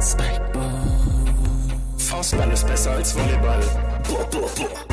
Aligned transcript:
Spikeball. 0.00 0.72
Faustball 1.96 2.50
ist 2.52 2.66
besser 2.66 2.92
als 2.92 3.14
Volleyball. 3.14 3.60
Boah, 4.08 4.28
boah, 4.30 4.50
boah. 4.56 4.86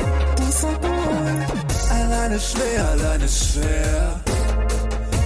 Alleine 1.90 2.40
schwer, 2.40 2.88
alleine 2.90 3.28
schwer. 3.28 4.20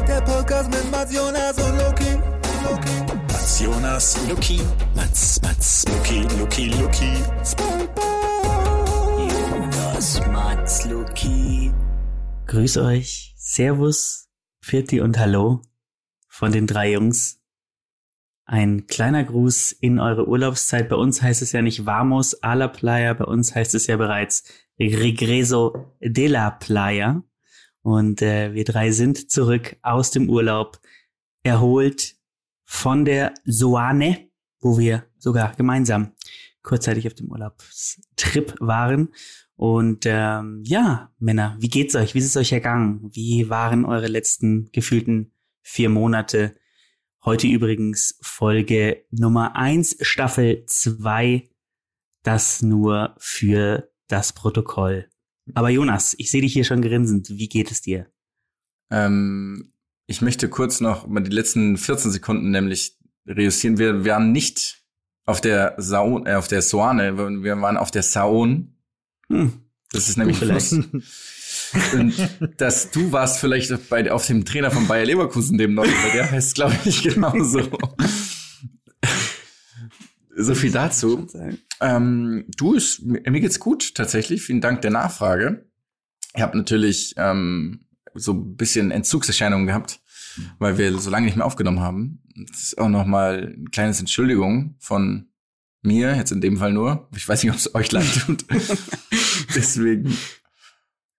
Der 0.07 0.21
Podcast 0.23 0.71
mit 0.71 0.91
Mats 0.91 1.15
Jonas 1.15 1.57
und 1.59 1.79
Loki. 1.79 2.19
Loki. 2.65 3.13
Mats 3.29 3.61
Jonas, 3.61 4.17
Luki. 4.29 4.61
Mats, 4.95 5.41
Mats, 5.43 5.85
Luki, 5.89 6.27
Luki, 6.39 6.69
Luki. 6.71 7.13
Spikeball. 7.45 8.09
Jonas, 9.29 10.21
Mats, 10.27 10.85
Luki. 10.87 11.73
Grüß 12.47 12.79
euch, 12.79 13.35
Servus, 13.37 14.29
Pfirti 14.63 15.01
und 15.01 15.19
Hallo 15.19 15.63
von 16.29 16.53
den 16.53 16.67
drei 16.67 16.93
Jungs. 16.93 17.38
Ein 18.51 18.87
kleiner 18.87 19.25
Gruß 19.25 19.73
in 19.73 20.01
eure 20.01 20.27
Urlaubszeit. 20.27 20.89
Bei 20.89 20.97
uns 20.97 21.21
heißt 21.21 21.43
es 21.43 21.53
ja 21.53 21.61
nicht 21.61 21.85
Vamos 21.85 22.43
a 22.43 22.55
la 22.55 22.69
Playa, 22.69 23.13
bei 23.13 23.27
uns 23.27 23.55
heißt 23.55 23.75
es 23.75 23.87
ja 23.89 23.99
bereits 23.99 24.43
Regreso 24.81 25.95
de 26.01 26.29
la 26.29 26.53
Playa. 26.53 27.23
Und 27.83 28.23
äh, 28.23 28.55
wir 28.55 28.65
drei 28.65 28.91
sind 28.91 29.31
zurück 29.31 29.77
aus 29.83 30.13
dem 30.13 30.31
Urlaub, 30.31 30.81
erholt 31.43 32.17
von 32.65 33.05
der 33.05 33.35
Soane, 33.45 34.31
wo 34.61 34.79
wir 34.79 35.05
sogar 35.19 35.55
gemeinsam 35.55 36.13
kurzzeitig 36.63 37.07
auf 37.07 37.13
dem 37.13 37.31
Urlaubstrip 37.31 38.55
waren. 38.61 39.11
Und 39.57 40.07
ähm, 40.07 40.63
ja, 40.65 41.13
Männer, 41.19 41.55
wie 41.61 41.69
geht's 41.69 41.95
euch? 41.95 42.15
Wie 42.15 42.19
ist 42.21 42.25
es 42.25 42.37
euch 42.39 42.53
ergangen? 42.53 43.11
Wie 43.13 43.51
waren 43.51 43.85
eure 43.85 44.07
letzten 44.07 44.71
gefühlten 44.73 45.33
vier 45.61 45.91
Monate? 45.91 46.55
Heute 47.29 47.47
übrigens 47.47 48.19
Folge 48.23 49.05
Nummer 49.11 49.55
eins, 49.55 49.99
Staffel 50.01 50.65
zwei. 50.65 51.51
Das 52.23 52.63
nur 52.63 53.17
für 53.19 53.93
das 54.09 54.33
Protokoll. 54.33 55.11
Aber 55.53 55.69
Jonas, 55.69 56.15
ich 56.17 56.31
sehe 56.31 56.41
dich 56.41 56.55
hier 56.55 56.65
schon 56.65 56.81
grinsend. 56.81 57.29
Wie 57.29 57.51
geht 57.51 57.71
es 57.71 57.83
dir? 57.83 58.11
Ähm, 58.91 59.75
ich 60.07 60.23
möchte 60.23 60.49
kurz 60.49 60.81
noch 60.81 61.07
mal 61.07 61.21
die 61.21 61.31
letzten 61.31 61.77
14 61.77 62.13
Sekunden 62.13 62.51
nämlich 62.51 62.97
reüssieren. 63.27 63.77
Wir, 63.77 64.05
wir 64.05 64.13
waren 64.13 64.33
nicht 64.33 64.83
auf 65.27 65.43
der 65.43 65.75
Saon, 65.77 66.25
äh, 66.25 66.33
auf 66.37 66.49
der 66.49 66.63
Soane, 66.63 67.43
wir 67.43 67.61
waren 67.61 67.77
auf 67.77 67.91
der 67.91 68.05
Saon. 68.05 68.79
Hm. 69.29 69.53
Das 69.93 70.09
ist 70.09 70.17
nämlich 70.17 70.39
vielleicht. 70.39 70.73
Und 71.93 72.15
dass 72.57 72.91
du 72.91 73.13
warst 73.13 73.41
vielleicht 73.41 73.89
bei, 73.89 74.11
auf 74.11 74.27
dem 74.27 74.45
Trainer 74.45 74.71
von 74.71 74.87
Bayer 74.87 75.05
Leverkusen, 75.05 75.59
dem 75.59 75.75
neuen, 75.75 75.91
weil 76.03 76.13
der 76.13 76.31
heißt, 76.31 76.55
glaube 76.55 76.77
ich, 76.85 77.03
genauso. 77.03 77.63
so 80.37 80.55
viel 80.55 80.73
dazu. 80.73 81.27
Ähm, 81.81 82.45
du, 82.57 82.75
ist, 82.75 83.03
mir 83.03 83.41
geht's 83.41 83.61
gut, 83.61 83.95
tatsächlich. 83.95 84.43
Vielen 84.43 84.61
Dank 84.61 84.83
der 84.83 84.91
Nachfrage. 84.91 85.67
Ich 86.35 86.43
habe 86.43 86.57
natürlich 86.57 87.15
ähm, 87.17 87.87
so 88.15 88.33
ein 88.33 88.57
bisschen 88.57 88.91
Entzugserscheinungen 88.91 89.67
gehabt, 89.67 90.01
weil 90.59 90.79
wir 90.79 90.97
so 90.99 91.11
lange 91.11 91.27
nicht 91.27 91.37
mehr 91.37 91.47
aufgenommen 91.47 91.81
haben. 91.81 92.23
Das 92.51 92.63
ist 92.63 92.79
auch 92.79 92.89
noch 92.89 93.05
mal 93.05 93.55
ein 93.57 93.71
kleines 93.71 94.01
Entschuldigung 94.01 94.77
von 94.79 95.29
mir, 95.83 96.17
jetzt 96.17 96.33
in 96.33 96.41
dem 96.41 96.59
Fall 96.59 96.73
nur. 96.73 97.09
Ich 97.17 97.29
weiß 97.29 97.43
nicht, 97.43 97.53
ob 97.53 97.59
es 97.59 97.75
euch 97.75 97.93
leid 97.93 98.07
tut. 98.27 98.45
Deswegen. 99.55 100.17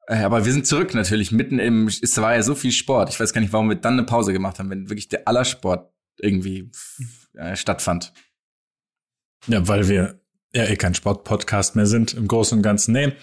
Äh, 0.09 0.23
Aber 0.23 0.43
wir 0.43 0.51
sind 0.51 0.65
zurück 0.65 0.93
natürlich, 0.93 1.31
mitten 1.31 1.59
im, 1.59 1.87
es 1.87 2.17
war 2.17 2.33
ja 2.35 2.41
so 2.41 2.55
viel 2.55 2.71
Sport. 2.71 3.09
Ich 3.09 3.19
weiß 3.19 3.31
gar 3.31 3.41
nicht, 3.41 3.53
warum 3.53 3.69
wir 3.69 3.75
dann 3.75 3.93
eine 3.93 4.03
Pause 4.03 4.33
gemacht 4.33 4.59
haben, 4.59 4.69
wenn 4.69 4.89
wirklich 4.89 5.07
der 5.07 5.27
aller 5.27 5.45
Sport 5.45 5.93
irgendwie 6.17 6.71
äh, 7.35 7.55
stattfand. 7.55 8.11
Ja, 9.47 9.65
weil 9.67 9.87
wir 9.87 10.19
ja 10.53 10.65
eh 10.65 10.75
kein 10.75 10.95
Sportpodcast 10.95 11.75
mehr 11.75 11.85
sind 11.85 12.15
im 12.15 12.27
Großen 12.27 12.57
und 12.57 12.63
Ganzen. 12.63 12.91
Nee, 12.91 13.13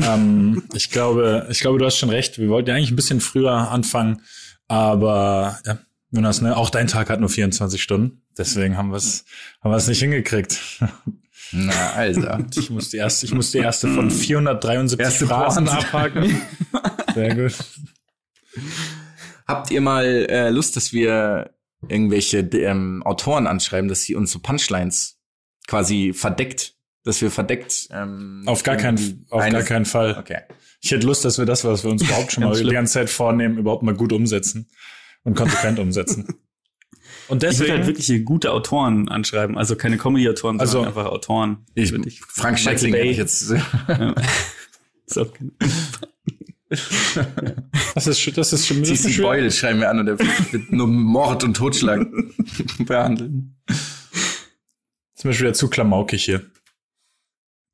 ähm, 0.00 0.62
ich 0.74 0.90
glaube, 0.90 1.48
ich 1.50 1.58
glaube, 1.58 1.78
du 1.78 1.84
hast 1.84 1.98
schon 1.98 2.10
recht. 2.10 2.38
Wir 2.38 2.48
wollten 2.48 2.70
ja 2.70 2.76
eigentlich 2.76 2.92
ein 2.92 2.96
bisschen 2.96 3.20
früher 3.20 3.52
anfangen, 3.52 4.22
aber 4.68 5.58
ja, 5.66 5.78
Jonas, 6.12 6.40
ne, 6.40 6.56
auch 6.56 6.70
dein 6.70 6.86
Tag 6.86 7.10
hat 7.10 7.18
nur 7.18 7.28
24 7.28 7.82
Stunden. 7.82 8.22
Deswegen 8.38 8.76
haben 8.76 8.90
wir 8.90 8.98
es 8.98 9.24
haben 9.60 9.72
wir 9.72 9.76
es 9.76 9.88
nicht 9.88 9.98
hingekriegt. 9.98 10.60
Na, 11.52 11.92
Alter. 11.92 12.44
Ich 12.56 12.70
muss 12.70 12.90
die 12.90 12.96
erste, 12.96 13.26
ich 13.26 13.34
muss 13.34 13.50
die 13.50 13.58
erste 13.58 13.88
von 13.88 14.10
473 14.10 15.04
Erste 15.04 15.26
Phrasen 15.26 15.68
abhaken. 15.68 16.42
Sehr 17.14 17.34
gut. 17.34 17.54
Habt 19.46 19.70
ihr 19.70 19.80
mal 19.80 20.04
äh, 20.04 20.50
Lust, 20.50 20.76
dass 20.76 20.92
wir 20.92 21.50
irgendwelche 21.88 22.38
ähm, 22.38 23.02
Autoren 23.04 23.46
anschreiben, 23.46 23.88
dass 23.88 24.02
sie 24.02 24.14
uns 24.14 24.32
so 24.32 24.40
Punchlines 24.40 25.18
quasi 25.66 26.12
verdeckt, 26.12 26.74
dass 27.04 27.20
wir 27.20 27.30
verdeckt 27.30 27.88
ähm, 27.90 28.42
Auf 28.46 28.62
gar 28.62 28.76
keinen, 28.76 29.26
auf 29.30 29.48
gar 29.48 29.62
keinen 29.62 29.84
Fall. 29.84 30.16
Okay. 30.18 30.40
Ich 30.80 30.90
hätte 30.90 31.06
Lust, 31.06 31.24
dass 31.24 31.38
wir 31.38 31.46
das, 31.46 31.64
was 31.64 31.84
wir 31.84 31.90
uns 31.90 32.02
überhaupt 32.02 32.32
schon 32.32 32.44
mal 32.44 32.60
die 32.60 32.68
ganze 32.70 32.94
Zeit 32.94 33.10
vornehmen, 33.10 33.58
überhaupt 33.58 33.82
mal 33.82 33.94
gut 33.94 34.12
umsetzen 34.12 34.68
und 35.22 35.34
konsequent 35.34 35.78
umsetzen. 35.78 36.26
Und 37.28 37.42
Ich 37.42 37.50
würde 37.50 37.56
deswegen, 37.58 37.72
halt 37.72 37.86
wirklich 37.86 38.24
gute 38.24 38.52
Autoren 38.52 39.08
anschreiben, 39.08 39.58
also 39.58 39.74
keine 39.76 39.98
Comedy-Autoren, 39.98 40.60
Also, 40.60 40.74
sondern 40.74 40.88
einfach 40.96 41.06
Autoren. 41.10 41.58
Ich, 41.74 41.92
ich- 41.92 42.20
Frank 42.20 42.58
Schätzling 42.58 42.94
hätte 42.94 43.06
ich 43.08 43.16
jetzt. 43.16 43.50
Ja. 43.88 44.14
Ist 45.06 45.18
auch 45.18 45.32
kein- 45.32 45.52
das 47.94 48.06
ist, 48.08 48.20
schon- 48.20 48.34
das 48.34 48.52
ist 48.52 48.66
schon, 48.66 48.84
CC. 48.84 49.20
Boyle 49.22 49.50
schreiben 49.50 49.80
wir 49.80 49.88
an 49.90 50.00
und 50.00 50.06
der 50.06 50.18
wird 50.18 50.72
nur 50.72 50.86
Mord 50.88 51.44
und 51.44 51.54
Totschlag 51.56 52.06
behandeln. 52.80 53.56
Zum 55.14 55.30
Beispiel 55.30 55.46
wieder 55.46 55.54
zu 55.54 55.68
klamaukig 55.68 56.24
hier. 56.24 56.42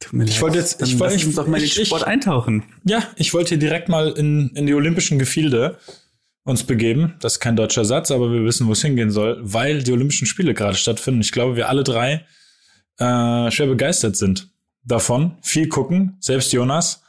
Tut 0.01 0.13
mir 0.13 0.25
Ich 0.25 0.33
leid. 0.33 0.43
wollte 0.43 0.59
jetzt- 0.59 0.83
ich 0.83 0.99
wollte- 0.99 1.25
uns 1.27 1.35
doch 1.35 1.47
mal 1.47 1.61
in 1.63 1.69
den 1.69 1.87
Sport 1.87 2.05
eintauchen. 2.05 2.65
Ja, 2.85 3.03
ich 3.17 3.33
wollte 3.33 3.51
hier 3.51 3.59
direkt 3.59 3.89
mal 3.89 4.11
in, 4.11 4.51
in 4.51 4.67
die 4.67 4.75
olympischen 4.75 5.19
Gefilde 5.19 5.79
uns 6.45 6.65
begeben. 6.65 7.15
Das 7.21 7.35
ist 7.35 7.41
kein 7.41 7.57
deutscher 7.57 7.85
Satz, 7.85 8.11
aber 8.11 8.33
wir 8.33 8.45
wissen, 8.45 8.67
wo 8.67 8.73
es 8.73 8.83
hingehen 8.83 9.11
soll, 9.11 9.39
weil 9.41 9.83
die 9.83 9.93
Olympischen 9.93 10.27
Spiele 10.27 10.55
gerade 10.55 10.77
stattfinden. 10.77 11.21
Ich 11.21 11.33
glaube, 11.33 11.57
wir 11.57 11.69
alle 11.69 11.85
drei 11.85 12.27
äh, 12.99 13.51
schwer 13.51 13.67
begeistert 13.67 14.17
sind 14.17 14.51
davon. 14.85 15.37
Viel 15.43 15.69
gucken, 15.69 16.17
selbst 16.21 16.53
Jonas. 16.53 17.03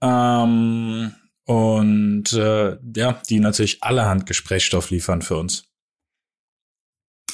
Ähm, 0.00 1.12
und 1.44 2.32
äh, 2.32 2.76
ja, 2.96 3.22
die 3.28 3.40
natürlich 3.40 3.82
allerhand 3.82 4.26
Gesprächsstoff 4.26 4.90
liefern 4.90 5.22
für 5.22 5.36
uns. 5.36 5.64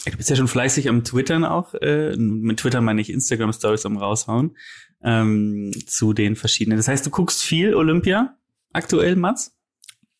Du 0.04 0.16
bist 0.16 0.30
ja 0.30 0.36
schon 0.36 0.48
fleißig 0.48 0.88
am 0.88 1.04
Twittern 1.04 1.44
auch. 1.44 1.74
Äh, 1.74 2.16
mit 2.16 2.58
Twitter 2.60 2.80
meine 2.80 3.00
ich 3.00 3.10
Instagram-Stories 3.10 3.86
am 3.86 3.96
raushauen. 3.96 4.56
Ähm, 5.02 5.72
zu 5.86 6.12
den 6.12 6.36
verschiedenen. 6.36 6.76
Das 6.78 6.88
heißt, 6.88 7.06
du 7.06 7.10
guckst 7.10 7.42
viel 7.42 7.74
Olympia 7.74 8.36
aktuell, 8.72 9.16
Mats? 9.16 9.56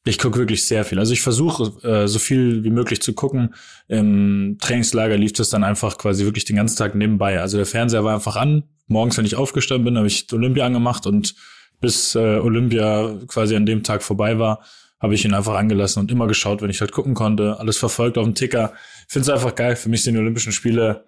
Ich 0.05 0.19
gucke 0.19 0.39
wirklich 0.39 0.65
sehr 0.65 0.85
viel. 0.85 0.99
Also 0.99 1.13
ich 1.13 1.21
versuche 1.21 1.87
äh, 1.87 2.09
so 2.09 2.19
viel 2.19 2.65
wie 2.65 2.71
möglich 2.71 3.03
zu 3.03 3.13
gucken. 3.13 3.55
Im 3.87 4.57
Trainingslager 4.59 5.19
lief 5.19 5.35
das 5.35 5.51
dann 5.51 5.63
einfach 5.63 5.99
quasi 5.99 6.25
wirklich 6.25 6.47
den 6.47 6.57
ganzen 6.57 6.77
Tag 6.77 6.95
nebenbei. 6.95 7.41
Also 7.41 7.59
der 7.59 7.67
Fernseher 7.67 8.03
war 8.03 8.15
einfach 8.15 8.37
an. 8.37 8.65
Morgens, 8.87 9.19
wenn 9.19 9.27
ich 9.27 9.37
aufgestanden 9.37 9.85
bin, 9.85 9.97
habe 9.99 10.07
ich 10.07 10.27
Olympia 10.33 10.65
angemacht 10.65 11.07
und 11.07 11.35
bis 11.81 12.15
äh, 12.15 12.39
Olympia 12.39 13.19
quasi 13.27 13.57
an 13.57 13.67
dem 13.67 13.83
Tag 13.83 14.03
vorbei 14.03 14.39
war, 14.39 14.65
habe 15.01 15.15
ich 15.15 15.25
ihn 15.25 15.35
einfach 15.35 15.55
angelassen 15.55 16.01
und 16.01 16.11
immer 16.11 16.27
geschaut, 16.27 16.63
wenn 16.63 16.71
ich 16.71 16.81
halt 16.81 16.93
gucken 16.93 17.15
konnte. 17.15 17.59
Alles 17.59 17.77
verfolgt 17.77 18.19
auf 18.19 18.25
dem 18.25 18.35
Ticker. 18.35 18.73
Finde 19.09 19.25
es 19.25 19.29
einfach 19.31 19.55
geil. 19.55 19.77
Für 19.77 19.89
mich 19.89 20.03
sind 20.03 20.15
die 20.15 20.21
Olympischen 20.21 20.53
Spiele 20.53 21.05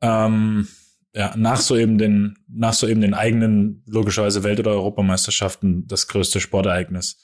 ähm, 0.00 0.68
ja, 1.14 1.34
nach 1.36 1.60
so 1.60 1.76
eben 1.76 1.98
den, 1.98 2.38
nach 2.48 2.74
so 2.74 2.86
eben 2.86 3.00
den 3.00 3.14
eigenen, 3.14 3.82
logischerweise 3.86 4.44
Welt- 4.44 4.60
oder 4.60 4.72
Europameisterschaften 4.72 5.86
das 5.86 6.08
größte 6.08 6.40
Sportereignis. 6.40 7.18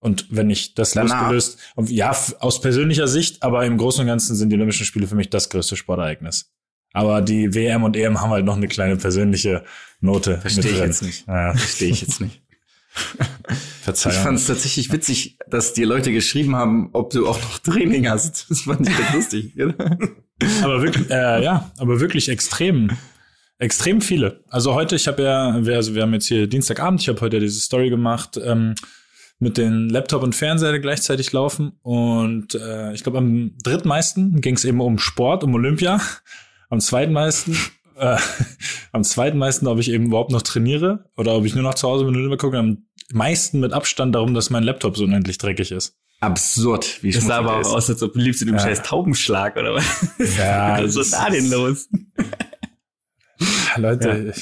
Und 0.00 0.26
wenn 0.30 0.48
ich 0.48 0.74
das 0.74 0.92
Danach. 0.92 1.30
losgelöst, 1.32 1.58
ja, 1.86 2.16
aus 2.38 2.60
persönlicher 2.60 3.08
Sicht, 3.08 3.42
aber 3.42 3.66
im 3.66 3.78
Großen 3.78 4.02
und 4.02 4.06
Ganzen 4.06 4.36
sind 4.36 4.50
die 4.50 4.56
Olympischen 4.56 4.86
Spiele 4.86 5.06
für 5.06 5.16
mich 5.16 5.30
das 5.30 5.48
größte 5.48 5.76
Sportereignis. 5.76 6.52
Aber 6.92 7.20
die 7.20 7.54
WM 7.54 7.82
und 7.82 7.96
EM 7.96 8.20
haben 8.20 8.30
halt 8.30 8.44
noch 8.44 8.56
eine 8.56 8.68
kleine 8.68 8.96
persönliche 8.96 9.64
Note. 10.00 10.38
Verstehe 10.38 10.62
mit 10.62 10.72
ich 10.72 10.78
drin. 10.78 10.88
jetzt 10.88 11.02
nicht. 11.02 11.26
Ja, 11.26 11.54
Verstehe 11.54 11.90
ich 11.90 12.00
jetzt 12.00 12.20
nicht. 12.20 12.42
Verzeihung. 13.82 14.16
Ich 14.16 14.22
fand 14.22 14.38
es 14.38 14.46
tatsächlich 14.46 14.92
witzig, 14.92 15.38
dass 15.48 15.72
die 15.72 15.84
Leute 15.84 16.12
geschrieben 16.12 16.56
haben, 16.56 16.90
ob 16.92 17.10
du 17.10 17.28
auch 17.28 17.40
noch 17.40 17.58
Training 17.62 18.08
hast. 18.08 18.46
Das 18.50 18.62
fand 18.62 18.88
ich 18.88 18.96
ganz 18.96 19.14
lustig. 19.14 19.54
aber 20.62 20.82
wirklich, 20.82 21.10
äh, 21.10 21.42
ja, 21.42 21.70
aber 21.78 22.00
wirklich 22.00 22.28
extrem, 22.28 22.90
extrem 23.58 24.00
viele. 24.00 24.44
Also 24.48 24.74
heute, 24.74 24.96
ich 24.96 25.08
habe 25.08 25.22
ja, 25.22 25.64
wir, 25.64 25.76
also 25.76 25.94
wir 25.94 26.02
haben 26.02 26.14
jetzt 26.14 26.26
hier 26.26 26.46
Dienstagabend, 26.46 27.00
ich 27.02 27.08
habe 27.08 27.20
heute 27.20 27.40
diese 27.40 27.60
Story 27.60 27.90
gemacht 27.90 28.40
ähm, 28.42 28.74
mit 29.40 29.56
den 29.56 29.88
Laptop 29.88 30.22
und 30.22 30.34
Fernseher 30.34 30.78
gleichzeitig 30.80 31.32
laufen 31.32 31.72
und 31.82 32.54
äh, 32.54 32.92
ich 32.92 33.02
glaube 33.02 33.18
am 33.18 33.52
drittmeisten 33.62 34.40
ging 34.40 34.54
es 34.56 34.64
eben 34.64 34.80
um 34.80 34.98
Sport, 34.98 35.44
um 35.44 35.54
Olympia. 35.54 36.00
Am 36.70 36.80
zweitmeisten, 36.80 37.56
äh, 37.96 38.18
am 38.92 39.02
zweitmeisten, 39.02 39.66
ob 39.68 39.78
ich 39.78 39.90
eben 39.90 40.06
überhaupt 40.06 40.30
noch 40.32 40.42
trainiere 40.42 41.06
oder 41.16 41.34
ob 41.34 41.46
ich 41.46 41.54
nur 41.54 41.62
noch 41.62 41.72
zu 41.72 41.88
Hause 41.88 42.04
bin 42.04 42.14
und 42.14 42.20
Olympia 42.20 42.36
gucke. 42.36 42.58
Am 42.58 42.84
meisten 43.10 43.60
mit 43.60 43.72
Abstand 43.72 44.14
darum, 44.14 44.34
dass 44.34 44.50
mein 44.50 44.64
Laptop 44.64 44.98
so 44.98 45.04
unendlich 45.04 45.38
dreckig 45.38 45.72
ist. 45.72 45.96
Absurd, 46.20 47.02
wie 47.02 47.10
Das 47.12 47.24
sah 47.24 47.38
aber 47.38 47.52
er 47.52 47.60
auch 47.60 47.74
aus, 47.76 47.88
als 47.88 48.02
ob 48.02 48.12
du 48.12 48.18
liebst 48.18 48.42
in 48.42 48.48
dem 48.48 48.56
Ja. 48.56 48.62
scheiß 48.64 48.82
Taubenschlag, 48.82 49.56
oder 49.56 49.76
was? 49.76 49.84
Ja, 50.36 50.78
Was 50.82 50.96
ist 50.96 51.14
da 51.14 51.30
denn 51.30 51.48
los? 51.50 51.88
Leute, 53.76 54.34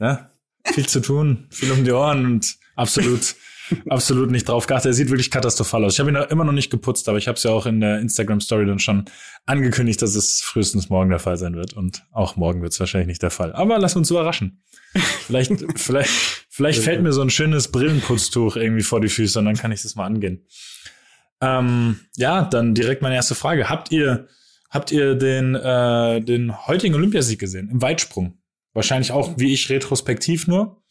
ja. 0.00 0.30
viel 0.66 0.86
zu 0.86 1.00
tun, 1.00 1.46
viel 1.50 1.70
um 1.72 1.84
die 1.84 1.92
Ohren 1.92 2.26
und 2.26 2.56
absolut, 2.74 3.36
absolut 3.88 4.30
nicht 4.30 4.48
drauf 4.48 4.66
geachtet. 4.66 4.90
Er 4.90 4.94
sieht 4.94 5.10
wirklich 5.10 5.30
katastrophal 5.30 5.84
aus. 5.84 5.94
Ich 5.94 6.00
habe 6.00 6.10
ihn 6.10 6.16
immer 6.16 6.44
noch 6.44 6.52
nicht 6.52 6.70
geputzt, 6.70 7.08
aber 7.08 7.18
ich 7.18 7.28
habe 7.28 7.36
es 7.36 7.42
ja 7.42 7.50
auch 7.50 7.66
in 7.66 7.80
der 7.80 8.00
Instagram 8.00 8.40
Story 8.40 8.66
dann 8.66 8.78
schon 8.78 9.04
angekündigt, 9.46 10.02
dass 10.02 10.14
es 10.14 10.40
frühestens 10.40 10.88
morgen 10.88 11.10
der 11.10 11.18
Fall 11.18 11.36
sein 11.36 11.54
wird. 11.54 11.74
Und 11.74 12.04
auch 12.12 12.36
morgen 12.36 12.62
wird 12.62 12.72
es 12.72 12.80
wahrscheinlich 12.80 13.08
nicht 13.08 13.22
der 13.22 13.30
Fall. 13.30 13.52
Aber 13.52 13.78
lass 13.78 13.96
uns 13.96 14.10
überraschen. 14.10 14.62
Vielleicht, 15.26 15.52
vielleicht, 15.76 16.10
vielleicht 16.48 16.82
fällt 16.82 17.02
mir 17.02 17.12
so 17.12 17.22
ein 17.22 17.30
schönes 17.30 17.68
Brillenputztuch 17.68 18.56
irgendwie 18.56 18.82
vor 18.82 19.00
die 19.00 19.08
Füße 19.08 19.38
und 19.38 19.46
dann 19.46 19.56
kann 19.56 19.72
ich 19.72 19.82
das 19.82 19.94
mal 19.94 20.06
angehen. 20.06 20.46
Ähm, 21.40 22.00
ja, 22.16 22.44
dann 22.44 22.74
direkt 22.74 23.02
meine 23.02 23.16
erste 23.16 23.34
Frage. 23.34 23.68
Habt 23.68 23.90
ihr, 23.90 24.28
habt 24.70 24.92
ihr 24.92 25.14
den, 25.16 25.54
äh, 25.54 26.20
den 26.20 26.66
heutigen 26.66 26.94
Olympiasieg 26.94 27.38
gesehen? 27.38 27.68
Im 27.68 27.82
Weitsprung? 27.82 28.38
Wahrscheinlich 28.74 29.12
auch, 29.12 29.34
wie 29.36 29.52
ich, 29.52 29.68
retrospektiv 29.68 30.46
nur. 30.46 30.81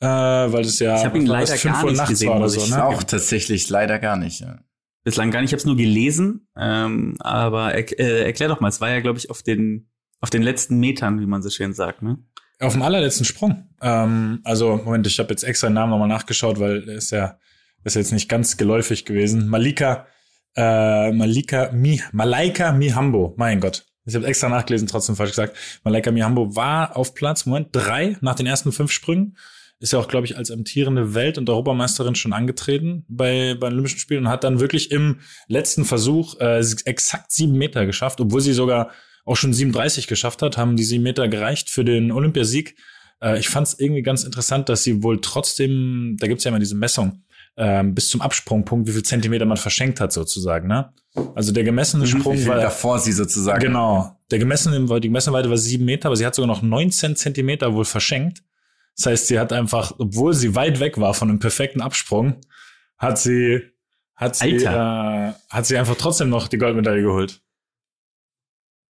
Äh, 0.00 0.06
weil 0.06 0.62
es 0.62 0.78
ja 0.78 0.96
Ich 0.96 1.04
hab 1.04 1.14
ihn 1.14 1.26
leider 1.26 1.52
das, 1.52 1.62
gar 1.62 1.84
nicht 1.84 1.96
nachts 1.96 2.10
gesehen, 2.10 2.30
oder 2.30 2.40
muss 2.40 2.54
so, 2.54 2.60
ich 2.62 2.70
ne? 2.70 2.84
Auch 2.84 3.02
tatsächlich 3.02 3.68
leider 3.68 3.98
gar 3.98 4.16
nicht. 4.16 4.40
Ja. 4.40 4.60
Bislang 5.04 5.30
gar 5.30 5.40
nicht. 5.40 5.50
Ich 5.50 5.52
habe 5.52 5.60
es 5.60 5.66
nur 5.66 5.76
gelesen. 5.76 6.48
Ähm, 6.56 7.16
aber 7.20 7.74
er, 7.74 7.98
äh, 7.98 8.24
erklär 8.24 8.48
doch 8.48 8.60
mal. 8.60 8.68
Es 8.68 8.80
war 8.80 8.90
ja, 8.90 9.00
glaube 9.00 9.18
ich, 9.18 9.30
auf 9.30 9.42
den 9.42 9.90
auf 10.20 10.30
den 10.30 10.42
letzten 10.42 10.78
Metern, 10.78 11.20
wie 11.20 11.26
man 11.26 11.42
so 11.42 11.48
schön 11.48 11.72
sagt. 11.72 12.02
Ne? 12.02 12.18
Auf 12.60 12.74
dem 12.74 12.82
allerletzten 12.82 13.24
Sprung. 13.24 13.70
Ähm, 13.80 14.40
also, 14.44 14.76
Moment, 14.84 15.06
ich 15.06 15.18
habe 15.18 15.30
jetzt 15.30 15.44
extra 15.44 15.68
den 15.68 15.74
Namen 15.74 15.90
nochmal 15.90 16.08
nachgeschaut, 16.08 16.60
weil 16.60 16.82
ist 16.88 17.10
ja 17.10 17.38
ist 17.84 17.96
jetzt 17.96 18.12
nicht 18.12 18.28
ganz 18.28 18.56
geläufig 18.56 19.06
gewesen. 19.06 19.48
Malika, 19.48 20.06
äh, 20.54 21.12
Malika 21.12 21.70
Mi, 21.72 22.02
Malaika 22.12 22.72
Mihambo, 22.72 23.34
mein 23.38 23.60
Gott. 23.60 23.86
Ich 24.04 24.14
habe 24.14 24.26
extra 24.26 24.48
nachgelesen, 24.48 24.88
trotzdem 24.88 25.16
falsch 25.16 25.30
gesagt. 25.30 25.56
Malaika 25.84 26.10
Mihambo 26.10 26.54
war 26.56 26.96
auf 26.96 27.14
Platz, 27.14 27.46
Moment, 27.46 27.68
drei 27.72 28.16
nach 28.20 28.34
den 28.34 28.46
ersten 28.46 28.72
fünf 28.72 28.90
Sprüngen. 28.92 29.36
Ist 29.80 29.94
ja 29.94 29.98
auch, 29.98 30.08
glaube 30.08 30.26
ich, 30.26 30.36
als 30.36 30.50
amtierende 30.50 31.14
Welt- 31.14 31.38
und 31.38 31.48
Europameisterin 31.48 32.14
schon 32.14 32.34
angetreten 32.34 33.04
bei, 33.08 33.56
bei 33.58 33.68
den 33.68 33.74
Olympischen 33.74 33.98
Spielen 33.98 34.26
und 34.26 34.30
hat 34.30 34.44
dann 34.44 34.60
wirklich 34.60 34.90
im 34.90 35.20
letzten 35.48 35.86
Versuch 35.86 36.38
äh, 36.38 36.62
exakt 36.84 37.32
sieben 37.32 37.54
Meter 37.54 37.86
geschafft, 37.86 38.20
obwohl 38.20 38.42
sie 38.42 38.52
sogar 38.52 38.90
auch 39.24 39.36
schon 39.36 39.52
37 39.54 40.06
geschafft 40.06 40.42
hat, 40.42 40.58
haben 40.58 40.76
die 40.76 40.84
sieben 40.84 41.02
Meter 41.02 41.28
gereicht 41.28 41.70
für 41.70 41.84
den 41.84 42.12
Olympiasieg. 42.12 42.76
Äh, 43.22 43.38
ich 43.38 43.48
fand 43.48 43.68
es 43.68 43.78
irgendwie 43.78 44.02
ganz 44.02 44.24
interessant, 44.24 44.68
dass 44.68 44.82
sie 44.84 45.02
wohl 45.02 45.20
trotzdem, 45.20 46.16
da 46.20 46.26
gibt's 46.26 46.44
ja 46.44 46.50
immer 46.50 46.58
diese 46.58 46.76
Messung, 46.76 47.22
ähm, 47.56 47.94
bis 47.94 48.08
zum 48.08 48.20
Absprungpunkt, 48.20 48.88
wie 48.88 48.92
viel 48.92 49.02
Zentimeter 49.02 49.44
man 49.44 49.56
verschenkt 49.56 50.00
hat 50.00 50.12
sozusagen. 50.12 50.68
Ne? 50.68 50.92
Also 51.34 51.52
der 51.52 51.64
gemessene 51.64 52.06
Sprung 52.06 52.34
Wie 52.34 52.38
viel 52.40 52.48
war 52.48 52.56
davor 52.56 52.98
sie 52.98 53.12
sozusagen. 53.12 53.60
Genau. 53.60 54.16
Der 54.30 54.38
gemessene, 54.38 54.84
die 55.00 55.08
gemessene 55.08 55.34
Weite 55.34 55.50
war 55.50 55.56
sieben 55.56 55.84
Meter, 55.84 56.06
aber 56.06 56.16
sie 56.16 56.24
hat 56.24 56.34
sogar 56.34 56.46
noch 56.46 56.62
19 56.62 57.16
Zentimeter 57.16 57.74
wohl 57.74 57.84
verschenkt. 57.84 58.42
Das 58.96 59.06
heißt, 59.06 59.26
sie 59.28 59.38
hat 59.38 59.52
einfach, 59.52 59.92
obwohl 59.98 60.34
sie 60.34 60.54
weit 60.54 60.78
weg 60.80 60.98
war 60.98 61.14
von 61.14 61.28
einem 61.30 61.38
perfekten 61.38 61.80
Absprung, 61.80 62.40
hat 62.98 63.18
sie, 63.18 63.60
hat 64.14 64.36
sie, 64.36 64.56
äh, 64.56 65.32
hat 65.48 65.66
sie 65.66 65.76
einfach 65.78 65.96
trotzdem 65.96 66.28
noch 66.28 66.48
die 66.48 66.58
Goldmedaille 66.58 67.02
geholt. 67.02 67.40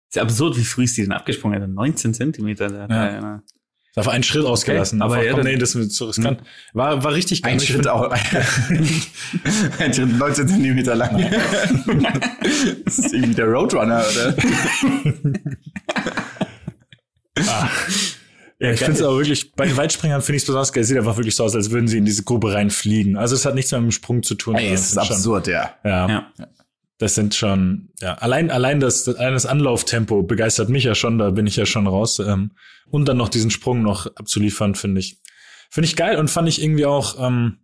Ist 0.08 0.16
ja 0.16 0.22
absurd, 0.22 0.56
wie 0.56 0.64
früh 0.64 0.84
ist 0.84 0.96
die 0.96 1.02
denn 1.02 1.12
abgesprungen? 1.12 1.62
hat. 1.62 1.68
19 1.68 2.12
Zentimeter. 2.14 2.68
Da 2.68 2.82
hat 2.82 2.90
Ja. 2.90 3.02
einer- 3.02 3.42
Ist 3.46 3.98
Einfach 3.98 4.12
einen 4.14 4.24
Schritt 4.24 4.46
ausgelassen. 4.46 5.02
aber 5.02 5.16
aber 5.16 5.24
ja, 5.24 5.32
komm, 5.34 5.42
nee, 5.42 5.56
das 5.56 5.74
ist 5.74 5.94
zu 5.94 6.06
riskant. 6.06 6.42
War, 6.72 7.04
war 7.04 7.12
richtig 7.12 7.42
geil. 7.42 7.52
Ein 7.54 7.60
Schritt 7.60 7.86
auch. 7.86 8.10
Ein 8.10 9.92
Schritt 9.92 10.16
19 10.18 10.48
Zentimeter 10.48 10.94
lang. 10.94 11.18
das 12.86 12.98
ist 12.98 13.12
irgendwie 13.12 13.34
der 13.34 13.46
Roadrunner, 13.48 14.02
oder? 14.10 14.34
Ja, 18.62 18.72
ich 18.72 18.78
finde 18.78 18.92
es 18.92 19.02
aber 19.02 19.16
wirklich, 19.16 19.52
bei 19.54 19.66
den 19.66 19.76
Weitspringern 19.76 20.22
finde 20.22 20.36
ich 20.36 20.42
es 20.42 20.46
besonders 20.46 20.72
geil. 20.72 20.82
Es 20.82 20.88
sieht 20.88 20.96
einfach 20.96 21.16
wirklich 21.16 21.34
so 21.34 21.44
aus, 21.44 21.54
als 21.54 21.70
würden 21.70 21.88
sie 21.88 21.98
in 21.98 22.04
diese 22.04 22.22
Grube 22.22 22.52
reinfliegen. 22.54 23.16
Also 23.16 23.34
es 23.34 23.44
hat 23.44 23.54
nichts 23.54 23.72
mehr 23.72 23.80
mit 23.80 23.90
dem 23.90 23.92
Sprung 23.92 24.22
zu 24.22 24.34
tun. 24.36 24.54
Ey, 24.56 24.72
es 24.72 24.82
ist 24.82 24.90
sind 24.92 25.04
schon- 25.06 25.16
absurd, 25.16 25.46
ja. 25.48 25.74
Ja, 25.84 26.08
Ja. 26.08 26.32
das 26.98 27.14
sind 27.16 27.34
schon, 27.34 27.88
ja, 28.00 28.14
allein, 28.14 28.50
allein 28.50 28.78
das, 28.78 29.08
allein 29.08 29.32
das 29.34 29.46
Anlauftempo 29.46 30.22
begeistert 30.22 30.68
mich 30.68 30.84
ja 30.84 30.94
schon, 30.94 31.18
da 31.18 31.30
bin 31.30 31.46
ich 31.48 31.56
ja 31.56 31.66
schon 31.66 31.86
raus. 31.88 32.20
Ähm, 32.20 32.52
und 32.88 33.06
dann 33.08 33.16
noch 33.16 33.28
diesen 33.30 33.50
Sprung 33.50 33.82
noch 33.82 34.06
abzuliefern, 34.14 34.74
finde 34.76 35.00
ich, 35.00 35.18
finde 35.70 35.86
ich 35.88 35.96
geil 35.96 36.16
und 36.18 36.28
fand 36.30 36.48
ich 36.48 36.62
irgendwie 36.62 36.86
auch, 36.86 37.16
ähm, 37.26 37.58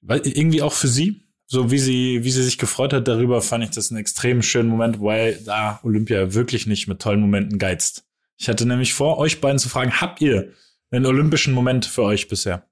weil, 0.00 0.20
irgendwie 0.26 0.62
auch 0.62 0.72
für 0.72 0.88
sie, 0.88 1.26
so 1.46 1.70
wie 1.70 1.78
sie, 1.78 2.20
wie 2.24 2.30
sie 2.30 2.42
sich 2.42 2.56
gefreut 2.58 2.92
hat 2.92 3.06
darüber, 3.08 3.42
fand 3.42 3.64
ich 3.64 3.70
das 3.70 3.90
einen 3.90 4.00
extrem 4.00 4.40
schönen 4.40 4.68
Moment, 4.70 5.00
weil 5.02 5.38
da 5.44 5.80
Olympia 5.82 6.32
wirklich 6.32 6.66
nicht 6.66 6.86
mit 6.88 7.00
tollen 7.02 7.20
Momenten 7.20 7.58
geizt. 7.58 8.04
Ich 8.40 8.48
hatte 8.48 8.66
nämlich 8.66 8.94
vor, 8.94 9.18
euch 9.18 9.40
beiden 9.40 9.58
zu 9.58 9.68
fragen, 9.68 10.00
habt 10.00 10.20
ihr 10.22 10.52
einen 10.90 11.04
olympischen 11.06 11.52
Moment 11.52 11.84
für 11.84 12.02
euch 12.02 12.26
bisher? 12.26 12.66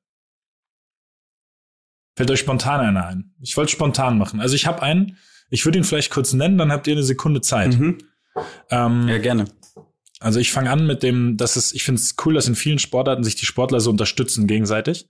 Fällt 2.17 2.31
euch 2.31 2.41
spontan 2.41 2.81
einer 2.81 3.07
ein? 3.07 3.35
Ich 3.41 3.57
wollte 3.57 3.71
spontan 3.73 4.19
machen. 4.19 4.41
Also 4.41 4.55
ich 4.55 4.67
habe 4.67 4.83
einen, 4.83 5.19
ich 5.51 5.65
würde 5.65 5.79
ihn 5.79 5.85
vielleicht 5.85 6.11
kurz 6.11 6.33
nennen, 6.33 6.59
dann 6.59 6.73
habt 6.73 6.87
ihr 6.87 6.95
eine 6.95 7.03
Sekunde 7.03 7.41
Zeit. 7.43 7.79
Mhm. 7.79 7.99
Ähm, 8.71 9.09
Ja, 9.09 9.19
gerne. 9.19 9.45
also 10.21 10.41
ich 10.41 10.51
fange 10.53 10.71
an 10.71 10.87
mit 10.87 11.03
dem, 11.03 11.37
dass 11.37 11.57
es, 11.57 11.73
ich 11.73 11.85
finde 11.85 12.01
es 12.01 12.17
cool, 12.25 12.35
dass 12.35 12.49
in 12.49 12.55
vielen 12.57 12.79
Sportarten 12.79 13.23
sich 13.23 13.37
die 13.37 13.47
Sportler 13.47 13.81
so 13.81 13.91
unterstützen 13.91 14.47
gegenseitig. 14.47 15.09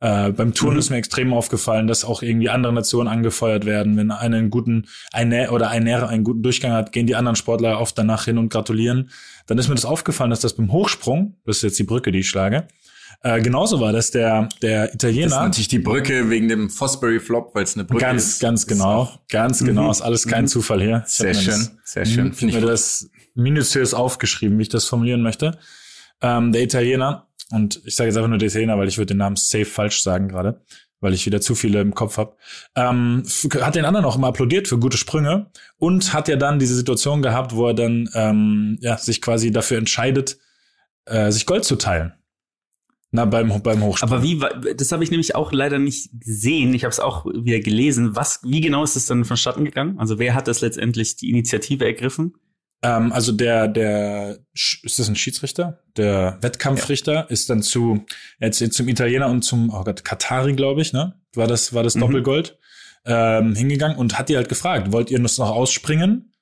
Äh, 0.00 0.30
beim 0.30 0.54
Touren 0.54 0.74
Mhm. 0.74 0.78
ist 0.78 0.90
mir 0.90 0.96
extrem 0.96 1.32
aufgefallen, 1.34 1.88
dass 1.88 2.04
auch 2.04 2.22
irgendwie 2.22 2.48
andere 2.50 2.72
Nationen 2.72 3.08
angefeuert 3.08 3.66
werden. 3.66 3.96
Wenn 3.96 4.12
einer 4.12 4.36
einen 4.36 4.48
guten 4.50 4.86
eine 5.12 5.50
oder 5.50 5.70
eine 5.70 6.08
einen 6.08 6.22
guten 6.22 6.42
Durchgang 6.44 6.70
hat, 6.72 6.92
gehen 6.92 7.08
die 7.08 7.16
anderen 7.16 7.34
Sportler 7.34 7.80
oft 7.80 7.98
danach 7.98 8.24
hin 8.26 8.38
und 8.38 8.48
gratulieren. 8.48 9.10
Dann 9.48 9.58
ist 9.58 9.68
mir 9.68 9.74
das 9.74 9.84
aufgefallen, 9.84 10.30
dass 10.30 10.40
das 10.40 10.54
beim 10.54 10.70
Hochsprung, 10.70 11.34
das 11.44 11.56
ist 11.56 11.62
jetzt 11.62 11.78
die 11.80 11.84
Brücke, 11.84 12.12
die 12.12 12.20
ich 12.20 12.28
schlage, 12.28 12.68
äh, 13.22 13.40
genauso 13.42 13.80
war, 13.80 13.92
dass 13.92 14.12
der 14.12 14.48
der 14.62 14.82
Das 14.84 14.88
ist 14.90 14.94
Italiener 14.94 15.42
natürlich 15.42 15.66
die 15.68 15.80
Brücke 15.80 16.30
wegen 16.30 16.46
dem 16.48 16.70
Fosbury 16.70 17.18
Flop, 17.18 17.52
weil 17.54 17.64
es 17.64 17.74
eine 17.74 17.84
Brücke 17.84 18.00
ganz 18.04 18.24
ist. 18.34 18.40
ganz 18.40 18.66
genau, 18.68 19.10
ganz 19.28 19.64
genau, 19.64 19.90
ist 19.90 20.02
alles 20.02 20.26
kein 20.28 20.46
Zufall 20.46 20.80
hier. 20.80 21.02
Ich 21.04 21.14
Sehr 21.14 21.34
schön, 21.34 21.46
das- 21.46 21.72
sehr 21.84 22.04
schön. 22.06 22.30
Ich 22.30 22.36
Finde 22.36 22.54
habe 22.54 22.60
ich 22.60 22.64
mir 22.66 22.70
das 22.70 23.10
minutiös 23.34 23.92
aufgeschrieben, 23.94 24.56
wie 24.58 24.62
ich 24.62 24.68
das 24.68 24.84
formulieren 24.84 25.22
möchte. 25.22 25.58
Ähm, 26.20 26.52
der 26.52 26.62
Italiener, 26.62 27.26
und 27.50 27.80
ich 27.84 27.96
sage 27.96 28.08
jetzt 28.08 28.16
einfach 28.16 28.28
nur 28.28 28.38
der 28.38 28.48
Italiener, 28.48 28.78
weil 28.78 28.88
ich 28.88 28.98
würde 28.98 29.14
den 29.14 29.18
Namen 29.18 29.36
safe 29.36 29.64
falsch 29.64 30.02
sagen 30.02 30.28
gerade, 30.28 30.60
weil 31.00 31.14
ich 31.14 31.26
wieder 31.26 31.40
zu 31.40 31.54
viele 31.54 31.80
im 31.80 31.94
Kopf 31.94 32.18
habe, 32.18 32.36
ähm, 32.74 33.22
hat 33.60 33.74
den 33.74 33.84
anderen 33.84 34.04
auch 34.04 34.16
immer 34.16 34.28
applaudiert 34.28 34.68
für 34.68 34.78
gute 34.78 34.96
Sprünge 34.96 35.50
und 35.76 36.12
hat 36.12 36.28
ja 36.28 36.36
dann 36.36 36.58
diese 36.58 36.74
Situation 36.74 37.22
gehabt, 37.22 37.54
wo 37.54 37.68
er 37.68 37.74
dann 37.74 38.08
ähm, 38.14 38.78
ja, 38.80 38.96
sich 38.98 39.22
quasi 39.22 39.50
dafür 39.50 39.78
entscheidet, 39.78 40.38
äh, 41.06 41.30
sich 41.30 41.46
Gold 41.46 41.64
zu 41.64 41.76
teilen. 41.76 42.14
Na, 43.10 43.24
beim, 43.24 43.62
beim 43.62 43.82
Hochsprung. 43.82 44.12
Aber 44.12 44.22
wie, 44.22 44.38
das 44.74 44.92
habe 44.92 45.02
ich 45.02 45.10
nämlich 45.10 45.34
auch 45.34 45.50
leider 45.50 45.78
nicht 45.78 46.10
gesehen. 46.12 46.74
Ich 46.74 46.84
habe 46.84 46.92
es 46.92 47.00
auch 47.00 47.24
wieder 47.24 47.60
gelesen. 47.60 48.14
Was, 48.16 48.40
wie 48.42 48.60
genau 48.60 48.84
ist 48.84 48.96
es 48.96 49.06
dann 49.06 49.24
vonstatten 49.24 49.64
gegangen? 49.64 49.98
Also 49.98 50.18
wer 50.18 50.34
hat 50.34 50.46
das 50.46 50.60
letztendlich 50.60 51.16
die 51.16 51.30
Initiative 51.30 51.86
ergriffen? 51.86 52.34
Ähm, 52.82 53.12
also 53.12 53.32
der, 53.32 53.68
der, 53.68 54.38
ist 54.54 54.98
das 54.98 55.08
ein 55.08 55.16
Schiedsrichter? 55.16 55.82
Der 55.96 56.38
Wettkampfrichter 56.40 57.28
ist 57.30 57.50
dann 57.50 57.62
zu, 57.62 58.04
jetzt, 58.38 58.60
jetzt 58.60 58.76
zum 58.76 58.88
Italiener 58.88 59.28
und 59.28 59.42
zum, 59.42 59.70
oh 59.70 59.82
Gott, 59.84 60.04
Katari, 60.04 60.54
glaube 60.54 60.80
ich, 60.82 60.92
ne? 60.92 61.14
War 61.34 61.46
das, 61.46 61.74
war 61.74 61.82
das 61.82 61.96
Mhm. 61.96 62.00
Doppelgold, 62.00 62.58
ähm, 63.04 63.54
hingegangen 63.56 63.96
und 63.96 64.18
hat 64.18 64.28
die 64.28 64.36
halt 64.36 64.48
gefragt, 64.48 64.92
wollt 64.92 65.10
ihr 65.10 65.20
das 65.20 65.38
noch 65.38 65.50
ausspringen? 65.50 66.32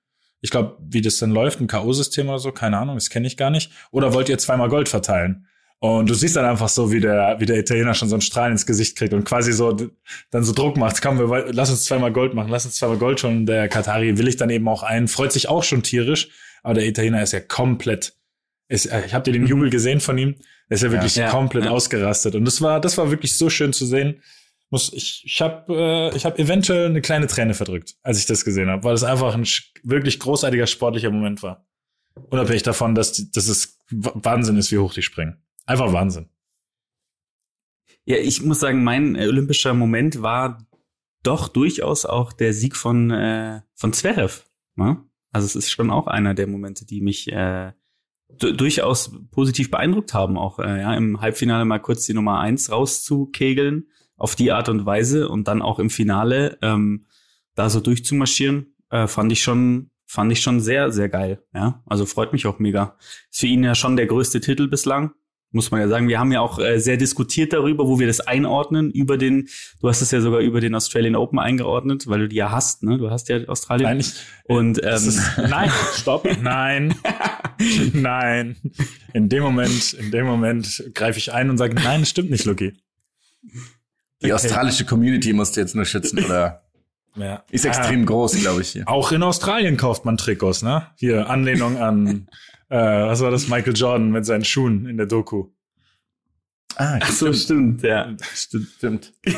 Ich 0.43 0.51
glaube, 0.51 0.77
wie 0.81 1.01
das 1.01 1.17
dann 1.17 1.31
läuft, 1.31 1.61
ein 1.61 1.67
K.O.-System 1.67 2.29
oder 2.29 2.39
so, 2.39 2.53
keine 2.53 2.79
Ahnung, 2.79 2.97
das 2.97 3.09
kenne 3.09 3.27
ich 3.27 3.37
gar 3.37 3.51
nicht. 3.51 3.73
Oder 3.91 4.13
wollt 4.13 4.29
ihr 4.29 4.39
zweimal 4.39 4.69
Gold 4.69 4.89
verteilen? 4.89 5.47
Und 5.79 6.09
du 6.09 6.15
siehst 6.15 6.37
dann 6.37 6.47
einfach 6.47 6.69
so, 6.69 6.91
wie 6.91 7.01
der, 7.01 7.37
wie 7.39 7.45
der 7.45 7.59
Italiener 7.59 7.93
schon 7.93 8.09
so 8.09 8.15
einen 8.15 8.23
Strahl 8.23 8.51
ins 8.51 8.65
Gesicht 8.65 8.97
kriegt 8.97 9.13
und 9.13 9.25
quasi 9.25 9.53
so 9.53 9.77
dann 10.31 10.43
so 10.43 10.53
Druck 10.53 10.77
macht. 10.79 11.03
Komm, 11.03 11.19
wir, 11.19 11.53
lass 11.53 11.71
uns 11.71 11.85
zweimal 11.85 12.13
Gold 12.13 12.35
machen, 12.35 12.49
lass 12.49 12.65
uns 12.65 12.77
zweimal 12.77 12.97
Gold 12.97 13.21
schon. 13.21 13.45
Der 13.45 13.69
Katari 13.69 14.17
will 14.17 14.27
ich 14.27 14.37
dann 14.37 14.49
eben 14.49 14.67
auch 14.69 14.83
ein, 14.83 15.07
freut 15.07 15.33
sich 15.33 15.49
auch 15.49 15.65
schon 15.65 15.83
tierisch, 15.83 16.31
aber 16.63 16.75
der 16.75 16.87
Italiener 16.87 17.23
ist 17.23 17.33
ja 17.33 17.41
komplett. 17.41 18.15
Ist, 18.69 18.87
äh, 18.87 19.05
ich 19.05 19.13
habe 19.13 19.25
dir 19.25 19.33
den 19.33 19.47
Jubel 19.47 19.69
gesehen 19.69 20.01
von 20.01 20.17
ihm. 20.17 20.37
Er 20.69 20.75
ist 20.77 20.83
ja 20.83 20.91
wirklich 20.91 21.15
Ja, 21.15 21.31
komplett 21.31 21.67
ja. 21.67 21.71
ausgerastet 21.71 22.35
und 22.35 22.47
das 22.47 22.63
war, 22.63 22.81
das 22.81 22.97
war 22.97 23.11
wirklich 23.11 23.37
so 23.37 23.51
schön 23.51 23.73
zu 23.73 23.85
sehen. 23.85 24.23
Muss 24.71 24.93
ich, 24.93 25.23
ich 25.25 25.41
habe, 25.41 26.11
äh, 26.13 26.17
ich 26.17 26.25
habe 26.25 26.39
eventuell 26.39 26.87
eine 26.87 27.01
kleine 27.01 27.29
Träne 27.29 27.55
verdrückt, 27.55 27.95
als 28.03 28.19
ich 28.19 28.27
das 28.27 28.45
gesehen 28.45 28.69
habe, 28.69 28.83
weil 28.83 28.95
es 28.95 29.05
einfach 29.05 29.35
ein 29.35 29.47
wirklich 29.85 30.19
großartiger 30.19 30.67
sportlicher 30.67 31.11
Moment 31.11 31.43
war. 31.43 31.67
Unabhängig 32.31 32.65
davon, 32.65 32.95
dass, 32.95 33.31
dass 33.31 33.47
es 33.47 33.79
Wahnsinn 33.91 34.57
ist, 34.57 34.73
wie 34.73 34.79
hoch 34.79 34.95
die 34.95 35.03
springen. 35.03 35.37
Einfach 35.67 35.93
Wahnsinn. 35.93 36.29
Ja, 38.05 38.17
ich 38.17 38.43
muss 38.43 38.61
sagen, 38.61 38.85
mein 38.85 39.17
äh, 39.17 39.27
olympischer 39.27 39.75
Moment 39.75 40.23
war 40.23 40.65
doch 41.23 41.49
durchaus 41.49 42.07
auch 42.07 42.33
der 42.33 42.53
Sieg 42.55 42.77
von, 42.77 43.11
äh, 43.11 43.63
von 43.75 43.93
Zverev. 43.93 44.45
Ne? 44.77 45.03
Also 45.33 45.47
es 45.47 45.57
ist 45.57 45.71
schon 45.71 45.91
auch 45.91 46.07
einer 46.07 46.35
der 46.35 46.47
Momente, 46.47 46.87
die 46.87 47.01
mich 47.01 47.31
äh, 47.33 47.73
du- 48.39 48.53
durchaus 48.53 49.13
positiv 49.33 49.73
beeindruckt 49.73 50.15
haben, 50.15 50.39
auch 50.39 50.61
äh, 50.61 50.81
ja, 50.81 50.95
im 50.95 51.21
Halbfinale 51.21 51.65
mal 51.65 51.81
kurz 51.81 52.07
die 52.07 52.15
Nummer 52.15 52.39
eins 52.39 52.71
rauszukegeln 52.71 53.89
auf 54.17 54.37
die 54.37 54.53
Art 54.53 54.69
und 54.69 54.87
Weise 54.87 55.29
und 55.29 55.49
dann 55.49 55.61
auch 55.61 55.81
im 55.81 55.91
Finale 55.91 56.59
ähm, 56.63 57.07
da 57.57 57.69
so 57.69 57.81
durchzumarschieren, 57.81 58.75
äh, 58.91 59.09
fand 59.09 59.33
ich 59.33 59.43
schon 59.43 59.91
fand 60.09 60.31
ich 60.31 60.41
schon 60.41 60.61
sehr, 60.61 60.93
sehr 60.93 61.09
geil. 61.09 61.43
Ja, 61.53 61.83
also 61.87 62.07
freut 62.07 62.33
mich 62.33 62.47
auch 62.47 62.61
mega. 62.61 62.97
Ist 63.29 63.41
für 63.41 63.49
ihn 63.49 63.65
ja 63.65 63.75
schon 63.75 63.97
der 63.97 64.07
größte 64.07 64.41
Titel 64.41 64.69
bislang 64.69 65.13
muss 65.51 65.71
man 65.71 65.81
ja 65.81 65.89
sagen. 65.89 66.09
Wir 66.09 66.19
haben 66.19 66.33
ja 66.33 66.41
auch 66.41 66.59
äh, 66.59 66.79
sehr 66.79 66.97
diskutiert 66.97 67.53
darüber, 67.53 67.87
wo 67.87 67.99
wir 67.99 68.07
das 68.07 68.21
einordnen, 68.21 68.91
über 68.91 69.17
den, 69.19 69.49
du 69.81 69.89
hast 69.89 70.03
es 70.03 70.11
ja 70.11 70.21
sogar 70.21 70.41
über 70.41 70.61
den 70.61 70.75
Australian 70.75 71.17
Open 71.17 71.39
eingeordnet, 71.39 72.07
weil 72.07 72.21
du 72.21 72.29
die 72.29 72.37
ja 72.37 72.51
hast, 72.51 72.83
ne? 72.83 72.99
Du 72.99 73.11
hast 73.11 73.29
ja 73.29 73.45
Australien. 73.47 73.89
Nein, 73.89 74.01
ich, 74.01 74.15
und 74.45 74.83
ähm, 74.83 74.95
ist, 74.95 75.21
nein, 75.49 75.71
stopp, 75.95 76.29
nein, 76.43 76.95
nein. 77.93 78.57
In 79.13 79.29
dem 79.29 79.43
Moment, 79.43 79.95
in 79.95 80.11
dem 80.11 80.27
Moment 80.27 80.91
greife 80.95 81.19
ich 81.19 81.33
ein 81.33 81.51
und 81.51 81.59
sage, 81.59 81.75
nein, 81.75 82.01
das 82.01 82.11
stimmt 82.11 82.31
nicht, 82.31 82.45
Lucky. 82.45 82.75
Die 84.23 84.27
okay. 84.27 84.33
australische 84.33 84.85
Community 84.85 85.33
musst 85.33 85.57
du 85.57 85.61
jetzt 85.61 85.75
nur 85.75 85.85
schützen, 85.85 86.25
oder? 86.25 86.63
Ja. 87.17 87.45
Ist 87.51 87.65
extrem 87.65 88.03
ah, 88.03 88.05
groß, 88.05 88.41
glaube 88.41 88.61
ich. 88.61 88.71
Hier. 88.71 88.87
Auch 88.87 89.11
in 89.11 89.23
Australien 89.23 89.77
kauft 89.77 90.05
man 90.05 90.17
Trikots, 90.17 90.63
ne? 90.63 90.89
Hier, 90.97 91.31
Anlehnung 91.31 91.79
an 91.79 92.29
äh, 92.69 92.77
was 92.77 93.21
war 93.21 93.31
das, 93.31 93.49
Michael 93.49 93.75
Jordan 93.77 94.11
mit 94.11 94.27
seinen 94.27 94.45
Schuhen 94.45 94.87
in 94.87 94.97
der 94.97 95.07
Doku. 95.07 95.49
Ah, 96.77 96.99
Ach 97.01 97.11
so, 97.11 97.33
stimmt, 97.33 97.83
ja. 97.83 98.15
Stimmt. 98.35 98.69
stimmt. 98.77 99.13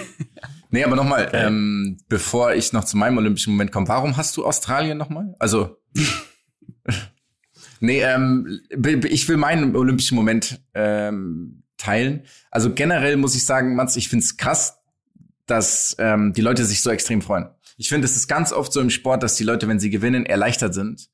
nee, 0.71 0.83
aber 0.83 0.97
nochmal, 0.97 1.29
okay. 1.29 1.47
ähm, 1.47 1.99
bevor 2.09 2.53
ich 2.55 2.73
noch 2.73 2.85
zu 2.85 2.97
meinem 2.97 3.17
olympischen 3.19 3.53
Moment 3.53 3.71
komme, 3.71 3.87
warum 3.87 4.17
hast 4.17 4.37
du 4.37 4.45
Australien 4.45 4.99
nochmal? 4.99 5.37
Also, 5.39 5.77
nee, 7.81 8.01
ähm, 8.01 8.61
ich 8.71 9.29
will 9.29 9.37
meinen 9.37 9.77
olympischen 9.77 10.17
Moment 10.17 10.61
ähm, 10.75 11.63
teilen. 11.77 12.25
Also 12.51 12.73
generell 12.75 13.17
muss 13.17 13.37
ich 13.37 13.47
sagen, 13.47 13.77
Mats, 13.77 13.95
ich 13.95 14.09
find's 14.09 14.37
krass, 14.37 14.79
dass 15.47 15.95
ähm, 15.99 16.33
die 16.33 16.43
Leute 16.43 16.65
sich 16.65 16.83
so 16.83 16.91
extrem 16.91 17.23
freuen. 17.23 17.49
Ich 17.77 17.89
finde, 17.89 18.05
es 18.07 18.17
ist 18.17 18.27
ganz 18.27 18.53
oft 18.53 18.73
so 18.73 18.81
im 18.81 18.91
Sport, 18.91 19.23
dass 19.23 19.37
die 19.37 19.45
Leute, 19.45 19.69
wenn 19.69 19.79
sie 19.79 19.91
gewinnen, 19.91 20.27
erleichtert 20.27 20.75
sind. 20.75 21.09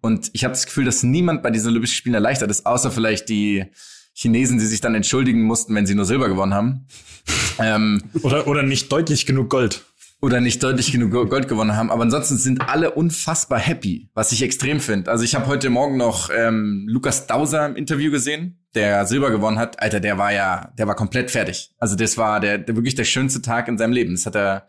Und 0.00 0.30
ich 0.32 0.44
habe 0.44 0.52
das 0.52 0.66
Gefühl, 0.66 0.84
dass 0.84 1.02
niemand 1.02 1.42
bei 1.42 1.50
diesen 1.50 1.68
Olympischen 1.68 1.94
Spielen 1.94 2.14
erleichtert 2.14 2.50
ist, 2.50 2.66
außer 2.66 2.90
vielleicht 2.90 3.28
die 3.28 3.66
Chinesen, 4.14 4.58
die 4.58 4.66
sich 4.66 4.80
dann 4.80 4.94
entschuldigen 4.94 5.42
mussten, 5.42 5.74
wenn 5.74 5.86
sie 5.86 5.94
nur 5.94 6.04
Silber 6.04 6.28
gewonnen 6.28 6.54
haben. 6.54 6.86
ähm, 7.58 8.02
oder, 8.22 8.46
oder 8.46 8.62
nicht 8.62 8.90
deutlich 8.90 9.26
genug 9.26 9.50
Gold. 9.50 9.84
Oder 10.22 10.42
nicht 10.42 10.62
deutlich 10.62 10.92
genug 10.92 11.12
Gold 11.12 11.48
gewonnen 11.48 11.74
haben. 11.74 11.90
Aber 11.90 12.02
ansonsten 12.02 12.36
sind 12.36 12.68
alle 12.68 12.90
unfassbar 12.90 13.58
happy, 13.58 14.10
was 14.12 14.32
ich 14.32 14.42
extrem 14.42 14.78
finde. 14.80 15.10
Also 15.10 15.24
ich 15.24 15.34
habe 15.34 15.46
heute 15.46 15.70
Morgen 15.70 15.96
noch 15.96 16.28
ähm, 16.28 16.84
Lukas 16.88 17.26
Dauser 17.26 17.64
im 17.64 17.74
Interview 17.74 18.10
gesehen, 18.10 18.62
der 18.74 19.06
Silber 19.06 19.30
gewonnen 19.30 19.58
hat. 19.58 19.80
Alter, 19.80 19.98
der 19.98 20.18
war 20.18 20.30
ja, 20.30 20.74
der 20.76 20.86
war 20.86 20.94
komplett 20.94 21.30
fertig. 21.30 21.70
Also 21.78 21.96
das 21.96 22.18
war 22.18 22.38
der, 22.40 22.58
der 22.58 22.76
wirklich 22.76 22.94
der 22.94 23.04
schönste 23.04 23.40
Tag 23.40 23.66
in 23.68 23.78
seinem 23.78 23.92
Leben. 23.92 24.12
Das 24.12 24.26
hat 24.26 24.36
er 24.36 24.68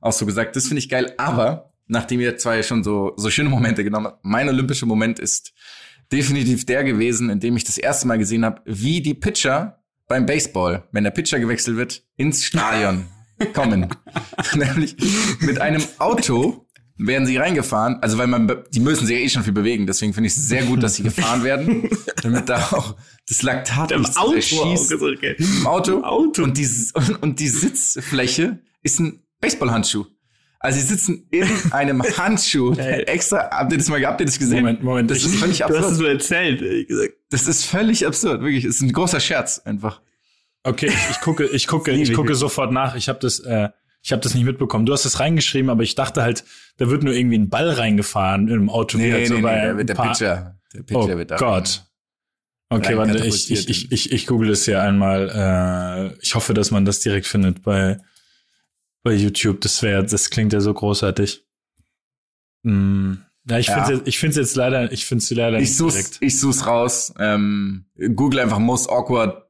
auch 0.00 0.12
so 0.12 0.24
gesagt. 0.24 0.54
Das 0.54 0.68
finde 0.68 0.78
ich 0.78 0.88
geil. 0.88 1.12
Aber 1.18 1.71
nachdem 1.92 2.20
ihr 2.20 2.36
zwei 2.38 2.62
schon 2.62 2.82
so, 2.82 3.12
so 3.16 3.30
schöne 3.30 3.50
Momente 3.50 3.84
genommen 3.84 4.06
habt, 4.06 4.24
mein 4.24 4.48
olympischer 4.48 4.86
Moment 4.86 5.18
ist 5.18 5.52
definitiv 6.10 6.66
der 6.66 6.84
gewesen, 6.84 7.30
in 7.30 7.38
dem 7.38 7.56
ich 7.56 7.64
das 7.64 7.78
erste 7.78 8.08
Mal 8.08 8.18
gesehen 8.18 8.44
habe, 8.44 8.62
wie 8.64 9.00
die 9.00 9.14
Pitcher 9.14 9.82
beim 10.08 10.26
Baseball, 10.26 10.88
wenn 10.92 11.04
der 11.04 11.10
Pitcher 11.10 11.38
gewechselt 11.38 11.76
wird, 11.76 12.02
ins 12.16 12.44
Stadion 12.44 13.06
kommen. 13.52 13.88
Nämlich 14.54 14.96
mit 15.40 15.60
einem 15.60 15.82
Auto 15.98 16.66
werden 16.96 17.26
sie 17.26 17.36
reingefahren, 17.36 17.98
also 18.00 18.16
weil 18.18 18.26
man, 18.26 18.50
die 18.72 18.80
müssen 18.80 19.06
sich 19.06 19.16
ja 19.16 19.22
eh 19.22 19.28
schon 19.28 19.42
viel 19.42 19.52
bewegen, 19.52 19.86
deswegen 19.86 20.14
finde 20.14 20.28
ich 20.28 20.36
es 20.36 20.46
sehr 20.46 20.64
gut, 20.64 20.82
dass 20.82 20.94
sie 20.94 21.02
gefahren 21.02 21.44
werden, 21.44 21.88
damit 22.22 22.48
da 22.48 22.58
auch 22.72 22.96
das 23.28 23.42
Laktat 23.42 23.92
Im 23.92 24.04
Auto, 24.04 24.40
schießt. 24.40 24.92
Okay. 24.94 25.34
Im 25.38 25.66
Auto. 25.66 25.98
Im 25.98 26.04
Auto. 26.04 26.42
Und 26.42 26.56
die, 26.56 26.68
und 27.20 27.40
die 27.40 27.48
Sitzfläche 27.48 28.60
ist 28.82 29.00
ein 29.00 29.20
Baseballhandschuh. 29.40 30.06
Also 30.62 30.78
sie 30.78 30.86
sitzen 30.86 31.26
in 31.30 31.48
einem 31.72 32.02
Handschuh 32.16 32.72
extra. 32.74 33.50
Habt 33.50 33.72
ihr 33.72 33.78
das 33.78 33.88
mal 33.88 34.00
habt 34.06 34.20
ihr 34.20 34.26
das 34.26 34.38
gesehen? 34.38 34.60
Moment, 34.60 34.82
Moment. 34.84 35.10
Das 35.10 35.24
ist 35.24 35.34
völlig 35.34 35.64
absurd. 35.64 35.80
Du 35.80 35.84
hast 35.84 35.92
es 35.92 35.98
so 35.98 36.06
erzählt, 36.06 36.62
ehrlich 36.62 36.86
gesagt. 36.86 37.14
Das 37.30 37.48
ist 37.48 37.64
völlig 37.64 38.06
absurd, 38.06 38.42
wirklich. 38.42 38.64
Es 38.64 38.76
ist 38.76 38.82
ein 38.82 38.92
großer 38.92 39.18
Scherz 39.18 39.58
einfach. 39.64 40.00
Okay, 40.62 40.86
ich, 40.86 41.10
ich 41.10 41.20
gucke, 41.20 41.46
ich 41.46 41.66
gucke, 41.66 41.90
ich 41.90 42.12
gucke 42.12 42.36
sofort 42.36 42.70
nach. 42.70 42.94
Ich 42.94 43.08
habe 43.08 43.18
das, 43.18 43.40
äh, 43.40 43.70
ich 44.02 44.12
habe 44.12 44.22
das 44.22 44.34
nicht 44.34 44.44
mitbekommen. 44.44 44.86
Du 44.86 44.92
hast 44.92 45.04
das 45.04 45.18
reingeschrieben, 45.18 45.68
aber 45.68 45.82
ich 45.82 45.96
dachte 45.96 46.22
halt, 46.22 46.44
da 46.76 46.88
wird 46.88 47.02
nur 47.02 47.12
irgendwie 47.12 47.38
ein 47.38 47.48
Ball 47.48 47.70
reingefahren 47.70 48.46
in 48.46 48.54
einem 48.54 48.70
Auto. 48.70 48.98
Nee, 48.98 49.10
nee, 49.10 49.24
so 49.24 49.34
nee, 49.34 49.42
der, 49.42 49.76
wird 49.76 49.88
der 49.88 49.94
Pitcher. 49.94 50.60
Der 50.72 50.82
Pitcher 50.84 51.14
oh 51.14 51.18
wird 51.18 51.32
da. 51.32 51.36
Gott. 51.38 51.82
Okay, 52.68 52.96
warte, 52.96 53.26
ich, 53.26 53.50
ich, 53.50 53.68
ich, 53.68 53.92
ich, 53.92 54.12
ich 54.12 54.26
google 54.28 54.48
das 54.48 54.64
hier 54.64 54.80
einmal. 54.80 56.12
Äh, 56.14 56.22
ich 56.22 56.36
hoffe, 56.36 56.54
dass 56.54 56.70
man 56.70 56.84
das 56.84 57.00
direkt 57.00 57.26
findet 57.26 57.62
bei 57.62 57.98
bei 59.02 59.12
YouTube. 59.14 59.60
Das 59.60 59.82
wäre, 59.82 60.04
das 60.04 60.30
klingt 60.30 60.52
ja 60.52 60.60
so 60.60 60.72
großartig. 60.72 61.44
Mm. 62.62 63.14
Ja, 63.48 63.58
ich 63.58 63.66
ja. 63.66 63.84
finde 63.84 64.02
ich 64.08 64.18
finde 64.18 64.40
jetzt 64.40 64.54
leider, 64.54 64.92
ich 64.92 65.04
finde 65.04 65.24
sie 65.24 65.34
leider 65.34 65.58
ich 65.58 65.76
such's, 65.76 65.94
direkt. 65.94 66.18
Ich 66.20 66.38
such's 66.38 66.66
raus. 66.66 67.12
Ähm, 67.18 67.86
Google 68.14 68.38
einfach 68.38 68.60
most 68.60 68.88
awkward 68.88 69.44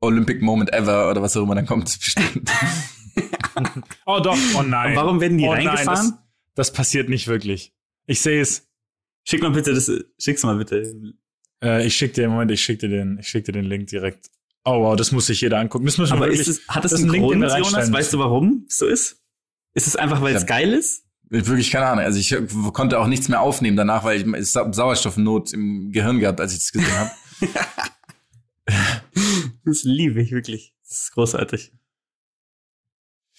Olympic 0.00 0.42
Moment 0.42 0.72
ever 0.72 1.10
oder 1.10 1.22
was 1.22 1.36
auch 1.36 1.42
immer, 1.42 1.54
dann 1.54 1.66
kommt 1.66 1.88
es 1.88 1.98
bestimmt. 1.98 2.50
oh 4.06 4.20
doch, 4.20 4.36
oh 4.56 4.62
nein. 4.62 4.90
Und 4.90 4.96
warum 4.96 5.20
werden 5.20 5.38
die 5.38 5.44
oh 5.44 5.52
reingefahren? 5.52 6.10
Nein, 6.10 6.18
das, 6.54 6.68
das, 6.68 6.72
passiert 6.72 7.08
nicht 7.08 7.26
wirklich. 7.26 7.74
Ich 8.06 8.20
sehe 8.20 8.40
es. 8.40 8.68
Schick 9.24 9.42
mal 9.42 9.50
bitte 9.50 9.74
das, 9.74 9.90
schick's 10.18 10.42
mal 10.42 10.56
bitte. 10.56 11.14
Äh, 11.62 11.86
ich 11.86 11.96
schick 11.96 12.14
dir, 12.14 12.28
Moment, 12.28 12.50
ich 12.50 12.62
schick 12.62 12.78
dir 12.78 12.88
den, 12.88 13.18
ich 13.18 13.28
schick 13.28 13.44
dir 13.44 13.52
den 13.52 13.64
Link 13.64 13.88
direkt. 13.88 14.30
Oh 14.68 14.82
wow, 14.82 14.96
das 14.96 15.12
muss 15.12 15.26
sich 15.26 15.40
jeder 15.40 15.58
angucken. 15.58 15.84
Müssen 15.84 16.04
wir 16.04 16.12
Aber 16.12 16.26
wirklich, 16.26 16.40
ist 16.40 16.48
es, 16.48 16.68
hat 16.68 16.84
das, 16.84 16.92
das 16.92 17.02
einen 17.02 17.12
Grund, 17.12 17.42
Jonas? 17.42 17.90
Weißt 17.90 18.12
du, 18.12 18.18
warum 18.18 18.66
es 18.68 18.76
so 18.76 18.86
ist? 18.86 19.16
Ist 19.72 19.86
es 19.86 19.96
einfach, 19.96 20.20
weil 20.20 20.36
es 20.36 20.44
geil 20.44 20.74
ist? 20.74 21.04
Wirklich 21.30 21.70
keine 21.70 21.86
Ahnung. 21.86 22.04
Also 22.04 22.18
ich 22.18 22.34
konnte 22.72 22.98
auch 22.98 23.06
nichts 23.06 23.28
mehr 23.28 23.40
aufnehmen 23.40 23.76
danach, 23.76 24.04
weil 24.04 24.36
ich 24.36 24.50
Sauerstoffnot 24.50 25.52
im 25.52 25.92
Gehirn 25.92 26.20
gehabt, 26.20 26.40
als 26.40 26.52
ich 26.52 26.58
das 26.58 26.72
gesehen 26.72 26.98
habe. 26.98 27.10
das 29.64 29.84
liebe 29.84 30.20
ich 30.20 30.32
wirklich. 30.32 30.74
Das 30.86 31.02
ist 31.02 31.12
großartig. 31.12 31.72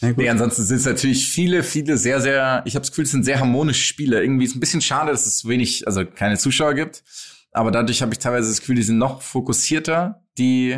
Nee, 0.01 0.29
ansonsten 0.29 0.63
sind 0.63 0.77
es 0.77 0.85
natürlich 0.85 1.27
viele, 1.27 1.61
viele 1.61 1.97
sehr, 1.97 2.21
sehr, 2.21 2.63
ich 2.65 2.75
habe 2.75 2.83
das 2.83 2.91
Gefühl, 2.91 3.03
es 3.03 3.11
sind 3.11 3.25
sehr 3.25 3.39
harmonische 3.39 3.83
Spiele. 3.83 4.21
Irgendwie 4.21 4.45
ist 4.45 4.55
ein 4.55 4.61
bisschen 4.61 4.81
schade, 4.81 5.11
dass 5.11 5.25
es 5.25 5.45
wenig, 5.45 5.85
also 5.87 6.05
keine 6.05 6.37
Zuschauer 6.37 6.73
gibt. 6.73 7.03
Aber 7.51 7.71
dadurch 7.71 8.01
habe 8.01 8.13
ich 8.13 8.19
teilweise 8.19 8.49
das 8.49 8.59
Gefühl, 8.59 8.75
die 8.75 8.83
sind 8.83 8.97
noch 8.97 9.21
fokussierter. 9.21 10.23
Die, 10.37 10.77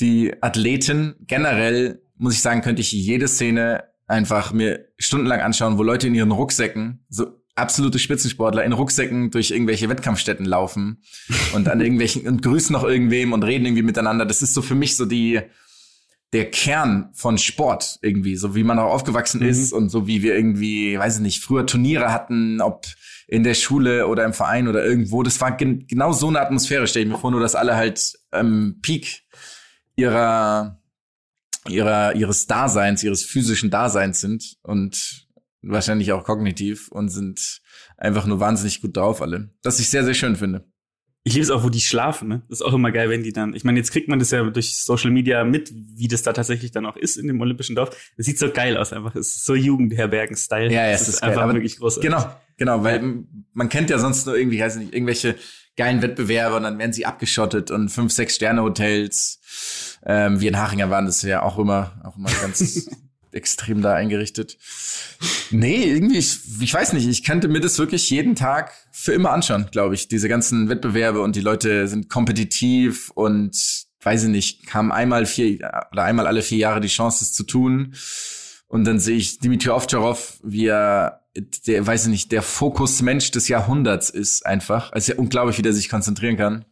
die 0.00 0.32
Athleten 0.42 1.16
generell, 1.20 2.02
muss 2.16 2.34
ich 2.34 2.42
sagen, 2.42 2.62
könnte 2.62 2.82
ich 2.82 2.92
jede 2.92 3.28
Szene 3.28 3.84
einfach 4.06 4.52
mir 4.52 4.88
stundenlang 4.98 5.40
anschauen, 5.40 5.78
wo 5.78 5.82
Leute 5.82 6.06
in 6.06 6.14
ihren 6.14 6.30
Rucksäcken, 6.30 7.04
so 7.08 7.26
absolute 7.56 7.98
Spitzensportler 7.98 8.64
in 8.64 8.72
Rucksäcken 8.72 9.30
durch 9.30 9.50
irgendwelche 9.50 9.88
Wettkampfstätten 9.88 10.44
laufen 10.44 11.02
und 11.54 11.68
an 11.68 11.80
irgendwelchen 11.80 12.26
und 12.26 12.42
grüßen 12.42 12.72
noch 12.72 12.84
irgendwem 12.84 13.32
und 13.32 13.44
reden 13.44 13.64
irgendwie 13.64 13.82
miteinander. 13.82 14.26
Das 14.26 14.42
ist 14.42 14.54
so 14.54 14.62
für 14.62 14.74
mich 14.74 14.96
so 14.96 15.06
die 15.06 15.40
der 16.34 16.50
Kern 16.50 17.10
von 17.14 17.38
Sport 17.38 17.98
irgendwie, 18.02 18.36
so 18.36 18.54
wie 18.54 18.64
man 18.64 18.78
auch 18.78 18.92
aufgewachsen 18.92 19.40
mhm. 19.40 19.48
ist 19.48 19.72
und 19.72 19.88
so 19.88 20.06
wie 20.06 20.22
wir 20.22 20.34
irgendwie, 20.34 20.98
weiß 20.98 21.16
ich 21.16 21.22
nicht, 21.22 21.42
früher 21.42 21.64
Turniere 21.64 22.12
hatten, 22.12 22.60
ob 22.60 22.84
in 23.28 23.44
der 23.44 23.54
Schule 23.54 24.08
oder 24.08 24.24
im 24.24 24.34
Verein 24.34 24.68
oder 24.68 24.84
irgendwo. 24.84 25.22
Das 25.22 25.40
war 25.40 25.56
gen 25.56 25.86
genau 25.86 26.12
so 26.12 26.28
eine 26.28 26.40
Atmosphäre, 26.40 26.86
stelle 26.86 27.06
ich 27.06 27.10
mir 27.10 27.18
vor, 27.18 27.30
nur 27.30 27.40
dass 27.40 27.54
alle 27.54 27.76
halt 27.76 28.18
ähm, 28.32 28.80
Peak 28.82 29.22
ihrer 29.96 30.80
ihrer, 31.68 32.14
ihres 32.14 32.46
Daseins, 32.46 33.02
ihres 33.02 33.24
physischen 33.24 33.70
Daseins 33.70 34.20
sind 34.20 34.56
und 34.62 35.26
wahrscheinlich 35.62 36.12
auch 36.12 36.24
kognitiv 36.24 36.88
und 36.88 37.08
sind 37.08 37.62
einfach 37.96 38.26
nur 38.26 38.40
wahnsinnig 38.40 38.82
gut 38.82 38.96
drauf 38.96 39.22
alle. 39.22 39.50
Das 39.62 39.80
ich 39.80 39.88
sehr, 39.88 40.04
sehr 40.04 40.14
schön 40.14 40.36
finde. 40.36 40.66
Ich 41.26 41.32
liebe 41.32 41.42
es 41.42 41.50
auch, 41.50 41.64
wo 41.64 41.70
die 41.70 41.80
schlafen, 41.80 42.28
ne? 42.28 42.42
Das 42.50 42.60
ist 42.60 42.66
auch 42.66 42.74
immer 42.74 42.92
geil, 42.92 43.08
wenn 43.08 43.22
die 43.22 43.32
dann, 43.32 43.54
ich 43.54 43.64
meine, 43.64 43.78
jetzt 43.78 43.92
kriegt 43.92 44.08
man 44.08 44.18
das 44.18 44.30
ja 44.30 44.42
durch 44.42 44.76
Social 44.76 45.10
Media 45.10 45.42
mit, 45.42 45.72
wie 45.72 46.06
das 46.06 46.22
da 46.22 46.34
tatsächlich 46.34 46.70
dann 46.70 46.84
auch 46.84 46.96
ist 46.96 47.16
in 47.16 47.26
dem 47.26 47.40
Olympischen 47.40 47.74
Dorf. 47.74 48.12
Das 48.18 48.26
sieht 48.26 48.38
so 48.38 48.50
geil 48.50 48.76
aus 48.76 48.92
einfach. 48.92 49.14
Es 49.14 49.28
ist 49.28 49.46
so 49.46 49.54
Jugendherbergen-Style. 49.54 50.70
Ja, 50.70 50.86
ja, 50.86 50.92
es 50.92 51.08
ist, 51.08 51.22
geil. 51.22 51.30
einfach 51.30 51.44
Aber 51.44 51.54
wirklich 51.54 51.78
großartig. 51.78 52.10
Genau, 52.10 52.30
genau, 52.58 52.84
weil 52.84 53.24
man 53.54 53.70
kennt 53.70 53.88
ja 53.88 53.98
sonst 53.98 54.26
nur 54.26 54.36
irgendwie, 54.36 54.60
weiß 54.60 54.76
nicht, 54.76 54.92
irgendwelche 54.92 55.36
geilen 55.76 56.02
Wettbewerbe 56.02 56.56
und 56.56 56.62
dann 56.64 56.78
werden 56.78 56.92
sie 56.92 57.06
abgeschottet 57.06 57.70
und 57.70 57.88
fünf, 57.88 58.12
sechs 58.12 58.34
Sterne 58.36 58.62
Hotels. 58.62 59.40
Ähm, 60.04 60.40
wir 60.40 60.50
in 60.50 60.58
Hachinger 60.58 60.90
waren 60.90 61.06
das 61.06 61.22
ja 61.22 61.42
auch 61.42 61.58
immer, 61.58 62.00
auch 62.04 62.16
immer 62.18 62.30
ganz 62.42 62.86
extrem 63.34 63.82
da 63.82 63.94
eingerichtet. 63.94 64.58
Nee, 65.50 65.84
irgendwie, 65.84 66.18
ich, 66.18 66.38
ich 66.60 66.72
weiß 66.72 66.92
nicht, 66.92 67.06
ich 67.06 67.24
könnte 67.24 67.48
mir 67.48 67.60
das 67.60 67.78
wirklich 67.78 68.08
jeden 68.10 68.34
Tag 68.34 68.72
für 68.92 69.12
immer 69.12 69.30
anschauen, 69.30 69.66
glaube 69.70 69.94
ich. 69.94 70.08
Diese 70.08 70.28
ganzen 70.28 70.68
Wettbewerbe 70.68 71.20
und 71.20 71.36
die 71.36 71.40
Leute 71.40 71.88
sind 71.88 72.08
kompetitiv 72.08 73.10
und 73.10 73.56
weiß 74.02 74.24
ich 74.24 74.30
nicht, 74.30 74.74
haben 74.74 74.92
einmal 74.92 75.26
vier 75.26 75.58
oder 75.92 76.04
einmal 76.04 76.26
alle 76.26 76.42
vier 76.42 76.58
Jahre 76.58 76.80
die 76.80 76.88
Chance, 76.88 77.20
das 77.20 77.32
zu 77.32 77.44
tun. 77.44 77.94
Und 78.66 78.84
dann 78.84 78.98
sehe 78.98 79.16
ich 79.16 79.38
Dimitri 79.38 79.70
Ovtcharov, 79.70 80.38
wie 80.42 80.66
er 80.66 81.20
der, 81.66 81.86
weiß 81.86 82.04
ich 82.04 82.10
nicht, 82.10 82.32
der 82.32 82.42
Fokusmensch 82.42 83.30
des 83.30 83.48
Jahrhunderts 83.48 84.10
ist 84.10 84.46
einfach. 84.46 84.92
Es 84.94 85.04
ist 85.04 85.14
ja 85.14 85.20
unglaublich, 85.20 85.58
wie 85.58 85.62
der 85.62 85.72
sich 85.72 85.88
konzentrieren 85.88 86.36
kann. 86.36 86.64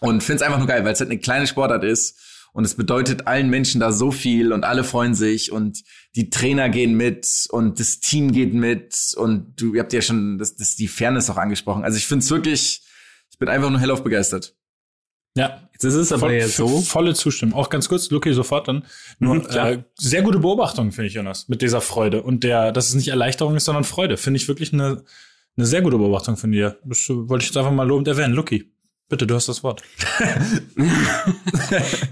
Und 0.00 0.22
finde 0.22 0.36
es 0.36 0.42
einfach 0.42 0.58
nur 0.58 0.68
geil, 0.68 0.84
weil 0.84 0.92
es 0.92 1.00
halt 1.00 1.10
eine 1.10 1.18
kleine 1.18 1.46
Sportart 1.46 1.84
ist 1.84 2.18
und 2.52 2.64
es 2.64 2.74
bedeutet 2.74 3.26
allen 3.26 3.50
Menschen 3.50 3.80
da 3.80 3.92
so 3.92 4.10
viel 4.10 4.52
und 4.52 4.64
alle 4.64 4.84
freuen 4.84 5.14
sich 5.14 5.52
und 5.52 5.82
die 6.14 6.30
Trainer 6.30 6.68
gehen 6.68 6.94
mit 6.94 7.46
und 7.50 7.78
das 7.80 8.00
Team 8.00 8.32
geht 8.32 8.54
mit 8.54 8.96
und 9.16 9.54
du 9.60 9.74
ihr 9.74 9.80
habt 9.80 9.92
ja 9.92 10.02
schon 10.02 10.38
das, 10.38 10.56
das 10.56 10.76
die 10.76 10.88
Fairness 10.88 11.30
auch 11.30 11.36
angesprochen. 11.36 11.84
Also 11.84 11.96
ich 11.98 12.06
finde 12.06 12.24
es 12.24 12.30
wirklich, 12.30 12.82
ich 13.30 13.38
bin 13.38 13.48
einfach 13.48 13.70
nur 13.70 13.80
hellauf 13.80 14.02
begeistert. 14.02 14.54
Ja, 15.36 15.68
Jetzt 15.80 15.94
ist 15.94 15.94
es 15.94 16.12
aber 16.12 16.22
voll, 16.22 16.42
so. 16.42 16.80
volle 16.80 17.14
Zustimmung. 17.14 17.56
Auch 17.56 17.70
ganz 17.70 17.88
kurz, 17.88 18.10
Luki, 18.10 18.32
sofort 18.32 18.66
dann. 18.66 18.84
Nur, 19.20 19.36
Mhm, 19.36 19.46
äh, 19.50 19.84
sehr 19.94 20.22
gute 20.22 20.40
Beobachtung, 20.40 20.90
finde 20.90 21.06
ich, 21.06 21.14
Jonas, 21.14 21.48
mit 21.48 21.62
dieser 21.62 21.80
Freude. 21.80 22.24
Und 22.24 22.42
der, 22.42 22.72
dass 22.72 22.88
es 22.88 22.96
nicht 22.96 23.06
Erleichterung 23.06 23.54
ist, 23.54 23.64
sondern 23.64 23.84
Freude. 23.84 24.16
Finde 24.16 24.38
ich 24.38 24.48
wirklich 24.48 24.72
eine, 24.72 25.04
eine 25.56 25.66
sehr 25.66 25.80
gute 25.82 25.96
Beobachtung 25.96 26.36
von 26.36 26.50
dir. 26.50 26.80
Das 26.84 27.08
äh, 27.08 27.28
wollte 27.28 27.44
ich 27.44 27.50
jetzt 27.50 27.56
einfach 27.56 27.70
mal 27.70 27.86
lobend 27.86 28.08
erwähnen. 28.08 28.34
Luki, 28.34 28.72
bitte, 29.08 29.26
du 29.26 29.34
hast 29.34 29.48
das 29.48 29.62
Wort. 29.62 29.82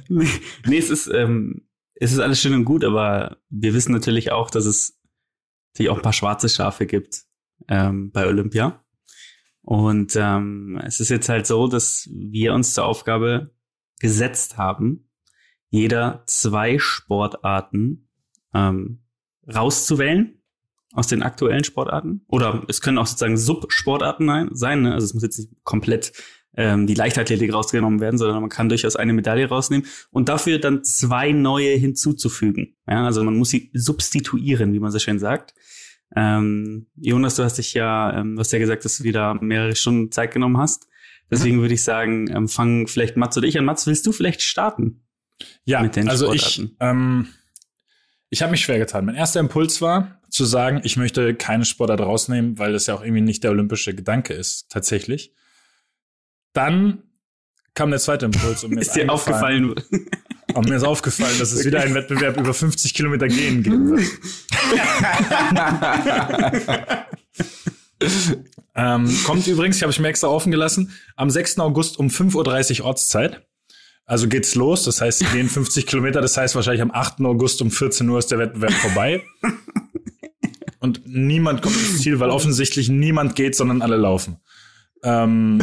nee, 0.08 0.78
es 0.78 0.90
ist, 0.90 1.06
ähm, 1.08 1.66
es 1.94 2.12
ist 2.12 2.18
alles 2.18 2.40
schön 2.40 2.54
und 2.54 2.64
gut, 2.64 2.84
aber 2.84 3.38
wir 3.48 3.74
wissen 3.74 3.92
natürlich 3.92 4.32
auch, 4.32 4.50
dass 4.50 4.66
es 4.66 4.98
natürlich 5.72 5.90
auch 5.90 5.96
ein 5.96 6.02
paar 6.02 6.12
schwarze 6.12 6.48
Schafe 6.48 6.86
gibt 6.86 7.22
ähm, 7.68 8.10
bei 8.12 8.26
Olympia. 8.26 8.82
Und 9.62 10.14
ähm, 10.16 10.80
es 10.84 11.00
ist 11.00 11.08
jetzt 11.08 11.28
halt 11.28 11.46
so, 11.46 11.66
dass 11.66 12.08
wir 12.12 12.54
uns 12.54 12.74
zur 12.74 12.84
Aufgabe 12.84 13.50
gesetzt 13.98 14.58
haben, 14.58 15.10
jeder 15.70 16.22
zwei 16.26 16.78
Sportarten 16.78 18.08
ähm, 18.54 19.02
rauszuwählen 19.52 20.40
aus 20.92 21.08
den 21.08 21.22
aktuellen 21.22 21.64
Sportarten. 21.64 22.24
Oder 22.28 22.64
es 22.68 22.80
können 22.80 22.98
auch 22.98 23.06
sozusagen 23.06 23.36
Subsportarten 23.36 24.30
ein- 24.30 24.54
sein. 24.54 24.82
Ne? 24.82 24.94
Also 24.94 25.06
es 25.06 25.14
muss 25.14 25.24
jetzt 25.24 25.38
nicht 25.38 25.64
komplett 25.64 26.12
ähm, 26.56 26.86
die 26.86 26.94
Leichtathletik 26.94 27.52
rausgenommen 27.52 28.00
werden, 28.00 28.18
sondern 28.18 28.40
man 28.40 28.50
kann 28.50 28.68
durchaus 28.68 28.96
eine 28.96 29.12
Medaille 29.12 29.48
rausnehmen 29.48 29.86
und 30.10 30.28
dafür 30.28 30.58
dann 30.58 30.84
zwei 30.84 31.32
neue 31.32 31.74
hinzuzufügen. 31.76 32.76
Ja, 32.88 33.04
also 33.04 33.22
man 33.22 33.36
muss 33.36 33.50
sie 33.50 33.70
substituieren, 33.74 34.72
wie 34.72 34.80
man 34.80 34.90
so 34.90 34.98
schön 34.98 35.18
sagt. 35.18 35.54
Ähm, 36.14 36.86
Jonas, 36.96 37.36
du 37.36 37.42
hast 37.42 37.58
dich 37.58 37.74
ja, 37.74 38.18
ähm, 38.18 38.36
du 38.36 38.40
hast 38.40 38.52
ja 38.52 38.58
gesagt, 38.58 38.84
dass 38.84 38.98
du 38.98 39.04
wieder 39.04 39.34
mehrere 39.34 39.76
Stunden 39.76 40.10
Zeit 40.12 40.32
genommen 40.32 40.58
hast. 40.58 40.88
Deswegen 41.30 41.60
würde 41.60 41.74
ich 41.74 41.82
sagen, 41.82 42.30
ähm, 42.30 42.48
fangen 42.48 42.86
vielleicht 42.86 43.16
Mats 43.16 43.36
oder 43.36 43.48
ich 43.48 43.58
an. 43.58 43.64
Mats, 43.64 43.86
willst 43.86 44.06
du 44.06 44.12
vielleicht 44.12 44.42
starten? 44.42 45.02
Ja, 45.64 45.82
mit 45.82 45.96
den 45.96 46.08
also 46.08 46.32
ich, 46.32 46.42
Sportarten. 46.42 46.76
ähm, 46.80 47.26
ich 48.30 48.42
habe 48.42 48.52
mich 48.52 48.60
schwer 48.60 48.78
getan. 48.78 49.04
Mein 49.04 49.16
erster 49.16 49.40
Impuls 49.40 49.82
war 49.82 50.20
zu 50.30 50.44
sagen, 50.44 50.80
ich 50.84 50.96
möchte 50.96 51.34
keine 51.34 51.64
Sportart 51.64 52.00
rausnehmen, 52.00 52.58
weil 52.58 52.72
das 52.72 52.86
ja 52.86 52.94
auch 52.94 53.02
irgendwie 53.02 53.22
nicht 53.22 53.42
der 53.44 53.50
olympische 53.50 53.94
Gedanke 53.94 54.34
ist, 54.34 54.70
tatsächlich. 54.70 55.32
Dann 56.56 57.02
kam 57.74 57.90
der 57.90 58.00
zweite 58.00 58.24
Impuls 58.24 58.64
und 58.64 58.72
mir 58.72 58.80
ist, 58.80 58.88
Ist 58.88 58.96
dir 58.96 59.12
aufgefallen? 59.12 59.74
Und 60.54 60.68
mir 60.70 60.76
ist 60.76 60.84
aufgefallen, 60.84 61.38
dass 61.38 61.52
es 61.52 61.66
wieder 61.66 61.82
einen 61.82 61.94
Wettbewerb 61.94 62.38
über 62.38 62.54
50 62.54 62.94
Kilometer 62.94 63.28
gehen 63.28 63.62
geben 63.62 63.90
wird. 63.90 64.08
ähm, 68.74 69.14
kommt 69.26 69.46
übrigens, 69.46 69.76
ich 69.76 69.82
habe 69.82 69.92
ich 69.92 70.00
mir 70.00 70.08
extra 70.08 70.28
offen 70.28 70.50
gelassen, 70.50 70.92
am 71.14 71.28
6. 71.28 71.58
August 71.58 71.98
um 71.98 72.08
5.30 72.08 72.80
Uhr 72.80 72.86
Ortszeit. 72.86 73.46
Also 74.06 74.26
geht's 74.28 74.54
los, 74.54 74.84
das 74.84 75.02
heißt, 75.02 75.18
sie 75.18 75.26
gehen 75.26 75.50
50 75.50 75.86
Kilometer, 75.86 76.22
das 76.22 76.38
heißt 76.38 76.54
wahrscheinlich 76.54 76.80
am 76.80 76.90
8. 76.90 77.20
August 77.20 77.60
um 77.60 77.70
14 77.70 78.08
Uhr 78.08 78.18
ist 78.18 78.30
der 78.30 78.38
Wettbewerb 78.38 78.72
vorbei. 78.72 79.22
Und 80.78 81.02
niemand 81.04 81.60
kommt 81.60 81.76
ins 81.76 82.00
Ziel, 82.00 82.18
weil 82.18 82.30
offensichtlich 82.30 82.88
niemand 82.88 83.36
geht, 83.36 83.54
sondern 83.56 83.82
alle 83.82 83.96
laufen. 83.96 84.38
Ähm, 85.02 85.60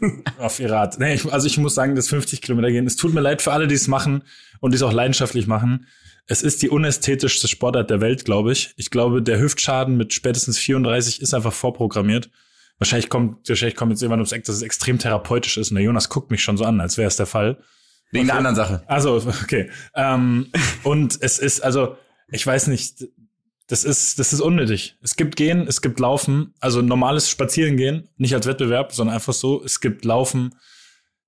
auf 0.38 0.60
ihr 0.60 0.70
Rad. 0.70 0.98
Nee, 0.98 1.14
ich, 1.14 1.32
also 1.32 1.46
ich 1.46 1.58
muss 1.58 1.74
sagen, 1.74 1.94
das 1.94 2.08
50 2.08 2.42
Kilometer 2.42 2.70
gehen. 2.70 2.86
Es 2.86 2.96
tut 2.96 3.14
mir 3.14 3.20
leid 3.20 3.42
für 3.42 3.52
alle, 3.52 3.66
die 3.66 3.74
es 3.74 3.88
machen 3.88 4.22
und 4.60 4.72
die 4.72 4.76
es 4.76 4.82
auch 4.82 4.92
leidenschaftlich 4.92 5.46
machen. 5.46 5.86
Es 6.26 6.42
ist 6.42 6.62
die 6.62 6.68
unästhetischste 6.68 7.48
Sportart 7.48 7.90
der 7.90 8.00
Welt, 8.00 8.24
glaube 8.24 8.52
ich. 8.52 8.74
Ich 8.76 8.90
glaube, 8.90 9.22
der 9.22 9.40
Hüftschaden 9.40 9.96
mit 9.96 10.12
spätestens 10.12 10.58
34 10.58 11.22
ist 11.22 11.32
einfach 11.32 11.52
vorprogrammiert. 11.52 12.30
Wahrscheinlich 12.78 13.08
kommt, 13.08 13.48
wahrscheinlich 13.48 13.76
kommt 13.76 13.92
jetzt 13.92 14.02
jemand 14.02 14.20
ums 14.20 14.32
Eck, 14.32 14.44
dass 14.44 14.56
es 14.56 14.62
extrem 14.62 14.98
therapeutisch 14.98 15.56
ist. 15.56 15.70
Und 15.70 15.76
der 15.76 15.84
Jonas 15.84 16.10
guckt 16.10 16.30
mich 16.30 16.42
schon 16.42 16.56
so 16.56 16.64
an, 16.64 16.80
als 16.80 16.98
wäre 16.98 17.08
es 17.08 17.16
der 17.16 17.26
Fall. 17.26 17.58
Wegen 18.10 18.26
der 18.26 18.36
anderen 18.36 18.56
Sache. 18.56 18.82
Also, 18.86 19.16
okay. 19.42 19.70
Ähm, 19.94 20.46
und 20.82 21.18
es 21.20 21.38
ist, 21.38 21.62
also, 21.62 21.96
ich 22.30 22.46
weiß 22.46 22.68
nicht, 22.68 23.08
das 23.68 23.84
ist, 23.84 24.18
das 24.18 24.32
ist 24.32 24.40
unnötig. 24.40 24.96
Es 25.02 25.14
gibt 25.14 25.36
Gehen, 25.36 25.66
es 25.68 25.82
gibt 25.82 26.00
Laufen, 26.00 26.54
also 26.58 26.80
normales 26.80 27.28
Spazierengehen, 27.28 28.08
nicht 28.16 28.34
als 28.34 28.46
Wettbewerb, 28.46 28.92
sondern 28.92 29.14
einfach 29.14 29.34
so. 29.34 29.62
Es 29.62 29.80
gibt 29.80 30.04
Laufen, 30.06 30.54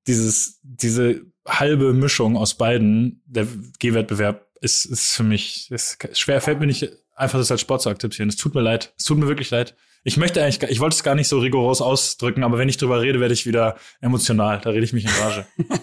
dieses, 0.07 0.59
diese 0.63 1.21
halbe 1.47 1.93
Mischung 1.93 2.39
aus 2.39 2.55
beiden, 2.55 3.23
der 3.27 3.47
Gehwettbewerb 3.79 4.47
ist, 4.63 4.87
ist 4.87 5.13
für 5.13 5.23
mich, 5.23 5.71
ist 5.71 5.99
schwer, 6.15 6.41
fällt 6.41 6.61
mir 6.61 6.67
nicht 6.67 6.89
einfach 7.15 7.39
das 7.39 7.51
als 7.51 7.61
Sport 7.61 7.83
zu 7.83 7.91
akzeptieren. 7.91 8.31
Es 8.31 8.37
tut 8.37 8.55
mir 8.55 8.63
leid. 8.63 8.95
Es 8.99 9.05
tut 9.05 9.19
mir 9.19 9.29
wirklich 9.29 9.51
leid. 9.51 9.77
Ich 10.03 10.17
möchte 10.17 10.43
eigentlich, 10.43 10.63
ich 10.71 10.81
wollte 10.81 10.95
es 10.95 11.03
gar 11.03 11.15
nicht 11.15 11.29
so 11.29 11.41
rigoros 11.41 11.83
ausdrücken, 11.83 12.43
aber 12.43 12.57
wenn 12.57 12.71
ich 12.71 12.79
drüber 12.79 13.03
rede, 13.03 13.21
werde 13.21 13.35
ich 13.35 13.47
wieder 13.47 13.77
emotional. 14.01 14.61
Da 14.63 14.71
rede 14.71 14.85
ich 14.85 14.95
mich 14.95 15.05
in 15.05 15.11
Rage. 15.11 15.47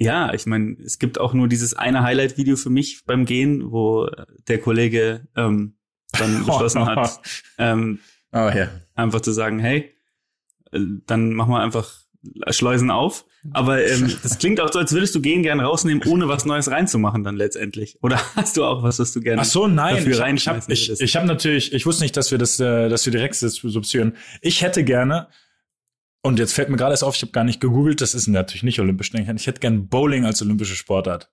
Ja, 0.00 0.32
ich 0.32 0.46
meine, 0.46 0.76
es 0.84 0.98
gibt 0.98 1.20
auch 1.20 1.34
nur 1.34 1.46
dieses 1.46 1.74
eine 1.74 2.02
Highlight-Video 2.02 2.56
für 2.56 2.70
mich 2.70 3.04
beim 3.04 3.26
Gehen, 3.26 3.70
wo 3.70 4.08
der 4.48 4.58
Kollege 4.58 5.28
ähm, 5.36 5.74
dann 6.18 6.38
beschlossen 6.46 6.86
hat, 6.86 7.20
ähm, 7.58 7.98
Oh 8.32 8.48
ja. 8.48 8.68
einfach 8.94 9.20
zu 9.20 9.32
sagen, 9.32 9.58
hey, 9.58 9.92
äh, 10.72 10.80
dann 11.06 11.32
machen 11.34 11.50
wir 11.52 11.60
einfach 11.60 11.92
Schleusen 12.50 12.90
auf. 12.90 13.24
Aber 13.52 13.84
ähm, 13.84 14.10
das 14.22 14.38
klingt 14.38 14.60
auch 14.60 14.72
so, 14.72 14.78
als 14.78 14.92
würdest 14.92 15.14
du 15.14 15.20
Gehen 15.20 15.42
gern 15.42 15.60
rausnehmen, 15.60 16.02
ohne 16.06 16.28
was 16.28 16.44
Neues 16.46 16.70
reinzumachen 16.70 17.22
dann 17.24 17.36
letztendlich. 17.36 17.98
Oder 18.02 18.20
hast 18.36 18.56
du 18.56 18.64
auch 18.64 18.82
was, 18.82 18.98
was 19.00 19.12
du 19.12 19.20
gerne 19.20 19.42
Ach 19.42 19.46
so, 19.46 19.66
nein. 19.66 19.96
dafür 19.96 20.12
ich 20.12 20.18
hab- 20.18 20.26
reinschmeißen 20.26 20.68
würdest? 20.68 20.90
ich, 20.90 21.00
ich 21.00 21.16
habe 21.16 21.26
natürlich, 21.26 21.72
ich 21.74 21.84
wusste 21.86 22.04
nicht, 22.04 22.16
dass 22.16 22.30
wir 22.30 22.38
das, 22.38 22.58
äh, 22.60 22.88
dass 22.88 23.04
wir 23.04 23.10
direkt 23.10 23.34
substituieren. 23.34 24.16
Ich 24.40 24.62
hätte 24.62 24.82
gerne, 24.84 25.28
und 26.22 26.38
jetzt 26.38 26.52
fällt 26.52 26.68
mir 26.68 26.76
gerade 26.76 26.92
erst 26.92 27.04
auf, 27.04 27.16
ich 27.16 27.22
habe 27.22 27.32
gar 27.32 27.44
nicht 27.44 27.60
gegoogelt, 27.60 28.00
das 28.00 28.14
ist 28.14 28.26
natürlich 28.28 28.62
nicht 28.62 28.80
olympisch, 28.80 29.10
denke 29.10 29.30
ich. 29.32 29.40
Ich 29.40 29.46
hätte 29.46 29.60
gern 29.60 29.88
Bowling 29.88 30.24
als 30.24 30.42
olympische 30.42 30.74
Sportart. 30.74 31.30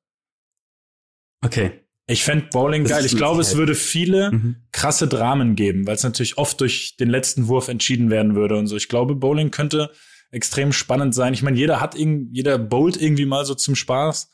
Okay. 1.43 1.81
Ich 2.09 2.23
fänd 2.23 2.51
Bowling 2.51 2.83
Das 2.83 2.93
geil. 2.93 3.05
Ich 3.05 3.17
glaube, 3.17 3.41
es 3.41 3.57
würde 3.57 3.75
viele 3.75 4.31
Mhm. 4.31 4.55
krasse 4.71 5.07
Dramen 5.09 5.55
geben, 5.55 5.85
weil 5.85 5.95
es 5.95 6.03
natürlich 6.03 6.37
oft 6.37 6.61
durch 6.61 6.95
den 6.95 7.09
letzten 7.09 7.47
Wurf 7.49 7.67
entschieden 7.67 8.09
werden 8.09 8.33
würde 8.33 8.55
und 8.57 8.67
so. 8.67 8.77
Ich 8.77 8.87
glaube, 8.87 9.15
Bowling 9.15 9.51
könnte 9.51 9.91
extrem 10.31 10.71
spannend 10.71 11.13
sein. 11.13 11.33
Ich 11.33 11.43
meine, 11.43 11.57
jeder 11.57 11.81
hat 11.81 11.95
irgend, 11.95 12.35
jeder 12.35 12.57
bowlt 12.57 12.95
irgendwie 13.01 13.25
mal 13.25 13.45
so 13.45 13.55
zum 13.55 13.75
Spaß. 13.75 14.29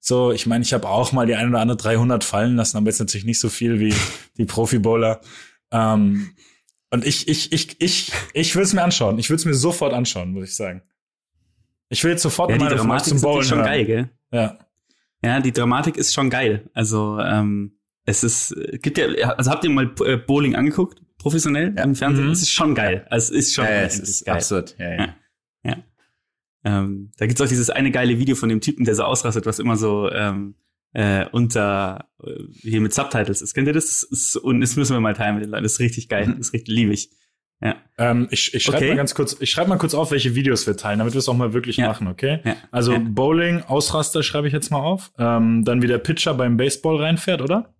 So, 0.00 0.30
ich 0.30 0.46
meine, 0.46 0.62
ich 0.62 0.72
habe 0.72 0.88
auch 0.88 1.10
mal 1.10 1.26
die 1.26 1.34
ein 1.34 1.48
oder 1.48 1.58
andere 1.60 1.76
300 1.76 2.22
fallen 2.22 2.54
lassen, 2.54 2.76
aber 2.76 2.86
jetzt 2.86 3.00
natürlich 3.00 3.24
nicht 3.26 3.40
so 3.40 3.48
viel 3.48 3.80
wie 3.80 3.94
die 4.38 4.44
Profi-Bowler. 4.44 5.20
Ähm, 5.72 6.30
und 6.90 7.04
ich, 7.04 7.28
ich, 7.28 7.52
ich, 7.52 7.80
ich, 7.80 8.12
ich 8.32 8.54
will 8.56 8.62
es 8.62 8.72
mir 8.72 8.82
anschauen. 8.82 9.18
Ich 9.18 9.28
will 9.30 9.36
es 9.36 9.44
mir 9.44 9.54
sofort 9.54 9.92
anschauen, 9.92 10.32
muss 10.32 10.48
ich 10.50 10.56
sagen. 10.56 10.82
Ich 11.88 12.02
will 12.04 12.12
jetzt 12.12 12.22
sofort 12.22 12.50
Ja, 12.50 12.56
die 12.58 12.64
meine 12.64 12.76
Dramatik 12.76 13.08
zum 13.08 13.16
ist 13.16 13.22
Bowlen 13.22 13.44
schon 13.44 13.58
hören. 13.58 13.66
geil, 13.66 13.84
gell? 13.84 14.10
Ja. 14.32 14.58
Ja, 15.22 15.40
die 15.40 15.52
Dramatik 15.52 15.96
ist 15.96 16.12
schon 16.14 16.30
geil. 16.30 16.68
Also 16.74 17.18
ähm, 17.20 17.78
es 18.04 18.22
ist, 18.24 18.54
gibt 18.82 18.98
ja, 18.98 19.06
also 19.30 19.50
habt 19.50 19.64
ihr 19.64 19.70
mal 19.70 19.92
äh, 20.04 20.16
Bowling 20.16 20.54
angeguckt, 20.54 21.00
professionell 21.18 21.74
Ja. 21.76 21.84
im 21.84 21.94
Fernsehen? 21.94 22.26
Mhm. 22.26 22.32
Es 22.32 22.42
ist 22.42 22.52
schon 22.52 22.74
geil. 22.74 23.06
Also 23.10 23.34
es 23.34 23.46
ist 23.48 23.54
schon 23.54 23.64
Ja, 23.64 23.70
es 23.82 23.98
ist 23.98 24.24
geil. 24.24 24.34
absurd. 24.36 24.76
Ja, 24.78 24.90
ja. 24.90 24.96
Ja. 24.98 25.14
Ja. 25.64 25.76
Ähm, 26.64 27.12
da 27.16 27.26
gibt's 27.26 27.40
auch 27.40 27.48
dieses 27.48 27.70
eine 27.70 27.90
geile 27.90 28.18
Video 28.18 28.34
von 28.36 28.48
dem 28.48 28.60
Typen, 28.60 28.84
der 28.84 28.94
so 28.94 29.04
ausrastet, 29.04 29.46
was 29.46 29.58
immer 29.58 29.76
so 29.76 30.10
ähm, 30.10 30.54
äh, 30.96 31.26
unter 31.30 32.08
äh, 32.24 32.30
hier 32.62 32.80
mit 32.80 32.94
Subtitles 32.94 33.42
ist. 33.42 33.52
Kennt 33.52 33.66
ihr 33.66 33.74
das? 33.74 33.86
das 33.86 34.02
ist, 34.02 34.36
und 34.36 34.62
das 34.62 34.76
müssen 34.76 34.94
wir 34.94 35.00
mal 35.00 35.12
teilen 35.12 35.34
mit 35.34 35.44
den 35.44 35.50
Leuten. 35.50 35.62
Das 35.64 35.72
ist 35.74 35.80
richtig 35.80 36.08
geil. 36.08 36.26
Mhm. 36.26 36.38
Das 36.38 36.46
ist 36.48 36.52
richtig 36.54 36.74
liebig. 36.74 37.10
Ja. 37.62 37.76
Ähm, 37.98 38.28
ich 38.30 38.54
ich 38.54 38.62
schreibe 38.62 38.78
Okay. 38.78 38.88
mal 38.90 38.96
ganz 38.96 39.14
kurz, 39.14 39.36
ich 39.40 39.50
schreibe 39.50 39.68
mal 39.68 39.76
kurz 39.78 39.92
auf, 39.94 40.10
welche 40.10 40.34
Videos 40.34 40.66
wir 40.66 40.76
teilen, 40.76 40.98
damit 40.98 41.14
wir 41.14 41.18
es 41.18 41.28
auch 41.28 41.36
mal 41.36 41.52
wirklich 41.52 41.76
Ja. 41.76 41.88
machen, 41.88 42.06
okay? 42.06 42.40
Ja. 42.44 42.56
Also 42.70 42.92
Ja. 42.92 42.98
Bowling, 43.02 43.62
Ausraster 43.62 44.22
schreibe 44.22 44.46
ich 44.46 44.54
jetzt 44.54 44.70
mal 44.70 44.78
auf. 44.80 45.12
Ähm, 45.18 45.64
dann 45.64 45.82
wie 45.82 45.86
der 45.86 45.98
Pitcher 45.98 46.32
beim 46.34 46.56
Baseball 46.56 46.96
reinfährt, 46.96 47.42
oder? 47.42 47.74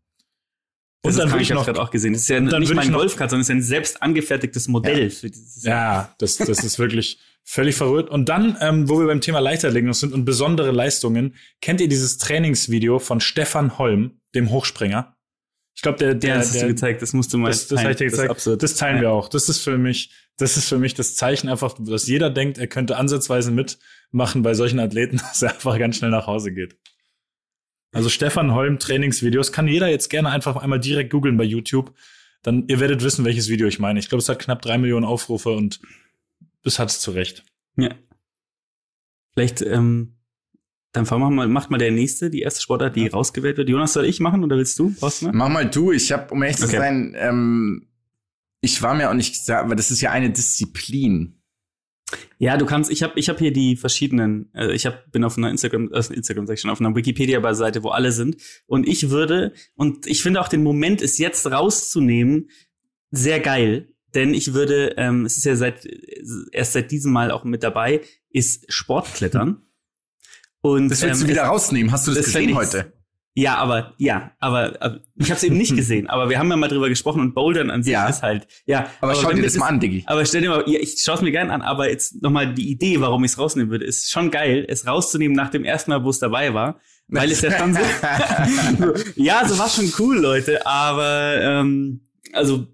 Das 1.02 1.14
Und 1.14 1.20
dann 1.20 1.31
würde 1.31 1.42
ich 1.42 1.50
habe 1.50 1.61
noch, 1.61 1.66
gerade 1.66 1.81
auch 1.81 1.90
gesehen. 1.90 2.12
Das 2.14 2.22
ist 2.22 2.29
ja 2.29 2.40
nicht 2.40 2.74
mein 2.74 2.92
Golfkart, 2.92 3.31
sondern 3.31 3.42
es 3.42 3.48
ist 3.48 3.55
ein 3.55 3.62
selbst 3.62 4.02
angefertigtes 4.02 4.66
Modell 4.68 5.09
für 5.11 5.31
dieses. 5.31 5.62
ja, 5.62 6.14
das, 6.18 6.37
das 6.37 6.64
ist 6.64 6.79
wirklich 6.79 7.18
völlig 7.48 7.76
verrückt. 7.76 8.11
Und 8.11 8.28
dann, 8.28 8.56
ähm, 8.61 8.88
wo 8.88 8.98
wir 8.98 9.06
beim 9.06 9.20
Thema 9.20 9.38
Leichtathletik 9.38 9.94
sind 9.94 10.12
und 10.12 10.24
besondere 10.24 10.72
Leistungen, 10.72 11.37
kennt 11.62 11.80
ihr 11.80 11.88
dieses 11.88 12.18
Trainingsvideo 12.18 12.98
von 12.98 13.20
Stefan 13.20 13.78
Holm, 13.78 14.20
dem 14.35 14.50
Hochspringer? 14.50 15.16
Ich 15.74 15.82
glaube, 15.82 15.98
der, 15.98 16.09
Ja, 16.09 16.14
der, 16.14 16.35
das 16.37 16.46
hast 16.48 16.54
du 16.56 16.59
der, 16.61 16.68
gezeigt. 16.68 17.02
Das 17.02 17.12
musst 17.12 17.32
du 17.32 17.38
mal. 17.38 17.48
das, 17.48 17.68
das, 17.68 17.80
ich 17.80 17.87
dir 17.87 17.94
teilen. 17.96 18.11
gezeigt. 18.11 18.30
absurd. 18.30 18.62
das 18.62 18.74
teilen 18.74 18.96
Ja. 18.96 19.02
wir 19.02 19.11
auch. 19.12 19.28
Das 19.28 19.48
ist 19.48 19.61
für 19.61 19.78
mich, 19.78 20.11
das 20.38 20.56
ist 20.56 20.68
für 20.68 20.78
mich 20.78 20.94
das 20.94 21.14
Zeichen 21.14 21.48
einfach, 21.48 21.76
dass 21.78 22.06
jeder 22.06 22.30
denkt, 22.30 22.59
er 22.59 22.66
könnte 22.66 22.96
ansatzweise 22.96 23.50
mitmachen 23.52 24.42
bei 24.42 24.54
solchen 24.54 24.80
Athleten, 24.80 25.18
dass 25.28 25.42
er 25.42 25.50
einfach 25.54 25.78
ganz 25.78 25.96
schnell 25.98 26.11
nach 26.11 26.26
Hause 26.26 26.52
geht. 26.52 26.76
Also 27.92 28.09
Stefan 28.09 28.52
Holm 28.52 28.78
Trainingsvideos 28.78 29.52
kann 29.52 29.68
jeder 29.68 29.88
jetzt 29.88 30.11
gerne 30.11 30.30
einfach 30.30 30.56
einmal 30.56 30.80
direkt 30.80 31.11
googeln 31.11 31.37
bei 31.37 31.44
YouTube. 31.44 31.94
Dann 32.42 32.64
ihr 32.68 32.80
werdet 32.80 33.02
wissen, 33.02 33.24
welches 33.24 33.48
Video 33.48 33.66
ich 33.68 33.78
meine. 33.78 33.98
Ich 33.98 34.09
glaube, 34.09 34.20
es 34.20 34.28
hat 34.28 34.38
knapp 34.38 34.62
drei 34.62 34.78
Millionen 34.78 35.04
Aufrufe 35.04 35.50
und 35.50 35.80
das 36.66 36.79
hat 36.79 36.90
es 36.90 37.00
zu 37.00 37.12
Recht. 37.12 37.44
Ja. 37.76 37.94
Vielleicht 39.33 39.62
ähm, 39.62 40.16
Dann 40.92 41.07
fahr 41.07 41.18
mal, 41.18 41.46
macht 41.48 41.70
mal 41.70 41.79
der 41.79 41.92
nächste, 41.92 42.29
die 42.31 42.40
erste 42.40 42.61
Sportart, 42.61 42.96
die 42.96 43.07
rausgewählt 43.07 43.57
wird. 43.57 43.68
Jonas, 43.68 43.92
soll 43.92 44.07
ich 44.07 44.18
machen 44.20 44.42
oder 44.42 44.57
willst 44.57 44.79
du? 44.79 44.94
Brauchst 44.98 45.22
du 45.22 45.26
mal? 45.26 45.33
Mach 45.33 45.48
mal 45.48 45.70
du. 45.70 45.92
Ich 45.92 46.11
habe, 46.12 46.33
um 46.33 46.42
ehrlich 46.42 46.57
zu 46.57 46.66
Okay. 46.66 46.76
sein, 46.79 47.14
ähm, 47.16 47.88
ich 48.61 48.83
war 48.83 48.94
mir 48.94 49.11
auch 49.11 49.14
nicht 49.14 49.35
gesagt, 49.35 49.64
aber 49.64 49.76
das 49.76 49.90
ist 49.90 50.00
ja 50.00 50.11
eine 50.11 50.31
Disziplin. 50.31 51.40
Ja, 52.38 52.57
du 52.57 52.66
kannst, 52.66 52.90
ich 52.90 53.02
habe 53.02 53.18
ich 53.18 53.29
hab 53.29 53.38
hier 53.38 53.52
die 53.52 53.76
verschiedenen, 53.76 54.50
äh, 54.55 54.72
ich 54.72 54.87
hab, 54.87 55.11
bin 55.12 55.22
auf 55.24 55.37
einer 55.37 55.50
Instagram, 55.50 55.92
äh, 55.92 56.14
Instagram 56.14 56.46
sag 56.46 56.55
ich 56.55 56.61
schon, 56.61 56.70
auf 56.70 56.81
einer 56.81 56.94
Wikipedia-Seite, 56.94 57.83
wo 57.83 57.90
alle 57.90 58.12
sind. 58.12 58.37
Und 58.66 58.88
ich 58.88 59.11
würde, 59.11 59.52
und 59.74 60.07
ich 60.07 60.22
finde 60.22 60.40
auch 60.40 60.48
den 60.48 60.62
Moment, 60.62 61.02
es 61.02 61.18
jetzt 61.18 61.46
rauszunehmen, 61.50 62.48
sehr 63.11 63.40
geil. 63.40 63.92
Denn 64.16 64.35
ich 64.35 64.52
würde, 64.55 64.94
ähm, 64.96 65.24
es 65.24 65.37
ist 65.37 65.44
ja 65.44 65.55
seit 65.55 65.87
erst 66.50 66.72
seit 66.72 66.90
diesem 66.90 67.12
Mal 67.12 67.31
auch 67.31 67.44
mit 67.44 67.62
dabei, 67.62 68.00
ist 68.31 68.64
Sportklettern. 68.72 69.62
Und 70.62 70.88
Das 70.88 71.02
willst 71.02 71.20
ähm, 71.20 71.26
du 71.29 71.33
wieder 71.33 71.44
es- 71.44 71.48
rausnehmen. 71.50 71.92
Hast 71.92 72.09
du 72.09 72.11
das, 72.12 72.24
das 72.24 72.35
gesehen 72.35 72.57
heute? 72.57 72.92
Ja, 73.38 73.57
aber 73.59 73.92
ja, 73.98 74.33
aber, 74.40 74.76
aber 74.81 75.00
ich 75.16 75.26
habe 75.31 75.37
es 75.37 75.42
eben 75.44 75.59
nicht 75.59 75.76
gesehen. 75.83 76.07
Aber 76.09 76.31
wir 76.31 76.38
haben 76.38 76.48
ja 76.50 76.57
mal 76.57 76.68
drüber 76.68 76.88
gesprochen 76.88 77.20
und 77.20 77.35
Bouldern 77.35 77.70
an 77.70 77.83
sich 77.83 77.92
Ja. 77.92 78.09
ist 78.09 78.22
halt, 78.22 78.46
ja. 78.64 78.90
Aber, 79.02 79.14
schau 79.14 79.29
wenn 79.29 79.37
dir 79.37 79.42
wir 79.42 79.48
das 79.48 79.59
mal 79.59 79.66
an, 79.68 79.79
Diggi. 79.79 80.02
aber 80.07 80.24
stell 80.24 80.40
dir 80.40 80.48
mal, 80.48 80.64
ja, 80.66 80.81
ich 80.81 80.98
schaue 81.02 81.16
es 81.16 81.20
mir 81.20 81.31
gerne 81.33 81.52
an, 81.52 81.61
aber 81.61 81.90
jetzt 81.90 82.22
nochmal 82.22 82.55
die 82.55 82.70
Idee, 82.70 83.00
warum 83.02 83.22
ich 83.24 83.33
es 83.33 83.38
rausnehmen 83.38 83.70
würde, 83.70 83.85
ist 83.85 84.11
schon 84.11 84.31
geil, 84.31 84.64
es 84.66 84.87
rauszunehmen 84.87 85.37
nach 85.37 85.50
dem 85.50 85.64
ersten 85.64 85.90
Mal, 85.90 86.02
wo 86.02 86.09
es 86.09 86.18
dabei 86.18 86.55
war. 86.55 86.81
Weil 87.09 87.31
es 87.31 87.42
ja 87.42 87.57
schon 87.57 87.74
so. 87.74 87.81
ja, 89.16 89.46
so 89.46 89.59
war 89.59 89.68
schon 89.68 89.92
cool, 89.98 90.16
Leute, 90.18 90.66
aber 90.66 91.38
ähm, 91.40 92.00
also 92.33 92.66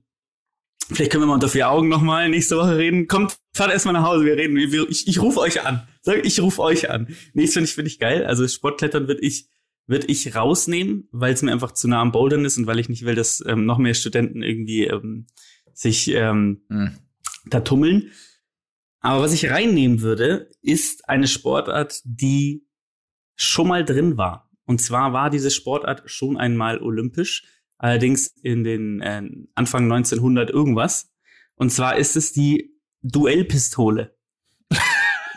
vielleicht 0.94 1.10
können 1.12 1.22
wir 1.22 1.26
mal 1.28 1.34
unter 1.34 1.48
vier 1.48 1.70
Augen 1.70 1.88
nochmal 1.88 2.28
nächste 2.28 2.56
Woche 2.56 2.76
reden. 2.76 3.06
Kommt, 3.08 3.36
fahrt 3.54 3.72
erstmal 3.72 3.94
nach 3.94 4.04
Hause, 4.04 4.24
wir 4.24 4.36
reden. 4.36 4.56
Wir- 4.56 4.88
Ich, 4.88 5.06
ich 5.08 5.20
rufe 5.20 5.40
euch 5.40 5.64
an. 5.64 5.86
Sag, 6.02 6.24
ich 6.24 6.40
rufe 6.40 6.62
euch 6.62 6.90
an. 6.90 7.08
Nee, 7.34 7.44
das 7.44 7.52
finde 7.52 7.68
ich, 7.68 7.74
finde 7.74 7.90
ich 7.90 7.98
geil. 7.98 8.24
Also 8.26 8.46
Sportklettern 8.46 9.08
würde 9.08 9.20
ich, 9.22 9.48
würde 9.86 10.06
ich 10.06 10.34
rausnehmen, 10.34 11.08
weil 11.12 11.32
es 11.34 11.42
mir 11.42 11.52
einfach 11.52 11.72
zu 11.72 11.88
nah 11.88 12.00
am 12.00 12.12
Bouldern 12.12 12.44
ist 12.44 12.58
und 12.58 12.66
weil 12.66 12.78
ich 12.78 12.88
nicht 12.88 13.04
will, 13.04 13.14
dass 13.14 13.42
ähm, 13.46 13.64
noch 13.66 13.78
mehr 13.78 13.94
Studenten 13.94 14.42
irgendwie 14.42 14.84
ähm, 14.86 15.26
sich 15.74 16.08
ähm, 16.08 16.62
Hm. 16.68 16.98
da 17.46 17.60
tummeln. 17.60 18.10
Aber 19.00 19.20
was 19.22 19.32
ich 19.32 19.50
reinnehmen 19.50 20.00
würde, 20.00 20.50
ist 20.60 21.08
eine 21.08 21.26
Sportart, 21.26 22.00
die 22.04 22.66
schon 23.34 23.66
mal 23.68 23.84
drin 23.84 24.16
war. 24.16 24.48
Und 24.64 24.80
zwar 24.80 25.12
war 25.12 25.28
diese 25.28 25.50
Sportart 25.50 26.02
schon 26.06 26.36
einmal 26.36 26.80
olympisch, 26.80 27.44
allerdings 27.82 28.28
in 28.42 28.64
den 28.64 29.00
äh, 29.00 29.22
Anfang 29.54 29.84
1900 29.84 30.50
irgendwas. 30.50 31.10
Und 31.56 31.70
zwar 31.70 31.96
ist 31.96 32.16
es 32.16 32.32
die 32.32 32.74
Duellpistole. 33.02 34.14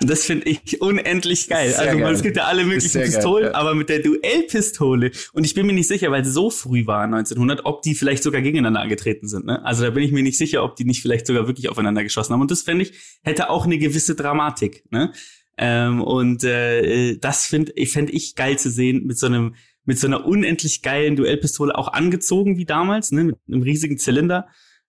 Und 0.02 0.10
Das 0.10 0.26
finde 0.26 0.50
ich 0.50 0.82
unendlich 0.82 1.48
geil. 1.48 1.70
Sehr 1.70 1.80
also 1.80 1.98
geil. 1.98 2.14
es 2.14 2.22
gibt 2.22 2.38
ja 2.38 2.44
alle 2.44 2.66
möglichen 2.66 2.90
sehr 2.90 3.04
geil, 3.04 3.14
Pistolen, 3.14 3.46
ja. 3.46 3.56
aber 3.56 3.76
mit 3.76 3.90
der 3.90 4.00
Duellpistole. 4.00 5.12
Und 5.34 5.46
ich 5.46 5.54
bin 5.54 5.66
mir 5.66 5.74
nicht 5.74 5.88
sicher, 5.88 6.12
weil 6.12 6.22
es 6.22 6.34
so 6.34 6.50
früh 6.50 6.86
war 6.86 7.04
1900, 7.04 7.66
ob 7.66 7.82
die 7.82 7.96
vielleicht 7.96 8.22
sogar 8.22 8.42
gegeneinander 8.42 8.82
angetreten 8.82 9.28
sind. 9.28 9.46
Ne? 9.46 9.64
Also 9.66 9.84
da 9.84 9.92
bin 9.92 10.04
ich 10.04 10.12
mir 10.12 10.24
nicht 10.24 10.38
sicher, 10.38 10.64
ob 10.64 10.76
die 10.76 10.84
nicht 10.84 11.02
vielleicht 11.02 11.28
sogar 11.28 11.48
wirklich 11.48 11.70
aufeinander 11.70 12.04
geschossen 12.04 12.34
haben. 12.34 12.42
Und 12.42 12.52
das 12.52 12.62
fände 12.62 12.84
ich 12.84 12.94
hätte 13.24 13.50
auch 13.50 13.66
eine 13.66 13.78
gewisse 13.78 14.16
Dramatik. 14.16 14.84
Ne? 14.92 15.14
Ähm, 15.58 16.02
und 16.02 16.44
äh, 16.44 17.18
das 17.18 17.46
finde 17.46 17.72
ich 17.76 17.92
fänd 17.92 18.14
ich 18.14 18.36
geil 18.36 18.60
zu 18.60 18.70
sehen 18.70 19.06
mit 19.06 19.18
so 19.18 19.28
einem 19.28 19.56
mit 19.86 20.00
so 20.00 20.08
einer 20.08 20.26
unendlich 20.26 20.82
geilen 20.82 21.16
Duellpistole 21.16 21.76
auch 21.78 21.88
angezogen 21.94 22.58
wie 22.58 22.66
damals, 22.66 23.12
ne, 23.12 23.24
mit 23.26 23.36
einem 23.48 23.62
riesigen 23.62 23.98
Zylinder. 23.98 24.48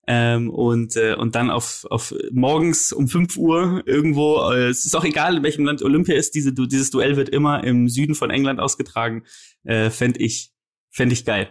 Ähm, 0.09 0.50
und, 0.50 0.94
äh, 0.94 1.14
und 1.16 1.35
dann 1.35 1.50
auf, 1.50 1.85
auf 1.90 2.14
morgens 2.30 2.92
um 2.92 3.09
5 3.09 3.37
Uhr 3.37 3.82
irgendwo, 3.87 4.50
äh, 4.52 4.68
es 4.68 4.85
ist 4.85 4.94
auch 4.94 5.04
egal, 5.04 5.37
in 5.38 5.42
welchem 5.42 5.64
Land 5.64 5.82
Olympia 5.82 6.14
ist, 6.14 6.35
diese, 6.37 6.52
Du- 6.52 6.66
dieses 6.66 6.90
Duell 6.92 7.16
wird 7.16 7.28
immer 7.28 7.64
im 7.64 7.88
Süden 7.88 8.14
von 8.14 8.30
England 8.30 8.61
ausgetragen. 8.61 9.24
Äh, 9.64 9.90
Fände 9.90 10.20
ich, 10.20 10.52
fänd 10.90 11.12
ich 11.12 11.24
geil. 11.24 11.48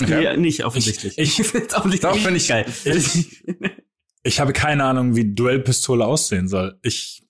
Okay. 0.00 0.22
Ja, 0.24 0.36
nicht 0.36 0.64
offensichtlich. 0.64 1.16
Ich- 1.18 1.38
ich 1.40 1.46
finde 1.46 1.74
offensichtlich 1.76 2.00
Doch, 2.00 2.30
nicht 2.30 2.48
find 2.50 2.84
ich- 2.84 3.28
geil. 3.64 3.76
Ich 4.24 4.38
habe 4.38 4.52
keine 4.52 4.84
Ahnung, 4.84 5.16
wie 5.16 5.34
Duellpistole 5.34 6.04
aussehen 6.06 6.46
soll. 6.46 6.78
Ich, 6.82 7.24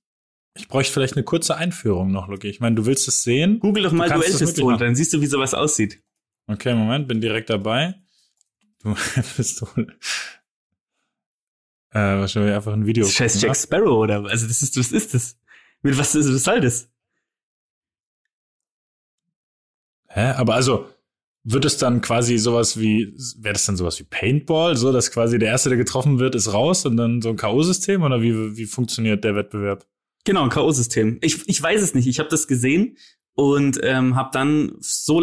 ich 0.54 0.68
bräuchte 0.68 0.92
vielleicht 0.92 1.14
eine 1.14 1.24
kurze 1.24 1.56
Einführung 1.56 2.10
noch, 2.10 2.28
Lucky. 2.28 2.48
Ich 2.48 2.60
meine, 2.60 2.76
du 2.76 2.86
willst 2.86 3.08
es 3.08 3.22
sehen? 3.22 3.58
Google 3.60 3.84
doch 3.84 3.92
mal 3.92 4.10
Duellpistole, 4.10 4.76
dann 4.76 4.94
siehst 4.94 5.12
du, 5.12 5.20
wie 5.20 5.26
sowas 5.26 5.54
aussieht. 5.54 6.02
Okay, 6.46 6.74
Moment, 6.74 7.08
bin 7.08 7.20
direkt 7.20 7.50
dabei. 7.50 7.94
Duellpistole. 8.82 9.86
Äh, 11.94 12.16
wahrscheinlich 12.16 12.54
einfach 12.54 12.72
ein 12.72 12.86
Video. 12.86 13.06
Scheiß 13.06 13.42
Jack 13.42 13.54
Sparrow 13.54 13.98
oder 13.98 14.24
was? 14.24 14.32
Also 14.32 14.46
das 14.46 14.62
ist, 14.62 14.78
was 14.78 14.92
ist 14.92 15.12
das? 15.12 15.38
Mit 15.82 15.98
was 15.98 16.14
ist 16.14 16.32
was 16.32 16.42
soll 16.42 16.62
das? 16.62 16.88
Hä? 20.08 20.32
Aber 20.36 20.54
also, 20.54 20.88
wird 21.44 21.64
es 21.64 21.76
dann 21.76 22.00
quasi 22.00 22.38
sowas 22.38 22.78
wie, 22.78 23.14
wäre 23.38 23.52
das 23.52 23.66
dann 23.66 23.76
sowas 23.76 23.98
wie 23.98 24.04
Paintball, 24.04 24.76
so 24.76 24.92
dass 24.92 25.10
quasi 25.10 25.38
der 25.38 25.50
Erste, 25.50 25.68
der 25.68 25.78
getroffen 25.78 26.18
wird, 26.18 26.34
ist 26.34 26.52
raus 26.52 26.86
und 26.86 26.96
dann 26.96 27.20
so 27.20 27.30
ein 27.30 27.36
K.O.-System 27.36 28.04
oder 28.04 28.22
wie, 28.22 28.56
wie 28.56 28.66
funktioniert 28.66 29.24
der 29.24 29.34
Wettbewerb? 29.34 29.86
Genau, 30.24 30.44
ein 30.44 30.50
K.O.-System. 30.50 31.18
Ich, 31.20 31.48
ich 31.48 31.62
weiß 31.62 31.82
es 31.82 31.94
nicht. 31.94 32.06
Ich 32.06 32.18
habe 32.18 32.28
das 32.28 32.46
gesehen 32.46 32.96
und 33.34 33.80
ähm, 33.82 34.14
habe 34.14 34.30
dann 34.32 34.72
so, 34.78 35.22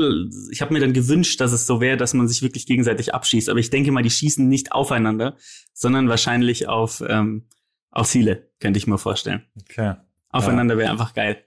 ich 0.52 0.62
habe 0.62 0.74
mir 0.74 0.80
dann 0.80 0.94
gewünscht, 0.94 1.40
dass 1.40 1.52
es 1.52 1.66
so 1.66 1.80
wäre, 1.80 1.98
dass 1.98 2.14
man 2.14 2.28
sich 2.28 2.42
wirklich 2.42 2.66
gegenseitig 2.66 3.14
abschießt. 3.14 3.50
Aber 3.50 3.60
ich 3.60 3.70
denke 3.70 3.92
mal, 3.92 4.04
die 4.04 4.10
schießen 4.10 4.48
nicht 4.48 4.72
aufeinander, 4.72 5.38
sondern 5.74 6.10
wahrscheinlich 6.10 6.68
auf 6.68 7.04
ähm, 7.08 7.46
auf 7.92 8.08
Ziele, 8.08 8.50
könnte 8.60 8.78
ich 8.78 8.88
mir 8.88 8.98
vorstellen. 8.98 9.44
Okay. 9.62 9.96
Aufeinander 10.30 10.78
wäre 10.78 10.92
einfach 10.92 11.14
geil. 11.14 11.44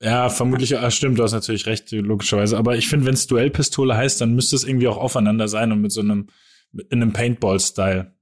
Ja, 0.00 0.28
vermutlich, 0.28 0.76
ah, 0.76 0.90
stimmt, 0.90 1.18
du 1.18 1.22
hast 1.22 1.32
natürlich 1.32 1.66
recht, 1.66 1.92
logischerweise. 1.92 2.58
Aber 2.58 2.76
ich 2.76 2.88
finde, 2.88 3.06
wenn 3.06 3.14
es 3.14 3.26
Duellpistole 3.26 3.96
heißt, 3.96 4.20
dann 4.20 4.34
müsste 4.34 4.56
es 4.56 4.64
irgendwie 4.64 4.88
auch 4.88 4.96
aufeinander 4.96 5.48
sein 5.48 5.72
und 5.72 5.80
mit 5.80 5.92
so 5.92 6.00
einem, 6.00 6.28
in 6.72 7.00
einem 7.00 7.12
Paintball-Style. 7.12 8.12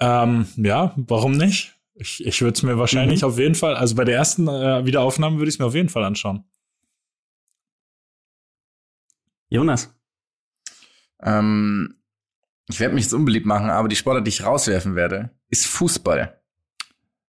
Ähm, 0.00 0.46
ja, 0.56 0.94
warum 0.96 1.32
nicht? 1.32 1.75
Ich, 1.98 2.24
ich 2.24 2.42
würde 2.42 2.54
es 2.54 2.62
mir 2.62 2.76
wahrscheinlich 2.78 3.22
Mhm. 3.22 3.28
auf 3.28 3.38
jeden 3.38 3.54
Fall, 3.54 3.74
also 3.74 3.94
bei 3.94 4.04
der 4.04 4.16
ersten 4.16 4.46
äh, 4.48 4.84
Wiederaufnahme 4.84 5.38
würde 5.38 5.48
ich 5.48 5.54
es 5.54 5.58
mir 5.58 5.66
auf 5.66 5.74
jeden 5.74 5.88
Fall 5.88 6.04
anschauen. 6.04 6.44
Jonas. 9.48 9.94
Ähm, 11.22 11.96
ich 12.68 12.80
werde 12.80 12.94
mich 12.94 13.04
jetzt 13.04 13.14
unbeliebt 13.14 13.46
machen, 13.46 13.70
aber 13.70 13.88
die 13.88 13.96
Sportart, 13.96 14.26
die 14.26 14.30
ich 14.30 14.44
rauswerfen 14.44 14.94
werde, 14.96 15.30
ist 15.48 15.66
Fußball. 15.66 16.40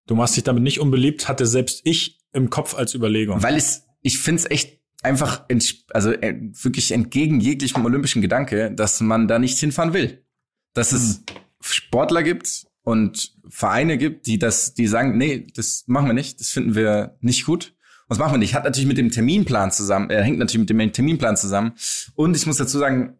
Du 0.08 0.16
machst 0.16 0.36
dich 0.36 0.44
damit 0.44 0.64
nicht 0.64 0.80
unbeliebt, 0.80 1.28
hatte 1.28 1.46
selbst 1.46 1.82
ich 1.84 2.20
im 2.32 2.50
Kopf 2.50 2.76
als 2.76 2.94
Überlegung. 2.94 3.44
Weil 3.44 3.56
es, 3.56 3.86
ich 4.02 4.20
finde 4.20 4.42
es 4.42 4.50
echt 4.50 4.82
einfach, 5.04 5.46
also 5.90 6.12
äh, 6.12 6.36
wirklich 6.62 6.92
entgegen 6.92 7.40
jeglichem 7.40 7.86
olympischen 7.86 8.22
Gedanke, 8.22 8.72
dass 8.72 9.02
man 9.02 9.28
da 9.28 9.40
nicht 9.40 9.58
hinfahren 9.60 9.94
will. 9.94 10.26
Dass 10.74 10.92
es 10.92 11.24
Sportler 11.62 12.24
gibt 12.24 12.68
und 12.86 13.34
Vereine 13.50 13.98
gibt, 13.98 14.28
die 14.28 14.38
das, 14.38 14.76
die 14.76 14.86
sagen, 14.86 15.18
nee, 15.18 15.48
das 15.56 15.84
machen 15.88 16.06
wir 16.06 16.14
nicht, 16.14 16.40
das 16.40 16.52
finden 16.52 16.76
wir 16.76 17.18
nicht 17.20 17.46
gut. 17.46 17.74
Das 18.08 18.20
machen 18.20 18.34
wir 18.34 18.38
nicht. 18.38 18.54
Hat 18.54 18.64
natürlich 18.64 18.88
mit 18.88 19.00
dem 19.00 19.10
Terminplan 19.10 19.72
zusammen, 19.72 20.12
er 20.12 20.24
hängt 20.24 20.38
natürlich 20.38 20.60
mit 20.60 20.70
dem 20.70 20.94
Terminplan 20.94 21.36
zusammen. 21.36 21.74
Und 22.14 22.38
ich 22.38 22.46
muss 22.46 22.58
dazu 22.58 22.78
sagen, 22.78 23.18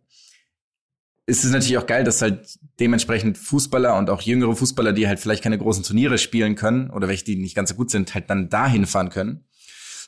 es 1.26 1.44
ist 1.44 1.52
natürlich 1.52 1.80
auch 1.80 1.88
geil, 1.88 2.04
dass 2.04 2.22
halt 2.22 2.60
dementsprechend 2.80 3.40
Fußballer 3.40 3.98
und 3.98 4.12
auch 4.12 4.22
jüngere 4.22 4.56
Fußballer, 4.56 4.94
die 4.94 5.08
halt 5.08 5.20
vielleicht 5.20 5.42
keine 5.42 5.58
großen 5.58 5.84
Turniere 5.84 6.20
spielen 6.20 6.54
können 6.54 6.92
oder 6.92 7.08
welche, 7.08 7.26
die 7.26 7.36
nicht 7.36 7.56
ganz 7.56 7.70
so 7.72 7.76
gut 7.76 7.90
sind, 7.90 8.14
halt 8.14 8.30
dann 8.30 8.50
dahin 8.50 8.86
fahren 8.86 9.10
können. 9.10 9.46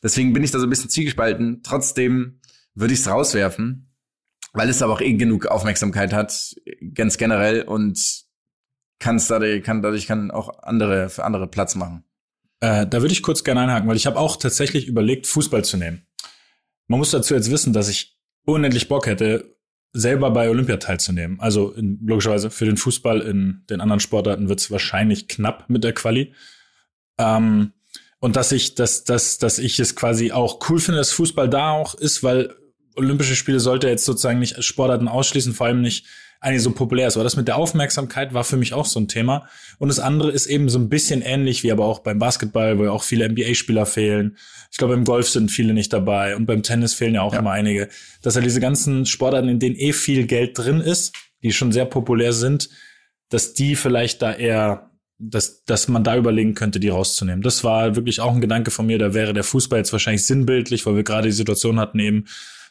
Deswegen 0.04 0.34
bin 0.34 0.44
ich 0.44 0.52
da 0.52 0.60
so 0.60 0.68
ein 0.68 0.70
bisschen 0.70 0.92
zielgespalten. 0.92 1.64
Trotzdem 1.64 2.42
würde 2.76 2.94
ich 2.94 3.00
es 3.00 3.10
rauswerfen, 3.10 3.90
weil 4.54 4.70
es 4.70 4.84
aber 4.84 4.94
auch 4.94 5.02
eh 5.02 5.14
genug 5.14 5.48
Aufmerksamkeit 5.48 6.14
hat, 6.14 6.56
ganz 6.94 7.18
generell 7.18 7.64
und 7.64 8.27
kann 9.00 9.18
es 9.18 9.28
dadurch, 9.28 9.64
kann 9.64 9.82
dadurch 9.82 10.08
kann 10.08 10.32
auch 10.32 10.64
andere 10.64 11.10
für 11.10 11.24
andere 11.24 11.48
Platz 11.48 11.76
machen. 11.76 12.04
Äh, 12.60 12.88
da 12.88 13.02
würde 13.02 13.14
ich 13.14 13.22
kurz 13.22 13.44
gerne 13.44 13.62
einhaken, 13.62 13.88
weil 13.88 13.98
ich 13.98 14.08
habe 14.08 14.20
auch 14.20 14.38
tatsächlich 14.38 14.88
überlegt, 14.88 15.28
Fußball 15.28 15.64
zu 15.64 15.78
nehmen. 15.78 16.08
Man 16.88 17.00
muss 17.00 17.12
dazu 17.12 17.34
jetzt 17.34 17.52
wissen, 17.52 17.74
dass 17.74 17.90
ich 17.90 18.18
unendlich 18.46 18.88
Bock 18.88 19.06
hätte, 19.06 19.58
selber 19.94 20.32
bei 20.32 20.50
Olympia 20.50 20.78
teilzunehmen. 20.78 21.40
Also 21.40 21.72
in, 21.72 22.00
logischerweise 22.06 22.50
für 22.50 22.66
den 22.66 22.78
Fußball 22.78 23.22
in 23.22 23.64
den 23.70 23.82
anderen 23.82 24.00
Sportarten 24.00 24.50
wird 24.50 24.60
es 24.60 24.72
wahrscheinlich 24.72 25.28
knapp 25.28 25.70
mit 25.70 25.84
der 25.84 25.94
Quali. 25.94 26.34
Ähm, 27.18 27.74
und 28.20 28.36
dass 28.36 28.52
ich, 28.52 28.76
dass, 28.76 29.04
dass, 29.04 29.38
dass 29.38 29.60
ich 29.60 29.80
es 29.80 29.96
quasi 29.96 30.32
auch 30.32 30.70
cool 30.70 30.80
finde, 30.80 31.00
dass 31.00 31.12
Fußball 31.12 31.50
da 31.50 31.72
auch 31.72 31.94
ist, 31.96 32.24
weil 32.24 32.56
Olympische 32.96 33.36
Spiele 33.36 33.60
sollte 33.60 33.88
jetzt 33.88 34.06
sozusagen 34.06 34.40
nicht 34.40 34.64
Sportarten 34.64 35.08
ausschließen, 35.08 35.54
vor 35.54 35.68
allem 35.68 35.82
nicht 35.82 36.06
eine 36.40 36.60
so 36.60 36.72
populär 36.72 37.08
ist. 37.08 37.16
Aber 37.16 37.24
das 37.24 37.36
mit 37.36 37.48
der 37.48 37.58
Aufmerksamkeit 37.58 38.34
war 38.34 38.44
für 38.44 38.58
mich 38.58 38.74
auch 38.74 38.86
so 38.86 39.00
ein 39.00 39.08
Thema. 39.08 39.48
Und 39.80 39.90
das 39.90 40.00
andere 40.00 40.32
ist 40.32 40.46
eben 40.48 40.70
so 40.70 40.80
ein 40.80 40.90
bisschen 40.90 41.22
ähnlich 41.22 41.64
wie 41.64 41.72
aber 41.72 41.86
auch 41.86 42.00
beim 42.00 42.20
Basketball, 42.20 42.78
wo 42.78 42.86
ja 42.86 42.92
auch 42.92 43.04
viele 43.04 43.28
NBA-Spieler 43.28 43.86
fehlen. 43.86 44.38
Ich 44.72 44.78
glaube, 44.78 44.94
im 44.94 45.04
Golf 45.04 45.30
sind 45.30 45.50
viele 45.52 45.74
nicht 45.74 45.94
dabei 45.94 46.36
und 46.36 46.46
beim 46.46 46.64
Tennis 46.64 46.94
fehlen 46.94 47.16
ja 47.16 47.22
auch 47.22 47.34
Ja. 47.34 47.40
immer 47.40 47.52
einige. 47.52 47.90
Dass 48.22 48.36
ja 48.36 48.42
diese 48.42 48.60
ganzen 48.60 49.06
Sportarten, 49.06 49.50
in 49.50 49.60
denen 49.60 49.76
eh 49.76 49.94
viel 49.94 50.26
Geld 50.28 50.58
drin 50.58 50.82
ist, 50.82 51.16
die 51.44 51.52
schon 51.54 51.72
sehr 51.72 51.86
populär 51.86 52.34
sind, 52.34 52.70
dass 53.30 53.54
die 53.54 53.76
vielleicht 53.76 54.22
da 54.22 54.34
eher 54.34 54.84
dass, 55.20 55.64
dass 55.66 55.88
man 55.88 56.04
da 56.04 56.16
überlegen 56.16 56.54
könnte, 56.54 56.80
die 56.80 56.90
rauszunehmen. 56.90 57.42
Das 57.42 57.64
war 57.64 57.96
wirklich 57.96 58.22
auch 58.22 58.36
ein 58.36 58.40
Gedanke 58.40 58.70
von 58.70 58.86
mir. 58.86 59.00
Da 59.00 59.16
wäre 59.16 59.34
der 59.34 59.44
Fußball 59.44 59.80
jetzt 59.80 59.92
wahrscheinlich 59.92 60.26
sinnbildlich, 60.28 60.86
weil 60.86 60.96
wir 60.96 61.04
gerade 61.04 61.28
die 61.28 61.34
Situation 61.34 61.80
hatten 61.80 61.98
eben, 61.98 62.26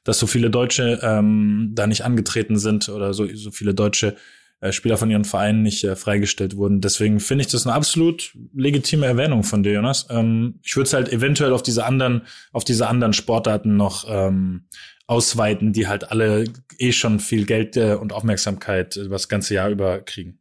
dass 0.06 0.18
so 0.18 0.26
viele 0.26 0.50
Deutsche 0.50 1.00
ähm, 1.02 1.72
da 1.74 1.86
nicht 1.86 2.04
angetreten 2.04 2.58
sind 2.58 2.88
oder 2.88 3.12
so, 3.12 3.26
so 3.34 3.50
viele 3.50 3.74
deutsche 3.74 4.14
äh, 4.60 4.72
Spieler 4.72 4.96
von 4.96 5.10
ihren 5.10 5.24
Vereinen 5.24 5.62
nicht 5.62 5.82
äh, 5.82 5.96
freigestellt 5.96 6.56
wurden. 6.56 6.80
Deswegen 6.80 7.18
finde 7.18 7.42
ich 7.42 7.50
das 7.50 7.66
eine 7.66 7.74
absolut 7.74 8.32
legitime 8.54 9.04
Erwähnung 9.04 9.42
von 9.42 9.64
dir, 9.64 9.72
Jonas. 9.72 10.06
Ähm, 10.08 10.60
ich 10.62 10.76
würde 10.76 10.86
es 10.86 10.94
halt 10.94 11.12
eventuell 11.12 11.52
auf 11.52 11.62
diese 11.62 11.84
anderen, 11.84 12.22
auf 12.52 12.64
diese 12.64 12.86
anderen 12.86 13.12
Sportarten 13.12 13.76
noch 13.76 14.06
ähm, 14.08 14.68
ausweiten, 15.08 15.72
die 15.72 15.88
halt 15.88 16.10
alle 16.10 16.44
eh 16.78 16.92
schon 16.92 17.18
viel 17.18 17.44
Geld 17.44 17.76
äh, 17.76 17.94
und 17.94 18.12
Aufmerksamkeit 18.12 18.96
äh, 18.96 19.08
das 19.08 19.28
ganze 19.28 19.54
Jahr 19.54 19.70
über 19.70 20.00
kriegen. 20.00 20.38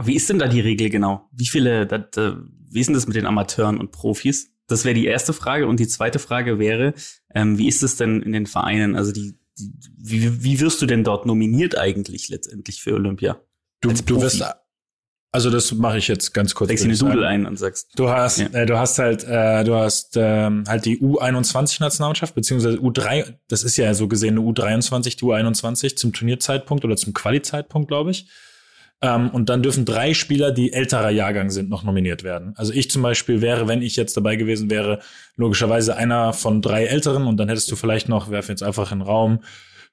Wie 0.00 0.14
ist 0.14 0.28
denn 0.28 0.38
da 0.38 0.48
die 0.48 0.60
Regel 0.60 0.90
genau? 0.90 1.28
Wie 1.32 1.46
viele, 1.46 1.86
dat, 1.86 2.16
äh, 2.18 2.34
wie 2.70 2.80
ist 2.80 2.88
denn 2.88 2.94
das 2.94 3.06
mit 3.06 3.16
den 3.16 3.26
Amateuren 3.26 3.78
und 3.78 3.90
Profis? 3.90 4.54
Das 4.68 4.84
wäre 4.84 4.94
die 4.94 5.06
erste 5.06 5.32
Frage. 5.32 5.66
Und 5.66 5.80
die 5.80 5.88
zweite 5.88 6.18
Frage 6.18 6.58
wäre, 6.58 6.94
ähm, 7.34 7.58
wie 7.58 7.68
ist 7.68 7.82
es 7.82 7.96
denn 7.96 8.22
in 8.22 8.32
den 8.32 8.46
Vereinen? 8.46 8.94
Also 8.94 9.12
die, 9.12 9.38
die, 9.58 9.72
wie, 9.96 10.44
wie 10.44 10.60
wirst 10.60 10.80
du 10.80 10.86
denn 10.86 11.04
dort 11.04 11.26
nominiert 11.26 11.76
eigentlich 11.76 12.28
letztendlich 12.28 12.82
für 12.82 12.94
Olympia? 12.94 13.40
Du, 13.80 13.92
du 13.92 14.20
wirst, 14.20 14.42
also 15.30 15.50
das 15.50 15.72
mache 15.72 15.98
ich 15.98 16.08
jetzt 16.08 16.32
ganz 16.32 16.54
kurz. 16.54 16.70
Legst 16.70 16.84
dir 16.84 16.88
eine 16.88 16.96
Dudel 16.96 17.24
ein 17.24 17.46
und 17.46 17.58
sagst. 17.58 17.90
Du 17.96 18.08
hast, 18.08 18.38
ja. 18.38 18.46
äh, 18.48 18.66
du 18.66 18.78
hast 18.78 18.98
halt, 18.98 19.24
äh, 19.24 19.62
du 19.62 19.74
hast 19.74 20.16
ähm, 20.16 20.64
halt 20.66 20.86
die 20.86 21.00
U21-Nationalmannschaft, 21.00 22.34
beziehungsweise 22.34 22.78
U3, 22.78 23.34
das 23.48 23.62
ist 23.62 23.76
ja 23.76 23.92
so 23.92 24.08
gesehen 24.08 24.38
eine 24.38 24.46
U23, 24.46 25.18
die 25.18 25.24
U21 25.24 25.96
zum 25.96 26.12
Turnierzeitpunkt 26.12 26.84
oder 26.84 26.96
zum 26.96 27.12
Quali-Zeitpunkt, 27.12 27.88
glaube 27.88 28.10
ich. 28.10 28.28
Ähm, 29.00 29.30
und 29.30 29.48
dann 29.48 29.62
dürfen 29.62 29.84
drei 29.84 30.12
Spieler, 30.12 30.50
die 30.50 30.72
älterer 30.72 31.10
Jahrgang 31.10 31.50
sind, 31.50 31.70
noch 31.70 31.84
nominiert 31.84 32.24
werden. 32.24 32.54
Also 32.56 32.72
ich 32.72 32.90
zum 32.90 33.02
Beispiel 33.02 33.40
wäre, 33.40 33.68
wenn 33.68 33.82
ich 33.82 33.94
jetzt 33.94 34.16
dabei 34.16 34.36
gewesen 34.36 34.70
wäre, 34.70 35.00
logischerweise 35.36 35.96
einer 35.96 36.32
von 36.32 36.62
drei 36.62 36.84
Älteren 36.84 37.26
und 37.26 37.36
dann 37.36 37.48
hättest 37.48 37.70
du 37.70 37.76
vielleicht 37.76 38.08
noch, 38.08 38.30
werfen 38.30 38.50
jetzt 38.50 38.62
einfach 38.62 38.90
in 38.90 38.98
den 38.98 39.06
Raum, 39.06 39.40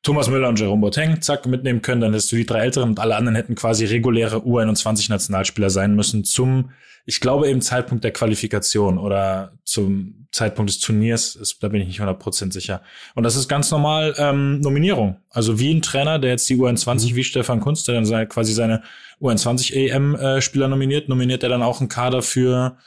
Thomas 0.06 0.30
Müller 0.30 0.50
und 0.50 0.60
Jerome 0.60 0.82
Boateng, 0.82 1.20
zack, 1.22 1.48
mitnehmen 1.48 1.82
können, 1.82 2.00
dann 2.00 2.12
hättest 2.14 2.32
du 2.32 2.36
die 2.36 2.46
drei 2.46 2.60
Älteren 2.60 2.90
und 2.90 3.00
alle 3.00 3.16
anderen 3.16 3.36
hätten 3.36 3.56
quasi 3.56 3.86
reguläre 3.86 4.38
U21-Nationalspieler 4.38 5.72
sein 5.72 5.96
müssen 5.96 6.24
zum, 6.24 6.70
ich 7.08 7.20
glaube, 7.20 7.50
eben 7.50 7.60
Zeitpunkt 7.60 8.04
der 8.04 8.12
Qualifikation 8.12 9.00
oder 9.00 9.54
zum 9.64 10.28
Zeitpunkt 10.32 10.70
des 10.70 10.78
Turniers, 10.78 11.36
ist, 11.36 11.64
da 11.64 11.70
bin 11.70 11.82
ich 11.82 11.88
nicht 11.88 12.02
100% 12.02 12.54
sicher. 12.54 12.84
Und 13.16 13.24
das 13.24 13.36
ist 13.36 13.48
ganz 13.48 13.72
normal 13.72 14.14
ähm, 14.20 14.60
Nominierung. 14.60 15.18
Also 15.32 15.58
wie 15.58 15.74
ein 15.74 15.82
Trainer, 15.82 16.20
der 16.20 16.30
jetzt 16.30 16.48
die 16.52 16.56
U21, 16.56 17.12
mhm. 17.12 17.16
wie 17.16 17.24
Stefan 17.24 17.60
Kunst, 17.60 17.88
der 17.88 17.96
dann 17.96 18.06
seine, 18.06 18.28
quasi 18.28 18.54
seine 18.54 18.84
U21-EM-Spieler 19.22 20.66
äh, 20.66 20.70
nominiert, 20.70 21.10
nominiert 21.10 21.42
er 21.42 21.50
dann 21.50 21.64
auch 21.64 21.80
einen 21.80 21.90
Kader 21.90 22.22
für 22.22 22.78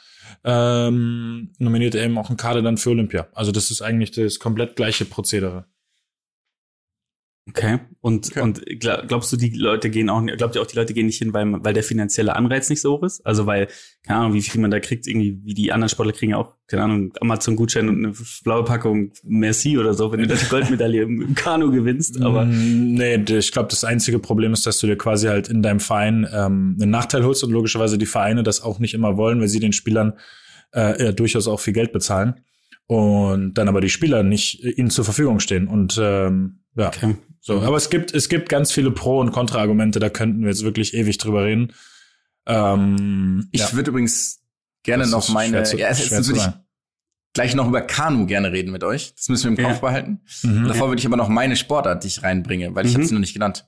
ähm, 0.45 1.49
nominiert 1.57 1.95
er 1.95 2.05
eben 2.05 2.17
auch 2.17 2.29
einen 2.29 2.37
Kader 2.37 2.61
dann 2.61 2.77
für 2.77 2.91
Olympia. 2.91 3.27
Also 3.33 3.51
das 3.51 3.71
ist 3.71 3.81
eigentlich 3.81 4.11
das 4.11 4.39
komplett 4.39 4.77
gleiche 4.77 5.03
Prozedere. 5.03 5.65
Okay. 7.49 7.79
Und, 8.01 8.27
okay. 8.27 8.41
und 8.41 8.63
glaubst 8.79 9.31
du, 9.31 9.37
die 9.37 9.49
Leute 9.49 9.89
gehen 9.89 10.09
auch, 10.09 10.25
glaubt 10.25 10.55
ihr 10.55 10.61
auch, 10.61 10.67
die 10.67 10.75
Leute 10.75 10.93
gehen 10.93 11.07
nicht 11.07 11.17
hin, 11.17 11.33
weil, 11.33 11.45
weil 11.63 11.73
der 11.73 11.83
finanzielle 11.83 12.35
Anreiz 12.35 12.69
nicht 12.69 12.81
so 12.81 12.93
hoch 12.93 13.03
ist? 13.03 13.25
Also 13.25 13.45
weil, 13.45 13.67
keine 14.05 14.19
Ahnung, 14.19 14.33
wie 14.33 14.41
viel 14.41 14.61
man 14.61 14.71
da 14.71 14.79
kriegt, 14.79 15.07
irgendwie, 15.07 15.39
wie 15.43 15.53
die 15.53 15.71
anderen 15.71 15.89
Sportler 15.89 16.13
kriegen 16.13 16.31
ja 16.31 16.37
auch, 16.37 16.55
keine 16.67 16.83
Ahnung, 16.83 17.13
Amazon-Gutschein 17.19 17.89
und 17.89 18.05
eine 18.05 18.13
blaue 18.43 18.63
Packung 18.63 19.11
Merci 19.23 19.77
oder 19.77 19.93
so, 19.93 20.11
wenn 20.11 20.21
du 20.21 20.27
da 20.27 20.35
die 20.35 20.45
Goldmedaille 20.49 21.01
im, 21.01 21.21
im 21.21 21.35
Kanu 21.35 21.71
gewinnst. 21.71 22.21
Aber 22.21 22.45
mm, 22.45 22.93
nee, 22.93 23.15
ich 23.15 23.51
glaube, 23.51 23.69
das 23.69 23.83
einzige 23.83 24.19
Problem 24.19 24.53
ist, 24.53 24.65
dass 24.65 24.79
du 24.79 24.87
dir 24.87 24.97
quasi 24.97 25.27
halt 25.27 25.49
in 25.49 25.61
deinem 25.61 25.79
Verein 25.79 26.27
ähm, 26.31 26.77
einen 26.79 26.91
Nachteil 26.91 27.23
holst 27.23 27.43
und 27.43 27.51
logischerweise 27.51 27.97
die 27.97 28.05
Vereine 28.05 28.43
das 28.43 28.61
auch 28.61 28.79
nicht 28.79 28.93
immer 28.93 29.17
wollen, 29.17 29.39
weil 29.41 29.47
sie 29.47 29.59
den 29.59 29.73
Spielern 29.73 30.13
äh, 30.73 31.05
ja, 31.05 31.11
durchaus 31.11 31.47
auch 31.47 31.59
viel 31.59 31.73
Geld 31.73 31.91
bezahlen 31.91 32.41
und 32.89 33.53
dann 33.53 33.67
aber 33.67 33.81
die 33.81 33.89
Spieler 33.89 34.23
nicht 34.23 34.63
äh, 34.63 34.69
ihnen 34.71 34.89
zur 34.89 35.05
Verfügung 35.05 35.39
stehen. 35.39 35.67
Und 35.67 35.99
ähm, 36.01 36.61
ja, 36.75 36.87
okay. 36.87 37.15
So. 37.41 37.61
Aber 37.61 37.77
es 37.77 37.89
gibt 37.89 38.13
es 38.13 38.29
gibt 38.29 38.49
ganz 38.49 38.71
viele 38.71 38.91
Pro- 38.91 39.19
und 39.19 39.31
Kontra-Argumente. 39.31 39.99
Da 39.99 40.09
könnten 40.09 40.41
wir 40.41 40.49
jetzt 40.49 40.63
wirklich 40.63 40.93
ewig 40.93 41.17
drüber 41.17 41.45
reden. 41.45 41.73
Ähm, 42.45 43.47
ich 43.51 43.61
ja. 43.61 43.73
würde 43.73 43.91
übrigens 43.91 44.41
gerne 44.83 45.03
das 45.03 45.11
noch 45.11 45.29
meine. 45.29 45.63
Zu, 45.63 45.77
ja, 45.77 45.89
jetzt 45.89 46.11
würde 46.27 46.39
ich 46.39 46.47
gleich 47.33 47.55
noch 47.55 47.67
über 47.67 47.81
Kanu 47.81 48.25
gerne 48.25 48.51
reden 48.51 48.71
mit 48.71 48.83
euch. 48.83 49.13
Das 49.15 49.29
müssen 49.29 49.43
wir 49.43 49.57
im 49.57 49.69
Kopf 49.69 49.81
ja. 49.81 49.87
behalten. 49.87 50.21
Mhm. 50.43 50.67
Davor 50.67 50.89
würde 50.89 50.99
ich 50.99 51.05
aber 51.05 51.17
noch 51.17 51.29
meine 51.29 51.55
Sportart, 51.55 52.03
die 52.03 52.07
ich 52.07 52.23
reinbringe, 52.23 52.75
weil 52.75 52.85
ich 52.85 52.93
mhm. 52.93 52.97
habe 52.97 53.07
sie 53.07 53.13
noch 53.13 53.21
nicht 53.21 53.33
genannt. 53.33 53.67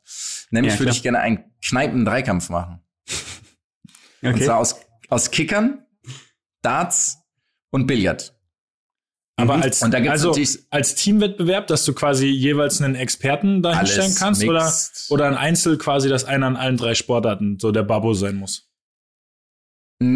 Nämlich 0.49 0.73
ja, 0.73 0.79
würde 0.79 0.91
ich 0.91 1.03
gerne 1.03 1.19
einen 1.19 1.39
Kneipen-Dreikampf 1.63 2.49
machen. 2.49 2.81
Okay. 4.23 4.34
Und 4.34 4.43
zwar 4.43 4.57
aus, 4.57 4.75
aus 5.10 5.31
Kickern, 5.31 5.84
Darts 6.62 7.17
und 7.71 7.88
Billard. 7.88 8.36
Aber 9.41 9.58
mhm. 9.58 9.63
als, 9.63 9.82
also 9.82 10.36
als 10.69 10.95
Teamwettbewerb, 10.95 11.67
dass 11.67 11.84
du 11.86 11.93
quasi 11.93 12.27
jeweils 12.27 12.82
einen 12.82 12.95
Experten 12.95 13.62
da 13.63 13.77
hinstellen 13.77 14.13
kannst 14.15 14.43
oder, 14.43 14.71
oder 15.10 15.25
ein 15.25 15.36
Einzel 15.36 15.77
quasi, 15.77 16.10
dass 16.10 16.25
einer 16.25 16.47
an 16.47 16.56
allen 16.56 16.77
drei 16.77 16.93
Sportarten 16.93 17.58
so 17.60 17.71
der 17.71 17.84
Babo 17.84 18.13
sein 18.13 18.36
muss? 18.36 18.67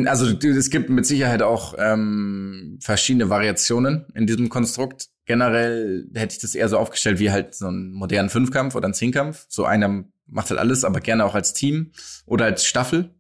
Also 0.06 0.26
es 0.28 0.70
gibt 0.70 0.90
mit 0.90 1.06
Sicherheit 1.06 1.44
auch 1.44 1.76
ähm, 1.78 2.80
verschiedene 2.82 3.30
Variationen 3.30 4.06
in 4.16 4.26
diesem 4.26 4.50
Konstrukt. 4.50 5.10
Generell 5.26 6.08
hätte 6.14 6.36
ich 6.36 6.42
das 6.42 6.56
eher 6.56 6.70
so 6.70 6.78
aufgestellt 6.78 7.20
wie 7.20 7.32
halt 7.32 7.54
so 7.54 7.68
einen 7.68 7.92
modernen 7.92 8.30
Fünfkampf 8.30 8.76
oder 8.76 8.86
einen 8.86 8.96
Zehnkampf. 8.96 9.46
So 9.48 9.66
einer 9.66 10.06
macht 10.28 10.50
halt 10.50 10.60
alles, 10.60 10.84
aber 10.84 11.02
gerne 11.02 11.24
auch 11.24 11.36
als 11.36 11.54
Team 11.54 11.92
oder 12.26 12.46
als 12.46 12.66
Staffel. 12.66 13.12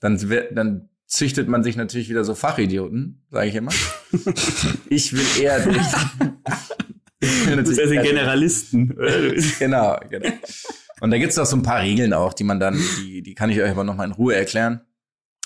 Dann, 0.00 0.18
dann 0.52 0.90
züchtet 1.06 1.48
man 1.48 1.62
sich 1.62 1.76
natürlich 1.76 2.08
wieder 2.08 2.24
so 2.24 2.34
Fachidioten, 2.34 3.22
sage 3.30 3.48
ich 3.48 3.54
immer. 3.54 3.72
ich 4.88 5.12
will 5.12 5.42
eher 5.42 5.60
durch. 5.60 5.76
das 7.20 7.76
sind 7.76 8.02
Generalisten. 8.02 8.96
genau, 9.58 9.98
genau. 10.08 10.30
Und 11.00 11.10
da 11.10 11.18
gibt's 11.18 11.36
doch 11.36 11.46
so 11.46 11.56
ein 11.56 11.62
paar 11.62 11.80
Regeln 11.80 12.12
auch, 12.12 12.34
die 12.34 12.44
man 12.44 12.60
dann, 12.60 12.78
die, 13.00 13.22
die 13.22 13.34
kann 13.34 13.50
ich 13.50 13.60
euch 13.60 13.70
aber 13.70 13.84
noch 13.84 13.96
mal 13.96 14.04
in 14.04 14.12
Ruhe 14.12 14.34
erklären. 14.34 14.82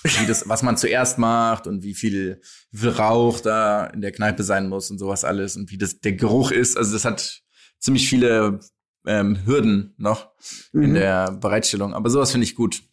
Wie 0.03 0.27
das, 0.27 0.47
was 0.47 0.61
man 0.61 0.77
zuerst 0.77 1.17
macht 1.17 1.65
und 1.65 1.81
wie 1.81 1.95
viel, 1.95 2.41
wie 2.71 2.77
viel 2.77 2.89
Rauch 2.89 3.39
da 3.39 3.85
in 3.87 4.01
der 4.01 4.11
Kneipe 4.11 4.43
sein 4.43 4.69
muss 4.69 4.91
und 4.91 4.99
sowas 4.99 5.23
alles 5.23 5.55
und 5.55 5.71
wie 5.71 5.79
das 5.79 5.99
der 5.99 6.13
Geruch 6.13 6.51
ist. 6.51 6.77
Also 6.77 6.93
das 6.93 7.05
hat 7.05 7.41
ziemlich 7.79 8.07
viele 8.07 8.59
ähm, 9.07 9.45
Hürden 9.45 9.95
noch 9.97 10.29
mhm. 10.73 10.83
in 10.83 10.93
der 10.93 11.31
Bereitstellung. 11.31 11.93
Aber 11.93 12.09
sowas 12.09 12.31
finde 12.31 12.45
ich 12.45 12.55
gut. 12.55 12.83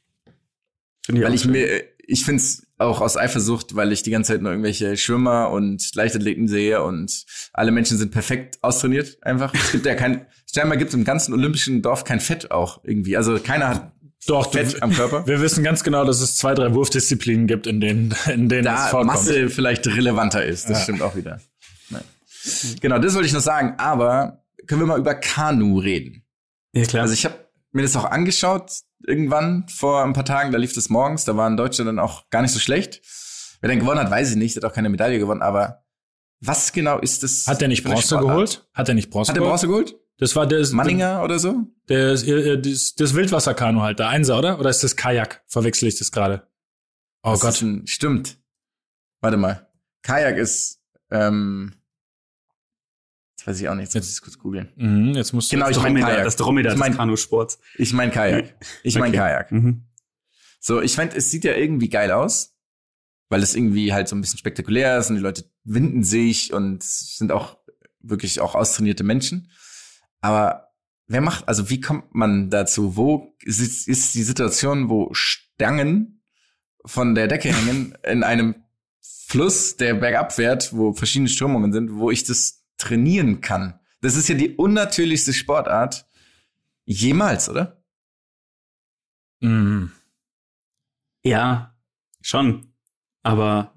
Find 1.05 1.19
ich 1.19 1.25
Weil 1.25 1.35
ich 1.35 1.43
schön. 1.43 1.53
mir, 1.53 1.85
ich 1.99 2.25
finde 2.25 2.43
es 2.43 2.67
auch 2.83 3.01
aus 3.01 3.17
Eifersucht, 3.17 3.75
weil 3.75 3.93
ich 3.93 4.03
die 4.03 4.11
ganze 4.11 4.33
Zeit 4.33 4.43
nur 4.43 4.53
irgendwelche 4.53 4.97
Schwimmer 4.97 5.51
und 5.51 5.95
Leichtathleten 5.95 6.49
sehe 6.49 6.83
und 6.83 7.25
alle 7.53 7.71
Menschen 7.71 7.99
sind 7.99 8.11
perfekt 8.11 8.59
austrainiert 8.63 9.19
einfach. 9.23 9.55
Es 9.55 9.73
gibt 9.73 9.87
ja 9.87 9.95
kein, 9.95 10.27
scheinbar 10.53 10.77
gibt 10.77 10.89
es 10.89 10.95
im 10.95 11.05
ganzen 11.05 11.33
olympischen 11.33 11.83
Dorf 11.83 12.05
kein 12.05 12.21
Fett 12.21 12.51
auch 12.51 12.85
irgendwie. 12.85 13.17
Also 13.17 13.39
keiner 13.39 13.69
hat 13.69 13.93
doch, 14.27 14.53
Fett 14.53 14.75
du, 14.75 14.83
am 14.83 14.93
Körper. 14.93 15.27
Wir 15.27 15.41
wissen 15.41 15.65
ganz 15.65 15.83
genau, 15.83 16.05
dass 16.05 16.21
es 16.21 16.37
zwei, 16.37 16.55
drei 16.55 16.73
Wurfdisziplinen 16.75 17.47
gibt, 17.47 17.67
in 17.67 17.81
denen, 17.81 18.15
in 18.33 18.49
denen 18.49 18.65
da 18.65 18.85
es 18.85 18.91
vorkommt. 18.91 19.13
Masse 19.13 19.49
vielleicht 19.49 19.87
relevanter 19.87 20.45
ist. 20.45 20.71
Das 20.71 20.79
ja. 20.79 20.83
stimmt 20.85 21.03
auch 21.03 21.17
wieder. 21.17 21.41
Nein. 21.91 22.03
Genau, 22.81 22.99
das 22.99 23.15
wollte 23.15 23.27
ich 23.27 23.33
noch 23.33 23.41
sagen. 23.41 23.75
Aber 23.79 24.45
können 24.67 24.81
wir 24.81 24.87
mal 24.87 24.99
über 24.99 25.15
Kanu 25.15 25.79
reden? 25.79 26.25
Ja, 26.73 26.85
klar. 26.85 27.03
Also 27.03 27.15
ich 27.15 27.25
habe 27.25 27.35
mir 27.73 27.83
das 27.83 27.97
auch 27.97 28.05
angeschaut 28.05 28.83
irgendwann 29.05 29.67
vor 29.69 30.05
ein 30.05 30.13
paar 30.13 30.25
Tagen, 30.25 30.53
da 30.53 30.59
lief 30.59 30.73
das 30.75 30.89
morgens, 30.89 31.25
da 31.25 31.37
waren 31.37 31.57
Deutsche 31.57 31.85
dann 31.85 31.99
auch 31.99 32.31
gar 32.31 32.43
nicht 32.43 32.53
so 32.53 32.61
schlecht. 32.61 33.03
Wer 33.61 33.69
denn 33.69 33.81
gewonnen 33.81 34.01
hat, 34.01 34.11
weiß 34.11 34.31
ich 34.31 34.37
nicht, 34.37 34.57
hat 34.57 34.65
auch 34.65 34.73
keine 34.73 34.89
Medaille 34.89 35.19
gewonnen, 35.19 35.43
aber 35.43 35.85
was 36.41 36.73
genau 36.73 36.99
ist 36.99 37.23
das? 37.23 37.47
Hat 37.47 37.63
er 37.63 37.69
nicht 37.69 37.85
Bronze 37.85 38.19
geholt? 38.19 38.69
Hat 38.75 38.89
er 38.89 38.95
nicht 38.95 39.11
Bronze 39.11 39.31
Hat 39.31 39.39
er 39.39 39.45
Bronze 39.45 39.69
geholt? 39.69 39.97
Das 40.19 40.35
war 40.37 40.47
der 40.47 40.67
Manninger 40.73 41.15
der, 41.15 41.25
oder 41.25 41.39
so? 41.39 41.67
Der, 41.89 42.13
äh, 42.13 42.61
das, 42.61 42.95
das 42.95 43.15
Wildwasserkanu 43.15 43.81
halt, 43.81 43.99
der 43.99 44.09
Einser, 44.09 44.39
oder? 44.39 44.59
Oder 44.59 44.71
ist 44.71 44.83
das 44.83 44.97
Kajak? 44.97 45.43
Verwechsel 45.47 45.89
ich 45.89 45.99
das 45.99 46.13
gerade? 46.13 46.49
Oh 47.23 47.31
das 47.31 47.41
Gott. 47.41 47.63
Ein, 47.63 47.87
stimmt. 47.87 48.39
Warte 49.21 49.37
mal. 49.37 49.69
Kajak 50.03 50.37
ist 50.37 50.81
ähm, 51.11 51.75
das 53.43 53.55
weiß 53.55 53.61
ich 53.61 53.69
auch 53.69 53.75
nicht. 53.75 53.93
Jetzt 53.93 53.97
muss 53.97 54.07
ich 54.07 54.13
es 54.13 54.23
kurz 54.23 54.39
googeln. 54.39 54.69
Mhm, 54.77 55.15
jetzt 55.15 55.33
musst 55.33 55.51
du 55.51 55.57
genau, 55.57 55.69
ich 55.69 55.81
meine 55.81 56.01
Kajak. 56.01 56.25
Das 56.25 56.37
Dromedar 56.37 56.75
ich 56.75 56.79
mein, 56.79 56.93
des 56.93 56.99
Kanusports. 56.99 57.59
Ich 57.77 57.93
mein 57.93 58.13
Kajak. 58.13 58.55
Ich 58.85 58.95
mein 58.95 59.09
okay. 59.09 59.19
Kajak. 59.19 59.51
Mhm. 59.51 59.85
So, 60.61 60.81
ich 60.81 60.95
fand, 60.95 61.13
es 61.15 61.31
sieht 61.31 61.43
ja 61.43 61.55
irgendwie 61.55 61.89
geil 61.89 62.13
aus, 62.13 62.57
weil 63.31 63.43
es 63.43 63.57
irgendwie 63.57 63.93
halt 63.93 64.07
so 64.07 64.15
ein 64.15 64.21
bisschen 64.21 64.39
spektakulär 64.39 64.99
ist 64.99 65.11
und 65.11 65.17
die 65.17 65.23
Leute 65.23 65.45
winden 65.65 66.05
sich 66.05 66.53
und 66.53 66.85
sind 66.85 67.33
auch 67.33 67.59
wirklich 68.01 68.41
auch 68.41 68.55
austrainierte 68.55 69.03
Menschen. 69.03 69.51
Aber 70.21 70.69
wer 71.09 71.21
macht, 71.21 71.49
also 71.49 71.69
wie 71.69 71.81
kommt 71.81 72.15
man 72.15 72.49
dazu? 72.49 72.97
Wo 72.97 73.35
ist, 73.41 73.89
ist 73.89 74.15
die 74.15 74.23
Situation, 74.23 74.89
wo 74.89 75.09
Stangen 75.15 76.23
von 76.85 77.17
der 77.17 77.27
Decke 77.27 77.53
hängen 77.53 77.99
in 78.05 78.23
einem 78.23 78.55
Fluss, 79.01 79.77
der 79.77 79.95
bergab 79.95 80.33
fährt, 80.33 80.73
wo 80.73 80.93
verschiedene 80.93 81.29
Strömungen 81.29 81.73
sind, 81.73 81.97
wo 81.97 82.11
ich 82.13 82.23
das 82.23 82.62
trainieren 82.83 83.41
kann. 83.41 83.79
Das 84.01 84.17
ist 84.17 84.29
ja 84.29 84.35
die 84.35 84.57
unnatürlichste 84.57 85.33
Sportart 85.33 86.07
jemals, 86.85 87.49
oder? 87.49 87.83
Mm. 89.41 89.87
Ja, 91.25 91.77
schon. 92.21 92.75
Aber 93.23 93.75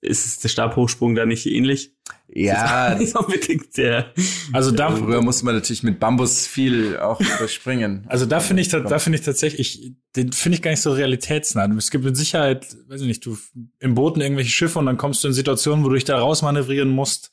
ist 0.00 0.42
der 0.44 0.48
Stabhochsprung 0.48 1.14
da 1.14 1.26
nicht 1.26 1.46
ähnlich? 1.46 1.92
Ja, 2.32 2.94
Nicht 2.98 3.14
unbedingt 3.16 3.76
der. 3.76 4.12
Also 4.52 4.70
da, 4.70 4.94
früher 4.94 5.20
musste 5.20 5.44
man 5.44 5.54
natürlich 5.56 5.82
mit 5.82 5.98
Bambus 5.98 6.46
viel 6.46 6.96
auch 6.98 7.20
überspringen. 7.20 8.06
Also 8.08 8.26
da 8.26 8.40
finde 8.40 8.62
ich, 8.62 8.68
da 8.68 8.98
finde 8.98 9.18
ich 9.18 9.24
tatsächlich, 9.24 9.92
den 10.16 10.32
finde 10.32 10.56
ich 10.56 10.62
gar 10.62 10.70
nicht 10.70 10.80
so 10.80 10.92
realitätsnah. 10.92 11.66
Es 11.76 11.90
gibt 11.90 12.04
mit 12.04 12.16
Sicherheit, 12.16 12.76
weiß 12.88 13.00
ich 13.00 13.06
nicht, 13.06 13.26
du 13.26 13.36
im 13.78 13.94
Booten 13.94 14.20
irgendwelche 14.20 14.50
Schiffe 14.50 14.78
und 14.78 14.86
dann 14.86 14.96
kommst 14.96 15.22
du 15.22 15.28
in 15.28 15.34
Situationen, 15.34 15.84
wo 15.84 15.88
du 15.88 15.94
dich 15.94 16.04
da 16.04 16.18
rausmanövrieren 16.18 16.88
musst. 16.88 17.30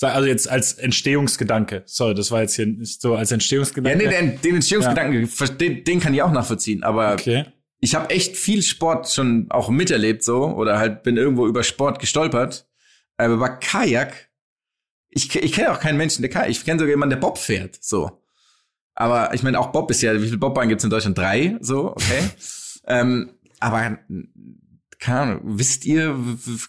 Also 0.00 0.26
jetzt 0.26 0.48
als 0.48 0.74
Entstehungsgedanke. 0.74 1.82
Sorry, 1.86 2.14
das 2.14 2.30
war 2.30 2.40
jetzt 2.42 2.56
hier 2.56 2.66
nicht 2.66 3.00
so 3.00 3.14
als 3.14 3.30
Ja, 3.30 3.34
Entstehungsgedanke. 3.34 3.98
nee, 3.98 4.10
den, 4.10 4.40
den 4.40 4.54
Entstehungsgedanken, 4.56 5.28
den, 5.58 5.84
den 5.84 6.00
kann 6.00 6.12
ich 6.14 6.22
auch 6.22 6.32
nachvollziehen. 6.32 6.82
Aber 6.82 7.12
Okay. 7.12 7.44
ich 7.78 7.94
habe 7.94 8.10
echt 8.10 8.36
viel 8.36 8.62
Sport 8.62 9.08
schon 9.10 9.46
auch 9.50 9.68
miterlebt 9.68 10.24
so 10.24 10.44
oder 10.46 10.78
halt 10.78 11.02
bin 11.04 11.16
irgendwo 11.16 11.46
über 11.46 11.62
Sport 11.62 11.98
gestolpert. 12.00 12.66
Aber 13.16 13.36
bei 13.36 13.48
Kajak, 13.50 14.30
ich, 15.10 15.34
ich 15.36 15.52
kenne 15.52 15.70
auch 15.70 15.78
keinen 15.78 15.98
Menschen, 15.98 16.22
der 16.22 16.30
Kajak, 16.30 16.50
ich 16.50 16.64
kenne 16.64 16.80
sogar 16.80 16.90
jemanden, 16.90 17.10
der 17.10 17.20
Bob 17.20 17.38
fährt, 17.38 17.78
so. 17.80 18.18
Aber 18.94 19.32
ich 19.34 19.42
meine, 19.42 19.58
auch 19.60 19.68
Bob 19.72 19.90
ist 19.90 20.02
ja, 20.02 20.14
wie 20.20 20.26
viele 20.26 20.38
Bobbahnen 20.38 20.68
gibt's 20.68 20.84
in 20.84 20.90
Deutschland? 20.90 21.16
Drei, 21.16 21.56
so, 21.60 21.92
okay. 21.92 22.28
ähm, 22.86 23.30
aber 23.60 23.98
keine 25.02 25.18
Ahnung, 25.20 25.40
wisst 25.58 25.84
ihr, 25.84 26.16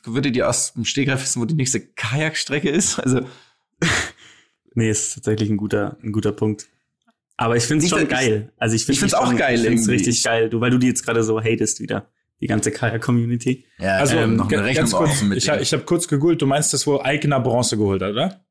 würdet 0.05 0.35
ihr 0.35 0.49
aus 0.49 0.73
dem 0.73 0.85
Stegreif 0.85 1.21
wissen, 1.21 1.39
wo 1.41 1.45
die 1.45 1.53
nächste 1.53 1.79
Kajakstrecke 1.79 2.69
ist? 2.69 2.99
Also 2.99 3.21
Nee, 4.75 4.89
ist 4.89 5.13
tatsächlich 5.13 5.49
ein 5.51 5.57
guter, 5.57 5.97
ein 6.03 6.11
guter 6.11 6.31
Punkt. 6.31 6.67
Aber 7.37 7.55
ich 7.55 7.63
finde 7.63 7.83
es 7.83 7.91
schon 7.91 8.03
ich- 8.03 8.09
geil. 8.09 8.51
Also 8.57 8.75
ich 8.75 8.81
finde 8.85 8.93
ich 8.93 8.99
find's 8.99 9.13
auch 9.13 9.35
geil 9.35 9.55
Ich 9.59 9.61
finde 9.65 9.81
es 9.81 9.87
richtig 9.87 10.23
geil. 10.23 10.49
Du, 10.49 10.61
weil 10.61 10.71
du 10.71 10.79
die 10.79 10.87
jetzt 10.87 11.05
gerade 11.05 11.23
so 11.23 11.39
hatest 11.39 11.79
wieder. 11.79 12.07
Die 12.41 12.47
ganze 12.47 12.71
Kajak-Community. 12.71 13.65
ja, 13.77 13.97
Also 13.97 14.17
ähm, 14.17 14.35
noch 14.35 14.51
eine 14.51 14.63
Rechnung 14.63 14.75
ganz 14.89 14.91
kurz, 14.93 15.21
mit 15.21 15.37
ich, 15.37 15.47
ich 15.47 15.73
habe 15.73 15.83
kurz 15.83 16.07
gegoogelt, 16.07 16.41
du 16.41 16.47
meinst 16.47 16.73
das, 16.73 16.85
wo 16.87 16.99
Eigner 16.99 17.39
Bronze 17.39 17.77
geholt 17.77 18.01
hat, 18.01 18.11
oder? 18.11 18.43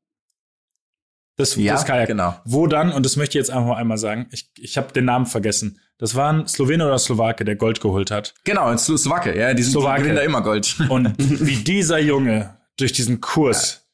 Das, 1.37 1.57
Ja, 1.57 1.75
das 1.75 1.85
Kajak. 1.85 2.07
genau. 2.09 2.35
Wo 2.45 2.67
dann, 2.67 2.93
und 2.93 3.05
das 3.05 3.17
möchte 3.17 3.33
ich 3.33 3.41
jetzt 3.43 3.51
einfach 3.51 3.67
mal 3.67 3.77
einmal 3.77 3.99
sagen, 3.99 4.29
ich, 4.31 4.51
ich 4.59 4.77
habe 4.79 4.93
den 4.93 5.05
Namen 5.07 5.27
vergessen. 5.27 5.81
Das 6.03 6.17
war 6.17 6.33
ein 6.33 6.49
Slowene 6.49 6.85
oder 6.85 6.99
Slowake, 6.99 7.45
der 7.45 7.55
Gold 7.55 7.81
geholt 7.81 8.11
hat. 8.11 8.35
Genau, 8.43 8.69
in 8.73 8.77
Slo- 8.77 8.97
Slowake, 8.97 9.39
ja, 9.39 9.55
die, 9.55 9.63
sind, 9.63 9.71
Slowake. 9.71 10.01
gewinnen 10.01 10.17
da 10.17 10.23
immer 10.23 10.43
Gold. 10.43 10.75
Und 10.89 11.15
wie 11.17 11.55
dieser 11.63 12.01
Junge 12.01 12.57
durch 12.77 12.93
diesen 12.93 13.21
Kurs, 13.21 13.87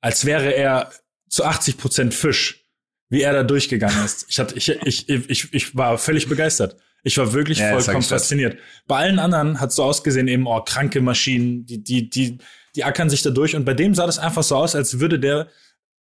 als 0.00 0.24
wäre 0.24 0.50
er 0.56 0.90
zu 1.28 1.44
80 1.44 1.78
Prozent 1.78 2.14
Fisch, 2.14 2.64
wie 3.10 3.22
er 3.22 3.32
da 3.32 3.44
durchgegangen 3.44 4.04
ist. 4.04 4.26
Ich, 4.28 4.40
hatte, 4.40 4.56
ich, 4.56 4.70
ich, 4.70 5.08
ich, 5.08 5.54
ich 5.54 5.76
war 5.76 5.98
völlig 5.98 6.28
begeistert. 6.28 6.74
Ich 7.04 7.16
war 7.18 7.32
wirklich 7.32 7.60
Ja, 7.60 7.78
vollkommen 7.78 8.02
fasziniert. 8.02 8.58
Bei 8.88 8.96
allen 8.96 9.20
anderen 9.20 9.60
hat 9.60 9.70
es 9.70 9.76
so 9.76 9.84
ausgesehen, 9.84 10.26
eben, 10.26 10.48
oh, 10.48 10.62
kranke 10.62 11.00
Maschinen, 11.00 11.64
die, 11.64 11.84
die, 11.84 12.10
die, 12.10 12.38
die 12.74 12.82
ackern 12.82 13.08
sich 13.08 13.22
da 13.22 13.30
durch. 13.30 13.54
Und 13.54 13.64
bei 13.64 13.74
dem 13.74 13.94
sah 13.94 14.06
das 14.06 14.18
einfach 14.18 14.42
so 14.42 14.56
aus, 14.56 14.74
als 14.74 14.98
würde 14.98 15.20
der, 15.20 15.46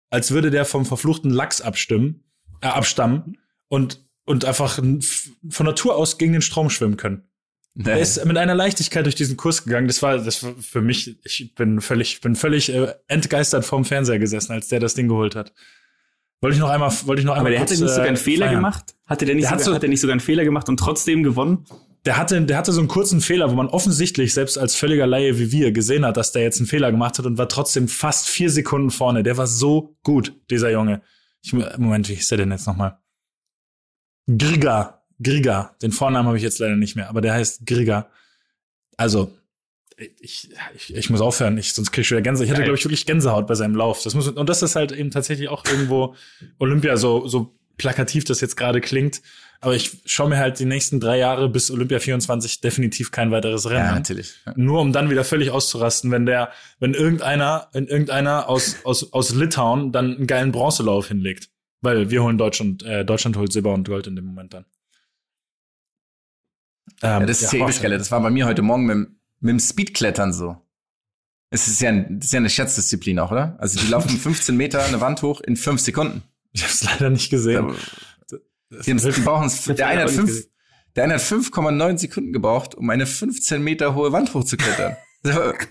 als 0.10 0.32
würde 0.32 0.52
der 0.52 0.63
vom 0.63 0.86
verfluchten 0.86 1.32
Lachs 1.32 1.60
abstimmen, 1.60 2.24
äh, 2.62 2.67
abstammen 2.67 3.38
und, 3.67 4.08
und 4.30 4.46
einfach 4.46 4.76
von 5.50 5.65
Natur 5.65 5.96
aus 5.96 6.18
gegen 6.20 6.34
den 6.34 6.42
Strom 6.42 6.70
schwimmen 6.70 6.98
können. 6.98 7.24
Er 7.84 8.00
ist 8.00 8.24
mit 8.26 8.38
einer 8.38 8.56
Leichtigkeit 8.56 9.06
durch 9.06 9.15
diesen 9.15 9.38
Kurs 9.38 9.63
gegangen. 9.63 9.88
Das 9.88 10.02
war, 10.02 10.18
das 10.18 10.44
war 10.44 10.54
für 10.60 10.82
mich, 10.82 11.18
ich 11.24 11.54
bin 11.56 11.82
völlig, 11.82 12.22
bin 12.22 12.36
völlig 12.36 12.74
äh, 12.74 12.94
entgeistert 13.08 13.63
vorm 13.65 13.86
Fernseher 13.86 14.20
gesessen, 14.20 14.52
als 14.52 14.68
der 14.68 14.80
das 14.80 14.94
Ding 14.96 15.08
geholt 15.08 15.36
hat. 15.36 15.54
Wollte 16.42 16.56
ich 16.56 16.60
noch 16.62 16.70
einmal, 16.70 16.92
wollte 17.06 17.22
ich 17.22 17.26
noch 17.26 17.34
Aber 17.34 17.39
einmal 17.39 17.52
der 17.54 17.62
hatte 17.62 17.74
kurz, 17.74 17.82
nicht 17.82 17.89
sogar 17.92 18.06
äh, 18.06 18.10
einen 18.10 18.18
Fehler 18.18 18.46
feiern. 18.48 18.56
gemacht? 18.58 18.96
Hatte 19.06 19.26
der 19.26 19.36
nicht, 19.36 19.46
Der 19.46 19.52
hat 19.52 19.60
sogar, 19.60 19.72
so- 19.72 19.76
hat 19.76 19.82
der 19.84 19.89
nicht 19.89 20.02
sogar 20.02 20.13
einen 20.13 20.20
Fehler 20.20 20.44
gemacht 20.44 20.68
und 20.70 20.78
trotzdem 20.78 21.24
gewonnen? 21.24 21.65
Der 22.06 22.18
hatte, 22.18 22.42
der 22.42 22.58
hatte 22.58 22.72
so 22.72 22.80
einen 22.80 22.88
kurzen 22.88 23.22
Fehler, 23.22 23.50
wo 23.52 23.56
man 23.56 23.68
offensichtlich 23.68 24.34
selbst 24.34 24.58
als 24.58 24.76
völliger 24.76 25.06
Laie 25.08 25.38
wie 25.39 25.52
wir 25.52 25.72
gesehen 25.72 26.06
hat, 26.06 26.18
dass 26.18 26.32
der 26.32 26.44
jetzt 26.44 26.60
einen 26.60 26.68
Fehler 26.68 26.92
gemacht 26.92 27.18
hat 27.20 27.26
und 27.26 27.38
war 27.38 27.50
trotzdem 27.50 27.88
fast 27.88 28.30
vier 28.30 28.50
Sekunden 28.50 28.89
vorne. 28.92 29.24
Der 29.24 29.38
war 29.38 29.48
so 29.48 29.96
gut, 30.04 30.34
dieser 30.50 30.72
Junge. 30.72 31.02
Ich, 31.42 31.52
Moment, 31.54 32.08
wie 32.10 32.15
hieß 32.15 32.28
der 32.30 32.38
denn 32.39 32.52
jetzt 32.52 32.68
nochmal? 32.68 33.00
Griga. 34.38 35.02
Griga. 35.22 35.76
Den 35.82 35.92
Vornamen 35.92 36.28
habe 36.28 36.38
ich 36.38 36.44
jetzt 36.44 36.60
leider 36.60 36.76
nicht 36.76 36.96
mehr, 36.96 37.10
aber 37.10 37.22
der 37.22 37.34
heißt 37.34 37.65
Griga. 37.65 38.10
Also, 38.98 39.34
ich, 40.20 40.50
ich, 40.76 40.96
ich 40.96 41.10
muss 41.10 41.22
aufhören, 41.22 41.58
ich, 41.58 41.74
sonst 41.74 41.92
krieg 41.92 42.04
ich 42.04 42.12
wieder 42.12 42.22
Gänsehaut. 42.22 42.46
Ich 42.46 42.52
hatte, 42.52 42.63
glaube 42.63 42.78
ich, 42.78 42.86
wirklich 42.86 43.06
Gänsehaut 43.06 43.48
bei 43.48 43.56
seinem 43.56 43.76
Lauf. 43.76 44.02
Das 44.04 44.13
muss, 44.13 44.28
und 44.30 44.50
das 44.50 44.62
ist 44.62 44.76
halt 44.76 44.92
eben 44.92 45.12
tatsächlich 45.12 45.50
auch 45.50 45.65
irgendwo 45.65 46.15
Olympia, 46.58 46.96
so, 46.96 47.28
so 47.28 47.54
plakativ 47.78 48.24
das 48.24 48.39
jetzt 48.42 48.56
gerade 48.56 48.82
klingt. 48.82 49.22
Aber 49.62 49.76
ich 49.76 49.98
schaue 50.06 50.30
mir 50.30 50.38
halt 50.38 50.58
die 50.60 50.65
nächsten 50.65 51.02
drei 51.02 51.18
Jahre 51.18 51.50
bis 51.50 51.70
Olympia 51.70 52.00
24 52.00 52.62
definitiv 52.62 53.12
kein 53.12 53.32
weiteres 53.32 53.70
Rennen 53.70 53.88
ja, 53.88 53.96
natürlich. 53.96 54.36
Nur 54.56 54.80
um 54.80 54.94
dann 54.94 55.10
wieder 55.10 55.26
völlig 55.26 55.52
auszurasten, 55.52 56.12
wenn 56.12 56.26
der, 56.26 56.52
wenn 56.80 56.94
irgendeiner, 56.94 57.68
wenn 57.74 57.88
irgendeiner 57.88 58.48
aus, 58.48 58.78
aus, 58.86 59.12
aus 59.12 59.36
Litauen 59.36 59.92
dann 59.92 60.15
einen 60.15 60.28
geilen 60.28 60.54
Bronzelauf 60.54 61.10
hinlegt. 61.10 61.50
Weil 61.82 62.10
wir 62.10 62.24
holen 62.24 62.38
Deutschland, 62.38 62.84
äh, 62.84 63.06
Deutschland 63.06 63.38
holt 63.38 63.54
Silber 63.54 63.74
und 63.74 63.88
Gold 63.88 64.08
in 64.08 64.15
dem 64.15 64.26
Moment 64.26 64.54
dann. 64.54 64.65
Ähm, 67.02 67.22
Ja, 67.22 67.26
das 67.26 67.42
ist 67.42 67.54
ja, 67.54 67.60
eh 67.60 67.65
das. 67.68 67.82
Das 67.82 68.12
war 68.12 68.22
bei 68.22 68.30
mir 68.30 68.46
heute 68.46 68.62
Morgen 68.62 68.86
mit, 68.86 68.96
dem- 68.96 69.20
mit 69.39 69.50
dem 69.52 69.60
Speedklettern 69.60 70.34
so. 70.34 70.58
Es 71.52 71.68
ist 71.68 71.80
ja, 71.82 71.89
ein, 71.89 72.20
das 72.20 72.28
ist 72.28 72.34
ja 72.34 72.38
eine 72.39 72.50
Schätzdisziplin 72.50 73.18
auch, 73.20 73.32
oder? 73.32 73.56
Also 73.60 73.80
die 73.80 73.88
laufen 73.88 74.10
15 74.18 74.56
Meter 74.58 74.84
eine 74.84 75.00
Wand 75.02 75.22
hoch 75.22 75.42
in 75.42 75.56
fünf 75.56 75.80
Sekunden. 75.82 76.24
Ich 76.52 76.62
habe 76.63 76.72
es 76.74 76.84
leider 76.84 77.10
nicht 77.10 77.30
gesehen. 77.30 77.74
Die, 78.86 78.92
haben- 78.92 78.98
die 79.00 79.22
brauchen 79.22 79.50
der 79.76 79.88
eine 79.88 80.02
hat 80.02 80.08
auch 80.08 80.12
nicht 80.12 80.15
fünf, 80.20 80.30
gesehen. 80.30 80.52
der 80.96 81.04
eine 81.06 81.13
hat 81.15 81.22
5,9 81.22 81.98
Sekunden 81.98 82.34
gebraucht, 82.34 82.76
um 82.76 82.89
eine 82.89 83.06
15 83.06 83.63
Meter 83.63 83.96
hohe 83.96 84.12
Wand 84.12 84.34
hochzuklettern. 84.34 84.98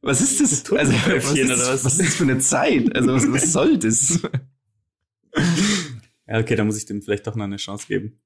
Was 0.00 0.20
ist 0.20 0.40
das? 0.40 0.70
Also, 0.72 0.92
was, 0.92 1.32
ist, 1.32 1.44
oder 1.44 1.58
was? 1.58 1.84
was 1.84 1.92
ist 1.98 2.00
das 2.08 2.14
für 2.14 2.22
eine 2.24 2.38
Zeit? 2.38 2.94
Also, 2.94 3.12
was, 3.14 3.32
was 3.32 3.52
soll 3.52 3.76
das? 3.78 4.20
Ja, 6.26 6.38
okay, 6.40 6.56
da 6.56 6.64
muss 6.64 6.76
ich 6.76 6.86
dem 6.86 7.02
vielleicht 7.02 7.26
doch 7.26 7.36
noch 7.36 7.44
eine 7.44 7.56
Chance 7.56 7.86
geben. 7.86 8.20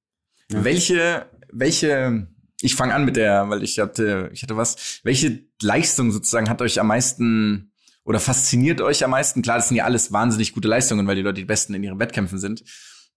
Ja. 0.51 0.65
Welche, 0.65 1.27
welche, 1.53 2.29
ich 2.61 2.75
fange 2.75 2.95
an 2.95 3.05
mit 3.05 3.17
der, 3.17 3.49
weil 3.51 3.63
ich 3.63 3.79
hatte, 3.79 4.31
ich 4.33 4.43
hatte 4.43 4.57
was, 4.57 5.01
welche 5.05 5.45
Leistung 5.61 6.11
sozusagen 6.11 6.49
hat 6.49 6.63
euch 6.63 6.81
am 6.81 6.87
meisten 6.89 7.73
oder 8.05 8.19
fasziniert 8.19 8.81
euch 8.81 9.05
am 9.05 9.11
meisten? 9.11 9.43
Klar, 9.43 9.59
das 9.59 9.69
sind 9.69 9.77
ja 9.77 9.85
alles 9.85 10.13
wahnsinnig 10.13 10.53
gute 10.53 10.69
Leistungen, 10.69 11.07
weil 11.07 11.17
die 11.17 11.23
Leute 11.23 11.41
die 11.41 11.45
Besten 11.45 11.75
in 11.75 11.85
ihren 11.85 11.99
Wettkämpfen 11.99 12.39
sind. 12.39 12.65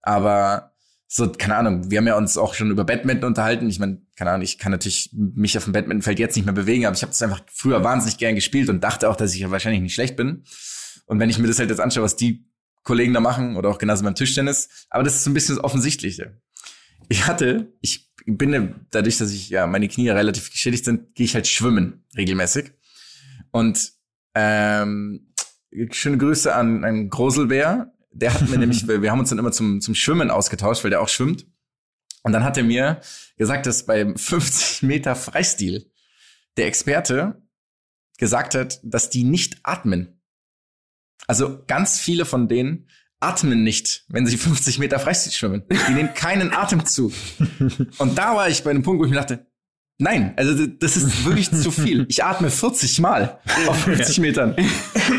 Aber 0.02 0.74
so, 1.06 1.30
keine 1.30 1.56
Ahnung, 1.56 1.90
wir 1.90 1.98
haben 1.98 2.06
ja 2.06 2.16
uns 2.16 2.36
auch 2.36 2.54
schon 2.54 2.70
über 2.70 2.84
Badminton 2.84 3.28
unterhalten. 3.28 3.68
Ich 3.68 3.78
meine, 3.78 4.02
keine 4.16 4.30
Ahnung, 4.30 4.42
ich 4.42 4.58
kann 4.58 4.72
natürlich 4.72 5.10
mich 5.12 5.56
auf 5.56 5.64
dem 5.64 5.72
Badmintonfeld 5.72 6.18
jetzt 6.18 6.36
nicht 6.36 6.44
mehr 6.44 6.54
bewegen, 6.54 6.86
aber 6.86 6.96
ich 6.96 7.02
habe 7.02 7.10
das 7.10 7.22
einfach 7.22 7.42
früher 7.50 7.82
wahnsinnig 7.84 8.18
gern 8.18 8.34
gespielt 8.34 8.68
und 8.68 8.82
dachte 8.82 9.08
auch, 9.08 9.16
dass 9.16 9.34
ich 9.34 9.40
ja 9.40 9.50
wahrscheinlich 9.50 9.82
nicht 9.82 9.94
schlecht 9.94 10.16
bin. 10.16 10.44
Und 11.06 11.20
wenn 11.20 11.30
ich 11.30 11.38
mir 11.38 11.46
das 11.46 11.58
halt 11.58 11.70
jetzt 11.70 11.80
anschaue, 11.80 12.04
was 12.04 12.16
die 12.16 12.46
Kollegen 12.84 13.14
da 13.14 13.20
machen 13.20 13.56
oder 13.56 13.70
auch 13.70 13.78
genauso 13.78 14.04
beim 14.04 14.14
Tischtennis, 14.14 14.86
aber 14.90 15.02
das 15.02 15.16
ist 15.16 15.24
so 15.24 15.30
ein 15.30 15.34
bisschen 15.34 15.56
das 15.56 15.64
Offensichtliche. 15.64 16.40
Ich 17.08 17.26
hatte, 17.26 17.72
ich 17.80 18.12
bin 18.26 18.86
dadurch, 18.90 19.18
dass 19.18 19.32
ich 19.32 19.48
ja 19.48 19.66
meine 19.66 19.88
Knie 19.88 20.08
relativ 20.10 20.50
geschädigt 20.50 20.84
sind, 20.84 21.14
gehe 21.14 21.26
ich 21.26 21.34
halt 21.34 21.46
schwimmen 21.46 22.04
regelmäßig. 22.16 22.72
Und 23.50 23.92
ähm, 24.34 25.32
schöne 25.90 26.18
Grüße 26.18 26.54
an, 26.54 26.84
an 26.84 27.10
Groselbär. 27.10 27.92
Der 28.12 28.32
hat 28.32 28.48
mir 28.48 28.58
nämlich, 28.58 28.86
wir 28.86 29.10
haben 29.10 29.20
uns 29.20 29.30
dann 29.30 29.38
immer 29.38 29.52
zum, 29.52 29.80
zum 29.80 29.94
Schwimmen 29.94 30.30
ausgetauscht, 30.30 30.84
weil 30.84 30.90
der 30.90 31.00
auch 31.00 31.08
schwimmt. 31.08 31.46
Und 32.22 32.32
dann 32.32 32.44
hat 32.44 32.56
er 32.56 32.64
mir 32.64 33.00
gesagt, 33.36 33.66
dass 33.66 33.86
beim 33.86 34.16
50 34.16 34.82
Meter 34.82 35.14
Freistil 35.14 35.90
der 36.56 36.66
Experte 36.66 37.42
gesagt 38.18 38.54
hat, 38.54 38.80
dass 38.82 39.10
die 39.10 39.24
nicht 39.24 39.58
atmen. 39.62 40.13
Also 41.26 41.62
ganz 41.66 41.98
viele 41.98 42.24
von 42.24 42.48
denen 42.48 42.88
atmen 43.20 43.62
nicht, 43.64 44.04
wenn 44.08 44.26
sie 44.26 44.36
50 44.38 44.78
Meter 44.78 44.98
Freistil 44.98 45.32
schwimmen. 45.32 45.62
Die 45.88 45.92
nehmen 45.92 46.14
keinen 46.14 46.52
Atemzug. 46.52 47.12
Und 47.98 48.18
da 48.18 48.36
war 48.36 48.48
ich 48.48 48.62
bei 48.64 48.70
einem 48.70 48.82
Punkt, 48.82 49.00
wo 49.00 49.04
ich 49.04 49.10
mir 49.10 49.16
dachte, 49.16 49.46
nein, 49.98 50.34
also 50.36 50.66
das 50.66 50.96
ist 50.96 51.24
wirklich 51.24 51.50
zu 51.50 51.70
viel. 51.70 52.06
Ich 52.08 52.24
atme 52.24 52.50
40 52.50 53.00
Mal 53.00 53.38
auf 53.66 53.78
50 53.84 54.18
Metern. 54.18 54.54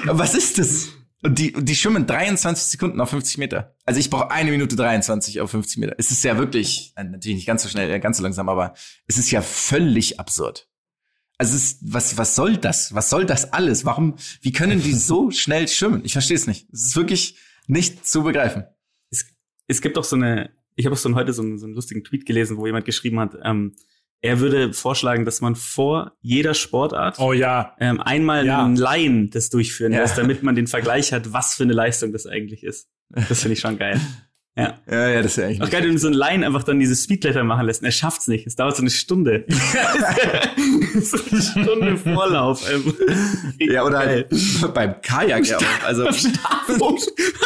Was 0.06 0.36
ist 0.36 0.60
das? 0.60 0.90
Und 1.24 1.40
die, 1.40 1.54
die 1.54 1.76
schwimmen 1.76 2.06
23 2.06 2.66
Sekunden 2.66 3.02
auf 3.02 3.10
50 3.10 3.40
Meter. 3.40 3.76
Also 3.84 4.00
ich 4.00 4.12
brauche 4.12 4.30
eine 4.30 4.52
Minute 4.52 4.76
23 4.76 5.42
auf 5.42 5.50
50 5.50 5.78
Meter. 5.78 5.96
Es 5.98 6.12
ist 6.12 6.24
ja 6.24 6.38
wirklich, 6.38 6.94
äh, 6.96 7.04
natürlich 7.04 7.38
nicht 7.38 7.48
ganz 7.48 7.64
so 7.64 7.70
schnell, 7.70 8.00
ganz 8.00 8.18
so 8.18 8.24
langsam, 8.24 8.48
aber 8.48 8.76
es 9.08 9.18
ist 9.18 9.32
ja 9.32 9.42
völlig 9.42 10.20
absurd. 10.20 10.68
Also 11.38 11.56
es 11.56 11.64
ist, 11.64 11.78
was, 11.82 12.18
was 12.18 12.36
soll 12.36 12.58
das? 12.58 12.94
Was 12.94 13.10
soll 13.10 13.26
das 13.26 13.52
alles? 13.52 13.84
Warum, 13.86 14.16
wie 14.42 14.52
können 14.52 14.82
die 14.82 14.94
so 14.94 15.32
schnell 15.32 15.68
schwimmen? 15.68 16.02
Ich 16.06 16.14
verstehe 16.14 16.38
es 16.38 16.48
nicht. 16.48 16.68
Es 16.72 16.84
ist 16.88 16.96
wirklich 16.96 17.38
nicht 17.68 18.08
zu 18.08 18.24
begreifen. 18.24 18.64
Es, 19.12 19.26
es 19.68 19.82
gibt 19.82 19.98
auch 19.98 20.04
so 20.04 20.16
eine, 20.16 20.52
ich 20.76 20.86
habe 20.86 20.94
auch 20.94 21.00
so 21.00 21.10
ein, 21.10 21.16
heute 21.16 21.34
so 21.34 21.42
einen, 21.42 21.58
so 21.58 21.66
einen 21.66 21.76
lustigen 21.76 22.04
Tweet 22.04 22.26
gelesen, 22.26 22.58
wo 22.58 22.66
jemand 22.66 22.86
geschrieben 22.86 23.20
hat, 23.20 23.36
ähm, 23.44 23.76
er 24.22 24.40
würde 24.40 24.74
vorschlagen, 24.74 25.24
dass 25.26 25.42
man 25.42 25.56
vor 25.56 26.14
jeder 26.22 26.54
Sportart 26.56 27.20
Oh 27.20 27.34
ja. 27.34 27.76
ähm, 27.80 28.00
einmal 28.02 28.46
Ja. 28.46 28.64
einen 28.64 28.76
Laien 28.78 29.30
das 29.30 29.50
durchführen 29.50 29.92
Ja. 29.94 30.00
lässt, 30.02 30.18
damit 30.18 30.42
man 30.42 30.56
den 30.56 30.68
Vergleich 30.68 31.12
hat, 31.14 31.32
was 31.34 31.54
für 31.54 31.64
eine 31.64 31.74
Leistung 31.74 32.12
das 32.12 32.26
eigentlich 32.26 32.64
ist. 32.64 32.88
Das 33.10 33.42
finde 33.42 33.54
ich 33.54 33.60
schon 33.60 33.78
geil. 33.78 34.00
Ja. 34.58 34.80
Ja, 34.90 35.10
ja, 35.10 35.22
das 35.22 35.32
ist 35.32 35.38
ja 35.38 35.46
eigentlich 35.46 35.62
Auch 35.62 35.70
geil, 35.70 35.84
wenn 35.84 35.92
du 35.92 35.98
so 35.98 36.08
ein 36.08 36.14
Line 36.14 36.46
einfach 36.46 36.64
dann 36.64 36.80
diese 36.80 36.96
Speedletter 36.96 37.44
machen 37.44 37.66
lässt 37.66 37.84
er 37.84 37.92
schafft's 37.92 38.28
nicht. 38.28 38.48
Es 38.48 38.56
dauert 38.56 38.78
so 38.78 38.84
eine 38.84 38.90
Stunde. 38.90 39.46
so 41.02 41.18
eine 41.30 41.42
Stunde 41.42 41.98
Vorlauf. 41.98 42.66
einfach. 42.66 42.94
Ja, 43.60 43.84
oder 43.84 44.00
halt 44.00 44.28
beim 44.74 45.02
Kajak 45.02 45.46
ja 45.48 45.58
auch. 45.58 45.84
Also, 45.86 46.12
Stabhoch, 46.12 47.00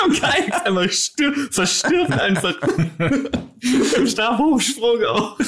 am 0.03 0.13
Kajak 0.13 0.65
einfach 0.67 0.91
stir 0.91 1.33
verstirbt 1.51 2.11
einfach. 2.11 2.55
Im 2.99 4.07
Stabhochsprung 4.07 5.03
auch. 5.05 5.39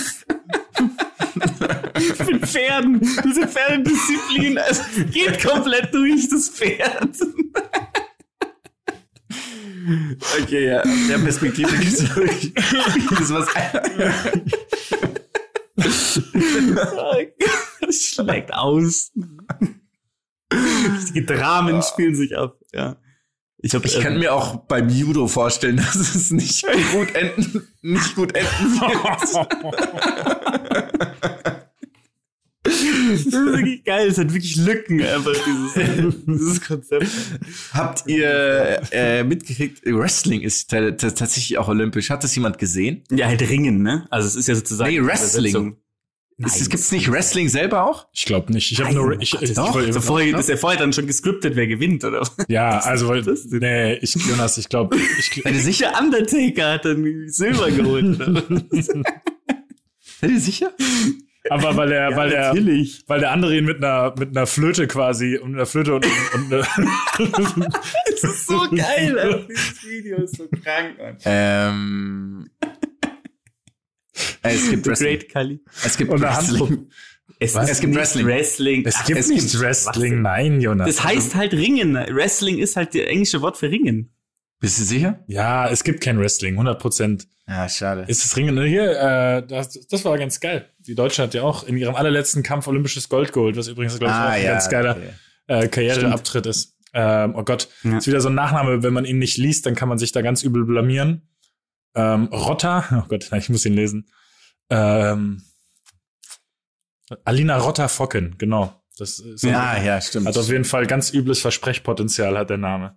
Mit 2.26 2.46
Pferden. 2.48 3.02
Diese 3.02 3.48
Pferdedisziplin, 3.48 4.58
es 4.70 4.82
geht 5.12 5.44
komplett 5.44 5.94
durch 5.94 6.28
das 6.30 6.50
Pferd. 6.50 7.10
Okay, 10.42 10.68
ja, 10.68 10.82
aus 10.82 11.08
der 11.10 11.18
Perspektive 11.20 11.72
wirklich, 11.72 12.54
das 12.54 13.20
ist 13.20 13.34
was, 13.34 13.48
Es 17.88 18.06
schlägt 18.14 18.54
aus. 18.54 19.12
Die 21.14 21.26
Dramen 21.26 21.82
spielen 21.82 22.16
sich 22.16 22.38
ab, 22.38 22.58
ja. 22.74 22.98
Ich, 23.64 23.74
ich 23.76 24.00
kann 24.00 24.14
ähm, 24.14 24.20
mir 24.20 24.34
auch 24.34 24.56
beim 24.56 24.90
Judo 24.90 25.28
vorstellen, 25.28 25.78
dass 25.86 25.96
es 25.96 26.32
nicht 26.32 26.66
gut 26.92 27.14
enden, 27.14 27.68
nicht 27.82 28.16
gut 28.16 28.36
enden 28.36 28.82
wird. 28.82 29.48
Das 33.12 33.26
ist 33.26 33.32
wirklich 33.34 33.84
geil. 33.84 34.08
Es 34.08 34.18
hat 34.18 34.34
wirklich 34.34 34.56
Lücken, 34.56 35.02
einfach 35.02 35.34
dieses, 35.46 36.26
dieses 36.26 36.62
Konzept. 36.62 37.08
Habt 37.74 38.08
ihr 38.08 38.82
äh, 38.92 39.24
mitgekriegt, 39.24 39.86
Wrestling 39.86 40.42
ist 40.42 40.70
ta- 40.72 40.92
ta- 40.92 41.12
tatsächlich 41.12 41.58
auch 41.58 41.68
olympisch. 41.68 42.10
Hat 42.10 42.24
das 42.24 42.36
jemand 42.36 42.58
gesehen? 42.58 43.04
Ja, 43.12 43.28
halt 43.28 43.42
Ringen, 43.42 43.82
ne? 43.84 44.08
Also 44.10 44.28
es 44.28 44.36
ist 44.36 44.48
ja 44.48 44.56
sozusagen. 44.56 44.92
Nee, 44.92 45.06
Wrestling. 45.06 45.52
Übersetzung. 45.56 45.78
Ist, 46.38 46.60
es 46.60 46.70
gibt's 46.70 46.92
nicht 46.92 47.12
Wrestling 47.12 47.50
selber 47.50 47.86
auch? 47.86 48.08
Ich 48.14 48.26
glaube 48.26 48.52
nicht. 48.52 48.72
Ich 48.72 48.80
habe 48.80 48.90
Nein, 48.94 48.98
nur 48.98 49.22
ich, 49.22 49.32
Gott, 49.32 49.44
ich, 49.44 49.54
doch. 49.54 49.80
ich, 49.80 49.94
so 49.94 50.02
vorher, 50.02 50.32
das 50.32 50.42
ist 50.42 50.50
ja 50.50 50.58
vorher 50.58 50.80
dann 50.80 50.92
schon 50.92 51.06
gescriptet, 51.06 51.56
wer 51.56 51.68
gewinnt, 51.68 52.04
oder? 52.04 52.28
Ja, 52.48 52.80
also 52.80 53.10
weil 53.10 53.22
nee, 53.52 53.94
ich 53.96 54.16
Jonas, 54.16 54.58
ich 54.58 54.68
glaube, 54.68 54.98
ich 55.20 55.44
Seid 55.44 55.54
ihr 55.54 55.60
sicher? 55.60 55.92
Der 55.92 56.02
Undertaker 56.02 56.74
hat 56.74 56.86
dann 56.86 57.26
Silber 57.28 57.70
geholt. 57.70 58.20
oder? 58.28 58.44
Seid 58.72 60.32
ihr 60.32 60.40
sicher? 60.40 60.72
Aber 61.50 61.76
weil 61.76 61.90
der 61.90 62.16
weil 62.16 62.30
der 62.30 62.48
Natürlich. 62.50 63.04
weil 63.08 63.20
der 63.20 63.32
andere 63.32 63.58
ihn 63.58 63.66
mit 63.66 63.78
einer 63.78 64.14
mit 64.18 64.30
einer 64.30 64.46
Flöte 64.48 64.88
quasi 64.88 65.38
und 65.38 65.56
einer 65.56 65.66
Flöte 65.66 65.96
und, 65.96 66.06
und 66.34 66.54
eine, 66.54 66.64
Das 68.10 68.24
ist 68.24 68.48
so 68.48 68.60
geil. 68.70 69.18
Alter. 69.20 69.48
Dieses 69.50 69.84
Video 69.84 70.18
ist 70.24 70.38
so 70.38 70.48
krank, 70.48 70.98
Mann. 71.00 71.18
Ähm, 71.26 72.50
äh, 74.44 74.54
es 74.56 74.70
gibt 74.70 74.84
The 74.86 74.90
Wrestling. 74.92 75.18
Great 75.20 75.30
Kali. 75.30 75.60
Es 75.84 75.98
gibt 75.98 76.12
und 76.12 76.22
Wrestling. 76.22 76.88
Es, 77.40 77.56
Es 77.56 77.80
gibt 77.80 77.90
nicht 77.94 78.00
Wrestling. 78.00 78.26
Wrestling. 78.28 78.86
Es 78.86 78.96
Ach, 79.00 79.06
gibt 79.06 79.20
es 79.20 79.28
nicht 79.30 79.50
gibt- 79.52 79.64
Wrestling, 79.64 80.22
nein, 80.22 80.62
Jonas. 80.62 80.88
Das 80.88 81.04
heißt 81.04 81.34
halt 81.36 81.54
Ringen. 81.54 81.96
Wrestling 81.96 82.60
ist 82.60 82.76
halt 82.76 82.94
das 82.94 83.02
englische 83.02 83.42
Wort 83.42 83.58
für 83.58 83.70
Ringen. 83.72 84.14
Bist 84.62 84.80
du 84.80 84.84
sicher? 84.84 85.20
ja, 85.28 85.68
es 85.68 85.84
gibt 85.84 86.02
kein 86.02 86.18
Wrestling, 86.20 86.54
100 86.54 86.80
Prozent. 86.80 87.28
Ja, 87.48 87.68
schade. 87.68 88.06
Ist 88.08 88.24
das 88.24 88.38
Ringen 88.38 88.58
hier? 88.64 88.92
Äh, 88.92 89.46
das, 89.46 89.74
das 89.88 90.06
war 90.06 90.18
ganz 90.18 90.40
geil. 90.40 90.70
Die 90.80 90.96
Deutsche 90.96 91.22
hat 91.24 91.34
ja 91.34 91.42
auch 91.44 91.64
in 91.66 91.76
ihrem 91.76 91.96
allerletzten 91.96 92.44
Kampf 92.44 92.68
olympisches 92.68 93.10
Gold 93.10 93.34
geholt, 93.34 93.58
was 93.58 93.68
übrigens 93.68 94.00
glaube 94.00 94.14
ich 94.14 94.18
auch 94.20 94.30
ein 94.30 94.44
ganz 94.46 94.70
geiler 94.70 94.96
okay. 94.96 95.10
äh, 95.48 95.68
Karriereabtritt 95.68 96.46
ist. 96.46 96.78
Ähm, 96.94 97.34
oh 97.36 97.44
Gott, 97.44 97.68
Ja. 97.84 97.98
ist 97.98 98.08
wieder 98.08 98.22
so 98.22 98.30
ein 98.30 98.36
Nachname, 98.36 98.84
wenn 98.84 98.94
man 98.94 99.04
ihn 99.06 99.18
nicht 99.20 99.38
liest, 99.38 99.66
dann 99.66 99.76
kann 99.76 99.90
man 99.90 99.98
sich 99.98 100.12
da 100.14 100.22
ganz 100.22 100.44
übel 100.44 100.64
blamieren. 100.66 101.28
Ähm, 101.96 102.26
Rotter, 102.28 102.86
oh 103.04 103.08
Gott, 103.10 103.32
ich 103.34 103.50
muss 103.50 103.66
ihn 103.66 103.74
lesen. 103.74 104.08
Ähm, 104.70 105.42
Alina 107.26 107.58
Rotter-Focken, 107.58 108.36
genau. 108.38 108.82
Das 108.98 109.20
ist 109.20 109.44
Ja, 109.44 109.82
ja, 109.82 110.00
stimmt. 110.00 110.28
hat 110.28 110.38
auf 110.38 110.48
jeden 110.50 110.66
Fall 110.66 110.86
ganz 110.86 111.12
übles 111.14 111.40
Versprechpotenzial, 111.40 112.38
hat 112.38 112.50
der 112.50 112.58
Name. 112.58 112.96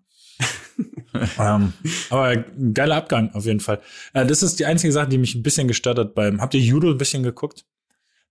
ähm, 1.39 1.73
aber 2.11 2.25
ein 2.25 2.75
geiler 2.75 2.97
Abgang, 2.97 3.31
auf 3.35 3.45
jeden 3.47 3.61
Fall. 3.61 3.81
Äh, 4.13 4.27
das 4.27 4.43
ist 4.43 4.59
die 4.59 4.67
einzige 4.67 4.93
Sache, 4.93 5.09
die 5.09 5.19
mich 5.19 5.35
ein 5.35 5.43
bisschen 5.43 5.69
gestört 5.69 5.99
hat 5.99 6.15
beim. 6.15 6.41
Habt 6.41 6.55
ihr 6.55 6.61
Judo 6.61 6.91
ein 6.91 6.99
bisschen 6.99 7.23
geguckt? 7.23 7.65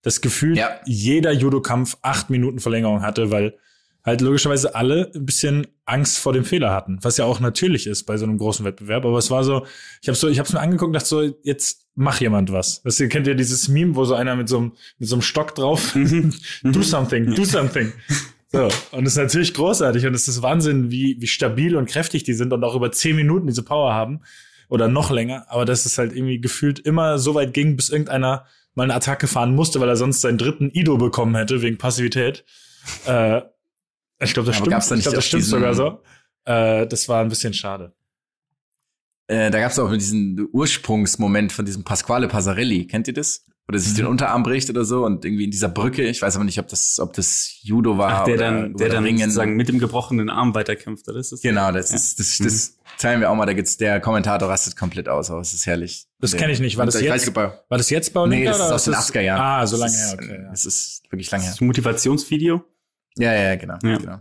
Das 0.01 0.19
Gefühl, 0.21 0.57
Ja. 0.57 0.69
jeder 0.85 1.31
Judo-Kampf 1.31 1.97
acht 2.01 2.29
Minuten 2.29 2.59
Verlängerung 2.59 3.01
hatte, 3.03 3.31
weil 3.31 3.57
halt 4.05 4.19
logischerweise 4.19 4.75
alle 4.75 5.09
ein 5.15 5.25
bisschen 5.25 5.65
Angst 5.85 6.17
vor 6.19 6.33
dem 6.33 6.43
Fehler 6.43 6.71
hatten, 6.73 6.99
was 7.03 7.15
ja 7.15 7.23
auch 7.23 7.39
natürlich 7.39 7.87
ist 7.87 8.03
bei 8.03 8.17
so 8.17 8.25
einem 8.25 8.37
großen 8.37 8.65
Wettbewerb. 8.65 9.05
Aber 9.05 9.17
es 9.17 9.31
war 9.31 9.45
so, 9.45 9.65
ich 10.01 10.09
habe 10.09 10.17
so, 10.17 10.27
ich 10.27 10.39
habe 10.39 10.51
mir 10.51 10.59
angeguckt, 10.59 10.87
und 10.87 10.93
dachte 10.93 11.07
so, 11.07 11.21
jetzt 11.43 11.85
mach 11.95 12.19
jemand 12.19 12.51
was. 12.51 12.81
Das 12.83 12.99
ihr 12.99 13.07
kennt 13.07 13.27
ja 13.27 13.33
dieses 13.33 13.69
Meme, 13.69 13.95
wo 13.95 14.03
so 14.03 14.13
einer 14.15 14.35
mit 14.35 14.49
so 14.49 14.57
einem 14.57 14.73
mit 14.99 15.07
so 15.07 15.15
einem 15.15 15.21
Stock 15.21 15.55
drauf, 15.55 15.93
do 16.63 16.81
something, 16.81 17.33
do 17.33 17.45
something. 17.45 17.93
So, 18.55 18.69
und 18.91 19.03
das 19.03 19.13
ist 19.13 19.17
natürlich 19.17 19.53
großartig 19.55 20.05
und 20.05 20.13
es 20.13 20.27
ist 20.27 20.43
Wahnsinn, 20.43 20.91
wie, 20.91 21.17
wie 21.19 21.27
stabil 21.27 21.75
und 21.75 21.89
kräftig 21.89 22.23
die 22.23 22.33
sind 22.33 22.53
und 22.53 22.63
auch 22.63 22.75
über 22.75 22.91
zehn 22.91 23.15
Minuten 23.15 23.47
diese 23.47 23.63
Power 23.63 23.93
haben 23.93 24.21
oder 24.69 24.87
noch 24.87 25.09
länger. 25.09 25.47
Aber 25.49 25.65
dass 25.65 25.87
es 25.87 25.97
halt 25.97 26.13
irgendwie 26.13 26.39
gefühlt 26.39 26.77
immer 26.77 27.17
so 27.17 27.33
weit 27.33 27.55
ging, 27.55 27.75
bis 27.75 27.89
irgendeiner 27.89 28.45
mal 28.75 28.83
eine 28.83 28.93
Attacke 28.93 29.27
fahren 29.27 29.55
musste, 29.55 29.79
weil 29.79 29.89
er 29.89 29.95
sonst 29.95 30.21
seinen 30.21 30.37
dritten 30.37 30.69
Ido 30.71 30.97
bekommen 30.97 31.35
hätte 31.35 31.63
wegen 31.63 31.79
Passivität. 31.79 32.45
Äh, 33.05 33.41
ich 34.19 34.33
glaube, 34.33 34.47
das 34.47 34.55
Aber 34.57 34.65
stimmt. 34.65 34.69
gab's 34.69 34.87
da 34.87 34.95
ich 34.95 34.99
nicht 34.99 35.03
glaube, 35.05 35.15
das 35.15 35.25
auch 35.25 35.27
stimmt 35.27 35.45
sogar 35.45 35.73
so. 35.73 36.03
Äh, 36.45 36.85
das 36.85 37.09
war 37.09 37.21
ein 37.21 37.29
bisschen 37.29 37.53
schade. 37.55 37.93
Äh, 39.27 39.49
da 39.49 39.59
gab 39.59 39.71
es 39.71 39.79
auch 39.79 39.91
diesen 39.91 40.47
Ursprungsmoment 40.51 41.51
von 41.51 41.65
diesem 41.65 41.83
Pasquale 41.83 42.27
Passarelli. 42.27 42.85
Kennt 42.85 43.07
ihr 43.07 43.13
das? 43.15 43.45
Oder 43.69 43.79
sich 43.79 43.93
Mhm. 43.93 43.97
den 43.97 44.05
Unterarm 44.07 44.43
bricht 44.43 44.69
oder 44.69 44.83
so 44.83 45.05
und 45.05 45.23
irgendwie 45.23 45.45
in 45.45 45.51
dieser 45.51 45.69
Brücke. 45.69 46.03
Ich 46.03 46.21
weiß 46.21 46.35
aber 46.35 46.43
nicht, 46.43 46.59
ob 46.59 46.67
das, 46.67 46.99
ob 46.99 47.13
das 47.13 47.59
Judo 47.61 47.97
war 47.97 48.21
Ach, 48.21 48.23
der 48.25 48.33
oder, 48.35 48.43
dann, 48.51 48.73
der 48.75 48.87
oder 48.87 48.95
dann 48.95 49.03
Ringen. 49.05 49.19
sozusagen 49.19 49.55
mit 49.55 49.69
dem 49.69 49.79
gebrochenen 49.79 50.29
Arm 50.29 50.53
weiterkämpft, 50.53 51.07
oder 51.07 51.19
ist 51.19 51.31
das? 51.31 51.39
Genau, 51.41 51.71
das 51.71 51.91
Ja. 51.91 51.95
ist, 51.95 52.19
das, 52.19 52.37
das 52.39 52.77
teilen 52.97 53.21
wir 53.21 53.29
auch 53.31 53.35
mal. 53.35 53.45
Da 53.45 53.53
gibt's 53.53 53.77
der 53.77 54.01
Kommentator 54.01 54.49
rastet 54.49 54.75
komplett 54.75 55.07
aus, 55.07 55.31
aber 55.31 55.39
es 55.39 55.53
ist 55.53 55.65
herrlich. 55.65 56.05
Das 56.19 56.31
Der- 56.31 56.41
kenn 56.41 56.49
ich 56.49 56.59
nicht. 56.59 56.75
War 56.77 56.85
das 56.85 56.95
ich 56.95 57.03
jetzt? 57.03 57.27
Weiß, 57.27 57.35
War 57.35 57.77
das 57.77 57.89
jetzt 57.89 58.13
bei 58.13 58.19
nee, 58.27 58.35
Olympia? 58.35 58.51
das 58.51 58.59
ist 58.59 58.71
aus 58.73 58.83
den 58.83 58.93
das- 58.93 58.99
80er 59.09 59.21
Jahren. 59.21 59.41
Ah, 59.41 59.65
so 59.65 59.77
lange 59.77 59.93
her, 59.93 60.07
ist, 60.07 60.13
okay. 60.13 60.39
Ja. 60.43 60.51
Es 60.51 60.65
ist 60.65 61.03
wirklich 61.09 61.31
lange 61.31 61.43
her. 61.45 61.51
Das 61.53 61.61
Motivationsvideo. 61.61 62.63
Ja, 63.17 63.33
ja, 63.33 63.55
genau. 63.55 63.77
Ja. 63.81 63.97
genau. 63.97 64.19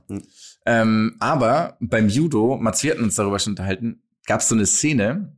Ähm, 0.67 1.17
aber 1.19 1.77
beim 1.81 2.09
Judo, 2.09 2.59
Mats, 2.59 2.83
wir 2.85 2.93
hatten 2.93 3.03
uns 3.03 3.17
darüber 3.17 3.41
schon 3.41 3.55
unterhalten, 3.55 4.03
gab 4.27 4.41
es 4.41 4.49
so 4.49 4.55
eine 4.55 4.67
Szene 4.67 5.37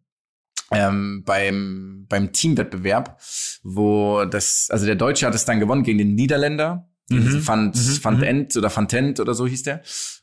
ähm, 0.71 1.23
beim, 1.25 2.07
beim 2.09 2.33
Teamwettbewerb, 2.33 3.21
wo 3.63 4.25
das, 4.25 4.69
also 4.71 4.87
der 4.87 4.97
Deutsche 4.97 5.27
hat 5.27 5.35
es 5.35 5.45
dann 5.45 5.61
gewonnen 5.61 5.83
gegen 5.83 5.99
den 5.99 6.15
Niederländer. 6.15 6.89
Mhm. 7.11 7.47
Van, 7.47 7.73
Mhm. 7.75 8.17
Mhm. 8.17 8.23
Ent 8.23 8.57
oder 8.57 8.75
Van 8.75 8.89
Tent 8.89 9.21
oder 9.21 9.35
so 9.35 9.47
hieß 9.47 9.63
der. 9.65 9.83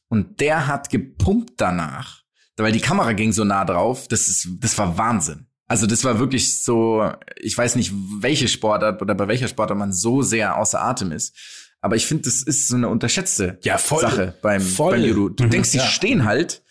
Und 0.09 0.39
der 0.39 0.67
hat 0.67 0.89
gepumpt 0.89 1.53
danach, 1.57 2.23
weil 2.57 2.71
die 2.71 2.79
Kamera 2.81 3.13
ging 3.13 3.31
so 3.31 3.43
nah 3.43 3.63
drauf. 3.65 4.07
Das 4.07 4.27
ist, 4.27 4.47
das 4.59 4.77
war 4.77 4.97
Wahnsinn. 4.97 5.45
Also 5.67 5.85
das 5.87 6.03
war 6.03 6.19
wirklich 6.19 6.63
so, 6.63 7.09
ich 7.39 7.57
weiß 7.57 7.75
nicht, 7.77 7.93
welche 8.19 8.47
Sportart 8.49 9.01
oder 9.01 9.15
bei 9.15 9.27
welcher 9.29 9.47
Sportart 9.47 9.77
man 9.77 9.93
so 9.93 10.21
sehr 10.21 10.57
außer 10.57 10.81
Atem 10.81 11.11
ist. 11.13 11.33
Aber 11.79 11.95
ich 11.95 12.05
finde, 12.05 12.23
das 12.23 12.43
ist 12.43 12.67
so 12.67 12.75
eine 12.75 12.89
unterschätzte 12.89 13.57
Ja, 13.63 13.77
voll. 13.77 14.01
Sache 14.01 14.33
beim, 14.41 14.61
Voll. 14.61 14.93
beim 14.97 15.03
Judo. 15.03 15.29
Du 15.29 15.45
Mhm, 15.45 15.49
denkst, 15.49 15.71
die 15.71 15.77
ja. 15.77 15.85
stehen 15.85 16.25
halt 16.25 16.61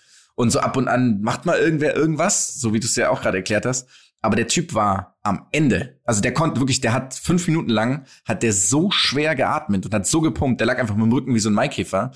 und 0.40 0.50
so 0.50 0.60
ab 0.60 0.76
und 0.76 0.88
an 0.88 1.20
macht 1.20 1.46
mal 1.46 1.58
irgendwer 1.58 1.94
irgendwas, 1.96 2.54
so 2.54 2.72
wie 2.72 2.80
du 2.80 2.86
es 2.86 2.96
ja 2.96 3.10
auch 3.10 3.22
gerade 3.22 3.38
erklärt 3.38 3.66
hast. 3.66 3.88
Aber 4.22 4.36
der 4.36 4.48
Typ 4.48 4.74
war 4.74 5.18
am 5.22 5.46
Ende. 5.50 5.98
Also 6.04 6.20
der 6.20 6.34
konnte 6.34 6.60
wirklich, 6.60 6.80
der 6.80 6.92
hat 6.92 7.14
fünf 7.14 7.46
Minuten 7.46 7.70
lang, 7.70 8.04
hat 8.26 8.42
der 8.42 8.52
so 8.52 8.90
schwer 8.90 9.34
geatmet 9.34 9.86
und 9.86 9.94
hat 9.94 10.06
so 10.06 10.20
gepumpt, 10.20 10.60
der 10.60 10.66
lag 10.66 10.78
einfach 10.78 10.94
mit 10.94 11.06
dem 11.06 11.12
Rücken 11.12 11.34
wie 11.34 11.40
so 11.40 11.48
ein 11.48 11.54
Maikäfer. 11.54 12.10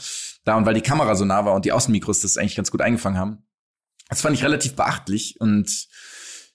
Da 0.45 0.57
und 0.57 0.67
weil 0.67 0.75
die 0.75 0.83
Kamera 0.83 1.15
so 1.15 1.25
nah 1.25 1.45
war 1.45 1.55
und 1.55 1.65
die 1.65 1.73
Außenmikros 1.73 2.21
das 2.21 2.37
eigentlich 2.37 2.57
ganz 2.57 2.71
gut 2.71 2.83
eingefangen 2.83 3.19
haben. 3.19 3.39
Das 4.11 4.21
fand 4.21 4.37
ich 4.37 4.45
relativ 4.45 4.77
beachtlich 4.77 5.41
und 5.41 5.89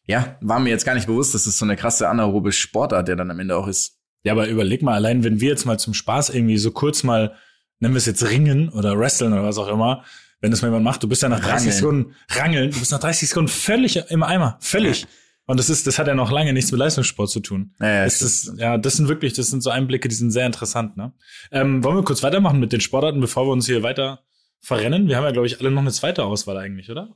ja, 0.06 0.38
war 0.42 0.60
mir 0.60 0.70
jetzt 0.70 0.86
gar 0.86 0.96
nicht 0.96 1.08
bewusst, 1.08 1.34
dass 1.34 1.46
es 1.46 1.58
so 1.58 1.66
eine 1.66 1.76
krasse 1.76 2.10
anaerobe 2.10 2.52
Sportart, 2.52 3.08
der 3.08 3.16
dann 3.16 3.32
am 3.32 3.40
Ende 3.40 3.56
auch 3.56 3.68
ist. 3.68 3.98
Ja, 4.24 4.34
aber 4.34 4.48
überleg 4.48 4.82
mal, 4.82 4.94
allein 4.94 5.24
wenn 5.24 5.40
wir 5.40 5.50
jetzt 5.50 5.66
mal 5.66 5.80
zum 5.80 5.94
Spaß 5.94 6.30
irgendwie 6.30 6.58
so 6.58 6.72
kurz 6.72 7.04
mal, 7.04 7.36
nennen 7.80 7.94
wir 7.94 8.00
es 8.00 8.06
jetzt 8.06 8.28
Ringen 8.30 8.70
oder 8.70 8.98
Wrestlen 9.00 9.34
oder 9.34 9.44
was 9.44 9.58
auch 9.58 9.68
immer, 9.68 10.04
wenn 10.42 10.52
das 10.52 10.62
mal 10.62 10.68
jemand 10.70 10.84
macht, 10.86 11.04
du 11.04 11.08
bist 11.10 11.22
ja 11.22 11.30
nach 11.30 11.40
30 11.40 11.52
Rangeln. 11.54 11.72
Sekunden 11.74 12.16
rangeln, 12.30 12.72
du 12.72 12.80
bist 12.80 12.92
nach 12.92 13.00
30 13.00 13.30
Sekunden 13.30 13.50
völlig 13.50 13.98
im 14.10 14.24
Eimer, 14.24 14.58
völlig. 14.62 15.06
Und 15.46 15.60
das 15.60 15.70
ist, 15.70 15.88
das 15.88 15.98
hat 15.98 16.08
ja 16.08 16.14
noch 16.14 16.32
lange 16.32 16.54
nichts 16.54 16.72
mit 16.72 16.78
Leistungssport 16.80 17.30
zu 17.30 17.40
tun. 17.40 17.74
Ja, 17.80 17.88
ja, 17.90 18.04
das 18.06 18.22
ist, 18.22 18.54
ja, 18.58 18.78
das 18.78 18.94
sind 18.98 19.08
wirklich, 19.10 19.34
das 19.34 19.48
sind 19.48 19.62
so 19.64 19.72
Einblicke, 19.72 20.08
die 20.08 20.14
sind 20.16 20.30
sehr 20.32 20.46
interessant, 20.46 20.96
ne? 20.96 21.12
Ähm, 21.52 21.84
wollen 21.84 21.96
wir 21.96 22.04
kurz 22.04 22.22
weitermachen 22.22 22.60
mit 22.60 22.72
den 22.72 22.82
Sportarten, 22.82 23.20
bevor 23.20 23.48
wir 23.48 23.52
uns 23.52 23.66
hier 23.66 23.82
weiter 23.82 24.24
verrennen? 24.62 25.08
Wir 25.08 25.18
haben 25.18 25.24
ja, 25.24 25.32
glaube 25.32 25.48
ich, 25.48 25.60
alle 25.60 25.72
noch 25.72 25.82
eine 25.82 25.92
zweite 25.92 26.24
Auswahl 26.24 26.58
eigentlich, 26.58 26.92
oder? 26.92 27.16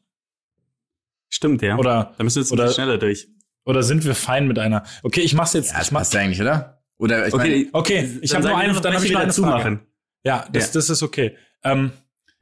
Stimmt, 1.30 1.62
ja. 1.62 1.78
Oder, 1.78 2.14
da 2.18 2.24
müssen 2.24 2.38
wir 2.38 2.42
jetzt 2.44 2.52
oder- 2.52 2.72
schneller 2.72 2.98
durch. 2.98 3.28
oder 3.66 3.84
sind 3.84 4.04
wir 4.04 4.16
fein 4.16 4.48
mit 4.48 4.60
einer? 4.60 4.84
Okay, 5.04 5.22
ich 5.22 5.34
mach's 5.34 5.54
jetzt. 5.54 5.72
Ja, 5.72 5.78
das 5.78 5.88
ich 5.88 5.92
mach, 5.92 6.02
passt 6.02 6.14
ja 6.14 6.22
eigentlich, 6.22 6.42
oder? 6.42 6.82
Oder 6.98 7.28
ich 7.28 7.34
Okay, 7.34 7.70
okay, 7.74 8.20
ich 8.22 8.34
habe 8.34 8.48
nur 8.48 8.58
eine, 8.58 8.74
noch, 8.74 8.82
dann 8.82 8.94
habe 8.96 9.06
ich 9.06 9.12
noch 9.12 9.20
eine 9.22 9.34
Frage. 9.34 9.46
machen. 9.48 9.80
Ja, 10.24 10.46
das, 10.52 10.68
Ja. 10.68 10.74
das 10.74 10.90
ist 10.90 11.04
okay. 11.04 11.36
Ähm, 11.64 11.92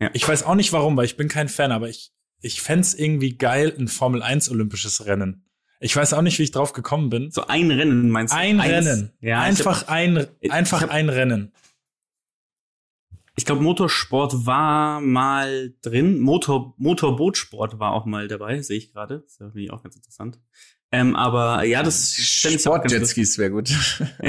Ja. 0.01 0.09
Ich 0.13 0.27
weiß 0.27 0.43
auch 0.43 0.55
nicht 0.55 0.73
warum, 0.73 0.97
weil 0.97 1.05
ich 1.05 1.15
bin 1.15 1.27
kein 1.29 1.47
Fan, 1.47 1.71
aber 1.71 1.87
ich 1.89 2.11
ich 2.43 2.61
fänd's 2.61 2.93
irgendwie 2.95 3.37
geil, 3.37 3.73
ein 3.77 3.87
Formel 3.87 4.23
1 4.23 4.49
olympisches 4.49 5.05
Rennen. 5.05 5.45
Ich 5.79 5.95
weiß 5.95 6.13
auch 6.13 6.21
nicht, 6.23 6.39
wie 6.39 6.43
ich 6.43 6.51
drauf 6.51 6.73
gekommen 6.73 7.09
bin. 7.09 7.29
So 7.31 7.45
ein 7.45 7.69
Rennen 7.71 8.09
meinst 8.09 8.33
du? 8.33 8.37
Ein 8.37 8.59
Eins? 8.59 8.87
Rennen. 8.87 9.11
Ja, 9.21 9.41
einfach 9.41 9.87
ein, 9.87 10.27
ich 10.39 10.51
einfach 10.51 10.81
hab- 10.81 10.89
ein 10.91 11.09
Rennen. 11.09 11.51
Ich 13.35 13.45
glaube, 13.45 13.61
Motorsport 13.61 14.45
war 14.45 15.01
mal 15.01 15.73
drin. 15.81 16.19
Motor, 16.19 16.73
Motorbootsport 16.77 17.79
war 17.79 17.93
auch 17.93 18.05
mal 18.05 18.27
dabei, 18.27 18.61
sehe 18.61 18.77
ich 18.77 18.91
gerade. 18.91 19.19
Das 19.21 19.37
finde 19.37 19.61
ich 19.61 19.71
auch 19.71 19.81
ganz 19.83 19.95
interessant. 19.95 20.39
Ähm, 20.91 21.15
aber 21.15 21.63
ja, 21.63 21.81
das 21.83 22.15
ganz 22.43 22.61
Sportjetskis 22.63 23.37
wäre 23.37 23.51
gut. 23.51 23.69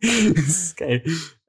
das 0.00 0.46
ist 0.46 0.76
geil. 0.76 1.02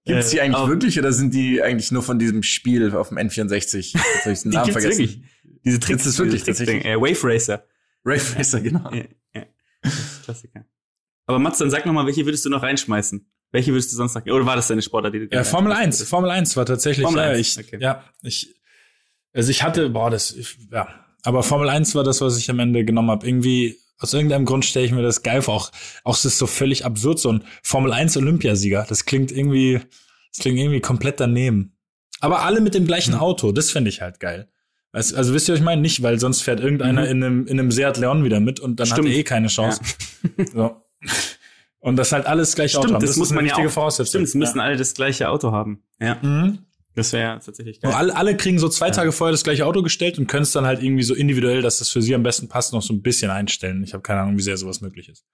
Gibt's 0.06 0.30
die 0.30 0.38
Äh, 0.38 0.42
eigentlich 0.42 0.56
aber 0.58 0.70
wirklich 0.70 1.00
oder 1.00 1.12
sind 1.12 1.34
die 1.34 1.62
eigentlich 1.62 1.92
nur 1.92 2.04
von 2.04 2.20
diesem 2.20 2.44
Spiel 2.44 2.96
auf 2.96 3.10
dem 3.10 3.18
N64? 3.18 3.78
Jetzt 3.94 3.96
hab 4.26 4.32
ich 4.32 4.42
den 4.42 4.52
Die 4.52 4.56
Namen 4.58 4.66
gibt's 4.68 4.82
vergessen. 4.82 5.00
wirklich. 5.00 5.22
Diese 5.66 5.80
Tricks, 5.80 6.04
das 6.04 6.18
wirklich 6.20 6.44
Tricks- 6.44 6.60
tatsächlich? 6.60 6.86
Äh, 6.86 6.96
Wave 7.00 7.24
Racer. 7.24 7.66
Rave 8.06 8.38
Racer, 8.38 8.62
genau. 8.62 8.92
Ja, 8.94 9.04
ja. 9.34 9.46
Ist 9.82 10.24
Klassiker. 10.24 10.66
Aber 11.26 11.40
Mats, 11.40 11.58
dann 11.58 11.72
sag 11.72 11.86
noch 11.88 11.94
mal, 11.94 12.06
welche 12.06 12.24
würdest 12.26 12.46
du 12.46 12.50
noch 12.50 12.62
reinschmeißen? 12.62 13.26
Welche 13.52 13.72
würdest 13.72 13.92
du 13.92 13.96
sonst 13.96 14.14
noch? 14.14 14.24
Oder 14.26 14.46
war 14.46 14.56
das 14.56 14.68
deine 14.68 14.82
Sportart, 14.84 15.14
die 15.16 15.28
du 15.28 15.36
Ja, 15.36 15.44
Formel 15.44 15.72
reinschmeißen 15.72 15.88
1. 15.92 15.98
würdest? 16.00 16.10
Formel 16.10 16.30
1 16.30 16.58
war 16.58 16.66
tatsächlich, 16.68 17.04
Formel 17.04 17.22
ja, 17.24 17.30
1, 17.32 17.58
ich, 17.58 17.66
okay. 17.66 17.78
ja, 17.82 18.04
ich, 18.22 18.56
also 19.34 19.50
ich 19.50 19.64
hatte, 19.64 19.90
boah, 19.90 20.12
das, 20.12 20.32
ich, 20.34 20.58
ja, 20.72 20.88
aber 21.24 21.42
Formel 21.42 21.70
1 21.70 21.96
war 21.96 22.04
das, 22.04 22.22
was 22.22 22.38
ich 22.38 22.50
am 22.52 22.60
Ende 22.60 22.86
genommen 22.86 23.10
habe. 23.10 23.26
Irgendwie, 23.26 23.80
aus 24.00 24.14
irgendeinem 24.14 24.46
Grund 24.46 24.66
stelle 24.66 24.86
ich 24.86 24.92
mir 24.92 25.02
das 25.02 25.24
geil 25.24 25.42
vor. 25.42 25.56
Auch, 25.56 25.72
auch 26.04 26.16
es 26.16 26.26
ist 26.26 26.38
so 26.38 26.48
völlig 26.48 26.86
absurd, 26.86 27.20
so 27.20 27.32
ein 27.32 27.44
Formel 27.64 27.94
1 27.94 28.18
Olympiasieger. 28.18 28.86
Das 28.90 29.06
klingt 29.06 29.32
irgendwie, 29.32 29.80
das 30.32 30.42
klingt 30.42 30.60
irgendwie 30.60 30.82
komplett 30.82 31.20
daneben. 31.20 31.78
Aber 32.20 32.42
alle 32.44 32.62
mit 32.62 32.74
dem 32.76 32.86
gleichen 32.88 33.14
Auto, 33.16 33.52
das 33.52 33.72
finde 33.72 33.90
ich 33.90 34.02
halt 34.02 34.20
geil. 34.20 34.50
Weißt, 34.94 35.14
also 35.16 35.34
wisst 35.34 35.50
ihr, 35.50 35.54
was 35.54 35.60
ich 35.60 35.66
meine? 35.66 35.82
Nicht, 35.82 36.02
weil 36.04 36.20
sonst 36.20 36.42
fährt 36.42 36.60
irgendeiner 36.62 37.02
Mhm. 37.04 37.08
in 37.12 37.24
einem, 37.24 37.48
in 37.48 37.60
einem 37.60 37.72
Seat 37.72 37.98
Leon 37.98 38.24
wieder 38.24 38.40
mit 38.40 38.60
und 38.60 38.80
dann 38.80 38.88
Stimmt. 38.88 39.08
hat 39.08 39.14
er 39.14 39.20
eh 39.20 39.24
keine 39.24 39.48
Chance. 39.48 39.82
So. 40.54 40.82
Und 41.80 41.98
das 41.98 42.12
halt 42.12 42.26
alles 42.26 42.56
gleich 42.56 42.76
Auto 42.76 42.88
Stimmt, 42.88 42.96
haben. 42.96 43.06
das, 43.06 43.16
muss 43.18 43.28
ist 43.28 43.38
eine 43.38 43.48
man 43.48 43.60
ja 43.60 43.68
auch. 43.68 43.72
Voraussetzung. 43.72 44.08
Stimmt, 44.10 44.28
es 44.30 44.34
müssen 44.34 44.60
alle 44.60 44.76
das 44.76 44.94
gleiche 44.96 45.30
Auto 45.30 45.52
haben. 45.52 45.84
Ja, 46.00 46.08
ja. 46.08 46.18
Mhm. 46.28 46.65
Das 46.96 47.14
wäre 47.14 47.40
tatsächlich 47.40 47.78
Und 47.78 47.90
geil. 47.90 47.94
alle, 47.94 48.16
alle 48.16 48.38
kriegen 48.38 48.58
so 48.58 48.70
zwei 48.70 48.90
Tage 48.90 49.12
vorher 49.12 49.32
das 49.32 49.44
gleiche 49.44 49.66
Auto 49.66 49.84
gestellt 49.84 50.18
und 50.18 50.28
können 50.28 50.44
es 50.44 50.52
dann 50.52 50.66
halt 50.66 50.82
irgendwie 50.82 51.04
so 51.04 51.14
individuell, 51.14 51.62
dass 51.62 51.80
das 51.80 51.90
für 51.90 52.02
sie 52.02 52.16
am 52.16 52.24
besten 52.24 52.48
passt, 52.48 52.74
noch 52.74 52.82
so 52.82 52.94
ein 52.94 53.02
bisschen 53.02 53.32
einstellen. 53.32 53.84
Ich 53.84 53.94
habe 53.94 54.02
keine 54.02 54.22
Ahnung, 54.22 54.38
wie 54.38 54.42
sehr 54.42 54.58
sowas 54.58 54.82
möglich 54.82 55.10
ist. 55.10 55.26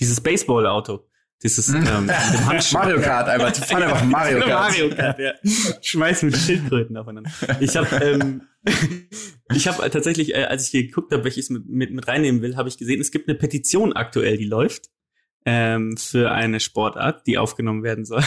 Dieses 0.00 0.20
Baseball-Auto. 0.20 1.08
Dieses, 1.42 1.68
ähm, 1.70 1.84
dem 1.84 2.46
Handschuh. 2.46 2.74
Mario 2.78 3.00
Kart, 3.00 3.28
einfach. 3.28 3.52
Die 3.52 3.60
fahren 3.62 3.82
einfach 3.82 4.04
Mario 4.04 4.40
Kart. 4.40 4.70
Mario 4.70 4.90
Kart, 4.90 5.18
ja. 5.18 5.32
Schmeißen 5.80 6.30
mit 6.30 6.38
Schildkröten 6.38 6.96
aufeinander. 6.96 7.30
Ich 7.60 7.76
habe 7.76 7.96
ähm, 7.96 8.42
ich 9.54 9.66
habe 9.66 9.88
tatsächlich, 9.90 10.34
äh, 10.34 10.44
als 10.44 10.66
ich 10.66 10.72
geguckt 10.72 11.12
habe, 11.12 11.24
welches 11.24 11.50
mit, 11.50 11.66
mit, 11.66 11.92
mit 11.92 12.06
reinnehmen 12.06 12.42
will, 12.42 12.56
habe 12.56 12.68
ich 12.68 12.78
gesehen, 12.78 13.00
es 13.00 13.10
gibt 13.10 13.28
eine 13.28 13.36
Petition 13.36 13.92
aktuell, 13.92 14.36
die 14.36 14.44
läuft 14.44 14.90
ähm, 15.44 15.96
für 15.96 16.30
eine 16.30 16.60
Sportart, 16.60 17.26
die 17.26 17.38
aufgenommen 17.38 17.82
werden 17.82 18.04
soll. 18.04 18.22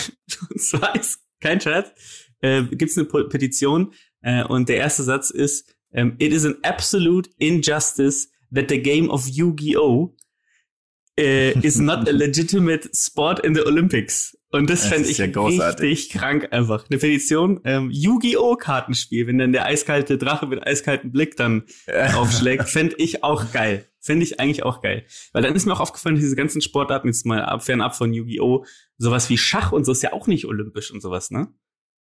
Und 0.50 0.62
zwar 0.62 0.96
ist, 0.96 1.22
kein 1.40 1.62
Scherz, 1.62 1.92
äh, 2.46 2.64
gibt 2.64 2.92
es 2.92 2.98
eine 2.98 3.06
Petition 3.06 3.94
äh, 4.22 4.44
und 4.44 4.70
der 4.70 4.78
erste 4.78 5.04
Satz 5.04 5.30
ist, 5.30 5.76
ähm, 5.94 6.16
It 6.20 6.34
is 6.34 6.46
an 6.46 6.56
absolute 6.64 7.30
injustice 7.38 8.30
that 8.54 8.70
the 8.70 8.82
game 8.82 9.10
of 9.10 9.28
Yu-Gi-Oh! 9.28 10.16
äh, 11.18 11.58
is 11.60 11.80
not 11.80 12.08
a 12.08 12.12
legitimate 12.12 12.90
sport 12.94 13.40
in 13.40 13.56
the 13.56 13.66
Olympics. 13.66 14.38
Und 14.52 14.70
das, 14.70 14.82
Das 14.82 14.90
fände 14.90 15.10
ich 15.10 15.18
ja 15.18 15.26
richtig 15.26 16.10
krank 16.10 16.50
einfach. 16.52 16.86
Eine 16.90 17.00
Petition, 17.00 17.62
ähm, 17.64 17.90
Yu-Gi-Oh! 17.92 18.56
Kartenspiel, 18.56 19.28
wenn 19.28 19.38
dann 19.38 19.52
der 19.52 19.66
eiskalte 19.66 20.18
Drache 20.18 20.46
mit 20.46 20.66
eiskaltem 20.66 21.12
Blick 21.12 21.36
dann 21.36 21.64
aufschlägt, 22.14 22.70
fände 22.70 22.96
ich 22.98 23.24
auch 23.24 23.52
geil. 23.52 23.86
Fände 24.00 24.24
ich 24.24 24.40
eigentlich 24.40 24.64
auch 24.64 24.82
geil. 24.82 25.06
Weil 25.34 25.42
dann 25.42 25.56
ist 25.56 25.66
mir 25.66 25.74
auch 25.74 25.80
aufgefallen, 25.80 26.16
diese 26.16 26.36
ganzen 26.36 26.62
Sportarten, 26.62 27.08
jetzt 27.08 27.26
mal 27.26 27.44
ab, 27.44 27.64
fernab 27.64 27.96
von 27.96 28.14
Yu-Gi-Oh!, 28.14 28.66
sowas 28.98 29.30
wie 29.30 29.38
Schach 29.38 29.72
und 29.72 29.86
so 29.86 29.92
ist 29.92 30.04
ja 30.04 30.14
auch 30.14 30.28
nicht 30.28 30.46
olympisch 30.46 30.92
und 30.92 31.02
sowas, 31.02 31.32
ne? 31.32 31.48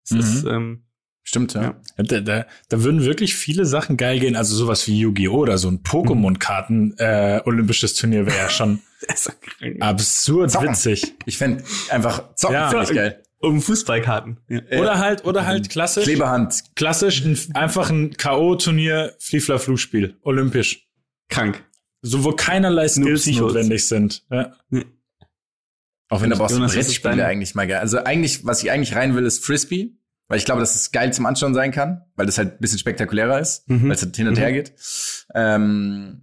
Das 0.04 0.12
Mhm. 0.12 0.20
ist, 0.20 0.46
ähm, 0.46 0.84
Stimmt, 1.26 1.54
ja. 1.54 1.62
Ja. 1.62 2.04
Da, 2.04 2.20
da, 2.20 2.46
da 2.68 2.84
würden 2.84 3.06
wirklich 3.06 3.34
viele 3.36 3.66
Sachen 3.66 3.96
geil 3.96 4.20
gehen. 4.20 4.36
Also 4.36 4.56
sowas 4.58 4.86
wie 4.88 5.00
Yu-Gi-Oh! 5.00 5.38
oder 5.38 5.58
so 5.58 5.70
ein 5.70 5.82
Pokémon-Karten 5.82 6.96
äh, 6.98 7.42
olympisches 7.46 7.94
Turnier 7.96 8.26
wäre 8.26 8.36
ja 8.38 8.50
schon 8.50 8.82
das 9.08 9.20
ist 9.20 9.24
so 9.24 9.32
krank. 9.60 9.78
absurd 9.82 10.52
Zocken. 10.52 10.70
witzig. 10.70 11.14
Ich 11.26 11.38
fände 11.38 11.64
einfach 11.90 12.36
zocken 12.36 12.56
Ja. 12.56 12.70
find 12.70 12.84
ich 12.90 12.96
geil. 12.96 13.24
Um 13.40 13.62
Fußballkarten. 13.62 14.38
Ja. 14.50 14.60
Oder 14.80 15.00
halt, 15.00 15.24
oder 15.26 15.46
halt 15.46 15.70
klassisch, 15.70 16.04
Kleberhand. 16.04 16.62
klassisch 16.76 17.24
ein, 17.24 17.38
einfach 17.54 17.90
ein 17.90 18.12
K.O.-Turnier, 18.18 19.12
Fliefler-Flu-Spiel, 19.20 20.18
olympisch. 20.24 20.88
Krank. 21.30 21.64
So, 22.02 22.24
wo 22.26 22.32
keinerlei 22.34 22.88
Skills 22.90 23.28
notwendig 23.28 23.88
sind. 23.88 24.24
Ja. 24.30 24.54
Auch 26.14 26.22
wenn 26.22 26.32
aber 26.34 26.46
auch 26.46 26.50
so 26.50 26.60
Brettspiele 26.60 27.26
eigentlich 27.26 27.56
mal 27.56 27.68
geil. 27.68 27.80
Also 27.80 27.98
eigentlich, 28.04 28.46
was 28.46 28.64
ich 28.64 28.72
eigentlich 28.72 28.96
rein 28.96 29.16
will, 29.16 29.26
ist 29.26 29.44
Frisbee. 29.46 29.98
Weil 30.30 30.38
ich 30.40 30.46
glaube, 30.46 30.62
dass 30.62 30.74
es 30.74 30.92
geil 30.92 31.12
zum 31.14 31.26
Anschauen 31.26 31.54
sein 31.54 31.72
kann, 31.72 32.02
weil 32.16 32.26
das 32.26 32.38
halt 32.38 32.54
ein 32.54 32.60
bisschen 32.60 32.80
spektakulärer 32.80 33.40
ist, 33.40 33.70
Mhm. 33.70 33.84
weil 33.84 33.92
es 33.92 34.02
halt 34.02 34.16
hin 34.16 34.28
und 34.28 34.36
Mhm. 34.36 34.40
her 34.40 34.54
geht. 34.54 34.74
Ähm, 35.36 36.22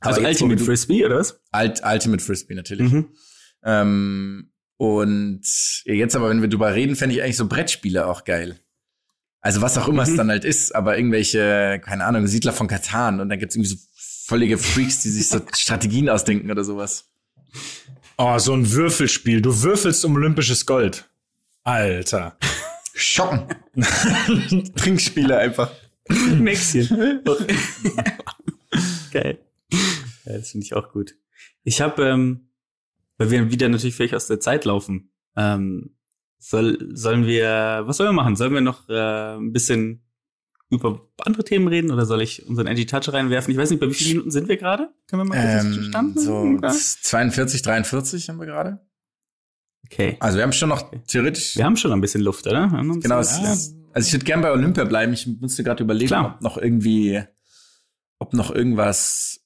Also 0.00 0.20
Ultimate 0.20 0.56
du- 0.60 0.64
Frisbee, 0.64 1.04
oder 1.04 1.18
was? 1.18 1.40
Ult 1.54 1.82
Ultimate 1.84 2.22
Frisbee 2.22 2.54
natürlich. 2.54 2.92
Mhm. 2.92 3.08
Ähm, 3.64 4.52
und 4.76 5.42
jetzt 5.84 6.14
aber, 6.14 6.30
wenn 6.30 6.40
wir 6.40 6.48
drüber 6.48 6.72
reden, 6.74 6.94
fände 6.94 7.16
ich 7.16 7.22
eigentlich 7.22 7.36
so 7.36 7.48
Brettspiele 7.48 8.06
auch 8.06 8.24
geil. 8.24 8.60
Also 9.40 9.60
was 9.60 9.76
auch 9.76 9.88
immer 9.88 10.04
es 10.04 10.10
Mhm. 10.10 10.16
dann 10.18 10.30
halt 10.30 10.44
ist, 10.44 10.74
aber 10.74 10.96
irgendwelche, 10.96 11.80
keine 11.84 12.04
Ahnung, 12.04 12.26
Siedler 12.28 12.52
von 12.52 12.68
Katan 12.68 13.20
und 13.20 13.28
dann 13.28 13.38
gibt's 13.40 13.56
irgendwie 13.56 13.70
so 13.70 13.76
völlige 14.26 14.56
Freaks, 14.56 15.02
die 15.02 15.10
sich 15.10 15.28
so 15.28 15.40
Strategien 15.54 16.08
ausdenken 16.08 16.50
oder 16.50 16.62
sowas. 16.62 17.06
Oh, 18.18 18.38
so 18.38 18.54
ein 18.54 18.72
Würfelspiel. 18.72 19.42
Du 19.42 19.62
würfelst 19.62 20.02
um 20.06 20.14
olympisches 20.14 20.64
Gold. 20.64 21.10
Alter. 21.64 22.38
Schocken. 22.94 23.48
Trinkspiele 24.76 25.36
einfach. 25.36 25.70
Mäxchen. 26.08 26.88
Geil. 29.12 29.38
Ja, 30.24 30.32
das 30.38 30.50
finde 30.50 30.64
ich 30.64 30.72
auch 30.74 30.92
gut. 30.92 31.14
Ich 31.62 31.82
habe, 31.82 32.06
ähm, 32.06 32.48
weil 33.18 33.30
wir 33.30 33.50
wieder 33.50 33.68
natürlich 33.68 33.96
völlig 33.96 34.14
aus 34.14 34.28
der 34.28 34.40
Zeit 34.40 34.64
laufen, 34.64 35.10
ähm, 35.36 35.96
soll, 36.38 36.78
sollen 36.92 37.26
wir, 37.26 37.82
was 37.84 37.98
sollen 37.98 38.10
wir 38.10 38.22
machen? 38.22 38.36
Sollen 38.36 38.54
wir 38.54 38.60
noch 38.62 38.88
äh, 38.88 39.36
ein 39.36 39.52
bisschen 39.52 40.05
über 40.70 41.08
andere 41.22 41.44
Themen 41.44 41.68
reden 41.68 41.90
oder 41.92 42.06
soll 42.06 42.22
ich 42.22 42.46
unseren 42.46 42.66
Edgy 42.66 42.86
Touch 42.86 43.12
reinwerfen? 43.12 43.52
Ich 43.52 43.56
weiß 43.58 43.70
nicht, 43.70 43.80
bei 43.80 43.88
wie 43.88 43.94
vielen 43.94 44.10
Minuten 44.10 44.30
sind 44.30 44.48
wir 44.48 44.56
gerade? 44.56 44.90
Können 45.06 45.22
wir 45.22 45.36
mal 45.36 45.60
kurz 45.62 45.64
Ähm, 45.76 45.82
Stand 45.84 46.20
so 46.20 46.58
Ja. 46.62 46.70
42, 46.72 47.62
43 47.62 48.28
haben 48.28 48.38
wir 48.38 48.46
gerade. 48.46 48.80
Okay. 49.84 50.16
Also 50.18 50.38
wir 50.38 50.42
haben 50.42 50.52
schon 50.52 50.68
noch 50.70 50.90
theoretisch. 51.06 51.56
Wir 51.56 51.64
haben 51.64 51.76
schon 51.76 51.92
ein 51.92 52.00
bisschen 52.00 52.20
Luft, 52.22 52.46
oder? 52.46 52.66
Genau. 52.68 53.18
es- 53.20 53.72
Also 53.92 54.06
ich 54.08 54.12
würde 54.12 54.24
gern 54.24 54.40
bei 54.42 54.50
Olympia 54.50 54.84
bleiben. 54.84 55.12
Ich 55.12 55.26
musste 55.26 55.62
gerade 55.62 55.82
überlegen, 55.84 56.08
Klar. 56.08 56.34
ob 56.34 56.42
noch 56.42 56.58
irgendwie, 56.58 57.22
ob 58.18 58.32
noch 58.34 58.50
irgendwas 58.50 59.40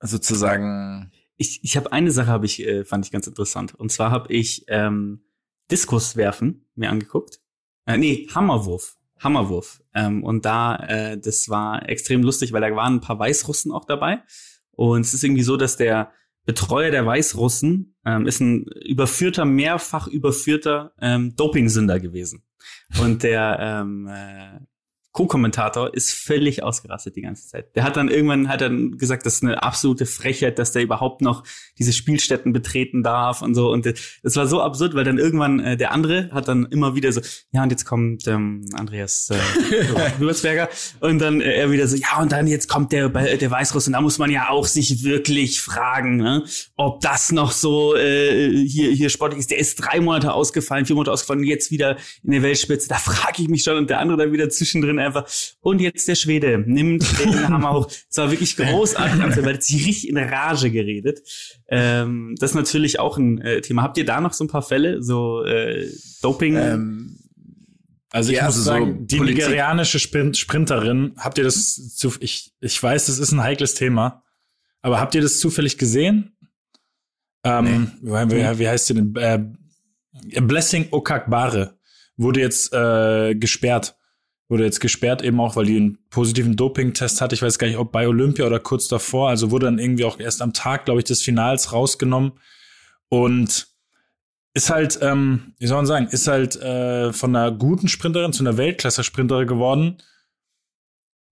sozusagen. 0.00 1.12
Ich, 1.36 1.62
ich 1.64 1.76
habe 1.76 1.92
eine 1.92 2.10
Sache, 2.10 2.28
habe 2.28 2.46
ich 2.46 2.60
äh, 2.66 2.84
fand 2.84 3.04
ich 3.04 3.12
ganz 3.12 3.26
interessant. 3.26 3.74
Und 3.74 3.92
zwar 3.92 4.10
habe 4.10 4.32
ich 4.32 4.64
ähm, 4.68 5.24
Diskus 5.70 6.16
werfen 6.16 6.66
mir 6.74 6.90
angeguckt. 6.90 7.40
Äh, 7.86 7.98
nee, 7.98 8.28
Hammerwurf. 8.34 8.96
Hammerwurf. 9.22 9.82
Ähm, 9.94 10.22
und 10.24 10.44
da, 10.44 10.76
äh, 10.76 11.18
das 11.18 11.48
war 11.48 11.88
extrem 11.88 12.22
lustig, 12.22 12.52
weil 12.52 12.60
da 12.60 12.74
waren 12.74 12.96
ein 12.96 13.00
paar 13.00 13.18
Weißrussen 13.18 13.72
auch 13.72 13.84
dabei. 13.84 14.22
Und 14.72 15.02
es 15.02 15.14
ist 15.14 15.22
irgendwie 15.22 15.42
so, 15.42 15.56
dass 15.56 15.76
der 15.76 16.12
Betreuer 16.44 16.90
der 16.90 17.06
Weißrussen 17.06 17.94
ähm, 18.04 18.26
ist 18.26 18.40
ein 18.40 18.64
überführter, 18.84 19.44
mehrfach 19.44 20.08
überführter 20.08 20.92
ähm, 21.00 21.36
Dopingsünder 21.36 22.00
gewesen. 22.00 22.44
Und 23.00 23.22
der 23.22 23.58
ähm, 23.60 24.08
äh, 24.08 24.60
Co-Kommentator 25.12 25.92
ist 25.92 26.12
völlig 26.12 26.62
ausgerastet 26.62 27.16
die 27.16 27.22
ganze 27.22 27.46
Zeit. 27.46 27.76
Der 27.76 27.84
hat 27.84 27.96
dann 27.96 28.08
irgendwann 28.08 28.48
hat 28.48 28.62
dann 28.62 28.96
gesagt, 28.96 29.26
das 29.26 29.34
ist 29.34 29.42
eine 29.42 29.62
absolute 29.62 30.06
Frechheit, 30.06 30.58
dass 30.58 30.72
der 30.72 30.82
überhaupt 30.82 31.20
noch 31.20 31.44
diese 31.78 31.92
Spielstätten 31.92 32.54
betreten 32.54 33.02
darf 33.02 33.42
und 33.42 33.54
so. 33.54 33.70
Und 33.70 33.86
das 33.86 34.36
war 34.36 34.46
so 34.46 34.62
absurd, 34.62 34.94
weil 34.94 35.04
dann 35.04 35.18
irgendwann 35.18 35.60
äh, 35.60 35.76
der 35.76 35.92
andere 35.92 36.30
hat 36.32 36.48
dann 36.48 36.64
immer 36.66 36.94
wieder 36.94 37.12
so, 37.12 37.20
ja 37.52 37.62
und 37.62 37.70
jetzt 37.70 37.84
kommt 37.84 38.26
ähm, 38.26 38.64
Andreas 38.72 39.28
äh, 39.30 40.18
Würzberger 40.18 40.70
und 41.00 41.18
dann 41.18 41.42
äh, 41.42 41.52
er 41.52 41.70
wieder 41.70 41.86
so, 41.86 41.96
ja 41.96 42.18
und 42.20 42.32
dann 42.32 42.46
jetzt 42.46 42.68
kommt 42.68 42.92
der 42.92 43.10
der 43.10 43.50
Weißruss 43.50 43.86
und 43.86 43.92
da 43.92 44.00
muss 44.00 44.16
man 44.18 44.30
ja 44.30 44.48
auch 44.48 44.66
sich 44.66 45.04
wirklich 45.04 45.60
fragen, 45.60 46.16
ne, 46.16 46.44
ob 46.76 47.02
das 47.02 47.32
noch 47.32 47.52
so 47.52 47.94
äh, 47.96 48.66
hier 48.66 48.90
hier 48.92 49.10
sportlich 49.10 49.40
ist. 49.40 49.50
Der 49.50 49.58
ist 49.58 49.76
drei 49.76 50.00
Monate 50.00 50.32
ausgefallen, 50.32 50.86
vier 50.86 50.96
Monate 50.96 51.12
ausgefallen, 51.12 51.40
und 51.40 51.46
jetzt 51.46 51.70
wieder 51.70 51.96
in 52.22 52.30
der 52.30 52.42
Weltspitze. 52.42 52.88
Da 52.88 52.96
frage 52.96 53.42
ich 53.42 53.48
mich 53.48 53.62
schon 53.62 53.76
und 53.76 53.90
der 53.90 54.00
andere 54.00 54.16
dann 54.16 54.32
wieder 54.32 54.48
zwischendrin 54.48 55.01
einfach. 55.06 55.28
Und 55.60 55.80
jetzt 55.80 56.08
der 56.08 56.14
Schwede 56.14 56.58
nimmt 56.66 57.04
den 57.20 57.48
Hammer 57.48 57.72
hoch. 57.74 57.90
Es 58.08 58.16
war 58.16 58.30
wirklich 58.30 58.56
großartig, 58.56 59.36
weil 59.44 59.54
hat 59.54 59.62
sich 59.62 59.86
richtig 59.86 60.08
in 60.08 60.16
Rage 60.18 60.70
geredet. 60.70 61.20
Ähm, 61.68 62.34
das 62.38 62.50
ist 62.50 62.56
natürlich 62.56 62.98
auch 63.00 63.18
ein 63.18 63.40
äh, 63.40 63.60
Thema. 63.60 63.82
Habt 63.82 63.98
ihr 63.98 64.04
da 64.04 64.20
noch 64.20 64.32
so 64.32 64.44
ein 64.44 64.48
paar 64.48 64.62
Fälle, 64.62 65.02
so 65.02 65.44
äh, 65.44 65.86
Doping? 66.22 66.56
Ähm, 66.56 67.18
Also 68.10 68.30
ich 68.30 68.36
Ja, 68.38 68.44
muss 68.44 68.56
also 68.56 68.60
so 68.60 68.70
sagen, 68.70 69.06
die 69.06 69.16
Politik- 69.16 69.44
nigerianische 69.44 69.98
Sprint 69.98 70.36
Sprinterin, 70.36 71.12
habt 71.16 71.38
ihr 71.38 71.44
das 71.44 71.94
zu, 71.96 72.12
ich, 72.20 72.52
ich 72.60 72.82
weiß, 72.82 73.06
das 73.06 73.18
ist 73.18 73.32
ein 73.32 73.42
heikles 73.42 73.74
Thema, 73.74 74.22
aber 74.82 75.00
habt 75.00 75.14
ihr 75.14 75.22
das 75.22 75.38
zufällig 75.38 75.78
gesehen? 75.78 76.36
Ähm, 77.44 77.92
wie, 78.02 78.10
wie, 78.10 78.58
wie 78.58 78.68
heißt 78.68 78.86
sie 78.86 78.94
denn? 78.94 79.16
Äh, 79.16 79.44
Blessing 80.42 80.88
Okakbare 80.90 81.78
wurde 82.16 82.40
jetzt 82.40 82.72
äh, 82.72 83.34
gesperrt. 83.34 83.96
Wurde 84.52 84.64
jetzt 84.64 84.80
gesperrt 84.80 85.22
eben 85.22 85.40
auch, 85.40 85.56
weil 85.56 85.64
die 85.64 85.78
einen 85.78 85.98
positiven 86.10 86.56
Doping-Test 86.56 87.22
hatte. 87.22 87.34
Ich 87.34 87.40
weiß 87.40 87.58
gar 87.58 87.68
nicht, 87.68 87.78
ob 87.78 87.90
bei 87.90 88.06
Olympia 88.06 88.44
oder 88.44 88.60
kurz 88.60 88.86
davor. 88.86 89.30
Also 89.30 89.50
wurde 89.50 89.64
dann 89.64 89.78
irgendwie 89.78 90.04
auch 90.04 90.20
erst 90.20 90.42
am 90.42 90.52
Tag, 90.52 90.84
glaube 90.84 91.00
ich, 91.00 91.06
des 91.06 91.22
Finals 91.22 91.72
rausgenommen. 91.72 92.32
Und 93.08 93.66
ist 94.52 94.68
halt, 94.68 94.98
ähm, 95.00 95.54
wie 95.58 95.66
soll 95.66 95.78
man 95.78 95.86
sagen, 95.86 96.08
ist 96.10 96.28
halt 96.28 96.56
äh, 96.56 97.14
von 97.14 97.34
einer 97.34 97.50
guten 97.50 97.88
Sprinterin 97.88 98.34
zu 98.34 98.42
einer 98.42 98.58
Weltklasse-Sprinterin 98.58 99.46
geworden. 99.46 99.96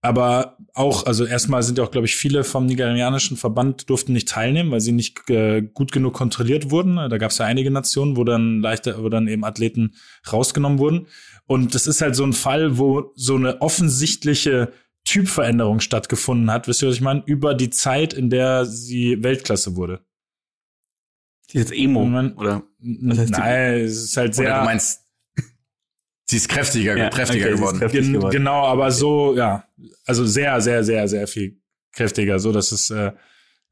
Aber 0.03 0.57
auch, 0.73 1.05
also 1.05 1.23
erstmal 1.23 1.61
sind 1.61 1.77
ja 1.77 1.83
auch, 1.83 1.91
glaube 1.91 2.07
ich, 2.07 2.15
viele 2.15 2.43
vom 2.43 2.65
nigerianischen 2.65 3.37
Verband 3.37 3.87
durften 3.87 4.13
nicht 4.13 4.29
teilnehmen, 4.29 4.71
weil 4.71 4.81
sie 4.81 4.93
nicht 4.93 5.29
äh, 5.29 5.61
gut 5.61 5.91
genug 5.91 6.15
kontrolliert 6.15 6.71
wurden. 6.71 6.95
Da 6.95 7.17
gab 7.19 7.29
es 7.29 7.37
ja 7.37 7.45
einige 7.45 7.69
Nationen, 7.69 8.17
wo 8.17 8.23
dann 8.23 8.61
leichter, 8.61 9.03
wo 9.03 9.09
dann 9.09 9.27
eben 9.27 9.43
Athleten 9.45 9.93
rausgenommen 10.33 10.79
wurden. 10.79 11.05
Und 11.51 11.75
das 11.75 11.85
ist 11.87 12.01
halt 12.01 12.15
so 12.15 12.23
ein 12.23 12.31
Fall, 12.33 12.77
wo 12.77 13.11
so 13.15 13.35
eine 13.35 13.61
offensichtliche 13.61 14.71
Typveränderung 15.03 15.79
stattgefunden 15.81 16.49
hat, 16.51 16.67
wisst 16.67 16.81
ihr, 16.81 16.87
was 16.89 16.95
ich 16.95 17.01
meine? 17.01 17.23
Über 17.25 17.53
die 17.55 17.69
Zeit, 17.71 18.13
in 18.13 18.29
der 18.29 18.65
sie 18.65 19.21
Weltklasse 19.21 19.75
wurde. 19.75 19.99
Die 21.49 21.57
ist 21.57 21.69
jetzt 21.69 21.77
Emo, 21.77 22.05
Man- 22.05 22.33
oder? 22.35 22.63
N- 22.81 23.09
heißt 23.17 23.29
die- 23.29 23.31
Nein, 23.33 23.73
es 23.81 24.03
ist 24.03 24.15
halt 24.17 24.33
sehr. 24.35 24.45
Oder 24.47 24.59
du 24.59 24.65
meinst, 24.65 25.01
sie 26.29 26.37
ist 26.37 26.47
kräftiger, 26.47 26.95
Ja, 26.97 27.09
kräftiger 27.09 27.45
okay, 27.47 27.49
sie 27.49 27.53
ist 27.55 27.59
geworden. 27.59 27.79
kräftig 27.79 28.01
Gen 28.01 28.13
geworden. 28.13 28.31
genau, 28.31 28.65
aber 28.65 28.91
so, 28.91 29.35
ja, 29.35 29.67
also 30.05 30.25
sehr, 30.25 30.61
sehr, 30.61 30.83
sehr, 30.85 31.07
sehr 31.09 31.27
viel 31.27 31.59
kräftiger, 31.91 32.39
so 32.39 32.51
dass 32.53 32.71
es, 32.71 32.89
äh, 32.91 33.11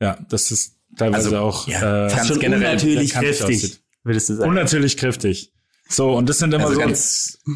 ja, 0.01 0.17
das 0.29 0.51
ist 0.51 0.75
teilweise 0.97 1.27
Also, 1.29 1.37
auch 1.39 1.67
ja, 1.69 2.07
äh, 2.07 2.09
ganz 2.13 2.27
Schon 2.27 2.39
generell 2.39 2.71
unnatürlich 2.71 3.11
kräftig, 3.13 3.79
würdest 4.03 4.27
du 4.29 4.35
sagen. 4.35 4.49
unnatürlich 4.49 4.97
kräftig. 4.97 5.53
So, 5.91 6.11
und 6.11 6.29
das 6.29 6.37
sind 6.37 6.53
immer 6.53 6.67
Also 6.67 6.79
so, 6.79 6.87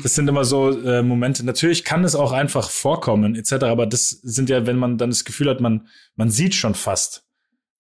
das 0.01 0.15
sind 0.15 0.27
immer 0.27 0.43
so 0.43 0.71
äh, 0.71 1.03
Momente. 1.03 1.45
Natürlich 1.45 1.83
kann 1.83 2.03
es 2.03 2.15
auch 2.15 2.31
einfach 2.31 2.71
vorkommen, 2.71 3.35
etc., 3.35 3.53
aber 3.65 3.85
das 3.85 4.09
sind 4.09 4.49
ja, 4.49 4.65
wenn 4.65 4.77
man 4.77 4.97
dann 4.97 5.11
das 5.11 5.23
Gefühl 5.23 5.49
hat, 5.49 5.61
man, 5.61 5.87
man 6.15 6.31
sieht 6.31 6.55
schon 6.55 6.73
fast, 6.73 7.27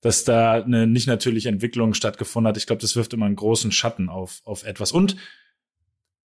dass 0.01 0.25
da 0.25 0.53
eine 0.61 0.85
nicht 0.85 1.07
natürliche 1.07 1.49
Entwicklung 1.49 1.95
stattgefunden 1.95 2.49
hat. 2.49 2.57
Ich 2.57 2.67
glaube, 2.67 2.83
das 2.83 2.95
wirft 2.95 3.13
immer 3.13 3.25
einen 3.25 3.35
großen 3.35 3.71
Schatten 3.71 4.09
auf, 4.09 4.41
auf 4.45 4.63
etwas. 4.63 4.91
Und 4.91 5.15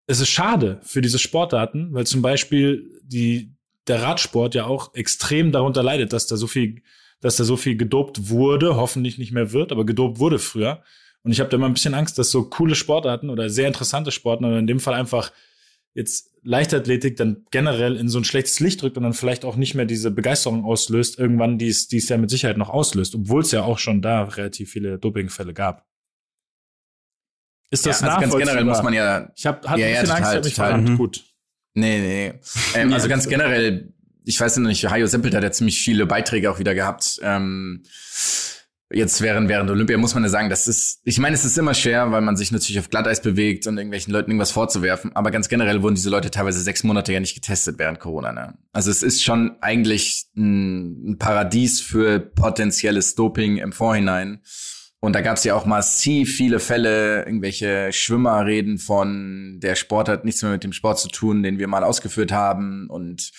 es 0.07 0.20
ist 0.20 0.29
schade 0.29 0.81
für 0.83 1.01
diese 1.01 1.18
Sportarten, 1.18 1.95
weil 1.95 2.07
zum 2.07 2.20
Beispiel 2.20 3.01
die, 3.03 3.55
der 3.87 4.03
Radsport 4.03 4.55
ja 4.55 4.66
auch 4.66 4.95
extrem 4.95 5.53
darunter 5.53 5.83
leidet, 5.83 6.12
dass 6.12 6.26
da 6.26 6.37
so 6.37 6.47
viel, 6.47 6.83
dass 7.22 7.37
da 7.37 7.45
so 7.45 7.57
viel 7.57 7.79
gedopt 7.79 8.29
wurde, 8.29 8.76
hoffentlich 8.76 9.16
nicht 9.16 9.33
mehr 9.33 9.53
wird, 9.53 9.72
aber 9.72 9.87
gedopt 9.87 10.18
wurde 10.18 10.39
früher. 10.39 10.83
Und 11.29 11.33
ich 11.33 11.41
habe 11.41 11.51
da 11.51 11.59
immer 11.59 11.66
ein 11.66 11.74
bisschen 11.74 11.93
Angst, 11.93 12.18
dass 12.18 12.31
so 12.31 12.45
coole 12.45 12.74
Sportarten 12.74 13.29
oder 13.29 13.51
sehr 13.51 13.68
interessante 13.68 14.12
Sportarten 14.12 14.47
oder 14.47 14.59
in 14.59 14.66
dem 14.66 14.81
Fall 14.81 14.95
einfach 14.95 15.31
jetzt 15.93 16.31
Leichtathletik 16.43 17.18
dann 17.18 17.45
generell 17.51 17.97
in 17.97 18.09
so 18.09 18.16
ein 18.18 18.24
schlechtes 18.24 18.61
Licht 18.61 18.81
drückt 18.81 18.97
und 18.97 19.03
dann 19.03 19.12
vielleicht 19.12 19.45
auch 19.45 19.57
nicht 19.57 19.74
mehr 19.74 19.85
diese 19.85 20.11
Begeisterung 20.11 20.64
auslöst, 20.64 21.18
irgendwann, 21.18 21.59
die 21.59 21.68
es, 21.68 21.87
die 21.87 21.99
es 21.99 22.09
ja 22.09 22.16
mit 22.16 22.31
Sicherheit 22.31 22.57
noch 22.57 22.70
auslöst, 22.70 23.14
obwohl 23.14 23.43
es 23.43 23.51
ja 23.51 23.62
auch 23.62 23.79
schon 23.79 24.01
da 24.01 24.22
relativ 24.22 24.70
viele 24.70 24.99
Dopingfälle 24.99 25.53
gab. 25.53 25.87
Ist 27.70 27.85
ja, 27.85 27.93
das 27.93 28.03
also 28.03 28.20
ganz 28.20 28.35
generell 28.35 28.64
muss 28.64 28.83
man 28.83 28.95
ja 28.95 29.31
Ich 29.37 29.45
habe 29.45 29.68
hatte 29.68 29.83
Ja, 29.83 29.87
ein 29.87 29.93
ja, 29.97 30.01
bisschen 30.01 30.16
Angst, 30.16 30.31
total, 30.31 30.45
mich 30.45 30.55
total. 30.55 30.66
verrannt. 30.68 30.89
Mhm. 30.89 30.97
Gut. 30.97 31.24
Nee, 31.74 31.99
nee. 31.99 32.35
Ähm, 32.74 32.91
also 32.95 33.07
ganz 33.07 33.29
generell, 33.29 33.93
ich 34.24 34.41
weiß 34.41 34.57
noch 34.57 34.68
nicht, 34.68 34.83
Hajo 34.89 35.07
Seppelt 35.07 35.35
hat 35.35 35.43
ja 35.43 35.53
ziemlich 35.53 35.79
viele 35.79 36.07
Beiträge 36.07 36.51
auch 36.51 36.59
wieder 36.59 36.74
gehabt. 36.74 37.20
Ähm, 37.22 37.83
jetzt 38.91 39.20
während, 39.20 39.49
während 39.49 39.70
Olympia 39.70 39.99
muss 39.99 40.14
man 40.14 40.22
ja 40.22 40.28
sagen, 40.28 40.49
das 40.49 40.66
ist, 40.66 41.01
ich 41.05 41.18
meine, 41.18 41.34
es 41.34 41.45
ist 41.45 41.59
immer 41.59 41.74
schwer, 41.74 42.11
weil 42.11 42.22
man 42.22 42.36
sich 42.36 42.53
natürlich 42.53 42.78
auf 42.78 42.89
Glatteis 42.89 43.20
bewegt 43.20 43.66
und 43.66 43.76
irgendwelchen 43.76 44.12
Leuten 44.12 44.30
irgendwas 44.30 44.51
vorzuwerfen. 44.51 45.14
Aber 45.14 45.30
ganz 45.30 45.49
generell 45.49 45.82
wurden 45.82 45.95
diese 45.95 46.11
Leute 46.11 46.30
teilweise 46.30 46.61
sechs 46.61 46.84
Monate 46.84 47.12
ja 47.12 47.20
nicht 47.20 47.34
getestet 47.34 47.78
während 47.78 48.01
Corona. 48.01 48.32
Ne? 48.32 48.55
Also 48.72 48.91
es 48.91 49.03
ist 49.03 49.22
schon 49.22 49.57
eigentlich 49.61 50.26
ein, 50.36 51.11
ein 51.11 51.18
Paradies 51.18 51.80
für 51.80 52.18
potenzielles 52.18 53.14
Doping 53.14 53.59
im 53.59 53.72
Vorhinein. 53.72 54.41
Und 55.01 55.12
da 55.12 55.20
gab 55.20 55.36
es 55.36 55.45
ja 55.45 55.55
auch 55.55 55.64
massiv 55.64 56.34
viele 56.34 56.59
Fälle, 56.59 57.24
irgendwelche 57.24 57.93
Schwimmer 57.93 58.45
reden 58.47 58.78
von, 58.78 59.61
der 59.62 59.76
Sport 59.76 60.09
hat 60.09 60.24
nichts 60.24 60.43
mehr 60.43 60.51
mit 60.51 60.64
dem 60.64 60.72
Sport 60.72 60.99
zu 60.99 61.09
tun, 61.09 61.45
den 61.45 61.61
wir 61.61 61.68
mal 61.68 61.84
ausgeführt 61.84 62.32
haben. 62.32 62.89
Und 62.89 63.30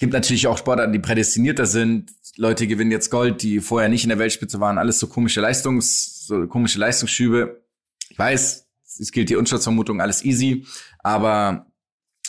gibt 0.00 0.12
natürlich 0.14 0.46
auch 0.48 0.58
Sportarten, 0.58 0.92
die 0.92 0.98
prädestinierter 0.98 1.66
sind. 1.66 2.10
Leute 2.36 2.66
gewinnen 2.66 2.90
jetzt 2.90 3.10
Gold, 3.10 3.42
die 3.42 3.60
vorher 3.60 3.88
nicht 3.88 4.04
in 4.04 4.08
der 4.08 4.18
Weltspitze 4.18 4.60
waren. 4.60 4.78
Alles 4.78 4.98
so 4.98 5.06
komische 5.06 5.40
Leistungs, 5.40 6.26
so 6.26 6.46
komische 6.46 6.78
Leistungsschübe. 6.78 7.64
Ich 8.08 8.18
weiß, 8.18 8.66
es 9.00 9.12
gilt 9.12 9.30
die 9.30 9.36
Unschuldsvermutung, 9.36 10.00
alles 10.00 10.24
easy. 10.24 10.66
Aber 11.00 11.66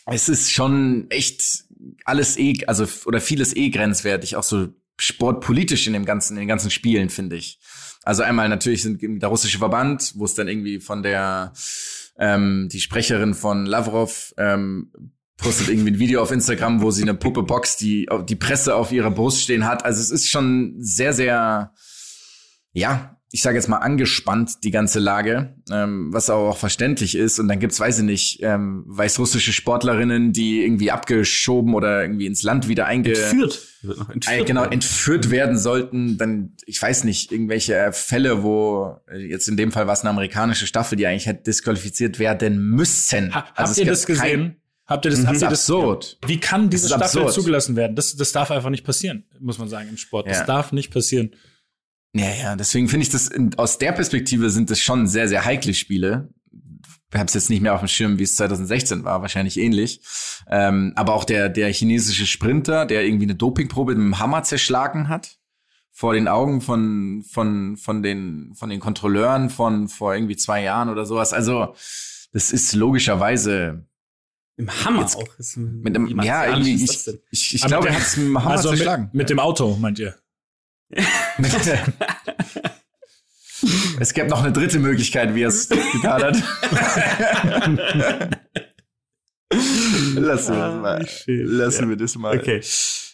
es 0.05 0.29
ist 0.29 0.51
schon 0.51 1.07
echt 1.09 1.65
alles 2.05 2.37
eh, 2.37 2.55
also, 2.67 2.87
oder 3.05 3.21
vieles 3.21 3.55
eh 3.55 3.69
grenzwertig, 3.69 4.35
auch 4.35 4.43
so 4.43 4.69
sportpolitisch 4.99 5.87
in 5.87 5.93
dem 5.93 6.05
ganzen, 6.05 6.35
in 6.35 6.41
den 6.41 6.47
ganzen 6.47 6.71
Spielen, 6.71 7.09
finde 7.09 7.35
ich. 7.35 7.59
Also 8.03 8.23
einmal 8.23 8.49
natürlich 8.49 8.81
sind 8.81 9.01
der 9.01 9.29
russische 9.29 9.59
Verband, 9.59 10.13
wo 10.15 10.25
es 10.25 10.33
dann 10.33 10.47
irgendwie 10.47 10.79
von 10.79 11.03
der 11.03 11.53
ähm, 12.17 12.67
die 12.71 12.79
Sprecherin 12.79 13.33
von 13.33 13.65
Lavrov 13.65 14.33
ähm, 14.37 14.91
postet 15.41 15.69
irgendwie 15.69 15.91
ein 15.91 15.99
Video 15.99 16.21
auf 16.21 16.31
Instagram, 16.31 16.81
wo 16.81 16.91
sie 16.91 17.01
eine 17.01 17.15
Puppe 17.15 17.43
boxt, 17.43 17.81
die 17.81 18.07
die 18.29 18.35
Presse 18.35 18.75
auf 18.75 18.91
ihrer 18.91 19.11
Brust 19.11 19.41
stehen 19.41 19.67
hat. 19.67 19.83
Also 19.83 19.99
es 19.99 20.11
ist 20.11 20.29
schon 20.29 20.75
sehr, 20.77 21.13
sehr, 21.13 21.73
ja, 22.73 23.17
ich 23.33 23.41
sage 23.41 23.57
jetzt 23.57 23.69
mal 23.69 23.77
angespannt, 23.77 24.63
die 24.65 24.71
ganze 24.71 24.99
Lage, 24.99 25.55
ähm, 25.71 26.09
was 26.11 26.29
auch 26.29 26.57
verständlich 26.57 27.15
ist. 27.15 27.39
Und 27.39 27.47
dann 27.47 27.59
gibt's, 27.59 27.79
weiß 27.79 27.99
ich 27.99 28.03
nicht, 28.03 28.39
ähm, 28.41 28.83
weißrussische 28.87 29.53
Sportlerinnen, 29.53 30.33
die 30.33 30.63
irgendwie 30.63 30.91
abgeschoben 30.91 31.73
oder 31.73 32.01
irgendwie 32.01 32.25
ins 32.25 32.43
Land 32.43 32.67
wieder 32.67 32.87
einge 32.87 33.13
Entführt. 33.13 33.61
Noch 33.83 34.09
äh, 34.09 34.13
entführt. 34.13 34.47
genau, 34.47 34.65
entführt 34.65 35.31
werden 35.31 35.57
sollten, 35.57 36.17
dann, 36.17 36.57
ich 36.65 36.81
weiß 36.81 37.05
nicht, 37.05 37.31
irgendwelche 37.31 37.75
äh, 37.75 37.93
Fälle, 37.93 38.43
wo, 38.43 38.97
äh, 39.09 39.17
jetzt 39.19 39.47
in 39.47 39.55
dem 39.55 39.71
Fall 39.71 39.87
war 39.87 39.93
es 39.93 40.01
eine 40.01 40.09
amerikanische 40.09 40.67
Staffel, 40.67 40.97
die 40.97 41.07
eigentlich 41.07 41.25
hätte 41.25 41.43
disqualifiziert 41.43 42.19
werden 42.19 42.59
müssen. 42.59 43.33
Ha, 43.33 43.45
Also 43.55 43.71
habt 43.71 43.79
ihr 43.79 43.85
das 43.85 44.05
gesehen? 44.05 44.60
Habt 44.91 45.05
ihr 45.05 45.11
das, 45.11 45.19
Das 45.21 45.27
habt 45.27 45.37
ihr 45.41 45.49
das 45.49 45.59
absurd. 45.69 46.17
Wie 46.25 46.39
kann 46.39 46.69
diese 46.69 46.87
Das 46.89 46.97
Staffel 46.97 47.21
absurd. 47.23 47.33
zugelassen 47.33 47.75
werden? 47.75 47.95
Das, 47.95 48.15
das 48.15 48.31
darf 48.31 48.51
einfach 48.51 48.69
nicht 48.69 48.83
passieren, 48.83 49.25
muss 49.39 49.57
man 49.57 49.67
sagen, 49.69 49.89
im 49.89 49.97
Sport. 49.97 50.27
Das 50.27 50.39
Ja. 50.39 50.45
darf 50.45 50.71
nicht 50.71 50.91
passieren. 50.91 51.31
Ja, 52.13 52.29
ja, 52.41 52.55
deswegen 52.55 52.89
finde 52.89 53.03
ich 53.05 53.09
das, 53.09 53.27
in, 53.27 53.55
aus 53.57 53.77
der 53.77 53.93
Perspektive 53.93 54.49
sind 54.49 54.69
das 54.69 54.79
schon 54.79 55.07
sehr, 55.07 55.27
sehr 55.29 55.45
heikle 55.45 55.73
Spiele. 55.73 56.29
Ich 57.13 57.17
habe 57.17 57.25
es 57.27 57.33
jetzt 57.33 57.49
nicht 57.49 57.61
mehr 57.61 57.73
auf 57.73 57.79
dem 57.81 57.87
Schirm, 57.89 58.19
wie 58.19 58.23
es 58.23 58.35
2016 58.37 59.03
war, 59.03 59.21
wahrscheinlich 59.21 59.57
ähnlich. 59.57 60.01
Ähm, 60.49 60.93
aber 60.95 61.13
auch 61.13 61.23
der, 61.25 61.49
der 61.49 61.71
chinesische 61.73 62.25
Sprinter, 62.25 62.85
der 62.85 63.03
irgendwie 63.05 63.25
eine 63.25 63.35
Dopingprobe 63.35 63.95
mit 63.95 64.01
einem 64.01 64.19
Hammer 64.19 64.43
zerschlagen 64.43 65.07
hat, 65.09 65.37
vor 65.93 66.13
den 66.13 66.27
Augen 66.29 66.61
von, 66.61 67.23
von, 67.29 67.75
von, 67.77 68.01
den, 68.01 68.53
von 68.55 68.69
den 68.69 68.79
Kontrolleuren 68.79 69.49
von 69.49 69.89
vor 69.89 70.13
irgendwie 70.15 70.37
zwei 70.37 70.63
Jahren 70.63 70.87
oder 70.89 71.05
sowas. 71.05 71.33
Also, 71.33 71.75
das 72.31 72.51
ist 72.53 72.73
logischerweise 72.73 73.85
Im 74.61 74.69
Hammer 74.85 75.01
Jetzt- 75.01 75.15
auch. 75.17 75.27
Ist, 75.39 75.57
mit 75.57 75.95
einem, 75.95 76.21
ja, 76.21 76.45
irgendwie, 76.47 76.75
ich, 76.75 77.07
ich, 77.31 77.55
ich 77.55 77.61
glaube, 77.65 77.89
mit 77.89 77.93
er 77.93 77.93
dem- 77.93 77.99
hat 77.99 78.07
es 78.07 78.17
mit 78.17 78.27
dem 78.27 78.39
Hammer 78.43 78.51
Also 78.51 78.69
mit, 78.69 78.77
zerschlagen. 78.77 79.09
mit 79.11 79.29
dem 79.29 79.39
Auto, 79.39 79.75
meint 79.77 79.99
ihr? 79.99 80.15
es 83.99 84.13
gäbe 84.13 84.29
noch 84.29 84.43
eine 84.43 84.51
dritte 84.51 84.79
Möglichkeit, 84.79 85.33
wie 85.35 85.43
er 85.43 85.47
es 85.49 85.69
getan 85.69 86.23
hat. 86.23 86.35
Lassen 90.15 90.55
wir 90.55 90.61
das 90.61 90.75
mal. 90.81 91.05
Lassen 91.27 91.89
wir 91.89 91.97
das 91.97 92.15
mal. 92.15 92.37
Okay. 92.39 92.61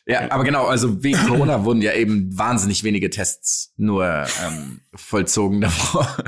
Ja, 0.06 0.30
aber 0.32 0.43
genau, 0.43 0.68
also 0.68 1.04
wegen 1.04 1.18
Corona 1.28 1.64
wurden 1.66 1.82
ja 1.82 1.93
eben 1.93 2.38
wahnsinnig 2.38 2.84
wenige 2.84 3.10
Tests 3.10 3.74
nur 3.78 4.06
ähm, 4.06 4.82
vollzogen 4.93 5.62
davor. 5.62 6.16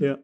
Ja. 0.00 0.18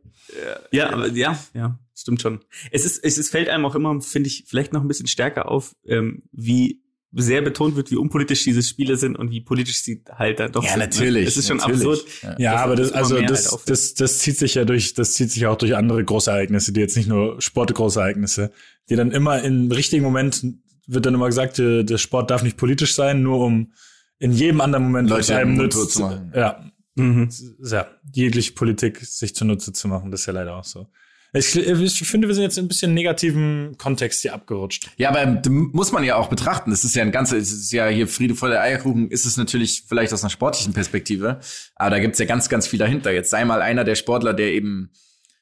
Ja, 0.72 0.90
aber 0.92 1.06
ja, 1.10 1.38
ja, 1.54 1.78
stimmt 1.96 2.22
schon. 2.22 2.40
Es 2.70 2.84
ist, 2.84 3.02
es 3.02 3.18
ist, 3.18 3.30
fällt 3.30 3.48
einem 3.48 3.64
auch 3.64 3.74
immer, 3.74 4.00
finde 4.00 4.28
ich, 4.28 4.44
vielleicht 4.46 4.72
noch 4.72 4.82
ein 4.82 4.88
bisschen 4.88 5.06
stärker 5.06 5.50
auf, 5.50 5.74
ähm, 5.86 6.22
wie 6.32 6.82
sehr 7.18 7.40
betont 7.40 7.76
wird, 7.76 7.90
wie 7.90 7.96
unpolitisch 7.96 8.44
diese 8.44 8.62
Spiele 8.62 8.96
sind 8.96 9.16
und 9.16 9.30
wie 9.30 9.40
politisch 9.40 9.80
sie 9.80 10.02
halt 10.10 10.38
dann 10.38 10.52
doch 10.52 10.62
Ja, 10.62 10.70
sind. 10.70 10.78
ne? 10.80 10.84
natürlich, 10.86 11.26
Es 11.28 11.36
ist 11.38 11.48
schon 11.48 11.56
natürlich. 11.58 11.80
absurd. 11.80 12.04
Ja. 12.22 12.36
Ja, 12.38 12.52
Das 12.52 12.60
aber 12.62 12.76
das, 12.76 12.92
also 12.92 13.20
das, 13.22 13.52
halt 13.52 13.70
das, 13.70 13.94
das 13.94 14.18
zieht 14.18 14.36
sich 14.36 14.54
ja 14.54 14.64
durch, 14.66 14.92
das 14.92 15.14
zieht 15.14 15.30
sich 15.30 15.46
auch 15.46 15.56
durch 15.56 15.74
andere 15.76 16.04
Großereignisse, 16.04 16.72
die 16.72 16.80
jetzt 16.80 16.96
nicht 16.96 17.08
nur 17.08 17.40
Sportgroßereignisse, 17.40 18.50
die 18.90 18.96
dann 18.96 19.12
immer 19.12 19.42
im 19.42 19.70
richtigen 19.72 20.02
Moment 20.02 20.44
wird 20.86 21.06
dann 21.06 21.14
immer 21.14 21.26
gesagt, 21.26 21.58
der, 21.58 21.84
der 21.84 21.98
Sport 21.98 22.30
darf 22.30 22.42
nicht 22.42 22.56
politisch 22.56 22.94
sein, 22.94 23.22
nur 23.22 23.40
um 23.40 23.72
in 24.18 24.32
jedem 24.32 24.60
anderen 24.60 24.84
Moment 24.84 25.08
Leute 25.08 25.20
was 25.20 25.30
einem 25.30 25.54
nützt, 25.54 25.90
zu 25.92 26.00
machen. 26.00 26.32
ja, 26.34 26.62
Mhm. 26.98 27.28
ja, 27.62 27.88
jegliche 28.14 28.52
Politik 28.52 29.00
sich 29.04 29.34
zunutze 29.34 29.72
zu 29.74 29.86
machen, 29.86 30.10
das 30.10 30.20
ist 30.20 30.26
ja 30.26 30.32
leider 30.32 30.56
auch 30.56 30.64
so. 30.64 30.86
Ich, 31.32 31.56
ich 31.56 31.98
finde, 32.08 32.28
wir 32.28 32.34
sind 32.34 32.44
jetzt 32.44 32.56
in 32.56 32.64
ein 32.64 32.68
bisschen 32.68 32.94
negativen 32.94 33.76
Kontext 33.78 34.22
hier 34.22 34.32
abgerutscht. 34.32 34.88
Ja, 34.96 35.10
aber 35.10 35.26
da 35.26 35.50
muss 35.50 35.92
man 35.92 36.04
ja 36.04 36.16
auch 36.16 36.28
betrachten. 36.28 36.70
Das 36.70 36.84
ist 36.84 36.94
ja 36.94 37.02
ein 37.02 37.12
ganzer, 37.12 37.36
es 37.36 37.52
ist 37.52 37.72
ja 37.72 37.88
hier 37.88 38.08
Friede 38.08 38.34
vor 38.34 38.48
der 38.48 38.62
Eierkuchen, 38.62 39.10
ist 39.10 39.26
es 39.26 39.36
natürlich 39.36 39.84
vielleicht 39.88 40.12
aus 40.12 40.22
einer 40.22 40.30
sportlichen 40.30 40.72
Perspektive, 40.72 41.40
aber 41.74 41.90
da 41.90 41.98
gibt's 41.98 42.18
ja 42.18 42.26
ganz, 42.26 42.48
ganz 42.48 42.66
viel 42.66 42.78
dahinter. 42.78 43.12
Jetzt 43.12 43.30
sei 43.30 43.44
mal 43.44 43.60
einer 43.60 43.84
der 43.84 43.96
Sportler, 43.96 44.34
der 44.34 44.52
eben 44.52 44.90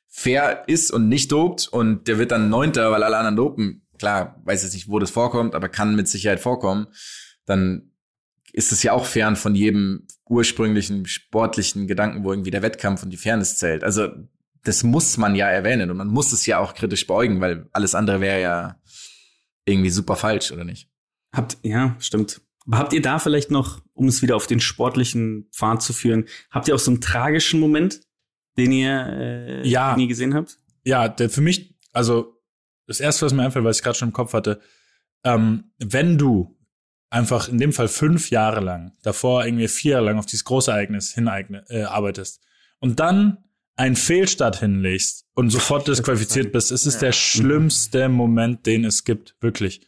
fair 0.08 0.62
ist 0.66 0.90
und 0.90 1.08
nicht 1.08 1.32
dopt 1.32 1.68
und 1.68 2.08
der 2.08 2.18
wird 2.18 2.30
dann 2.30 2.48
Neunter, 2.48 2.90
weil 2.90 3.02
alle 3.02 3.16
anderen 3.16 3.36
dopen. 3.36 3.82
Klar, 3.98 4.40
weiß 4.44 4.62
jetzt 4.62 4.74
nicht, 4.74 4.88
wo 4.88 4.98
das 4.98 5.10
vorkommt, 5.10 5.54
aber 5.54 5.68
kann 5.68 5.96
mit 5.96 6.08
Sicherheit 6.08 6.40
vorkommen. 6.40 6.86
Dann 7.46 7.90
ist 8.52 8.70
es 8.70 8.82
ja 8.84 8.92
auch 8.92 9.06
fern 9.06 9.34
von 9.34 9.54
jedem 9.56 10.06
ursprünglichen 10.28 11.06
sportlichen 11.06 11.86
Gedanken, 11.88 12.24
wo 12.24 12.32
irgendwie 12.32 12.52
der 12.52 12.62
Wettkampf 12.62 13.02
und 13.02 13.10
die 13.10 13.16
Fairness 13.16 13.56
zählt. 13.56 13.82
Also 13.82 14.08
das 14.64 14.82
muss 14.82 15.16
man 15.16 15.34
ja 15.34 15.48
erwähnen 15.48 15.90
und 15.90 15.96
man 15.96 16.08
muss 16.08 16.32
es 16.32 16.46
ja 16.46 16.58
auch 16.58 16.74
kritisch 16.74 17.06
beugen, 17.06 17.40
weil 17.40 17.68
alles 17.72 17.94
andere 17.94 18.20
wäre 18.20 18.40
ja 18.40 18.80
irgendwie 19.66 19.90
super 19.90 20.16
falsch, 20.16 20.52
oder 20.52 20.64
nicht? 20.64 20.90
Habt, 21.32 21.58
ja, 21.62 21.96
stimmt. 21.98 22.40
Aber 22.66 22.78
habt 22.78 22.92
ihr 22.92 23.02
da 23.02 23.18
vielleicht 23.18 23.50
noch, 23.50 23.82
um 23.92 24.08
es 24.08 24.22
wieder 24.22 24.36
auf 24.36 24.46
den 24.46 24.60
sportlichen 24.60 25.48
Pfad 25.52 25.82
zu 25.82 25.92
führen, 25.92 26.26
habt 26.50 26.68
ihr 26.68 26.74
auch 26.74 26.78
so 26.78 26.90
einen 26.90 27.00
tragischen 27.00 27.60
Moment, 27.60 28.00
den 28.56 28.72
ihr 28.72 29.06
äh, 29.06 29.68
Ja. 29.68 29.96
nie 29.96 30.06
gesehen 30.06 30.34
habt? 30.34 30.58
Ja, 30.84 31.08
der 31.08 31.28
für 31.30 31.40
mich, 31.40 31.76
also 31.92 32.40
das 32.86 33.00
erste, 33.00 33.26
was 33.26 33.32
mir 33.32 33.42
einfällt, 33.44 33.64
weil 33.64 33.72
ich 33.72 33.78
es 33.78 33.82
gerade 33.82 33.98
schon 33.98 34.08
im 34.08 34.14
Kopf 34.14 34.32
hatte, 34.32 34.60
ähm, 35.24 35.72
wenn 35.78 36.18
du 36.18 36.56
einfach 37.10 37.48
in 37.48 37.58
dem 37.58 37.72
Fall 37.72 37.88
fünf 37.88 38.30
Jahre 38.30 38.60
lang, 38.60 38.92
davor 39.02 39.44
irgendwie 39.44 39.68
vier 39.68 39.92
Jahre 39.92 40.06
lang 40.06 40.18
auf 40.18 40.26
dieses 40.26 40.44
Großereignis 40.44 41.12
hineigne, 41.12 41.64
äh, 41.68 41.82
arbeitest 41.84 42.42
und 42.80 43.00
dann 43.00 43.43
einen 43.76 43.96
Fehlstart 43.96 44.60
hinlegst 44.60 45.26
und 45.34 45.50
sofort 45.50 45.88
disqualifiziert 45.88 46.52
bist, 46.52 46.70
es 46.70 46.86
ist 46.86 47.02
der 47.02 47.12
schlimmste 47.12 48.08
Moment, 48.08 48.66
den 48.66 48.84
es 48.84 49.04
gibt, 49.04 49.36
wirklich. 49.40 49.80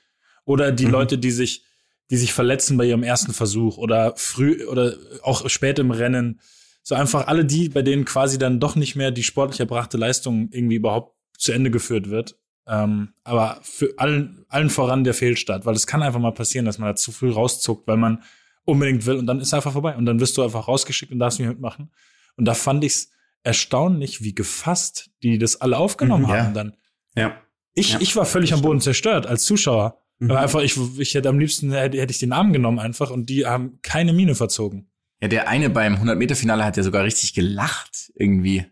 Oder 0.45 0.73
die 0.73 0.87
Mhm. 0.87 0.93
Leute, 0.93 1.19
die 1.19 1.31
sich, 1.31 1.65
die 2.11 2.17
sich 2.17 2.33
verletzen 2.33 2.77
bei 2.77 2.85
ihrem 2.87 3.03
ersten 3.03 3.33
Versuch 3.33 3.79
oder 3.79 4.15
früh 4.17 4.65
oder 4.67 4.95
auch 5.23 5.49
spät 5.49 5.79
im 5.79 5.91
Rennen. 5.91 6.41
So 6.83 6.95
einfach 6.95 7.27
alle 7.27 7.45
die, 7.45 7.69
bei 7.69 7.83
denen 7.83 8.05
quasi 8.05 8.39
dann 8.39 8.61
doch 8.61 8.77
nicht 8.77 8.97
mehr 8.97 9.11
die 9.11 9.25
sportlich 9.25 9.61
erbrachte 9.61 9.97
Leistung 9.97 10.49
irgendwie 10.53 10.77
überhaupt 10.77 11.17
zu 11.37 11.53
Ende 11.53 11.71
geführt 11.71 12.11
wird. 12.11 12.37
Ähm, 12.69 13.11
aber 13.23 13.59
für 13.63 13.95
allen, 13.97 14.45
allen 14.49 14.71
voran 14.71 15.05
der 15.05 15.15
Fehlstart, 15.15 15.67
weil 15.67 15.75
es 15.75 15.87
kann 15.87 16.03
einfach 16.03 16.21
mal 16.21 16.33
passieren, 16.33 16.65
dass 16.65 16.79
man 16.79 16.89
da 16.91 16.97
zu 16.97 17.13
früh 17.13 17.31
rauszuckt, 17.31 17.87
weil 17.87 17.97
man 17.97 18.23
unbedingt 18.65 19.07
will 19.07 19.17
und 19.17 19.27
dann 19.27 19.41
ist 19.41 19.55
einfach 19.55 19.73
vorbei 19.73 19.95
und 19.97 20.07
dann 20.07 20.19
wirst 20.19 20.37
du 20.37 20.43
einfach 20.43 20.67
rausgeschickt 20.67 21.13
und 21.13 21.21
darfst 21.21 21.39
nicht 21.39 21.49
mitmachen. 21.49 21.93
Und 22.37 22.45
da 22.47 22.55
fand 22.55 22.83
ich's 22.83 23.11
erstaunlich, 23.47 24.23
wie 24.23 24.35
gefasst 24.35 25.11
die 25.23 25.39
das 25.39 25.61
alle 25.61 25.79
aufgenommen 25.79 26.25
Mhm, 26.25 26.31
ja. 26.31 26.45
haben 26.45 26.55
dann. 26.55 26.77
Ja. 27.17 27.41
Ich, 27.75 27.93
Ja, 27.95 28.01
ich 28.01 28.15
war 28.17 28.27
völlig 28.27 28.53
am 28.53 28.63
Boden 28.63 28.81
zerstört 28.81 29.27
als 29.27 29.45
Zuschauer. 29.45 29.99
Mhm. 30.19 30.31
Aber 30.31 30.41
einfach, 30.41 30.61
ich, 30.61 30.77
ich 30.99 31.15
hätte 31.15 31.29
am 31.29 31.39
liebsten, 31.39 31.73
hätte, 31.73 31.99
hätte 32.01 32.11
ich 32.11 32.19
den 32.19 32.33
Arm 32.33 32.53
genommen 32.53 32.79
einfach 32.79 33.11
und 33.11 33.29
die 33.31 33.47
haben 33.47 33.79
keine 33.83 34.13
Miene 34.13 34.35
verzogen. 34.35 34.91
Ja, 35.21 35.29
der 35.29 35.49
eine 35.49 35.71
beim 35.71 35.95
100-Meter-Finale 35.95 36.65
hat 36.65 36.77
ja 36.77 36.83
sogar 36.83 37.05
richtig 37.05 37.33
gelacht 37.35 38.11
irgendwie. 38.15 38.67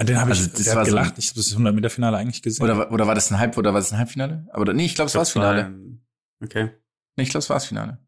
Den 0.00 0.18
habe 0.18 0.30
Also 0.30 0.46
ich 0.46 0.52
das 0.52 0.62
der 0.64 0.74
war 0.74 0.80
hat 0.80 0.86
so- 0.86 0.92
gelacht. 0.96 1.14
ich 1.18 1.28
habe 1.28 1.36
das 1.36 1.56
100-Meter-Finale 1.56 2.16
eigentlich 2.16 2.42
gesehen. 2.42 2.64
Oder, 2.64 2.90
oder 2.92 3.06
war 3.06 3.14
das 3.14 3.30
ein 3.30 3.38
Halb, 3.38 3.56
oder 3.58 3.72
war 3.74 3.80
das 3.80 3.92
ein 3.92 3.98
Halbfinale? 3.98 4.46
Aber 4.52 4.72
nee, 4.72 4.86
ich 4.86 4.94
glaube, 4.94 5.08
es 5.08 5.14
war 5.14 5.22
das 5.22 5.30
Finale. 5.30 5.62
ähm, 5.66 6.00
Okay. 6.42 6.70
Nee, 7.16 7.24
ich 7.24 7.28
glaube, 7.30 7.42
es 7.42 7.50
war 7.50 7.56
das 7.56 7.66
Finale. 7.66 7.98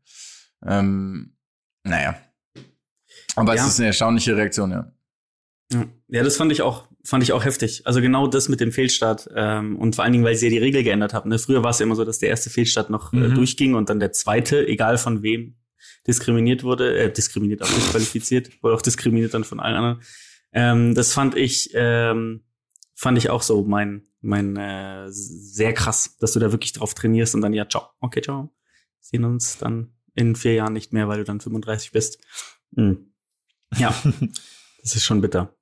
Ähm, 0.65 1.37
naja. 1.85 2.17
Aber 3.37 3.55
Ja. 3.55 3.63
es 3.63 3.69
ist 3.73 3.79
eine 3.81 3.89
erstaunliche 3.89 4.37
Reaktion, 4.37 4.71
ja. 4.71 4.93
Ja. 5.73 6.23
das 6.23 6.37
fand 6.37 6.53
ich 6.53 6.63
auch, 6.63 6.89
fand 7.05 7.23
ich 7.23 7.33
auch 7.33 7.45
heftig. 7.45 7.87
Also 7.87 8.01
genau 8.01 8.27
das 8.27 8.49
mit 8.49 8.61
dem 8.61 8.73
Fehlstart 8.73 9.29
ähm, 9.35 9.77
und 9.77 9.95
vor 9.97 10.05
allen 10.05 10.13
Dingen, 10.13 10.25
weil 10.25 10.35
sie 10.37 10.47
ja 10.47 10.51
die 10.51 10.59
Regel 10.59 10.83
geändert 10.83 11.15
haben. 11.15 11.31
Ne? 11.31 11.39
Früher 11.39 11.63
war 11.63 11.71
es 11.71 11.79
ja 11.79 11.85
immer 11.87 11.97
so, 11.97 12.05
dass 12.05 12.19
der 12.19 12.29
erste 12.29 12.51
Fehlstart 12.51 12.91
noch 12.91 13.13
äh, 13.13 13.17
Mhm. 13.17 13.35
durchging 13.35 13.75
und 13.75 13.89
dann 13.91 14.01
der 14.01 14.13
zweite, 14.13 14.67
egal 14.67 14.99
von 14.99 15.23
wem, 15.23 15.57
diskriminiert 16.07 16.63
wurde, 16.65 16.97
äh, 16.99 17.13
diskriminiert 17.13 17.63
auch 17.63 17.69
disqualifiziert, 17.73 18.51
wurde 18.63 18.75
auch 18.77 18.83
diskriminiert 18.83 19.35
dann 19.35 19.45
von 19.45 19.61
allen 19.61 19.77
anderen. 19.77 20.03
Ähm, 20.53 20.95
das 20.95 21.13
fand 21.13 21.37
ich, 21.37 21.71
ähm, 21.75 22.43
fand 22.95 23.19
ich 23.19 23.31
auch 23.31 23.43
so 23.43 23.65
mein, 23.65 24.03
mein 24.21 24.57
äh, 24.57 25.07
sehr 25.09 25.73
krass, 25.73 26.17
dass 26.21 26.33
du 26.33 26.41
da 26.41 26.53
wirklich 26.53 26.73
drauf 26.73 26.95
trainierst 26.95 27.35
und 27.35 27.41
dann 27.41 27.53
ja, 27.55 27.69
ciao, 27.69 27.89
okay, 28.01 28.21
ciao. 28.21 28.53
Sehen 29.01 29.25
uns 29.25 29.59
dann 29.59 29.95
in 30.15 30.37
vier 30.37 30.55
Jahren 30.55 30.75
nicht 30.75 30.93
mehr, 30.93 31.09
weil 31.09 31.19
du 31.19 31.25
dann 31.25 31.41
35 31.41 31.91
bist. 31.93 32.19
Mhm. 32.73 33.13
Ja, 33.77 33.95
das 34.83 34.95
ist 34.97 35.05
schon 35.05 35.21
bitter. 35.21 35.55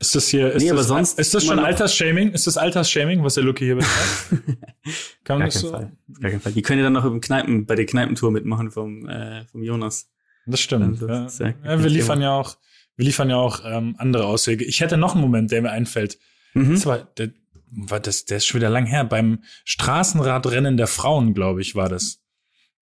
Ist 0.00 0.14
das 0.14 0.28
hier, 0.28 0.50
ist, 0.50 0.62
Nee, 0.62 0.70
aber 0.70 0.78
das, 0.78 0.88
sonst 0.88 1.18
ist 1.18 1.34
das 1.34 1.44
schon 1.44 1.58
Altersshaming? 1.58 2.32
Ist 2.32 2.46
das 2.46 2.56
Altersshaming, 2.56 3.22
was 3.22 3.34
der 3.34 3.44
Lucky 3.44 3.66
hier 3.66 3.76
betreibt? 3.76 4.30
Kann 5.24 5.38
man 5.38 5.40
Gar 5.40 5.48
das 5.48 5.54
keinen 5.54 5.62
so? 5.62 5.70
Fall. 5.70 5.92
Gar 6.20 6.30
keinen 6.30 6.40
Fall. 6.40 6.52
Die 6.52 6.62
können 6.62 6.78
ja 6.78 6.84
dann 6.84 6.94
noch 6.94 7.04
im 7.04 7.20
Kneipen, 7.20 7.66
bei 7.66 7.74
der 7.74 7.84
Kneipentour 7.84 8.30
mitmachen 8.30 8.70
vom, 8.70 9.06
äh, 9.06 9.44
vom 9.44 9.62
Jonas. 9.62 10.10
Das 10.46 10.58
stimmt. 10.60 11.02
Das 11.02 11.38
ja. 11.38 11.52
ja 11.64 11.82
wir 11.82 11.90
liefern 11.90 12.22
ja 12.22 12.32
auch, 12.32 12.56
wir 12.96 13.04
liefern 13.04 13.28
ja 13.28 13.36
auch 13.36 13.60
ähm, 13.62 13.94
andere 13.98 14.24
Auswege. 14.24 14.64
Ich 14.64 14.80
hätte 14.80 14.96
noch 14.96 15.12
einen 15.12 15.20
Moment, 15.20 15.50
der 15.50 15.60
mir 15.60 15.70
einfällt. 15.70 16.18
Mhm. 16.54 16.72
Das 16.72 16.86
war, 16.86 17.04
der, 17.18 17.32
war 17.70 18.00
das, 18.00 18.24
der 18.24 18.38
ist 18.38 18.46
schon 18.46 18.58
wieder 18.58 18.70
lang 18.70 18.86
her. 18.86 19.04
Beim 19.04 19.44
Straßenradrennen 19.66 20.78
der 20.78 20.86
Frauen, 20.86 21.34
glaube 21.34 21.60
ich, 21.60 21.74
war 21.74 21.90
das. 21.90 22.22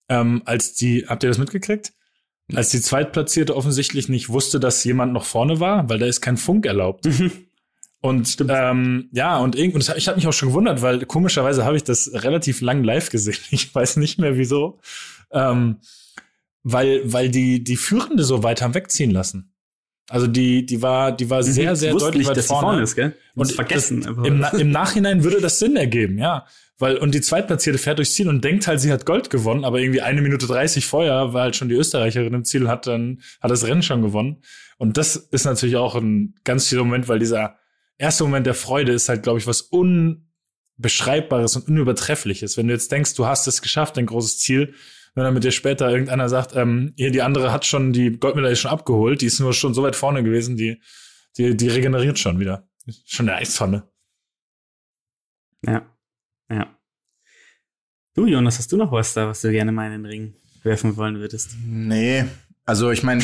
Ähm, 0.09 0.43
als 0.45 0.75
die, 0.75 1.07
habt 1.09 1.25
ihr 1.25 1.29
das 1.31 1.39
mitgekriegt? 1.39 1.95
Als 2.55 2.71
die 2.71 2.81
Zweitplatzierte 2.81 3.55
offensichtlich 3.55 4.09
nicht 4.09 4.31
wusste, 4.31 4.59
dass 4.59 4.83
jemand 4.85 5.13
noch 5.13 5.25
vorne 5.25 5.61
war, 5.61 5.89
weil 5.89 5.99
da 5.99 6.07
ist 6.07 6.21
kein 6.21 6.39
Funk 6.39 6.65
erlaubt. 6.65 7.05
Mhm. 7.05 7.31
Und 8.01 8.45
ähm, 8.49 9.09
ja, 9.13 9.39
und 9.39 9.57
irgendwie, 9.57 9.93
ich 9.97 10.09
habe 10.09 10.17
mich 10.17 10.27
auch 10.27 10.33
schon 10.33 10.51
gewundert, 10.51 10.83
weil 10.83 11.05
komischerweise 11.05 11.65
habe 11.65 11.77
ich 11.77 11.85
das 11.85 12.11
relativ 12.15 12.61
lang 12.61 12.85
live 12.85 13.11
gesehen. 13.11 13.39
Ich 13.51 13.75
weiß 13.75 13.97
nicht 13.97 14.19
mehr 14.19 14.37
wieso. 14.39 14.79
Ähm, 15.33 15.79
weil, 16.63 17.13
weil 17.13 17.29
die, 17.29 17.65
die 17.65 17.77
Führende 17.77 18.25
so 18.25 18.43
weit 18.43 18.63
haben 18.63 18.75
wegziehen 18.75 19.11
lassen. 19.11 19.53
Also 20.09 20.27
die, 20.27 20.65
die 20.65 20.81
war, 20.81 21.13
die 21.13 21.29
war 21.29 21.43
sehr, 21.43 21.77
sehr 21.77 21.93
Ich 21.93 21.99
deutlich 21.99 22.21
nicht, 22.21 22.29
weit 22.29 22.37
dass 22.39 22.47
vorne. 22.47 22.67
vorne 22.67 22.83
ist, 22.83 22.95
gell? 22.95 23.15
Und 23.35 23.53
vergessen. 23.53 24.01
das, 24.01 24.09
einfach. 24.09 24.25
im, 24.25 24.45
Im 24.61 24.71
Nachhinein 24.71 25.23
würde 25.23 25.41
das 25.41 25.59
Sinn 25.59 25.77
ergeben, 25.77 26.19
ja. 26.19 26.47
Weil, 26.79 26.97
und 26.97 27.13
die 27.15 27.21
Zweitplatzierte 27.21 27.79
fährt 27.79 27.99
durchs 27.99 28.15
Ziel 28.15 28.29
und 28.29 28.43
denkt 28.43 28.69
halt, 28.69 28.81
sie 28.81 28.93
hat 28.93 29.05
Gold 29.05 29.31
gewonnen, 29.31 29.65
aber 29.65 29.81
irgendwie 29.81 30.01
eine 30.01 30.23
Minute 30.23 30.47
30 30.47 30.87
vorher 30.87 31.35
war 31.35 31.43
halt 31.43 31.57
schon 31.57 31.69
die 31.69 31.75
Österreicherin 31.75 32.33
im 32.33 32.45
Ziel 32.45 32.63
und 32.63 32.69
hat 32.69 32.87
dann, 32.87 33.21
hat 33.41 33.51
das 33.51 33.67
Rennen 33.67 33.83
schon 33.83 34.01
gewonnen. 34.01 34.43
Und 34.79 34.97
das 34.97 35.17
ist 35.17 35.45
natürlich 35.45 35.77
auch 35.77 35.97
ein 35.97 36.37
ganz 36.45 36.69
schöner 36.69 36.85
Moment, 36.85 37.09
weil 37.09 37.19
dieser 37.19 37.57
erste 37.99 38.23
Moment 38.25 38.47
der 38.47 38.55
Freude 38.55 38.93
ist 38.93 39.09
halt, 39.09 39.25
glaube 39.25 39.41
ich, 39.41 39.47
was 39.49 39.61
Unbeschreibbares 39.63 41.57
und 41.57 41.67
Unübertreffliches. 41.67 42.57
Wenn 42.57 42.69
du 42.69 42.75
jetzt 42.75 42.93
denkst, 42.93 43.15
du 43.15 43.27
hast 43.27 43.49
es 43.49 43.61
geschafft, 43.61 43.97
dein 43.97 44.07
großes 44.07 44.39
Ziel, 44.39 44.75
wenn 45.19 45.25
dann 45.25 45.35
mit 45.35 45.45
dir 45.45 45.53
später 45.53 45.91
irgendeiner 45.91 46.29
sagt, 46.29 46.55
ähm, 46.55 46.93
hier, 46.97 47.11
die 47.11 47.23
andere 47.23 47.53
hat 47.53 47.67
schon 47.67 47.93
die 47.93 48.19
Goldmedaille 48.19 48.57
schon 48.57 48.71
abgeholt, 48.71 49.21
die 49.21 49.27
ist 49.27 49.41
nur 49.41 49.53
schon 49.53 49.75
so 49.75 49.83
weit 49.83 49.97
vorne 49.97 50.23
gewesen, 50.23 50.57
die, 50.57 50.81
die, 51.37 51.57
die 51.57 51.69
regeneriert 51.69 52.19
schon 52.19 52.39
wieder. 52.39 52.69
Schon 53.05 53.29
eine 53.29 53.39
Eistonne. 53.39 53.91
Ja. 55.67 55.95
Ja. 56.51 56.79
Du, 58.15 58.27
Jonas, 58.27 58.59
hast 58.59 58.73
du 58.73 58.77
noch 58.77 58.93
was 58.93 59.13
da, 59.15 59.29
was 59.29 59.41
du 59.41 59.51
gerne 59.51 59.73
mal 59.73 59.87
in 59.87 60.03
den 60.03 60.07
Ring 60.07 60.35
werfen 60.63 60.97
wollen 60.97 61.19
würdest? 61.19 61.57
Nee, 61.65 62.25
also 62.65 62.91
ich 62.91 63.03
meine, 63.03 63.23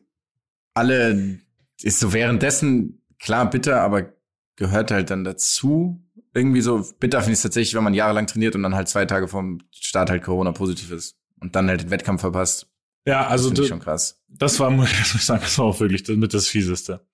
alle 0.74 1.38
ist 1.82 1.98
so 1.98 2.12
währenddessen, 2.12 3.02
klar, 3.18 3.48
bitter, 3.48 3.80
aber 3.80 4.12
gehört 4.56 4.90
halt 4.90 5.10
dann 5.10 5.24
dazu. 5.24 6.05
Irgendwie 6.36 6.60
so 6.60 6.86
bitter 7.00 7.20
finde 7.20 7.32
ich 7.32 7.38
es 7.38 7.42
tatsächlich, 7.42 7.74
wenn 7.74 7.82
man 7.84 7.94
jahrelang 7.94 8.26
trainiert 8.26 8.54
und 8.54 8.62
dann 8.62 8.74
halt 8.74 8.88
zwei 8.88 9.06
Tage 9.06 9.26
vom 9.26 9.62
Start 9.72 10.10
halt 10.10 10.22
Corona-positiv 10.22 10.90
ist 10.90 11.16
und 11.40 11.56
dann 11.56 11.68
halt 11.68 11.80
den 11.80 11.90
Wettkampf 11.90 12.20
verpasst. 12.20 12.68
Ja, 13.06 13.26
also 13.26 13.48
finde 13.48 13.62
ich 13.62 13.68
du, 13.68 13.72
schon 13.72 13.80
krass. 13.80 14.20
das 14.28 14.60
war, 14.60 14.70
muss 14.70 14.90
ich 14.92 15.22
sagen, 15.22 15.40
das 15.42 15.56
war 15.58 15.64
auch 15.64 15.80
wirklich 15.80 16.02
das, 16.02 16.16
mit 16.16 16.34
das 16.34 16.46
Fieseste. 16.46 17.06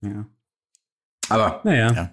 Ja. 0.00 0.26
Aber, 1.28 1.60
Naja. 1.64 1.92
Ja. 1.92 2.12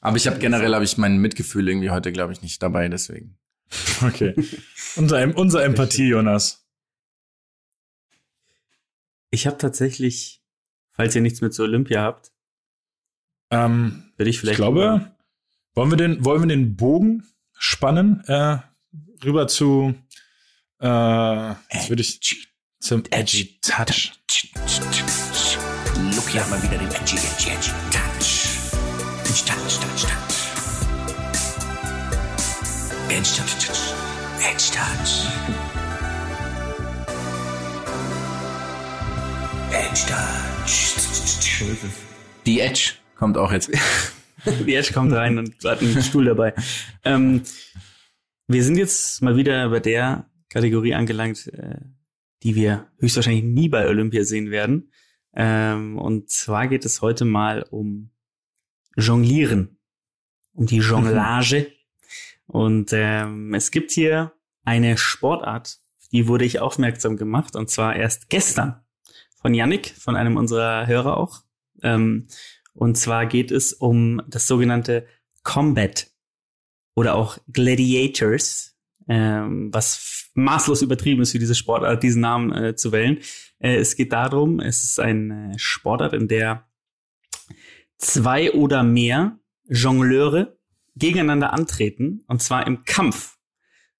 aber 0.00 0.16
ich 0.16 0.26
habe 0.26 0.38
generell 0.38 0.74
habe 0.74 0.84
ich 0.84 0.98
mein 0.98 1.18
Mitgefühl 1.18 1.68
irgendwie 1.68 1.90
heute, 1.90 2.10
glaube 2.10 2.32
ich, 2.32 2.42
nicht 2.42 2.62
dabei, 2.62 2.88
deswegen. 2.88 3.38
Okay. 4.02 4.34
unser, 4.96 5.36
unser 5.36 5.64
Empathie, 5.64 6.08
Jonas. 6.08 6.66
Ich 9.30 9.46
habe 9.46 9.58
tatsächlich, 9.58 10.42
falls 10.90 11.14
ihr 11.14 11.22
nichts 11.22 11.40
mit 11.40 11.54
zur 11.54 11.66
Olympia 11.66 12.02
habt, 12.02 12.33
Ähm, 13.54 14.04
würde 14.16 14.30
ich 14.30 14.36
ich 14.36 14.40
vielleicht. 14.40 14.56
glaube, 14.56 15.12
wollen 15.74 15.90
wir 15.90 15.96
den, 15.96 16.24
wollen 16.24 16.42
wir 16.42 16.48
den 16.48 16.76
Bogen 16.76 17.24
spannen, 17.58 18.22
äh, 18.26 18.58
rüber 19.24 19.48
zu, 19.48 19.94
äh, 20.80 21.48
jetzt 21.72 21.88
würde 21.88 22.02
ich 22.02 22.48
zum 22.80 23.02
Edgy 23.10 23.58
Touch. 23.62 24.12
Lucky 26.14 26.38
hat 26.38 26.50
mal 26.50 26.62
wieder 26.62 26.78
den 26.78 26.88
edgy, 26.88 27.16
edgy, 27.16 27.50
edgy 27.50 27.70
Touch. 27.90 28.50
Touch, 29.24 29.44
touch, 29.44 29.78
touch, 29.80 30.02
touch. 30.02 30.36
Edge 33.08 33.30
touch, 33.36 33.54
touch. 33.64 33.94
Edge 34.42 34.70
touch. 34.72 35.12
Edge 39.72 40.02
touch. 40.06 40.74
Die 42.46 42.60
Edge. 42.60 43.03
Kommt 43.16 43.38
auch 43.38 43.52
jetzt. 43.52 43.70
Die 44.66 44.74
Edge 44.74 44.92
kommt 44.92 45.12
rein 45.12 45.38
und 45.38 45.54
hat 45.64 45.80
einen 45.80 46.02
Stuhl 46.02 46.26
dabei. 46.26 46.54
Ähm, 47.04 47.42
wir 48.46 48.62
sind 48.62 48.76
jetzt 48.76 49.22
mal 49.22 49.36
wieder 49.36 49.70
bei 49.70 49.80
der 49.80 50.26
Kategorie 50.50 50.94
angelangt, 50.94 51.46
äh, 51.48 51.78
die 52.42 52.54
wir 52.54 52.88
höchstwahrscheinlich 52.98 53.44
nie 53.44 53.68
bei 53.68 53.88
Olympia 53.88 54.24
sehen 54.24 54.50
werden. 54.50 54.90
Ähm, 55.34 55.98
und 55.98 56.30
zwar 56.30 56.68
geht 56.68 56.84
es 56.84 57.00
heute 57.00 57.24
mal 57.24 57.64
um 57.70 58.10
Jonglieren, 58.96 59.78
um 60.52 60.66
die 60.66 60.78
Jonglage. 60.78 61.72
und 62.46 62.90
ähm, 62.92 63.54
es 63.54 63.70
gibt 63.70 63.90
hier 63.90 64.32
eine 64.64 64.96
Sportart, 64.96 65.78
die 66.12 66.28
wurde 66.28 66.44
ich 66.44 66.60
aufmerksam 66.60 67.16
gemacht, 67.16 67.56
und 67.56 67.70
zwar 67.70 67.96
erst 67.96 68.28
gestern 68.28 68.80
von 69.40 69.54
Yannick, 69.54 69.94
von 69.98 70.16
einem 70.16 70.36
unserer 70.36 70.86
Hörer 70.86 71.16
auch. 71.16 71.42
Ähm, 71.82 72.28
und 72.74 72.96
zwar 72.96 73.26
geht 73.26 73.50
es 73.50 73.72
um 73.72 74.20
das 74.28 74.46
sogenannte 74.46 75.06
Combat 75.42 76.10
oder 76.94 77.14
auch 77.14 77.38
Gladiators, 77.52 78.76
ähm, 79.08 79.72
was 79.72 80.30
maßlos 80.34 80.82
übertrieben 80.82 81.22
ist 81.22 81.32
für 81.32 81.38
diese 81.38 81.54
Sportart, 81.54 82.02
diesen 82.02 82.20
Namen 82.20 82.52
äh, 82.52 82.76
zu 82.76 82.92
wählen. 82.92 83.18
Äh, 83.58 83.76
es 83.76 83.96
geht 83.96 84.12
darum, 84.12 84.60
es 84.60 84.84
ist 84.84 85.00
eine 85.00 85.52
Sportart, 85.56 86.12
in 86.12 86.28
der 86.28 86.66
zwei 87.98 88.52
oder 88.52 88.82
mehr 88.82 89.38
Jongleure 89.68 90.56
gegeneinander 90.96 91.52
antreten, 91.52 92.22
und 92.26 92.42
zwar 92.42 92.66
im 92.66 92.84
Kampf. 92.84 93.36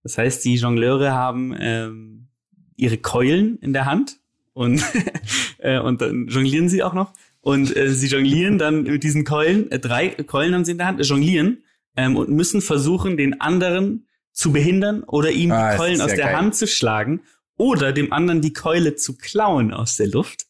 Das 0.03 0.18
heißt, 0.18 0.45
die 0.45 0.57
Jongleure 0.57 1.12
haben 1.12 1.55
ähm, 1.59 2.29
ihre 2.77 2.99
Keulen 2.99 3.59
in 3.59 3.72
der 3.72 3.87
Hand 3.87 4.18
und, 4.53 4.83
äh, 5.59 5.79
und 5.79 6.01
dann 6.01 6.29
jonglieren 6.29 6.68
sie 6.68 6.83
auch 6.83 6.93
noch 6.93 7.12
und 7.45 7.77
äh, 7.77 7.91
sie 7.91 8.07
jonglieren 8.07 8.57
dann 8.57 8.85
mit 8.85 9.05
diesen 9.05 9.25
Keulen, 9.25 9.71
äh, 9.71 9.79
drei 9.79 10.09
Keulen 10.09 10.55
haben 10.55 10.65
sie 10.65 10.73
in 10.73 10.79
der 10.79 10.87
Hand, 10.87 10.99
äh, 10.99 11.05
jonglieren 11.05 11.63
ähm, 11.95 12.17
und 12.17 12.31
müssen 12.31 12.63
versuchen, 12.63 13.19
den 13.19 13.41
anderen 13.41 14.09
zu 14.33 14.51
behindern 14.51 15.05
oder 15.05 15.31
ihm 15.31 15.53
Ah, 15.53 15.73
die 15.73 15.77
Keulen 15.77 16.01
aus 16.01 16.15
der 16.15 16.27
geil. 16.27 16.37
Hand 16.37 16.57
zu 16.57 16.67
schlagen 16.67 17.21
oder 17.59 17.93
dem 17.93 18.15
anderen 18.15 18.41
die 18.41 18.55
Keule 18.55 18.97
zu 18.97 19.17
klauen 19.19 19.75
aus 19.75 19.97
der 19.97 20.09
Luft. 20.09 20.47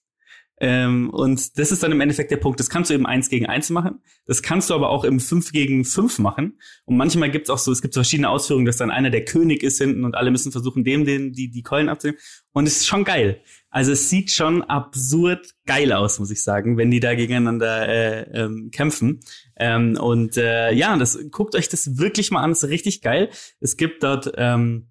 Ähm, 0.60 1.10
und 1.10 1.58
das 1.58 1.72
ist 1.72 1.82
dann 1.82 1.90
im 1.90 2.00
Endeffekt 2.00 2.30
der 2.30 2.36
Punkt. 2.36 2.60
Das 2.60 2.70
kannst 2.70 2.88
du 2.88 2.94
eben 2.94 3.06
eins 3.06 3.28
gegen 3.28 3.46
eins 3.46 3.70
machen. 3.70 4.00
Das 4.24 4.40
kannst 4.40 4.70
du 4.70 4.74
aber 4.74 4.88
auch 4.88 5.02
im 5.02 5.18
fünf 5.18 5.50
gegen 5.50 5.84
fünf 5.84 6.20
machen. 6.20 6.60
Und 6.84 6.96
manchmal 6.96 7.30
gibt's 7.30 7.50
auch 7.50 7.58
so, 7.58 7.72
es 7.72 7.82
gibt 7.82 7.92
so 7.92 7.98
verschiedene 7.98 8.30
Ausführungen, 8.30 8.64
dass 8.64 8.76
dann 8.76 8.92
einer 8.92 9.10
der 9.10 9.24
König 9.24 9.64
ist 9.64 9.78
hinten 9.78 10.04
und 10.04 10.14
alle 10.14 10.30
müssen 10.30 10.52
versuchen, 10.52 10.84
dem 10.84 11.04
den, 11.04 11.32
die, 11.32 11.50
die 11.50 11.62
Keulen 11.62 11.88
abzunehmen. 11.88 12.20
Und 12.52 12.68
es 12.68 12.76
ist 12.76 12.86
schon 12.86 13.02
geil. 13.02 13.40
Also 13.74 13.90
es 13.90 14.08
sieht 14.08 14.30
schon 14.30 14.62
absurd 14.62 15.56
geil 15.66 15.92
aus, 15.92 16.20
muss 16.20 16.30
ich 16.30 16.44
sagen, 16.44 16.76
wenn 16.76 16.92
die 16.92 17.00
da 17.00 17.16
gegeneinander 17.16 17.88
äh, 17.88 18.42
ähm, 18.42 18.70
kämpfen. 18.70 19.18
Ähm, 19.56 19.98
und 20.00 20.36
äh, 20.36 20.72
ja, 20.72 20.96
das 20.96 21.18
guckt 21.32 21.56
euch 21.56 21.68
das 21.68 21.98
wirklich 21.98 22.30
mal 22.30 22.40
an, 22.40 22.50
das 22.50 22.62
ist 22.62 22.70
richtig 22.70 23.02
geil. 23.02 23.30
Es 23.58 23.76
gibt 23.76 24.04
dort 24.04 24.32
ähm, 24.36 24.86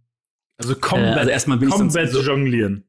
Also 0.58 0.74
äh, 0.74 0.80
Combat, 0.82 1.18
also 1.18 1.30
erstmal 1.30 1.60
bin 1.60 1.70
ich 1.70 1.76
Combat 1.76 2.12
so, 2.12 2.22
jonglieren. 2.22 2.84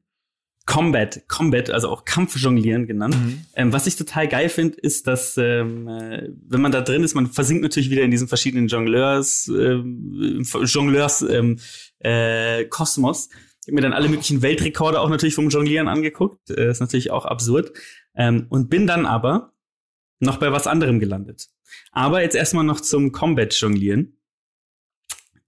Combat, 0.65 1.29
Combat, 1.29 1.69
also 1.69 1.87
auch 1.87 2.03
Kampfjonglieren 2.03 2.87
genannt. 2.87 3.15
Mhm. 3.15 3.45
Ähm, 3.55 3.71
was 3.71 3.87
ich 3.87 3.95
total 3.95 4.27
geil 4.27 4.49
finde, 4.49 4.77
ist, 4.77 5.07
dass 5.07 5.37
ähm, 5.37 5.87
äh, 5.87 6.27
wenn 6.45 6.59
man 6.59 6.73
da 6.73 6.81
drin 6.81 7.05
ist, 7.05 7.15
man 7.15 7.27
versinkt 7.27 7.63
natürlich 7.63 7.89
wieder 7.89 8.01
in 8.01 8.11
diesen 8.11 8.27
verschiedenen 8.27 8.67
Jongleurs, 8.67 9.47
ähm, 9.47 10.43
Jongleurs 10.65 11.21
ähm, 11.21 11.57
äh, 11.99 12.65
Kosmos. 12.65 13.29
Ich 13.65 13.69
habe 13.69 13.75
mir 13.77 13.81
dann 13.81 13.93
alle 13.93 14.09
möglichen 14.09 14.43
Weltrekorde 14.43 15.01
auch 15.01 15.09
natürlich 15.09 15.33
vom 15.33 15.49
Jonglieren 15.49 15.87
angeguckt. 15.87 16.51
Äh, 16.51 16.69
ist 16.69 16.81
natürlich 16.81 17.09
auch 17.09 17.25
absurd. 17.25 17.73
Ähm, 18.13 18.45
und 18.49 18.69
bin 18.69 18.85
dann 18.85 19.07
aber 19.07 19.53
noch 20.19 20.37
bei 20.37 20.51
was 20.51 20.67
anderem 20.67 20.99
gelandet. 20.99 21.47
Aber 21.91 22.21
jetzt 22.21 22.35
erstmal 22.35 22.63
noch 22.63 22.79
zum 22.79 23.11
Combat-Jonglieren. 23.11 24.19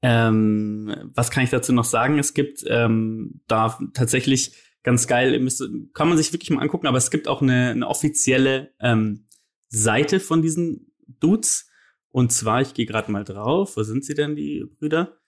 Ähm, 0.01 1.11
was 1.13 1.30
kann 1.30 1.43
ich 1.43 1.51
dazu 1.51 1.74
noch 1.74 1.86
sagen? 1.86 2.18
Es 2.18 2.34
gibt 2.34 2.63
ähm, 2.65 3.41
da 3.45 3.78
tatsächlich 3.93 4.53
ganz 4.82 5.05
geil, 5.05 5.39
müsst, 5.39 5.63
kann 5.93 6.09
man 6.09 6.18
sich 6.18 6.34
wirklich 6.34 6.49
mal 6.49 6.61
angucken, 6.61 6.88
aber 6.88 6.97
es 6.97 7.11
gibt 7.11 7.28
auch 7.28 7.43
eine, 7.43 7.70
eine 7.70 7.88
offizielle 7.88 8.74
ähm, 8.80 9.28
Seite 9.70 10.20
von 10.20 10.41
diesen 10.41 10.91
Dudes. 11.20 11.70
Und 12.09 12.32
zwar, 12.32 12.61
ich 12.61 12.74
gehe 12.74 12.88
gerade 12.88 13.11
mal 13.11 13.24
drauf. 13.24 13.78
Wo 13.78 13.84
sind 13.84 14.03
sie 14.03 14.15
denn, 14.15 14.36
die 14.36 14.65
Brüder? 14.80 15.20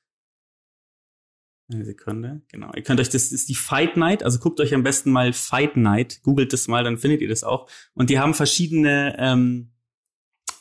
Eine 1.72 1.86
Sekunde, 1.86 2.42
genau. 2.52 2.72
Ihr 2.76 2.82
könnt 2.82 3.00
euch, 3.00 3.10
das 3.10 3.32
ist 3.32 3.48
die 3.48 3.56
Fight 3.56 3.96
Night, 3.96 4.24
also 4.24 4.40
guckt 4.40 4.60
euch 4.60 4.74
am 4.74 4.82
besten 4.82 5.12
mal 5.12 5.34
Fight 5.34 5.78
Night, 5.78 6.22
googelt 6.24 6.52
das 6.52 6.68
mal, 6.68 6.84
dann 6.84 6.98
findet 6.98 7.22
ihr 7.22 7.30
das 7.30 7.44
auch. 7.44 7.70
Und 7.94 8.10
die 8.10 8.18
haben 8.18 8.34
verschiedene, 8.34 9.16
ähm, 9.20 9.70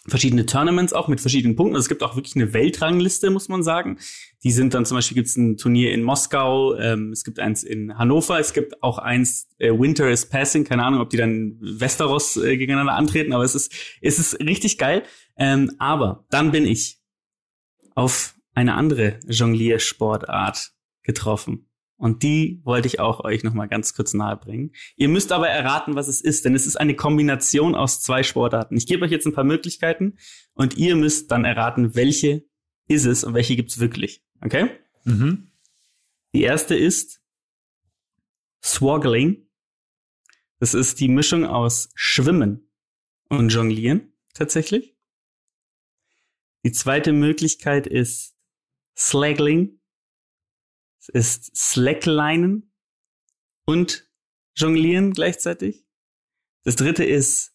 verschiedene 0.06 0.44
Tournaments 0.44 0.92
auch 0.92 1.08
mit 1.08 1.20
verschiedenen 1.20 1.56
Punkten. 1.56 1.76
Also 1.76 1.84
es 1.84 1.88
gibt 1.88 2.02
auch 2.02 2.14
wirklich 2.14 2.36
eine 2.36 2.52
Weltrangliste, 2.52 3.30
muss 3.30 3.48
man 3.48 3.62
sagen. 3.62 3.98
Die 4.44 4.50
sind 4.50 4.74
dann 4.74 4.84
zum 4.84 4.96
Beispiel 4.98 5.14
gibt 5.14 5.28
es 5.28 5.36
ein 5.36 5.56
Turnier 5.56 5.92
in 5.92 6.02
Moskau, 6.02 6.74
ähm, 6.76 7.12
es 7.12 7.24
gibt 7.24 7.38
eins 7.38 7.62
in 7.62 7.96
Hannover, 7.96 8.38
es 8.38 8.52
gibt 8.52 8.82
auch 8.82 8.98
eins 8.98 9.48
äh, 9.58 9.70
Winter 9.70 10.10
is 10.10 10.26
Passing, 10.26 10.64
keine 10.64 10.84
Ahnung, 10.84 11.00
ob 11.00 11.08
die 11.08 11.16
dann 11.16 11.56
Westeros 11.60 12.36
äh, 12.36 12.58
gegeneinander 12.58 12.94
antreten, 12.94 13.32
aber 13.32 13.44
es 13.44 13.54
ist 13.54 13.72
es 14.02 14.18
ist 14.18 14.40
richtig 14.40 14.76
geil. 14.76 15.04
Ähm, 15.38 15.72
aber 15.78 16.26
dann 16.28 16.50
bin 16.50 16.66
ich 16.66 17.00
auf 17.94 18.34
eine 18.54 18.74
andere 18.74 19.20
Jongliersportart 19.26 20.72
getroffen. 21.08 21.66
Und 21.96 22.22
die 22.22 22.60
wollte 22.62 22.86
ich 22.86 23.00
auch 23.00 23.24
euch 23.24 23.42
noch 23.42 23.54
mal 23.54 23.66
ganz 23.66 23.92
kurz 23.92 24.14
nahebringen. 24.14 24.72
Ihr 24.94 25.08
müsst 25.08 25.32
aber 25.32 25.48
erraten, 25.48 25.96
was 25.96 26.06
es 26.06 26.20
ist, 26.20 26.44
denn 26.44 26.54
es 26.54 26.66
ist 26.66 26.76
eine 26.76 26.94
Kombination 26.94 27.74
aus 27.74 28.00
zwei 28.02 28.22
Sportarten. 28.22 28.76
Ich 28.76 28.86
gebe 28.86 29.04
euch 29.04 29.10
jetzt 29.10 29.26
ein 29.26 29.32
paar 29.32 29.42
Möglichkeiten 29.42 30.16
und 30.52 30.76
ihr 30.76 30.94
müsst 30.94 31.32
dann 31.32 31.44
erraten, 31.44 31.96
welche 31.96 32.44
ist 32.86 33.06
es 33.06 33.24
und 33.24 33.34
welche 33.34 33.56
gibt's 33.56 33.80
wirklich. 33.80 34.22
Okay? 34.42 34.70
Mhm. 35.04 35.50
Die 36.34 36.42
erste 36.42 36.76
ist 36.76 37.20
Swoggling. 38.62 39.48
Das 40.60 40.74
ist 40.74 41.00
die 41.00 41.08
Mischung 41.08 41.46
aus 41.46 41.88
Schwimmen 41.94 42.70
und 43.28 43.48
Jonglieren 43.48 44.12
tatsächlich. 44.34 44.96
Die 46.64 46.72
zweite 46.72 47.12
Möglichkeit 47.12 47.86
ist 47.86 48.36
Slaggling. 48.96 49.77
Ist 51.12 51.56
Slacklinen 51.56 52.72
und 53.64 54.08
Jonglieren 54.56 55.12
gleichzeitig. 55.12 55.86
Das 56.64 56.76
dritte 56.76 57.04
ist 57.04 57.54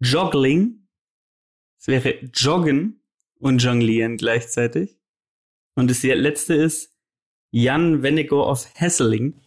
Joggling. 0.00 0.88
Es 1.78 1.88
wäre 1.88 2.24
Joggen 2.34 3.02
und 3.38 3.62
Jonglieren 3.62 4.16
gleichzeitig. 4.16 4.98
Und 5.74 5.90
das 5.90 6.02
letzte 6.02 6.54
ist 6.54 6.96
Jan 7.50 8.02
Wennego 8.02 8.48
of 8.48 8.66
Hesseling. 8.74 9.40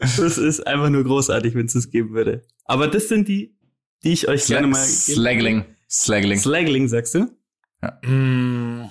das 0.00 0.38
ist 0.38 0.66
einfach 0.66 0.90
nur 0.90 1.04
großartig, 1.04 1.54
wenn 1.54 1.66
es 1.66 1.72
das 1.72 1.90
geben 1.90 2.14
würde. 2.14 2.42
Aber 2.64 2.88
das 2.88 3.08
sind 3.08 3.28
die, 3.28 3.56
die 4.04 4.12
ich 4.12 4.28
euch 4.28 4.46
gerne 4.46 4.66
mal. 4.66 4.84
Slaggling. 4.84 5.64
Slaggling. 5.90 6.38
Slaggling, 6.38 6.88
sagst 6.88 7.14
du? 7.14 7.36
Mm. 8.02 8.87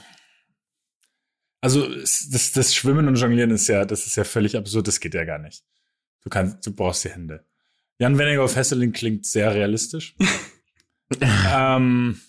Also 1.67 1.85
das, 1.85 2.53
das 2.53 2.73
Schwimmen 2.73 3.09
und 3.09 3.15
Jonglieren 3.15 3.51
ist 3.51 3.67
ja, 3.67 3.83
das 3.83 4.07
ist 4.07 4.15
ja 4.15 4.23
völlig 4.23 4.55
absurd, 4.55 4.87
das 4.87 5.01
geht 5.01 5.13
ja 5.13 5.25
gar 5.25 5.37
nicht. 5.37 5.65
Du 6.23 6.29
kannst, 6.29 6.65
du 6.65 6.71
brauchst 6.73 7.03
die 7.03 7.09
Hände. 7.09 7.43
Jan 7.99 8.17
Wenninger 8.17 8.41
auf 8.41 8.55
Hesseling 8.55 8.93
klingt 8.93 9.25
sehr 9.25 9.53
realistisch. 9.53 10.15
ähm, 11.21 12.21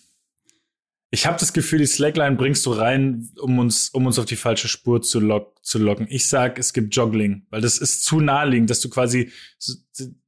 ich 1.09 1.25
habe 1.25 1.39
das 1.39 1.53
Gefühl, 1.53 1.79
die 1.79 1.85
Slackline 1.85 2.35
bringst 2.35 2.65
du 2.65 2.71
rein, 2.71 3.29
um 3.39 3.59
uns, 3.59 3.87
um 3.91 4.07
uns 4.07 4.19
auf 4.19 4.25
die 4.25 4.35
falsche 4.35 4.67
Spur 4.67 5.01
zu, 5.01 5.21
lock, 5.21 5.63
zu 5.63 5.79
locken. 5.79 6.07
Ich 6.09 6.27
sag, 6.27 6.59
es 6.59 6.73
gibt 6.73 6.93
Joggling, 6.93 7.45
weil 7.49 7.61
das 7.61 7.77
ist 7.77 8.03
zu 8.03 8.19
naheliegend, 8.19 8.69
dass 8.69 8.81
du 8.81 8.89
quasi, 8.89 9.31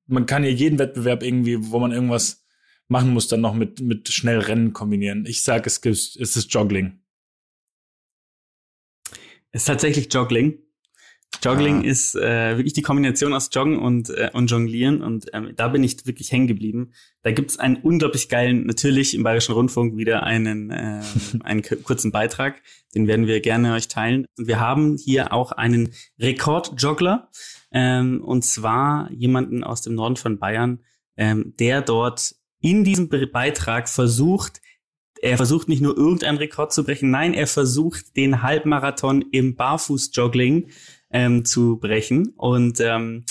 man 0.08 0.26
kann 0.26 0.46
ja 0.46 0.52
jeden 0.52 0.80
Wettbewerb 0.80 1.22
irgendwie, 1.22 1.58
wo 1.60 1.80
man 1.80 1.92
irgendwas 1.92 2.46
machen 2.88 3.10
muss, 3.10 3.28
dann 3.28 3.42
noch 3.42 3.56
mit, 3.56 3.82
mit 3.82 4.08
schnell 4.08 4.40
Rennen 4.40 4.72
kombinieren. 4.72 5.26
Ich 5.26 5.44
sag, 5.44 5.68
es 5.68 5.82
gibt, 5.82 5.98
es 5.98 6.16
ist 6.16 6.54
Joggling. 6.54 7.01
Ist 9.52 9.66
tatsächlich 9.66 10.14
Joggling. 10.14 10.60
Joggling 11.44 11.80
Ah. 11.80 11.86
ist 11.86 12.16
äh, 12.16 12.58
wirklich 12.58 12.74
die 12.74 12.82
Kombination 12.82 13.34
aus 13.34 13.50
Joggen 13.52 13.80
und, 13.80 14.10
äh, 14.10 14.30
und 14.34 14.52
Jonglieren 14.52 15.02
und 15.02 15.28
ähm, 15.34 15.54
da 15.56 15.70
bin 15.70 15.84
ich 15.84 16.06
wirklich 16.06 16.32
hängen 16.32 16.48
geblieben. 16.48 16.92
Da 17.24 17.32
gibt's 17.32 17.58
einen 17.58 17.78
unglaublich 17.78 18.30
geilen, 18.30 18.66
natürlich 18.66 19.16
im 19.16 19.24
Bayerischen 19.24 19.54
Rundfunk 19.54 19.98
wieder 19.98 20.24
einen, 20.24 20.70
äh, 20.70 21.02
einen 21.44 21.64
kurzen 21.64 22.12
Beitrag, 22.12 22.62
den 22.94 23.08
werden 23.08 23.28
wir 23.28 23.40
gerne 23.40 23.74
euch 23.74 23.88
teilen. 23.88 24.26
Und 24.38 24.48
wir 24.48 24.60
haben 24.60 24.98
hier 24.98 25.34
auch 25.34 25.52
einen 25.52 25.94
Rekordjoggler 26.20 27.30
ähm, 27.72 28.22
und 28.24 28.44
zwar 28.44 29.10
jemanden 29.12 29.64
aus 29.64 29.82
dem 29.82 29.96
Norden 29.96 30.18
von 30.18 30.38
Bayern, 30.38 30.80
ähm, 31.18 31.56
der 31.60 31.82
dort 31.82 32.36
in 32.60 32.84
diesem 32.84 33.10
Be 33.10 33.26
Beitrag 33.26 33.90
versucht, 33.90 34.62
er 35.22 35.38
versucht 35.38 35.70
nicht 35.70 35.82
nur 35.82 35.96
irgendeinen 35.96 36.38
Rekord 36.38 36.74
zu 36.74 36.84
brechen, 36.84 37.12
nein, 37.12 37.34
er 37.34 37.48
versucht 37.48 38.18
den 38.18 38.42
Halbmarathon 38.42 39.24
im 39.32 39.56
Barfußjoggling 39.56 40.70
ähm, 41.12 41.46
zu 41.46 41.78
brechen. 41.78 42.34
Und 42.38 42.80
ähm, 42.80 43.26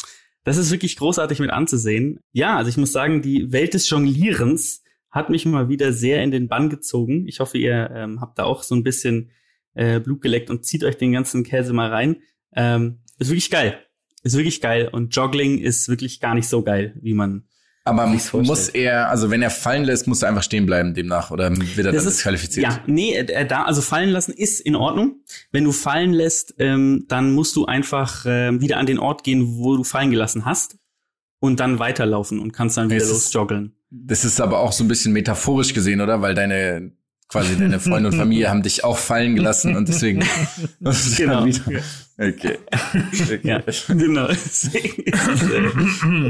das 0.45 0.57
ist 0.57 0.70
wirklich 0.70 0.97
großartig 0.97 1.41
mit 1.41 1.51
anzusehen. 1.51 2.20
Ja, 2.32 2.57
also 2.57 2.68
ich 2.68 2.76
muss 2.76 2.93
sagen, 2.93 3.22
die 3.22 3.53
Welt 3.53 3.74
des 3.74 3.91
Jonglierens 3.91 4.82
hat 5.11 5.30
mich 5.30 5.45
mal 5.45 5.68
wieder 5.68 5.93
sehr 5.93 6.22
in 6.22 6.30
den 6.30 6.49
Bann 6.49 6.70
gezogen. 6.70 7.26
Ich 7.26 7.41
hoffe, 7.41 7.59
ihr 7.59 7.91
ähm, 7.93 8.20
habt 8.20 8.38
da 8.38 8.45
auch 8.45 8.62
so 8.62 8.76
ein 8.76 8.84
bisschen 8.84 9.30
äh, 9.74 9.99
Blut 9.99 10.20
geleckt 10.20 10.51
und 10.51 10.64
zieht 10.64 10.84
euch 10.84 10.97
den 10.97 11.12
ganzen 11.12 11.43
Käse 11.43 11.72
mal 11.72 11.91
rein. 11.91 12.22
Ähm, 12.55 13.01
ist 13.18 13.30
wirklich 13.30 13.51
geil. 13.51 13.80
Ist 14.22 14.36
wirklich 14.36 14.61
geil. 14.61 14.88
Und 14.93 15.14
Joggling 15.14 15.59
ist 15.59 15.88
wirklich 15.88 16.20
gar 16.20 16.34
nicht 16.34 16.49
so 16.49 16.62
geil, 16.62 16.97
wie 17.03 17.14
man 17.14 17.49
Aber 17.85 18.07
muss 18.07 18.68
er, 18.68 19.09
also 19.09 19.31
wenn 19.31 19.41
er 19.43 19.51
fallen 19.51 19.85
lässt, 19.85 20.07
muss 20.07 20.22
er 20.22 20.28
einfach 20.28 20.43
stehen 20.43 20.66
bleiben 20.66 20.93
demnach 20.95 21.31
oder 21.31 21.51
wird 21.57 21.78
er 21.78 21.85
dann 21.93 21.95
disqualifiziert? 22.05 22.64
Ja, 22.70 22.81
nee, 22.87 23.14
äh, 23.16 23.47
da, 23.47 23.64
also 23.64 23.81
fallen 23.81 24.11
lassen 24.11 24.33
ist 24.33 24.61
in 24.61 24.76
Ordnung. 24.76 25.16
Wenn 25.51 25.64
du 25.64 25.72
fallen 25.72 26.12
lässt, 26.12 26.55
ähm, 26.59 27.07
dann 27.09 27.33
musst 27.33 27.57
du 27.57 27.64
einfach 27.66 28.24
ähm, 28.28 28.61
wieder 28.61 28.76
an 28.76 28.87
den 28.87 28.99
Ort 28.99 29.24
gehen, 29.24 29.57
wo 29.57 29.76
du 29.76 29.85
fallen 29.85 30.11
gelassen 30.11 30.45
hast 30.45 30.76
und 31.41 31.59
dann 31.59 31.78
weiterlaufen 31.78 32.39
und 32.39 32.53
kannst 32.53 32.76
dann 32.76 32.91
wieder 32.91 32.99
Es 33.03 33.05
ist- 33.11 33.33
losjoggeln. 33.33 33.74
Das 33.93 34.24
ist 34.24 34.41
aber 34.41 34.61
auch 34.61 34.70
so 34.72 34.85
ein 34.85 34.89
bisschen 34.89 35.12
metaphorisch 35.12 35.74
gesehen, 35.74 36.01
oder? 36.01 36.20
Weil 36.22 36.35
deine 36.35 36.93
quasi 37.31 37.57
deine 37.57 37.81
Freunde 37.81 38.11
und 38.11 38.16
Familie 38.16 38.49
haben 38.51 38.62
dich 38.62 38.85
auch 38.85 38.99
fallen 38.99 39.37
gelassen 39.37 39.76
und 39.76 39.89
deswegen 39.89 40.20
Genau. 41.16 41.45
Okay. 41.45 41.83
okay. 42.18 43.41
Ja, 43.43 43.62
genau. 43.89 44.28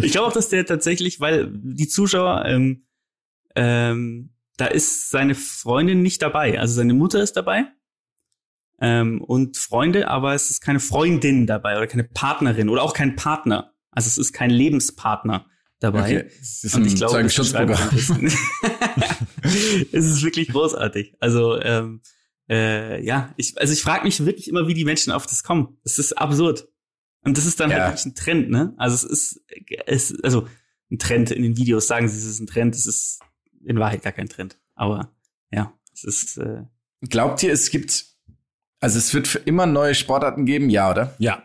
Ich 0.02 0.12
glaube 0.12 0.28
auch, 0.28 0.32
dass 0.32 0.48
der 0.48 0.64
tatsächlich, 0.66 1.20
weil 1.20 1.50
die 1.50 1.88
Zuschauer, 1.88 2.44
ähm, 2.46 2.86
ähm, 3.56 4.30
da 4.56 4.66
ist 4.66 5.10
seine 5.10 5.34
Freundin 5.34 6.02
nicht 6.02 6.22
dabei. 6.22 6.60
Also 6.60 6.74
seine 6.74 6.94
Mutter 6.94 7.22
ist 7.22 7.32
dabei 7.32 7.64
ähm, 8.80 9.22
und 9.22 9.56
Freunde, 9.56 10.08
aber 10.08 10.34
es 10.34 10.50
ist 10.50 10.60
keine 10.60 10.80
Freundin 10.80 11.46
dabei 11.46 11.76
oder 11.76 11.86
keine 11.86 12.04
Partnerin 12.04 12.68
oder 12.68 12.82
auch 12.82 12.94
kein 12.94 13.16
Partner. 13.16 13.72
Also 13.90 14.08
es 14.08 14.18
ist 14.18 14.32
kein 14.32 14.50
Lebenspartner 14.50 15.46
dabei. 15.80 16.20
Okay. 16.22 16.30
Es 16.40 16.64
ist 16.64 16.74
Und 16.74 16.86
ich 16.86 16.96
glaube, 16.96 17.22
das 17.22 17.38
es 17.38 17.52
es 19.92 20.06
ist 20.06 20.22
wirklich 20.22 20.48
großartig. 20.48 21.14
Also 21.20 21.60
ähm, 21.60 22.00
äh, 22.48 23.04
ja, 23.04 23.34
ich, 23.36 23.58
also 23.60 23.72
ich 23.72 23.82
frage 23.82 24.04
mich 24.04 24.24
wirklich 24.24 24.48
immer, 24.48 24.68
wie 24.68 24.74
die 24.74 24.84
Menschen 24.84 25.12
auf 25.12 25.26
das 25.26 25.42
kommen. 25.42 25.78
Das 25.82 25.98
ist 25.98 26.16
absurd. 26.16 26.68
Und 27.22 27.36
das 27.36 27.46
ist 27.46 27.60
dann 27.60 27.70
Ja. 27.70 27.78
halt 27.78 27.88
wirklich 27.90 28.06
ein 28.06 28.14
Trend, 28.14 28.50
ne? 28.50 28.74
Also 28.76 28.94
es 28.94 29.04
ist, 29.04 29.40
es, 29.86 30.20
also 30.22 30.46
ein 30.90 30.98
Trend 30.98 31.30
in 31.30 31.42
den 31.42 31.56
Videos 31.56 31.86
sagen 31.86 32.08
sie, 32.08 32.16
es 32.16 32.24
ist 32.24 32.40
ein 32.40 32.46
Trend. 32.46 32.74
Es 32.74 32.86
ist 32.86 33.20
in 33.64 33.78
Wahrheit 33.78 34.02
gar 34.02 34.12
kein 34.12 34.28
Trend. 34.28 34.58
Aber 34.74 35.12
ja, 35.50 35.74
es 35.92 36.04
ist 36.04 36.38
äh, 36.38 36.62
Glaubt 37.02 37.42
ihr, 37.42 37.52
es 37.52 37.70
gibt, 37.70 38.06
also 38.80 38.98
es 38.98 39.14
wird 39.14 39.28
für 39.28 39.38
immer 39.38 39.66
neue 39.66 39.94
Sportarten 39.94 40.44
geben? 40.44 40.70
Ja, 40.70 40.90
oder? 40.90 41.14
Ja. 41.18 41.42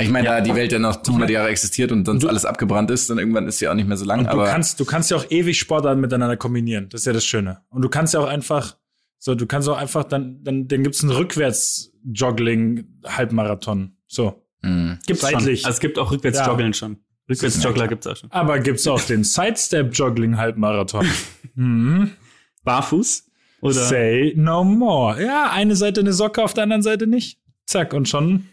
Ich 0.00 0.10
meine, 0.10 0.26
Ja. 0.28 0.34
da 0.36 0.40
die 0.40 0.54
Welt 0.54 0.72
ja 0.72 0.78
noch 0.78 1.02
100 1.06 1.30
Jahre 1.30 1.48
existiert 1.48 1.92
und 1.92 2.04
sonst 2.06 2.24
alles 2.24 2.44
abgebrannt 2.44 2.90
ist, 2.90 3.10
dann 3.10 3.18
irgendwann 3.18 3.46
ist 3.46 3.58
sie 3.58 3.68
auch 3.68 3.74
nicht 3.74 3.88
mehr 3.88 3.96
so 3.96 4.04
lang. 4.04 4.20
Und 4.20 4.26
du 4.26 4.32
aber 4.32 4.46
kannst, 4.46 4.80
du 4.80 4.84
kannst 4.84 5.10
ja 5.10 5.16
auch 5.16 5.30
ewig 5.30 5.58
Sportarten 5.58 6.00
miteinander 6.00 6.36
kombinieren. 6.36 6.88
Das 6.88 7.02
ist 7.02 7.06
ja 7.06 7.12
das 7.12 7.24
Schöne. 7.24 7.60
Und 7.70 7.82
du 7.82 7.88
kannst 7.88 8.14
ja 8.14 8.20
auch 8.20 8.28
einfach, 8.28 8.76
so, 9.18 9.34
du 9.34 9.46
kannst 9.46 9.68
auch 9.68 9.76
einfach, 9.76 10.04
dann, 10.04 10.42
dann, 10.42 10.66
dann 10.68 10.82
gibt's 10.82 11.02
einen 11.02 11.12
Rückwärts-Joggling-Halbmarathon. 11.12 13.92
So. 14.06 14.42
Mh. 14.62 14.98
gibt's 15.06 15.22
Seitlich. 15.22 15.60
schon. 15.60 15.66
Also 15.68 15.76
es 15.76 15.80
gibt 15.80 15.98
auch 15.98 16.10
Rückwärtsjoggeln 16.10 16.74
schon. 16.74 16.98
Rückwärtsjoggler 17.28 17.88
gibt's 17.88 18.06
auch 18.06 18.16
schon. 18.16 18.30
Aber 18.32 18.58
gibt's 18.58 18.86
auch 18.86 19.00
den 19.02 19.24
Sidestep-Joggling-Halbmarathon. 19.24 21.06
mhm. 21.54 22.10
Barfuß 22.64 23.24
oder 23.62 23.72
Say 23.74 24.34
no 24.36 24.64
more. 24.64 25.22
Ja, 25.22 25.50
eine 25.50 25.76
Seite 25.76 26.00
eine 26.00 26.12
Socke, 26.12 26.42
auf 26.44 26.52
der 26.54 26.64
anderen 26.64 26.82
Seite 26.82 27.06
nicht. 27.06 27.38
Zack, 27.66 27.94
und 27.94 28.08
schon. 28.08 28.46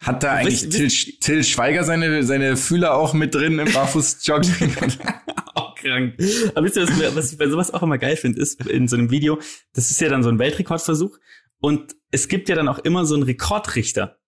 Hat 0.00 0.22
da 0.22 0.32
eigentlich 0.32 0.68
Till, 0.68 0.88
Till 1.20 1.44
Schweiger 1.44 1.84
seine, 1.84 2.24
seine 2.24 2.56
Fühler 2.56 2.94
auch 2.94 3.12
mit 3.12 3.34
drin 3.34 3.58
im 3.58 3.70
Barfuß-Jogging? 3.70 4.74
auch 5.54 5.74
krank. 5.74 6.14
Aber 6.54 6.64
wisst 6.64 6.76
ihr, 6.76 6.88
was, 6.88 7.16
was 7.16 7.32
ich 7.32 7.38
bei 7.38 7.48
sowas 7.48 7.72
auch 7.72 7.82
immer 7.82 7.98
geil 7.98 8.16
finde, 8.16 8.40
ist 8.40 8.66
in 8.66 8.88
so 8.88 8.96
einem 8.96 9.10
Video, 9.10 9.38
das 9.74 9.90
ist 9.90 10.00
ja 10.00 10.08
dann 10.08 10.22
so 10.22 10.30
ein 10.30 10.38
Weltrekordversuch 10.38 11.18
und 11.60 11.94
es 12.10 12.28
gibt 12.28 12.48
ja 12.48 12.54
dann 12.54 12.68
auch 12.68 12.78
immer 12.78 13.04
so 13.04 13.14
einen 13.14 13.24
Rekordrichter, 13.24 14.18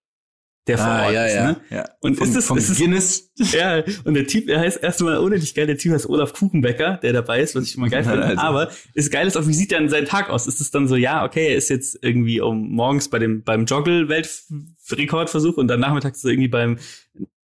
der 0.69 0.79
vor 0.79 0.87
Ort 0.87 1.09
ist. 1.13 1.35
Ne? 1.35 1.57
Ah, 1.71 1.75
ja. 1.75 1.85
Und 2.01 2.17
vom, 2.17 2.29
ist 2.29 2.37
es- 2.37 2.47
vom 2.47 2.57
ist 2.59 2.69
es- 2.71 2.79
Guinness? 2.79 3.29
Ja, 3.53 3.83
und 4.05 4.15
der 4.15 4.27
Typ, 4.27 4.49
er 4.49 4.61
heißt 4.61 4.83
erstmal 4.83 5.19
unendlich 5.19 5.55
geil, 5.55 5.67
der 5.67 5.77
Typ 5.79 5.93
heißt 5.93 6.09
Olaf 6.09 6.33
Kuchenbecker, 6.35 6.99
der 7.03 7.13
dabei 7.13 7.41
ist, 7.41 7.55
was 7.57 7.65
ich 7.65 7.77
immer 7.77 7.89
geil 7.89 8.05
finde. 8.05 8.25
Also. 8.25 8.41
Aber 8.41 8.71
ist 8.95 9.11
geil 9.11 9.27
ist 9.27 9.37
auch, 9.37 9.47
wie 9.49 9.55
sieht 9.55 9.73
dann 9.73 9.89
sein 9.89 10.05
Tag 10.05 10.31
aus? 10.31 10.47
Ist 10.47 10.61
es 10.61 10.71
dann 10.71 10.87
so, 10.87 10.95
ja, 10.97 11.25
okay, 11.25 11.49
er 11.49 11.57
ist 11.57 11.69
jetzt 11.71 11.99
irgendwie 12.03 12.41
um 12.41 12.71
morgens 12.71 13.09
bei 13.09 13.19
dem 13.19 13.43
beim 13.43 13.65
Joggle-Weltrekordversuch 13.65 15.57
und 15.57 15.67
dann 15.69 15.81
nachmittags 15.81 16.21
so 16.23 16.29
irgendwie 16.29 16.49
beim 16.49 16.79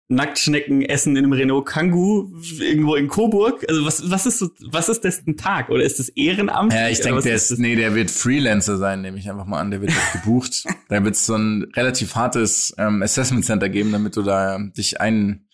Nacktschnecken 0.09 0.83
essen 0.83 1.17
in 1.17 1.25
einem 1.25 1.33
Renault 1.33 1.65
Kangoo 1.65 2.31
irgendwo 2.59 2.95
in 2.95 3.09
Coburg. 3.09 3.65
Also 3.67 3.85
was 3.85 4.09
was 4.09 4.25
ist 4.25 4.39
so 4.39 4.49
was 4.61 4.87
ist 4.87 5.03
das 5.03 5.25
ein 5.27 5.35
Tag 5.35 5.69
oder 5.69 5.83
ist 5.83 5.99
das 5.99 6.07
Ehrenamt? 6.09 6.71
Ja, 6.71 6.87
ich 6.87 7.01
denke, 7.01 7.21
der 7.21 7.35
ist 7.35 7.51
ist, 7.51 7.59
nee, 7.59 7.75
der 7.75 7.93
wird 7.93 8.09
Freelancer 8.09 8.77
sein, 8.77 9.01
nehme 9.01 9.17
ich 9.17 9.29
einfach 9.29 9.45
mal 9.45 9.59
an. 9.59 9.71
Der 9.71 9.81
wird 9.81 9.91
gebucht. 10.13 10.63
da 10.89 11.03
wird 11.03 11.15
es 11.15 11.25
so 11.25 11.35
ein 11.35 11.71
relativ 11.75 12.15
hartes 12.15 12.73
ähm, 12.77 13.01
Assessment 13.03 13.43
Center 13.43 13.67
geben, 13.67 13.91
damit 13.91 14.15
du 14.15 14.21
da 14.21 14.57
dich 14.59 15.01
ein, 15.01 15.47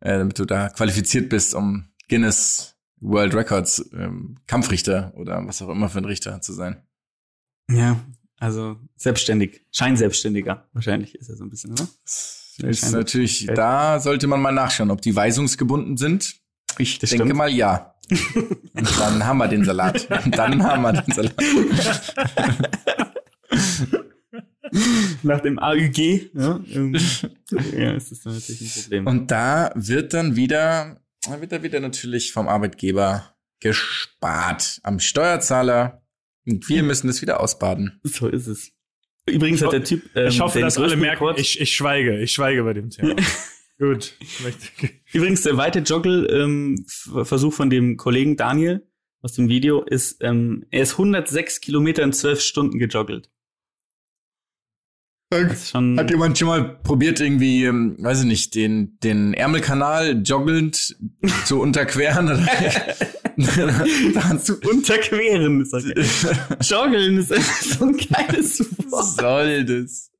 äh, 0.00 0.18
damit 0.18 0.38
du 0.38 0.46
da 0.46 0.70
qualifiziert 0.70 1.28
bist, 1.28 1.54
um 1.54 1.88
Guinness 2.08 2.76
World 3.00 3.34
Records 3.34 3.90
ähm, 3.92 4.38
Kampfrichter 4.46 5.12
oder 5.16 5.46
was 5.46 5.60
auch 5.60 5.68
immer 5.68 5.90
für 5.90 5.98
ein 5.98 6.06
Richter 6.06 6.40
zu 6.40 6.54
sein. 6.54 6.82
Ja, 7.70 8.00
also 8.38 8.76
selbstständig, 8.96 9.66
Scheinselbstständiger 9.72 10.68
wahrscheinlich 10.72 11.14
ist 11.14 11.28
er 11.28 11.36
so 11.36 11.44
ein 11.44 11.50
bisschen, 11.50 11.72
oder? 11.72 11.86
Ist 12.62 12.92
natürlich, 12.92 13.46
da 13.54 14.00
sollte 14.00 14.26
man 14.26 14.40
mal 14.40 14.52
nachschauen, 14.52 14.90
ob 14.90 15.02
die 15.02 15.14
weisungsgebunden 15.14 15.96
sind. 15.96 16.36
Ich 16.78 16.98
Das 16.98 17.10
denke 17.10 17.26
stimmt. 17.26 17.38
mal 17.38 17.50
ja. 17.50 17.94
Und 18.10 18.98
dann 19.00 19.24
haben 19.26 19.38
wir 19.38 19.48
den 19.48 19.64
Salat. 19.64 20.08
Und 20.24 20.36
dann 20.36 20.62
haben 20.62 20.82
wir 20.82 20.92
den 20.92 21.14
Salat. 21.14 21.34
Nach 25.22 25.40
dem 25.40 25.58
AÜG, 25.58 26.30
ja, 26.34 26.60
ähm, 26.72 26.94
ja 27.76 27.92
ist 27.92 28.10
das 28.10 28.20
dann 28.20 28.34
natürlich 28.34 28.76
ein 28.76 28.82
Problem. 28.82 29.06
Und 29.06 29.30
da 29.30 29.70
wird 29.74 30.14
dann 30.14 30.36
wieder, 30.36 31.00
da 31.22 31.40
wird 31.40 31.52
da 31.52 31.62
wieder 31.62 31.80
natürlich 31.80 32.32
vom 32.32 32.48
Arbeitgeber 32.48 33.34
gespart. 33.60 34.80
Am 34.82 34.98
Steuerzahler. 34.98 36.02
Und 36.46 36.68
wir 36.68 36.82
müssen 36.82 37.06
das 37.06 37.22
wieder 37.22 37.40
ausbaden. 37.40 38.00
so 38.02 38.28
ist 38.28 38.48
es. 38.48 38.72
Übrigens 39.26 39.62
hat 39.62 39.72
der 39.72 39.84
Typ. 39.84 40.02
Ähm, 40.14 40.28
Ich 40.28 40.40
hoffe, 40.40 40.60
dass 40.60 40.76
alle 40.78 40.96
merken, 40.96 41.24
Rekord- 41.24 41.38
ich, 41.40 41.60
ich 41.60 41.74
schweige, 41.74 42.20
ich 42.20 42.32
schweige 42.32 42.62
bei 42.64 42.72
dem 42.74 42.90
Thema. 42.90 43.16
Gut. 43.78 44.14
Übrigens, 45.12 45.42
der 45.42 45.56
weite 45.56 45.80
Joggle-Versuch 45.80 47.52
von 47.52 47.70
dem 47.70 47.96
Kollegen 47.96 48.36
Daniel 48.36 48.86
aus 49.20 49.32
dem 49.32 49.48
Video 49.48 49.82
ist, 49.82 50.22
ähm, 50.22 50.64
er 50.70 50.82
ist 50.82 50.92
106 50.92 51.60
Kilometer 51.60 52.02
in 52.02 52.12
12 52.12 52.40
Stunden 52.40 52.78
gejoggelt. 52.78 53.30
Schon. 55.64 55.98
Hat 55.98 56.10
jemand 56.10 56.38
schon 56.38 56.46
mal 56.46 56.62
probiert, 56.84 57.18
irgendwie, 57.18 57.64
ähm, 57.64 57.96
weiß 57.98 58.20
ich 58.20 58.26
nicht, 58.26 58.54
den, 58.54 58.96
den 59.02 59.34
Ärmelkanal 59.34 60.22
joggelnd 60.24 60.96
zu 61.44 61.60
unterqueren? 61.60 62.28
Zu 64.42 64.60
unterqueren. 64.60 65.60
Ist 65.60 65.72
geil. 65.72 65.94
Joggeln 66.62 67.18
ist 67.18 67.32
einfach 67.32 67.62
so 67.62 67.84
ein 67.86 67.96
geiles 67.96 68.60
Was 68.90 69.18
Wort. 69.18 69.20
soll 69.20 69.64
das? 69.64 70.10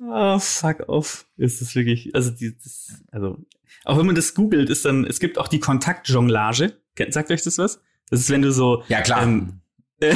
Oh, 0.00 0.38
fuck 0.38 0.88
off. 0.88 1.26
Ist 1.36 1.60
das 1.60 1.74
wirklich, 1.74 2.14
also 2.14 2.30
die, 2.30 2.56
das, 2.56 3.02
also, 3.10 3.38
auch 3.84 3.98
wenn 3.98 4.06
man 4.06 4.14
das 4.14 4.34
googelt, 4.34 4.70
ist 4.70 4.84
dann, 4.84 5.04
es 5.04 5.20
gibt 5.20 5.38
auch 5.38 5.48
die 5.48 5.60
Kontaktjonglage. 5.60 6.76
Sagt 7.10 7.30
euch 7.30 7.42
das 7.42 7.58
was? 7.58 7.80
Das 8.10 8.20
ist, 8.20 8.30
wenn 8.30 8.42
du 8.42 8.52
so, 8.52 8.82
Ja, 8.88 9.00
klar. 9.02 9.22
Ähm, 9.22 9.60
äh, 10.00 10.14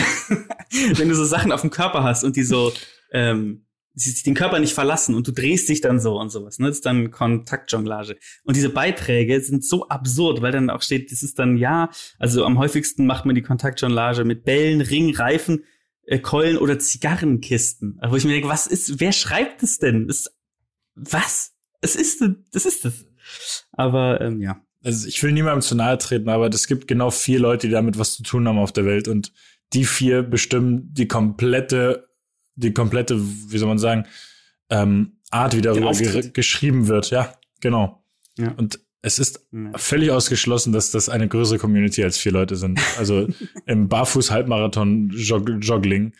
wenn 0.94 1.08
du 1.08 1.14
so 1.14 1.24
Sachen 1.24 1.52
auf 1.52 1.60
dem 1.60 1.70
Körper 1.70 2.02
hast 2.02 2.24
und 2.24 2.36
die 2.36 2.42
so, 2.42 2.72
ähm, 3.12 3.64
den 3.94 4.34
Körper 4.34 4.58
nicht 4.58 4.72
verlassen 4.72 5.14
und 5.14 5.26
du 5.28 5.32
drehst 5.32 5.68
dich 5.68 5.80
dann 5.80 6.00
so 6.00 6.18
und 6.18 6.30
sowas, 6.30 6.58
ne? 6.58 6.68
Das 6.68 6.76
ist 6.76 6.86
dann 6.86 7.10
Kontaktjonglage. 7.10 8.16
Und 8.44 8.56
diese 8.56 8.70
Beiträge 8.70 9.40
sind 9.40 9.64
so 9.64 9.88
absurd, 9.88 10.40
weil 10.40 10.52
dann 10.52 10.70
auch 10.70 10.82
steht, 10.82 11.12
das 11.12 11.22
ist 11.22 11.38
dann 11.38 11.56
ja, 11.56 11.90
also 12.18 12.44
am 12.44 12.58
häufigsten 12.58 13.06
macht 13.06 13.26
man 13.26 13.34
die 13.34 13.42
Kontaktjonglage 13.42 14.24
mit 14.24 14.44
Bällen, 14.44 14.80
Ring, 14.80 15.14
Reifen, 15.14 15.64
äh, 16.04 16.18
Keulen 16.18 16.58
oder 16.58 16.78
Zigarrenkisten. 16.78 18.00
Wo 18.06 18.16
ich 18.16 18.24
mir 18.24 18.32
denke, 18.32 18.48
was 18.48 18.66
ist, 18.66 19.00
wer 19.00 19.12
schreibt 19.12 19.62
das 19.62 19.78
denn? 19.78 20.08
Das, 20.08 20.30
was? 20.94 21.52
Es 21.80 21.96
ist, 21.96 22.24
das 22.52 22.66
ist 22.66 22.84
das. 22.84 23.04
Aber 23.72 24.20
ähm, 24.20 24.40
ja. 24.40 24.60
Also 24.84 25.06
ich 25.06 25.22
will 25.22 25.32
niemandem 25.32 25.62
zu 25.62 25.76
nahe 25.76 25.96
treten, 25.98 26.28
aber 26.28 26.48
es 26.48 26.66
gibt 26.66 26.88
genau 26.88 27.10
vier 27.10 27.38
Leute, 27.38 27.68
die 27.68 27.72
damit 27.72 27.98
was 27.98 28.14
zu 28.14 28.24
tun 28.24 28.48
haben 28.48 28.58
auf 28.58 28.72
der 28.72 28.84
Welt 28.84 29.06
und 29.06 29.32
die 29.72 29.84
vier 29.84 30.22
bestimmen 30.22 30.92
die 30.92 31.08
komplette, 31.08 32.08
die 32.54 32.72
komplette, 32.72 33.20
wie 33.20 33.58
soll 33.58 33.68
man 33.68 33.78
sagen, 33.78 34.06
ähm, 34.70 35.18
Art, 35.30 35.56
wie 35.56 35.62
darüber 35.62 35.92
ge 35.92 36.30
geschrieben 36.32 36.88
wird. 36.88 37.10
Ja, 37.10 37.34
genau. 37.60 38.04
Ja. 38.38 38.52
Und 38.52 38.80
es 39.02 39.18
ist 39.18 39.46
Ja. 39.52 39.72
völlig 39.76 40.10
ausgeschlossen, 40.10 40.72
dass 40.72 40.90
das 40.90 41.08
eine 41.08 41.28
größere 41.28 41.58
Community 41.58 42.02
als 42.04 42.18
vier 42.18 42.32
Leute 42.32 42.56
sind. 42.56 42.80
Also 42.98 43.28
im 43.66 43.88
Barfuß-Halbmarathon-Joggling. 43.88 46.12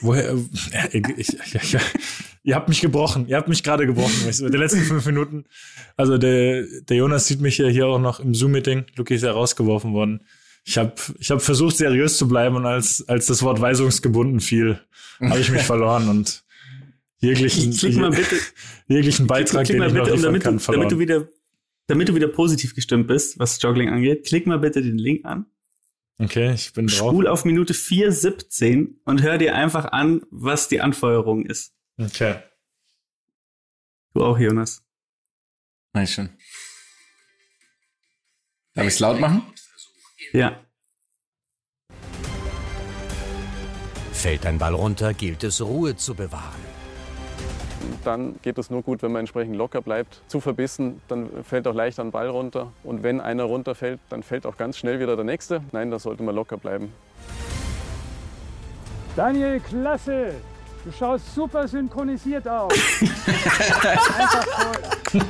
Woher, 0.00 0.30
äh, 0.72 0.98
ich, 0.98 1.06
ich, 1.18 1.36
ich, 1.54 1.76
ihr 2.42 2.54
habt 2.54 2.68
mich 2.68 2.80
gebrochen. 2.80 3.26
Ihr 3.28 3.36
habt 3.36 3.48
mich 3.48 3.62
gerade 3.62 3.86
gebrochen. 3.86 4.14
Du, 4.38 4.48
die 4.48 4.56
letzten 4.56 4.80
fünf 4.80 5.04
Minuten. 5.06 5.44
Also 5.96 6.18
der, 6.18 6.64
der 6.88 6.96
Jonas 6.96 7.26
sieht 7.26 7.40
mich 7.40 7.58
ja 7.58 7.66
hier 7.66 7.86
auch 7.86 7.98
noch 7.98 8.20
im 8.20 8.34
Zoom-Meeting. 8.34 8.86
Luki 8.96 9.14
ist 9.16 9.22
ja 9.24 9.32
rausgeworfen 9.32 9.92
worden. 9.92 10.20
Ich 10.68 10.76
habe 10.76 10.92
ich 11.18 11.30
hab 11.30 11.40
versucht, 11.40 11.78
seriös 11.78 12.18
zu 12.18 12.28
bleiben 12.28 12.56
und 12.56 12.66
als, 12.66 13.08
als 13.08 13.24
das 13.24 13.42
Wort 13.42 13.58
weisungsgebunden 13.58 14.40
fiel, 14.40 14.78
habe 15.18 15.40
ich 15.40 15.50
mich 15.50 15.62
verloren 15.72 16.10
und 16.10 16.44
jeglichen, 17.20 17.72
Klick 17.72 17.96
mal 17.96 18.10
bitte, 18.10 18.36
jeglichen 18.86 19.26
Beitrag, 19.26 19.64
klick 19.64 19.76
den 19.76 19.78
mal 19.78 19.88
ich 19.88 19.94
noch 19.94 20.04
bitte, 20.04 20.16
liefern 20.16 20.26
damit, 20.26 20.42
kann, 20.42 20.58
du, 20.58 20.72
damit 20.72 20.90
du 20.92 20.96
verloren. 20.96 20.98
wieder, 21.00 21.28
damit 21.86 22.08
du 22.10 22.14
wieder 22.14 22.28
positiv 22.28 22.74
gestimmt 22.74 23.06
bist, 23.06 23.38
was 23.38 23.60
Joggling 23.62 23.88
angeht, 23.88 24.26
klick 24.26 24.46
mal 24.46 24.58
bitte 24.58 24.82
den 24.82 24.98
Link 24.98 25.24
an, 25.24 25.46
Okay, 26.20 26.52
ich 26.52 26.72
bin 26.74 26.88
drauf. 26.88 27.12
spul 27.12 27.26
auf 27.28 27.46
Minute 27.46 27.72
4,17 27.72 28.96
und 29.04 29.22
hör 29.22 29.38
dir 29.38 29.54
einfach 29.54 29.86
an, 29.86 30.20
was 30.30 30.68
die 30.68 30.82
Anfeuerung 30.82 31.46
ist. 31.46 31.72
Okay. 31.96 32.42
Du 34.12 34.22
auch, 34.22 34.38
Jonas. 34.38 34.82
Ich 35.96 36.12
schon. 36.12 36.28
Darf 38.74 38.86
ich 38.86 38.94
es 38.94 38.98
laut 38.98 39.18
machen? 39.18 39.42
Ja. 40.32 40.56
Fällt 44.12 44.46
ein 44.46 44.58
Ball 44.58 44.74
runter, 44.74 45.14
gilt 45.14 45.44
es, 45.44 45.60
Ruhe 45.60 45.96
zu 45.96 46.14
bewahren. 46.14 46.60
Dann 48.04 48.36
geht 48.42 48.58
es 48.58 48.70
nur 48.70 48.82
gut, 48.82 49.02
wenn 49.02 49.12
man 49.12 49.20
entsprechend 49.20 49.56
locker 49.56 49.80
bleibt. 49.80 50.22
Zu 50.26 50.40
verbissen, 50.40 51.00
dann 51.08 51.44
fällt 51.44 51.66
auch 51.68 51.74
leicht 51.74 52.00
ein 52.00 52.10
Ball 52.10 52.28
runter. 52.28 52.72
Und 52.82 53.02
wenn 53.02 53.20
einer 53.20 53.44
runterfällt, 53.44 54.00
dann 54.08 54.22
fällt 54.22 54.46
auch 54.46 54.56
ganz 54.56 54.76
schnell 54.76 54.98
wieder 54.98 55.14
der 55.14 55.24
nächste. 55.24 55.62
Nein, 55.72 55.90
da 55.90 55.98
sollte 55.98 56.22
man 56.22 56.34
locker 56.34 56.56
bleiben. 56.56 56.92
Daniel, 59.14 59.60
klasse! 59.60 60.34
Du 60.84 60.92
schaust 60.92 61.34
super 61.34 61.66
synchronisiert 61.66 62.46
aus. 62.48 62.72
Einfach 63.02 64.44
toll. 64.44 65.22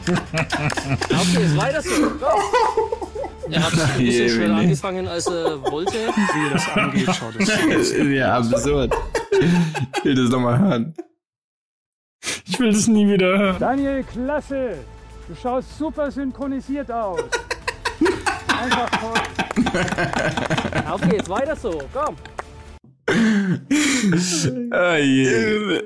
Okay, 1.04 1.44
ist 1.44 1.56
weiter 1.56 1.82
so. 1.82 1.90
Er 3.50 3.64
hat 3.64 3.72
ein 3.96 4.04
bisschen 4.04 4.28
schneller 4.28 4.56
angefangen, 4.56 5.08
als 5.08 5.26
er 5.26 5.62
wollte. 5.70 5.92
Wie 5.92 6.50
das 6.50 6.68
angeht, 6.68 7.14
schaut 7.14 7.36
es. 7.36 7.94
ja, 8.16 8.36
absurd. 8.36 8.94
Ich 9.96 10.04
will 10.04 10.14
das 10.14 10.30
nochmal 10.30 10.58
hören. 10.58 10.94
Ich 12.46 12.58
will 12.58 12.72
das 12.72 12.88
nie 12.88 13.08
wieder 13.08 13.38
hören. 13.38 13.56
Daniel, 13.58 14.02
klasse! 14.04 14.78
Du 15.28 15.34
schaust 15.34 15.78
super 15.78 16.10
synchronisiert 16.10 16.90
aus. 16.90 17.20
Einfach 18.48 18.90
toll. 18.90 19.14
Okay, 20.90 21.16
ist 21.18 21.28
weiter 21.28 21.54
so. 21.54 21.82
Komm. 21.92 22.16
Oh 24.72 24.94
je. 24.96 25.82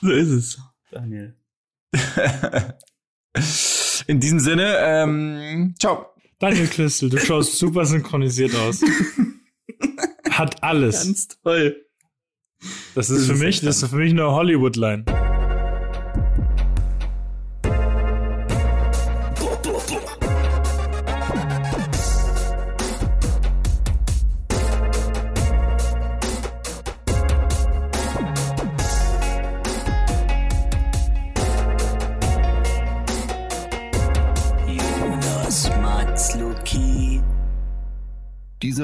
So 0.00 0.10
ist 0.10 0.28
es. 0.28 0.58
Daniel. 0.90 1.34
In 4.06 4.20
diesem 4.20 4.40
Sinne, 4.40 4.76
ähm, 4.78 5.74
ciao. 5.78 6.15
Daniel 6.38 6.66
Klüssel, 6.66 7.08
du 7.08 7.18
schaust 7.18 7.56
super 7.56 7.86
synchronisiert 7.86 8.54
aus. 8.54 8.82
Hat 10.30 10.62
alles. 10.62 11.04
Ganz 11.04 11.28
toll. 11.42 11.86
Das 12.94 13.08
ist 13.08 13.26
für 13.26 13.32
ist 13.32 13.38
mich, 13.40 13.60
das 13.60 13.82
ist 13.82 13.88
für 13.88 13.96
mich 13.96 14.12
eine 14.12 14.30
Hollywood-Line. 14.30 15.04